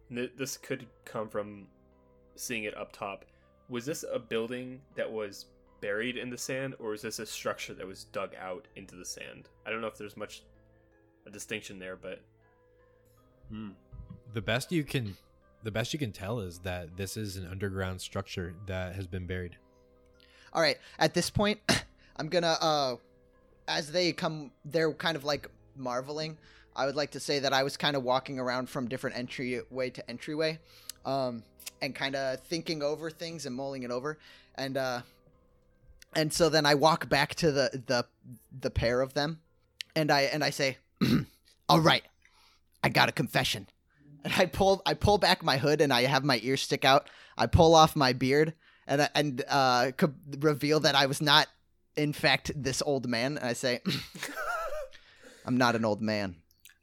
this 0.09 0.57
could 0.57 0.85
come 1.05 1.29
from 1.29 1.67
seeing 2.35 2.63
it 2.65 2.75
up 2.77 2.91
top? 2.91 3.25
Was 3.69 3.85
this 3.85 4.03
a 4.11 4.19
building 4.19 4.81
that 4.95 5.11
was 5.11 5.45
buried 5.81 6.17
in 6.17 6.29
the 6.29 6.37
sand, 6.37 6.75
or 6.79 6.93
is 6.93 7.01
this 7.01 7.19
a 7.19 7.25
structure 7.25 7.73
that 7.73 7.85
was 7.87 8.05
dug 8.05 8.33
out 8.35 8.67
into 8.75 8.95
the 8.95 9.05
sand? 9.05 9.49
I 9.65 9.69
don't 9.69 9.81
know 9.81 9.87
if 9.87 9.97
there's 9.97 10.17
much 10.17 10.43
a 11.25 11.29
distinction 11.31 11.79
there, 11.79 11.95
but 11.95 12.21
Hmm. 13.49 13.71
the 14.33 14.41
best 14.41 14.71
you 14.71 14.83
can 14.83 15.15
the 15.63 15.71
best 15.71 15.93
you 15.93 15.99
can 15.99 16.11
tell 16.11 16.39
is 16.41 16.59
that 16.59 16.95
this 16.95 17.17
is 17.17 17.37
an 17.37 17.47
underground 17.47 17.99
structure 18.01 18.53
that 18.67 18.93
has 18.95 19.07
been 19.07 19.25
buried. 19.25 19.57
All 20.55 20.61
right. 20.61 20.77
At 20.97 21.13
this 21.13 21.29
point, 21.29 21.59
I'm 22.15 22.29
gonna 22.29 22.57
uh, 22.61 22.95
as 23.67 23.91
they 23.91 24.13
come, 24.13 24.51
they're 24.63 24.93
kind 24.93 25.17
of 25.17 25.25
like 25.25 25.49
marveling. 25.75 26.37
I 26.73 26.85
would 26.85 26.95
like 26.95 27.11
to 27.11 27.19
say 27.19 27.39
that 27.39 27.51
I 27.51 27.63
was 27.63 27.75
kind 27.75 27.95
of 27.95 28.03
walking 28.03 28.39
around 28.39 28.69
from 28.69 28.87
different 28.87 29.17
entryway 29.17 29.89
to 29.89 30.09
entryway, 30.09 30.59
um, 31.05 31.43
and 31.81 31.93
kind 31.93 32.15
of 32.15 32.39
thinking 32.39 32.81
over 32.81 33.11
things 33.11 33.45
and 33.45 33.53
mulling 33.53 33.83
it 33.83 33.91
over, 33.91 34.17
and 34.55 34.77
uh, 34.77 35.01
and 36.15 36.31
so 36.31 36.47
then 36.47 36.65
I 36.65 36.75
walk 36.75 37.09
back 37.09 37.35
to 37.35 37.51
the 37.51 37.83
the 37.85 38.05
the 38.61 38.69
pair 38.69 39.01
of 39.01 39.13
them, 39.13 39.41
and 39.93 40.09
I 40.09 40.21
and 40.21 40.41
I 40.41 40.51
say, 40.51 40.77
"All 41.69 41.81
right, 41.81 42.03
I 42.81 42.87
got 42.87 43.09
a 43.09 43.11
confession." 43.11 43.67
And 44.23 44.33
I 44.37 44.45
pull 44.45 44.81
I 44.85 44.93
pull 44.93 45.17
back 45.17 45.43
my 45.43 45.57
hood 45.57 45.81
and 45.81 45.91
I 45.91 46.03
have 46.03 46.23
my 46.23 46.39
ears 46.41 46.61
stick 46.61 46.85
out. 46.85 47.09
I 47.37 47.45
pull 47.45 47.75
off 47.75 47.95
my 47.95 48.13
beard 48.13 48.53
and 48.87 49.09
and 49.15 49.43
uh, 49.47 49.91
co- 49.97 50.13
reveal 50.39 50.79
that 50.81 50.95
I 50.95 51.05
was 51.05 51.21
not, 51.21 51.47
in 51.95 52.13
fact, 52.13 52.51
this 52.55 52.81
old 52.81 53.07
man. 53.07 53.37
And 53.37 53.45
I 53.47 53.53
say, 53.53 53.81
I'm 55.45 55.57
not 55.57 55.75
an 55.75 55.85
old 55.85 56.01
man. 56.01 56.35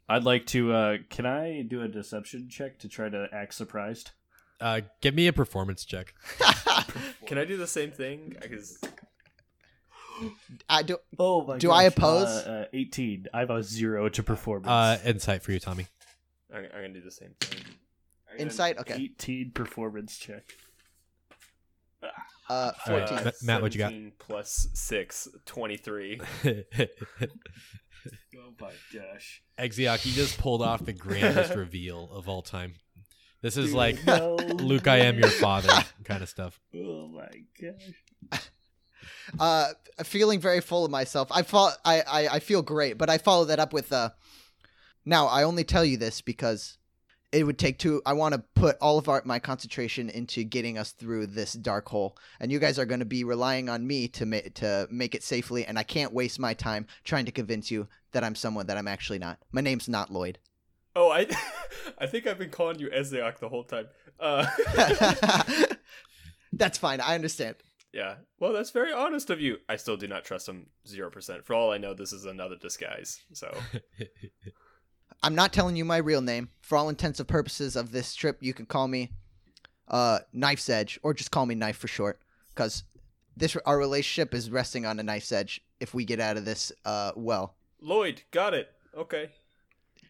I'd 0.08 0.24
like 0.24 0.46
to. 0.46 0.72
uh 0.72 0.96
Can 1.10 1.26
I 1.26 1.62
do 1.62 1.82
a 1.82 1.88
deception 1.88 2.48
check 2.48 2.78
to 2.80 2.88
try 2.88 3.08
to 3.08 3.28
act 3.32 3.54
surprised? 3.54 4.10
Uh, 4.60 4.80
give 5.00 5.14
me 5.14 5.26
a 5.26 5.32
performance 5.32 5.84
check. 5.84 6.14
can 7.26 7.38
I 7.38 7.44
do 7.44 7.56
the 7.56 7.66
same 7.66 7.90
thing? 7.90 8.36
Because 8.40 8.78
I 10.68 10.82
do. 10.82 10.98
Oh 11.18 11.44
my! 11.44 11.58
Do 11.58 11.70
I 11.70 11.84
oppose? 11.84 12.28
Uh, 12.28 12.64
uh, 12.64 12.68
Eighteen. 12.72 13.26
I 13.34 13.40
have 13.40 13.50
a 13.50 13.62
zero 13.62 14.08
to 14.08 14.22
performance. 14.22 14.68
Uh, 14.68 14.98
insight 15.04 15.42
for 15.42 15.52
you, 15.52 15.58
Tommy. 15.58 15.86
I'm, 16.52 16.64
I'm 16.64 16.70
gonna 16.82 16.88
do 16.94 17.00
the 17.00 17.10
same 17.10 17.34
thing. 17.40 17.60
I 18.28 18.32
got 18.32 18.34
an 18.34 18.40
Insight? 18.40 18.78
Okay. 18.78 18.94
Eighteen 18.94 19.50
performance 19.52 20.16
check. 20.16 20.44
Uh, 22.50 22.72
14. 22.86 23.24
Ma- 23.24 23.30
Matt, 23.42 23.62
what 23.62 23.74
you 23.74 23.78
got? 23.78 23.90
17 23.90 24.12
Plus 24.18 24.68
six, 24.74 25.28
23. 25.46 26.20
Oh 28.36 28.52
my 28.60 28.72
gosh! 28.92 29.42
Exioc, 29.58 30.04
you 30.04 30.12
just 30.12 30.36
pulled 30.38 30.60
off 30.60 30.84
the 30.84 30.92
grandest 30.92 31.54
reveal 31.56 32.10
of 32.12 32.28
all 32.28 32.42
time. 32.42 32.74
This 33.42 33.56
is 33.56 33.72
like 33.72 34.04
No. 34.04 34.34
Luke, 34.54 34.88
I 34.88 34.98
am 34.98 35.18
your 35.18 35.28
father 35.28 35.68
kind 36.04 36.22
of 36.22 36.28
stuff. 36.28 36.58
Oh 36.74 37.08
my 37.08 37.28
gosh! 37.60 38.40
uh, 39.38 39.68
feeling 40.02 40.40
very 40.40 40.60
full 40.60 40.84
of 40.84 40.90
myself. 40.90 41.28
I 41.30 41.42
fall. 41.42 41.72
I, 41.84 42.00
I 42.00 42.28
I 42.28 42.38
feel 42.40 42.62
great, 42.62 42.98
but 42.98 43.08
I 43.08 43.18
follow 43.18 43.44
that 43.46 43.60
up 43.60 43.72
with 43.72 43.92
uh. 43.92 44.10
Now 45.04 45.26
I 45.26 45.44
only 45.44 45.64
tell 45.64 45.84
you 45.84 45.96
this 45.96 46.20
because 46.20 46.78
it 47.32 47.44
would 47.44 47.58
take 47.58 47.78
two. 47.78 48.02
I 48.04 48.12
want 48.12 48.34
to 48.34 48.44
put 48.54 48.76
all 48.80 48.98
of 48.98 49.08
our 49.08 49.22
my 49.24 49.38
concentration 49.38 50.10
into 50.10 50.44
getting 50.44 50.76
us 50.78 50.92
through 50.92 51.28
this 51.28 51.54
dark 51.54 51.88
hole, 51.88 52.16
and 52.38 52.52
you 52.52 52.58
guys 52.58 52.78
are 52.78 52.84
going 52.86 53.00
to 53.00 53.06
be 53.06 53.24
relying 53.24 53.68
on 53.68 53.86
me 53.86 54.06
to 54.08 54.26
ma- 54.26 54.38
to 54.54 54.86
make 54.90 55.14
it 55.14 55.22
safely. 55.22 55.64
And 55.64 55.78
I 55.78 55.82
can't 55.82 56.12
waste 56.12 56.38
my 56.38 56.54
time 56.54 56.86
trying 57.04 57.24
to 57.24 57.32
convince 57.32 57.70
you 57.70 57.88
that 58.12 58.22
I'm 58.22 58.34
someone 58.34 58.66
that 58.66 58.76
I'm 58.76 58.88
actually 58.88 59.18
not. 59.18 59.38
My 59.50 59.62
name's 59.62 59.88
not 59.88 60.12
Lloyd. 60.12 60.38
Oh, 60.94 61.10
I 61.10 61.26
I 61.98 62.06
think 62.06 62.26
I've 62.26 62.38
been 62.38 62.50
calling 62.50 62.78
you 62.78 62.90
Ezreak 62.90 63.38
the 63.38 63.48
whole 63.48 63.64
time. 63.64 63.86
Uh, 64.20 64.46
That's 66.52 66.76
fine. 66.78 67.00
I 67.00 67.14
understand. 67.14 67.56
yeah. 67.94 68.16
Well, 68.38 68.52
that's 68.52 68.70
very 68.70 68.92
honest 68.92 69.30
of 69.30 69.40
you. 69.40 69.58
I 69.68 69.76
still 69.76 69.96
do 69.96 70.06
not 70.06 70.24
trust 70.24 70.48
him 70.48 70.66
0%. 70.86 71.44
For 71.44 71.54
all 71.54 71.72
I 71.72 71.78
know, 71.78 71.94
this 71.94 72.12
is 72.12 72.24
another 72.26 72.56
disguise. 72.56 73.22
So, 73.32 73.54
I'm 75.22 75.34
not 75.34 75.52
telling 75.52 75.76
you 75.76 75.84
my 75.84 75.98
real 75.98 76.20
name. 76.20 76.48
For 76.60 76.76
all 76.76 76.88
intents 76.88 77.20
and 77.20 77.28
purposes 77.28 77.76
of 77.76 77.92
this 77.92 78.14
trip, 78.14 78.38
you 78.40 78.54
can 78.54 78.66
call 78.66 78.88
me 78.88 79.10
uh, 79.88 80.20
Knife's 80.32 80.68
Edge, 80.68 80.98
or 81.02 81.14
just 81.14 81.30
call 81.30 81.46
me 81.46 81.54
Knife 81.54 81.76
for 81.76 81.88
short, 81.88 82.18
because 82.54 82.84
this 83.36 83.56
our 83.66 83.78
relationship 83.78 84.34
is 84.34 84.50
resting 84.50 84.84
on 84.86 84.98
a 84.98 85.02
knife's 85.02 85.32
edge. 85.32 85.60
If 85.80 85.94
we 85.94 86.04
get 86.04 86.20
out 86.20 86.36
of 86.36 86.44
this, 86.44 86.72
uh, 86.84 87.12
well, 87.16 87.54
Lloyd, 87.80 88.22
got 88.30 88.54
it. 88.54 88.70
Okay. 88.96 89.30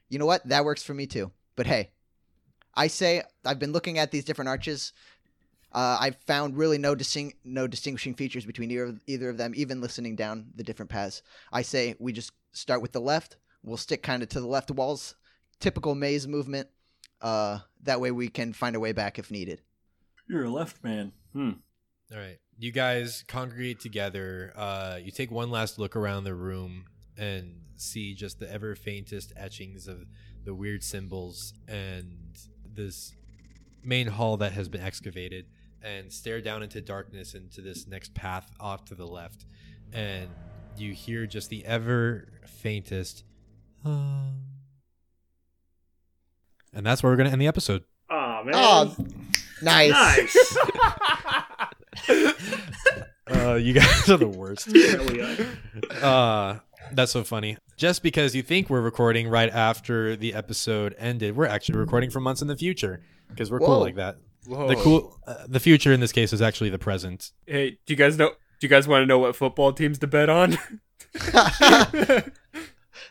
you 0.08 0.18
know 0.18 0.26
what? 0.26 0.46
That 0.48 0.64
works 0.64 0.82
for 0.82 0.92
me 0.94 1.06
too. 1.06 1.30
But 1.56 1.66
hey, 1.66 1.90
I 2.74 2.86
say 2.88 3.22
I've 3.44 3.58
been 3.58 3.72
looking 3.72 3.98
at 3.98 4.10
these 4.10 4.24
different 4.24 4.48
arches. 4.48 4.92
Uh, 5.72 5.96
I've 6.00 6.16
found 6.26 6.56
really 6.56 6.78
no 6.78 6.94
disting- 6.94 7.34
no 7.44 7.66
distinguishing 7.66 8.14
features 8.14 8.44
between 8.44 8.70
either 8.70 8.94
either 9.06 9.30
of 9.30 9.38
them, 9.38 9.52
even 9.56 9.80
listening 9.80 10.16
down 10.16 10.46
the 10.54 10.62
different 10.64 10.90
paths. 10.90 11.22
I 11.52 11.62
say 11.62 11.94
we 11.98 12.12
just 12.12 12.32
start 12.52 12.82
with 12.82 12.92
the 12.92 13.00
left. 13.00 13.36
We'll 13.62 13.76
stick 13.76 14.02
kind 14.02 14.22
of 14.22 14.28
to 14.30 14.40
the 14.40 14.46
left 14.46 14.70
walls, 14.70 15.14
typical 15.60 15.94
maze 15.94 16.26
movement. 16.26 16.68
Uh, 17.20 17.60
that 17.82 18.00
way 18.00 18.10
we 18.10 18.28
can 18.28 18.52
find 18.52 18.74
a 18.74 18.80
way 18.80 18.92
back 18.92 19.18
if 19.18 19.30
needed. 19.30 19.62
You're 20.28 20.44
a 20.44 20.50
left 20.50 20.82
man. 20.82 21.12
Hmm. 21.32 21.50
All 22.12 22.18
right. 22.18 22.38
You 22.58 22.72
guys 22.72 23.24
congregate 23.28 23.80
together. 23.80 24.52
Uh, 24.56 24.98
you 25.02 25.10
take 25.10 25.30
one 25.30 25.50
last 25.50 25.78
look 25.78 25.96
around 25.96 26.24
the 26.24 26.34
room 26.34 26.86
and 27.16 27.60
see 27.76 28.14
just 28.14 28.38
the 28.38 28.50
ever 28.50 28.74
faintest 28.74 29.32
etchings 29.36 29.88
of 29.88 30.06
the 30.44 30.54
weird 30.54 30.82
symbols 30.82 31.52
and 31.68 32.36
this 32.74 33.14
main 33.82 34.06
hall 34.06 34.36
that 34.36 34.52
has 34.52 34.68
been 34.68 34.80
excavated 34.80 35.46
and 35.82 36.12
stare 36.12 36.40
down 36.40 36.62
into 36.62 36.80
darkness 36.80 37.34
into 37.34 37.60
this 37.60 37.86
next 37.86 38.14
path 38.14 38.50
off 38.60 38.84
to 38.86 38.94
the 38.94 39.06
left. 39.06 39.44
And 39.92 40.28
you 40.76 40.92
hear 40.92 41.26
just 41.26 41.50
the 41.50 41.64
ever 41.64 42.28
faintest. 42.46 43.24
"Um." 43.84 44.42
And 46.74 46.86
that's 46.86 47.02
where 47.02 47.12
we're 47.12 47.16
going 47.16 47.26
to 47.26 47.32
end 47.32 47.42
the 47.42 47.46
episode. 47.46 47.84
Oh 48.10 48.42
man. 48.44 48.54
Oh, 48.54 48.96
nice. 49.62 49.90
nice. 49.90 50.56
Uh, 53.30 53.54
you 53.54 53.72
guys 53.72 54.10
are 54.10 54.16
the 54.16 54.28
worst. 54.28 54.66
There 54.72 55.02
we 55.02 55.22
are. 55.22 55.36
Uh, 56.02 56.58
that's 56.92 57.12
so 57.12 57.24
funny. 57.24 57.56
Just 57.76 58.02
because 58.02 58.34
you 58.34 58.42
think 58.42 58.68
we're 58.68 58.80
recording 58.80 59.28
right 59.28 59.50
after 59.50 60.16
the 60.16 60.34
episode 60.34 60.94
ended, 60.98 61.36
we're 61.36 61.46
actually 61.46 61.78
recording 61.78 62.10
for 62.10 62.20
months 62.20 62.42
in 62.42 62.48
the 62.48 62.56
future 62.56 63.00
because 63.28 63.50
we're 63.50 63.58
Whoa. 63.58 63.66
cool 63.66 63.80
like 63.80 63.94
that. 63.96 64.18
Whoa. 64.46 64.68
The 64.68 64.76
cool, 64.76 65.18
uh, 65.26 65.46
the 65.48 65.60
future 65.60 65.92
in 65.92 66.00
this 66.00 66.12
case 66.12 66.32
is 66.32 66.42
actually 66.42 66.70
the 66.70 66.78
present. 66.78 67.30
Hey, 67.46 67.70
do 67.86 67.92
you 67.92 67.96
guys 67.96 68.18
know? 68.18 68.30
Do 68.30 68.66
you 68.66 68.68
guys 68.68 68.86
want 68.86 69.02
to 69.02 69.06
know 69.06 69.18
what 69.18 69.34
football 69.34 69.72
teams 69.72 69.98
to 70.00 70.06
bet 70.06 70.28
on? 70.28 70.58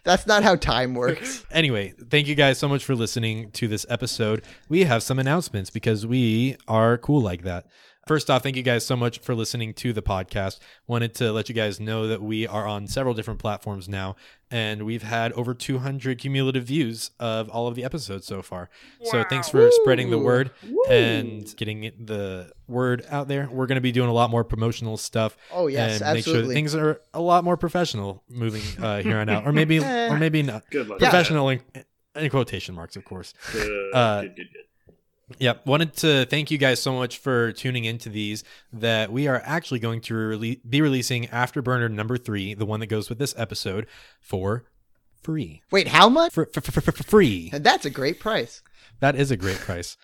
That's 0.03 0.25
not 0.25 0.43
how 0.43 0.55
time 0.55 0.95
works. 0.95 1.45
Anyway, 1.51 1.93
thank 2.09 2.27
you 2.27 2.33
guys 2.35 2.57
so 2.57 2.67
much 2.67 2.83
for 2.83 2.95
listening 2.95 3.51
to 3.51 3.67
this 3.67 3.85
episode. 3.89 4.41
We 4.69 4.85
have 4.85 5.03
some 5.03 5.19
announcements 5.19 5.69
because 5.69 6.07
we 6.07 6.55
are 6.67 6.97
cool 6.97 7.21
like 7.21 7.43
that. 7.43 7.65
First 8.07 8.31
off, 8.31 8.41
thank 8.41 8.55
you 8.55 8.63
guys 8.63 8.83
so 8.83 8.95
much 8.95 9.19
for 9.19 9.35
listening 9.35 9.75
to 9.75 9.93
the 9.93 10.01
podcast. 10.01 10.57
Wanted 10.87 11.13
to 11.15 11.31
let 11.31 11.49
you 11.49 11.55
guys 11.55 11.79
know 11.79 12.07
that 12.07 12.19
we 12.21 12.47
are 12.47 12.65
on 12.67 12.87
several 12.87 13.13
different 13.13 13.39
platforms 13.39 13.87
now, 13.87 14.15
and 14.49 14.83
we've 14.87 15.03
had 15.03 15.31
over 15.33 15.53
200 15.53 16.17
cumulative 16.17 16.63
views 16.63 17.11
of 17.19 17.47
all 17.49 17.67
of 17.67 17.75
the 17.75 17.83
episodes 17.83 18.25
so 18.25 18.41
far. 18.41 18.71
So 19.03 19.23
thanks 19.29 19.49
for 19.49 19.69
spreading 19.71 20.09
the 20.09 20.17
word 20.17 20.49
and 20.89 21.55
getting 21.57 21.91
the 21.99 22.51
word 22.67 23.05
out 23.09 23.27
there. 23.27 23.47
We're 23.51 23.67
going 23.67 23.75
to 23.75 23.81
be 23.81 23.91
doing 23.91 24.09
a 24.09 24.13
lot 24.13 24.31
more 24.31 24.43
promotional 24.43 24.97
stuff 24.97 25.37
Oh 25.51 25.67
yes, 25.67 26.01
and 26.01 26.15
make 26.15 26.25
sure 26.25 26.41
that 26.41 26.53
things 26.53 26.73
are 26.73 27.01
a 27.13 27.21
lot 27.21 27.43
more 27.43 27.55
professional 27.55 28.23
moving 28.29 28.63
uh, 28.83 29.01
here 29.03 29.19
on 29.19 29.29
out, 29.29 29.45
or 29.45 29.51
maybe, 29.51 29.77
or 29.83 30.17
maybe 30.17 30.41
not 30.41 30.63
Good 30.71 30.87
luck. 30.87 30.97
professional 30.99 31.49
in, 31.49 31.61
in 32.15 32.29
quotation 32.31 32.73
marks, 32.73 32.95
of 32.95 33.05
course. 33.05 33.35
Good, 33.53 33.93
Uh, 33.93 34.21
good, 34.23 34.35
good, 34.37 34.47
good. 34.53 34.63
Yep. 35.39 35.65
Wanted 35.65 35.93
to 35.97 36.25
thank 36.25 36.51
you 36.51 36.57
guys 36.57 36.81
so 36.81 36.93
much 36.93 37.17
for 37.17 37.51
tuning 37.51 37.85
into 37.85 38.09
these. 38.09 38.43
That 38.73 39.11
we 39.11 39.27
are 39.27 39.41
actually 39.45 39.79
going 39.79 40.01
to 40.01 40.13
rele- 40.13 40.59
be 40.67 40.81
releasing 40.81 41.27
Afterburner 41.27 41.91
number 41.91 42.17
three, 42.17 42.53
the 42.53 42.65
one 42.65 42.79
that 42.79 42.87
goes 42.87 43.09
with 43.09 43.19
this 43.19 43.33
episode, 43.37 43.87
for 44.19 44.65
free. 45.21 45.61
Wait, 45.71 45.87
how 45.87 46.09
much? 46.09 46.33
For, 46.33 46.47
for, 46.53 46.61
for, 46.61 46.71
for, 46.71 46.91
for 46.91 47.03
free. 47.03 47.51
That's 47.53 47.85
a 47.85 47.89
great 47.89 48.19
price. 48.19 48.61
That 48.99 49.15
is 49.15 49.31
a 49.31 49.37
great 49.37 49.59
price. 49.59 49.97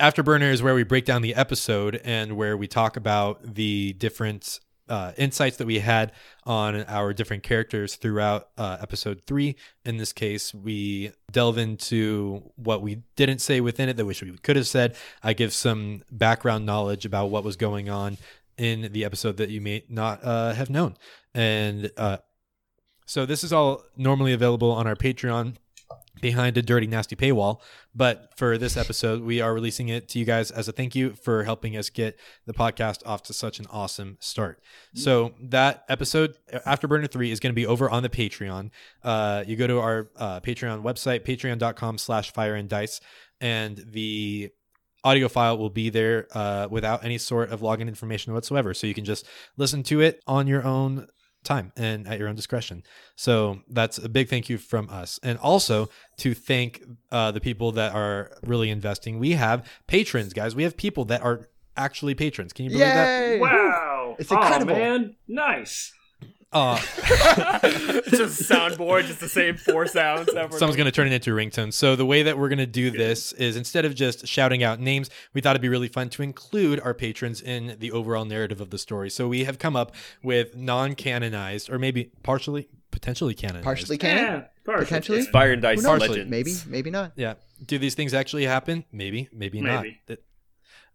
Afterburner 0.00 0.52
is 0.52 0.62
where 0.62 0.74
we 0.74 0.82
break 0.82 1.04
down 1.04 1.22
the 1.22 1.34
episode 1.34 2.00
and 2.04 2.36
where 2.36 2.56
we 2.56 2.68
talk 2.68 2.96
about 2.96 3.54
the 3.54 3.94
different 3.94 4.60
uh, 4.88 5.12
insights 5.16 5.56
that 5.56 5.66
we 5.66 5.80
had 5.80 6.12
on 6.44 6.84
our 6.84 7.12
different 7.12 7.42
characters 7.42 7.96
throughout 7.96 8.48
uh, 8.56 8.76
episode 8.80 9.22
three. 9.26 9.56
In 9.84 9.96
this 9.96 10.12
case, 10.12 10.54
we 10.54 11.12
delve 11.30 11.58
into 11.58 12.50
what 12.56 12.82
we 12.82 13.02
didn't 13.16 13.40
say 13.40 13.60
within 13.60 13.88
it 13.88 13.96
that 13.96 14.04
we 14.04 14.14
could 14.14 14.56
have 14.56 14.68
said. 14.68 14.96
I 15.22 15.32
give 15.32 15.52
some 15.52 16.02
background 16.10 16.66
knowledge 16.66 17.04
about 17.04 17.30
what 17.30 17.44
was 17.44 17.56
going 17.56 17.88
on 17.90 18.18
in 18.56 18.92
the 18.92 19.04
episode 19.04 19.36
that 19.36 19.50
you 19.50 19.60
may 19.60 19.84
not 19.88 20.24
uh, 20.24 20.52
have 20.54 20.70
known. 20.70 20.96
And 21.34 21.90
uh, 21.96 22.18
so 23.04 23.26
this 23.26 23.44
is 23.44 23.52
all 23.52 23.84
normally 23.96 24.32
available 24.32 24.72
on 24.72 24.86
our 24.86 24.96
Patreon 24.96 25.56
behind 26.20 26.56
a 26.56 26.62
dirty, 26.62 26.86
nasty 26.86 27.16
paywall. 27.16 27.60
But 27.94 28.32
for 28.36 28.58
this 28.58 28.76
episode, 28.76 29.22
we 29.22 29.40
are 29.40 29.54
releasing 29.54 29.88
it 29.88 30.08
to 30.10 30.18
you 30.18 30.24
guys 30.24 30.50
as 30.50 30.68
a 30.68 30.72
thank 30.72 30.94
you 30.94 31.14
for 31.14 31.44
helping 31.44 31.76
us 31.76 31.90
get 31.90 32.18
the 32.46 32.52
podcast 32.52 33.06
off 33.06 33.22
to 33.24 33.32
such 33.32 33.58
an 33.58 33.66
awesome 33.70 34.16
start. 34.20 34.60
So 34.94 35.34
that 35.40 35.84
episode, 35.88 36.36
Afterburner 36.52 37.10
3, 37.10 37.30
is 37.30 37.40
going 37.40 37.52
to 37.52 37.56
be 37.56 37.66
over 37.66 37.88
on 37.90 38.02
the 38.02 38.08
Patreon. 38.08 38.70
Uh, 39.02 39.44
you 39.46 39.56
go 39.56 39.66
to 39.66 39.78
our 39.78 40.10
uh, 40.16 40.40
Patreon 40.40 40.82
website, 40.82 41.24
patreon.com 41.24 41.98
slash 41.98 42.32
fire 42.32 42.54
and 42.54 42.68
dice, 42.68 43.00
and 43.40 43.84
the 43.88 44.50
audio 45.04 45.28
file 45.28 45.56
will 45.56 45.70
be 45.70 45.88
there 45.88 46.26
uh, 46.32 46.66
without 46.68 47.04
any 47.04 47.16
sort 47.16 47.50
of 47.50 47.60
login 47.60 47.86
information 47.86 48.34
whatsoever. 48.34 48.74
So 48.74 48.86
you 48.86 48.94
can 48.94 49.04
just 49.04 49.26
listen 49.56 49.82
to 49.84 50.00
it 50.00 50.20
on 50.26 50.48
your 50.48 50.64
own 50.64 51.06
time 51.46 51.72
and 51.76 52.06
at 52.06 52.18
your 52.18 52.28
own 52.28 52.34
discretion. 52.34 52.82
So 53.14 53.60
that's 53.68 53.96
a 53.98 54.08
big 54.08 54.28
thank 54.28 54.48
you 54.50 54.58
from 54.58 54.90
us. 54.90 55.18
And 55.22 55.38
also 55.38 55.88
to 56.18 56.34
thank 56.34 56.82
uh, 57.10 57.30
the 57.30 57.40
people 57.40 57.72
that 57.72 57.94
are 57.94 58.32
really 58.42 58.68
investing. 58.70 59.18
We 59.18 59.32
have 59.32 59.66
patrons, 59.86 60.32
guys. 60.34 60.54
We 60.54 60.64
have 60.64 60.76
people 60.76 61.06
that 61.06 61.22
are 61.22 61.48
actually 61.76 62.14
patrons. 62.14 62.52
Can 62.52 62.64
you 62.66 62.72
believe 62.72 62.86
that? 62.86 63.40
Wow. 63.40 64.16
It's 64.18 64.32
Aw, 64.32 64.36
incredible. 64.36 64.74
man. 64.74 65.16
Nice. 65.28 65.92
Uh, 66.56 66.78
just 68.08 68.48
soundboard, 68.48 69.04
just 69.04 69.20
the 69.20 69.28
same 69.28 69.58
four 69.58 69.86
sounds. 69.86 70.32
Someone's 70.32 70.58
going 70.74 70.86
to 70.86 70.90
turn 70.90 71.06
it 71.06 71.12
into 71.12 71.30
a 71.30 71.36
ringtone. 71.36 71.70
So 71.70 71.96
the 71.96 72.06
way 72.06 72.22
that 72.22 72.38
we're 72.38 72.48
going 72.48 72.58
to 72.60 72.66
do 72.66 72.90
this 72.90 73.32
is 73.32 73.56
instead 73.56 73.84
of 73.84 73.94
just 73.94 74.26
shouting 74.26 74.62
out 74.62 74.80
names, 74.80 75.10
we 75.34 75.42
thought 75.42 75.50
it'd 75.50 75.60
be 75.60 75.68
really 75.68 75.88
fun 75.88 76.08
to 76.10 76.22
include 76.22 76.80
our 76.80 76.94
patrons 76.94 77.42
in 77.42 77.76
the 77.78 77.92
overall 77.92 78.24
narrative 78.24 78.62
of 78.62 78.70
the 78.70 78.78
story. 78.78 79.10
So 79.10 79.28
we 79.28 79.44
have 79.44 79.58
come 79.58 79.76
up 79.76 79.94
with 80.22 80.56
non-canonized, 80.56 81.68
or 81.68 81.78
maybe 81.78 82.10
partially, 82.22 82.68
potentially 82.90 83.34
canonized. 83.34 83.64
Partially 83.64 83.98
canon? 83.98 84.24
Yeah, 84.24 84.44
partially 84.64 84.84
Potentially? 84.86 85.18
canon. 85.18 85.32
Fire 85.32 85.56
Dice 85.56 85.84
Legends. 85.84 86.30
Maybe, 86.30 86.54
maybe 86.66 86.90
not. 86.90 87.12
Yeah. 87.16 87.34
Do 87.66 87.78
these 87.78 87.94
things 87.94 88.14
actually 88.14 88.44
happen? 88.44 88.84
Maybe, 88.92 89.28
maybe, 89.30 89.60
not. 89.60 89.82
Maybe. 89.82 90.00
Th- 90.06 90.20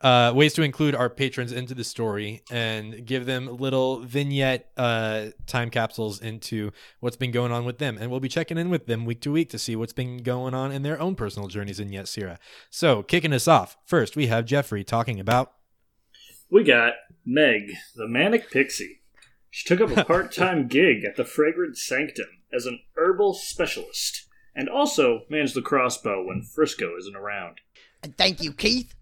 Uh, 0.03 0.31
ways 0.33 0.53
to 0.53 0.63
include 0.63 0.95
our 0.95 1.09
patrons 1.09 1.51
into 1.51 1.75
the 1.75 1.83
story 1.83 2.41
and 2.49 3.05
give 3.05 3.27
them 3.27 3.57
little 3.57 3.99
vignette 3.99 4.71
uh, 4.75 5.27
time 5.45 5.69
capsules 5.69 6.19
into 6.19 6.71
what's 7.01 7.15
been 7.15 7.31
going 7.31 7.51
on 7.51 7.65
with 7.65 7.77
them. 7.77 7.97
And 7.99 8.09
we'll 8.09 8.19
be 8.19 8.27
checking 8.27 8.57
in 8.57 8.69
with 8.69 8.87
them 8.87 9.05
week 9.05 9.21
to 9.21 9.31
week 9.31 9.49
to 9.51 9.59
see 9.59 9.75
what's 9.75 9.93
been 9.93 10.17
going 10.23 10.55
on 10.55 10.71
in 10.71 10.81
their 10.81 10.99
own 10.99 11.15
personal 11.15 11.47
journeys 11.47 11.79
in 11.79 11.91
Yet 11.91 12.07
Sierra. 12.07 12.39
So, 12.71 13.03
kicking 13.03 13.33
us 13.33 13.47
off, 13.47 13.77
first 13.85 14.15
we 14.15 14.27
have 14.27 14.45
Jeffrey 14.45 14.83
talking 14.83 15.19
about. 15.19 15.53
We 16.49 16.63
got 16.63 16.93
Meg, 17.25 17.73
the 17.95 18.07
manic 18.07 18.49
pixie. 18.49 19.01
She 19.49 19.67
took 19.67 19.81
up 19.81 19.95
a 19.95 20.03
part 20.05 20.31
time 20.31 20.67
gig 20.67 21.03
at 21.03 21.15
the 21.15 21.25
Fragrant 21.25 21.77
Sanctum 21.77 22.39
as 22.53 22.65
an 22.65 22.79
herbal 22.95 23.33
specialist, 23.33 24.27
and 24.55 24.67
also 24.67 25.21
managed 25.29 25.55
the 25.55 25.61
crossbow 25.61 26.25
when 26.25 26.41
Frisco 26.41 26.97
isn't 26.97 27.15
around. 27.15 27.59
And 28.03 28.17
thank 28.17 28.41
you, 28.41 28.51
Keith, 28.51 28.95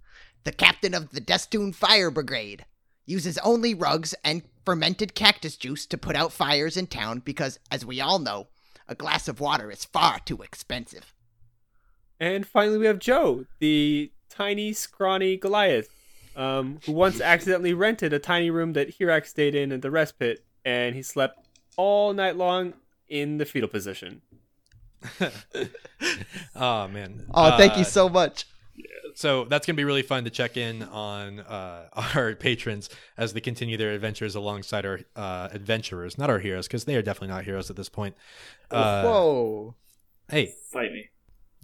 the 0.43 0.51
captain 0.51 0.93
of 0.93 1.11
the 1.11 1.19
Destoon 1.21 1.73
Fire 1.73 2.11
Brigade. 2.11 2.65
Uses 3.05 3.37
only 3.39 3.73
rugs 3.73 4.13
and 4.23 4.43
fermented 4.65 5.15
cactus 5.15 5.55
juice 5.57 5.85
to 5.87 5.97
put 5.97 6.15
out 6.15 6.31
fires 6.31 6.77
in 6.77 6.85
town 6.87 7.19
because, 7.25 7.57
as 7.71 7.85
we 7.85 7.99
all 7.99 8.19
know, 8.19 8.47
a 8.87 8.93
glass 8.95 9.27
of 9.27 9.39
water 9.39 9.71
is 9.71 9.83
far 9.85 10.19
too 10.19 10.41
expensive. 10.43 11.13
And 12.19 12.45
finally, 12.45 12.77
we 12.77 12.85
have 12.85 12.99
Joe, 12.99 13.45
the 13.59 14.11
tiny, 14.29 14.73
scrawny 14.73 15.37
Goliath, 15.37 15.89
um, 16.35 16.79
who 16.85 16.91
once 16.91 17.19
accidentally 17.21 17.73
rented 17.73 18.13
a 18.13 18.19
tiny 18.19 18.49
room 18.51 18.73
that 18.73 18.99
Hirak 18.99 19.25
stayed 19.25 19.55
in 19.55 19.71
at 19.71 19.81
the 19.81 19.89
rest 19.91 20.19
pit, 20.19 20.45
and 20.63 20.95
he 20.95 21.01
slept 21.01 21.47
all 21.77 22.13
night 22.13 22.35
long 22.35 22.73
in 23.07 23.37
the 23.39 23.45
fetal 23.45 23.69
position. 23.69 24.21
oh, 26.55 26.87
man. 26.87 27.25
Oh, 27.33 27.57
thank 27.57 27.75
you 27.75 27.81
Uh, 27.81 27.85
so 27.85 28.09
much. 28.09 28.45
So 29.19 29.43
that's 29.43 29.67
going 29.67 29.75
to 29.75 29.77
be 29.77 29.83
really 29.83 30.01
fun 30.01 30.23
to 30.23 30.29
check 30.29 30.55
in 30.55 30.81
on 30.81 31.41
uh, 31.41 31.89
our 32.15 32.35
patrons 32.35 32.89
as 33.17 33.33
they 33.33 33.41
continue 33.41 33.75
their 33.75 33.91
adventures 33.91 34.33
alongside 34.33 34.85
our 34.85 35.01
uh, 35.13 35.49
adventurers, 35.51 36.17
not 36.17 36.29
our 36.29 36.39
heroes, 36.39 36.67
because 36.67 36.85
they 36.85 36.95
are 36.95 37.01
definitely 37.01 37.35
not 37.35 37.43
heroes 37.43 37.69
at 37.69 37.75
this 37.75 37.89
point. 37.89 38.15
Uh, 38.71 39.03
Whoa. 39.03 39.75
Hey, 40.29 40.53
Fight 40.71 40.93
me. 40.93 41.09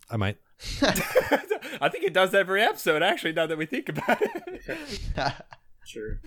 I 0.09 0.17
might. 0.17 0.37
I 0.81 1.87
think 1.87 2.03
it 2.03 2.13
does 2.13 2.33
every 2.33 2.61
episode, 2.61 3.01
actually, 3.01 3.31
now 3.31 3.47
that 3.47 3.57
we 3.57 3.65
think 3.65 3.87
about 3.87 4.21
it. 4.21 5.45
Sure. 5.85 6.19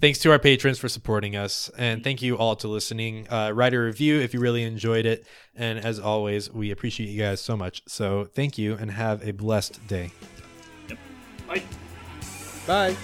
Thanks 0.00 0.18
to 0.20 0.30
our 0.30 0.38
patrons 0.38 0.78
for 0.78 0.88
supporting 0.88 1.36
us, 1.36 1.70
and 1.76 2.02
thank 2.02 2.22
you 2.22 2.38
all 2.38 2.56
to 2.56 2.68
listening. 2.68 3.26
Uh, 3.28 3.52
write 3.54 3.74
a 3.74 3.78
review 3.78 4.18
if 4.20 4.32
you 4.32 4.40
really 4.40 4.62
enjoyed 4.62 5.04
it, 5.04 5.26
and 5.54 5.78
as 5.78 5.98
always, 5.98 6.50
we 6.50 6.70
appreciate 6.70 7.10
you 7.10 7.20
guys 7.20 7.40
so 7.40 7.56
much. 7.56 7.82
So 7.86 8.24
thank 8.24 8.56
you, 8.56 8.74
and 8.74 8.90
have 8.90 9.26
a 9.26 9.32
blessed 9.32 9.86
day. 9.86 10.10
Yep. 10.88 10.98
Bye. 11.46 11.62
Bye. 12.66 12.96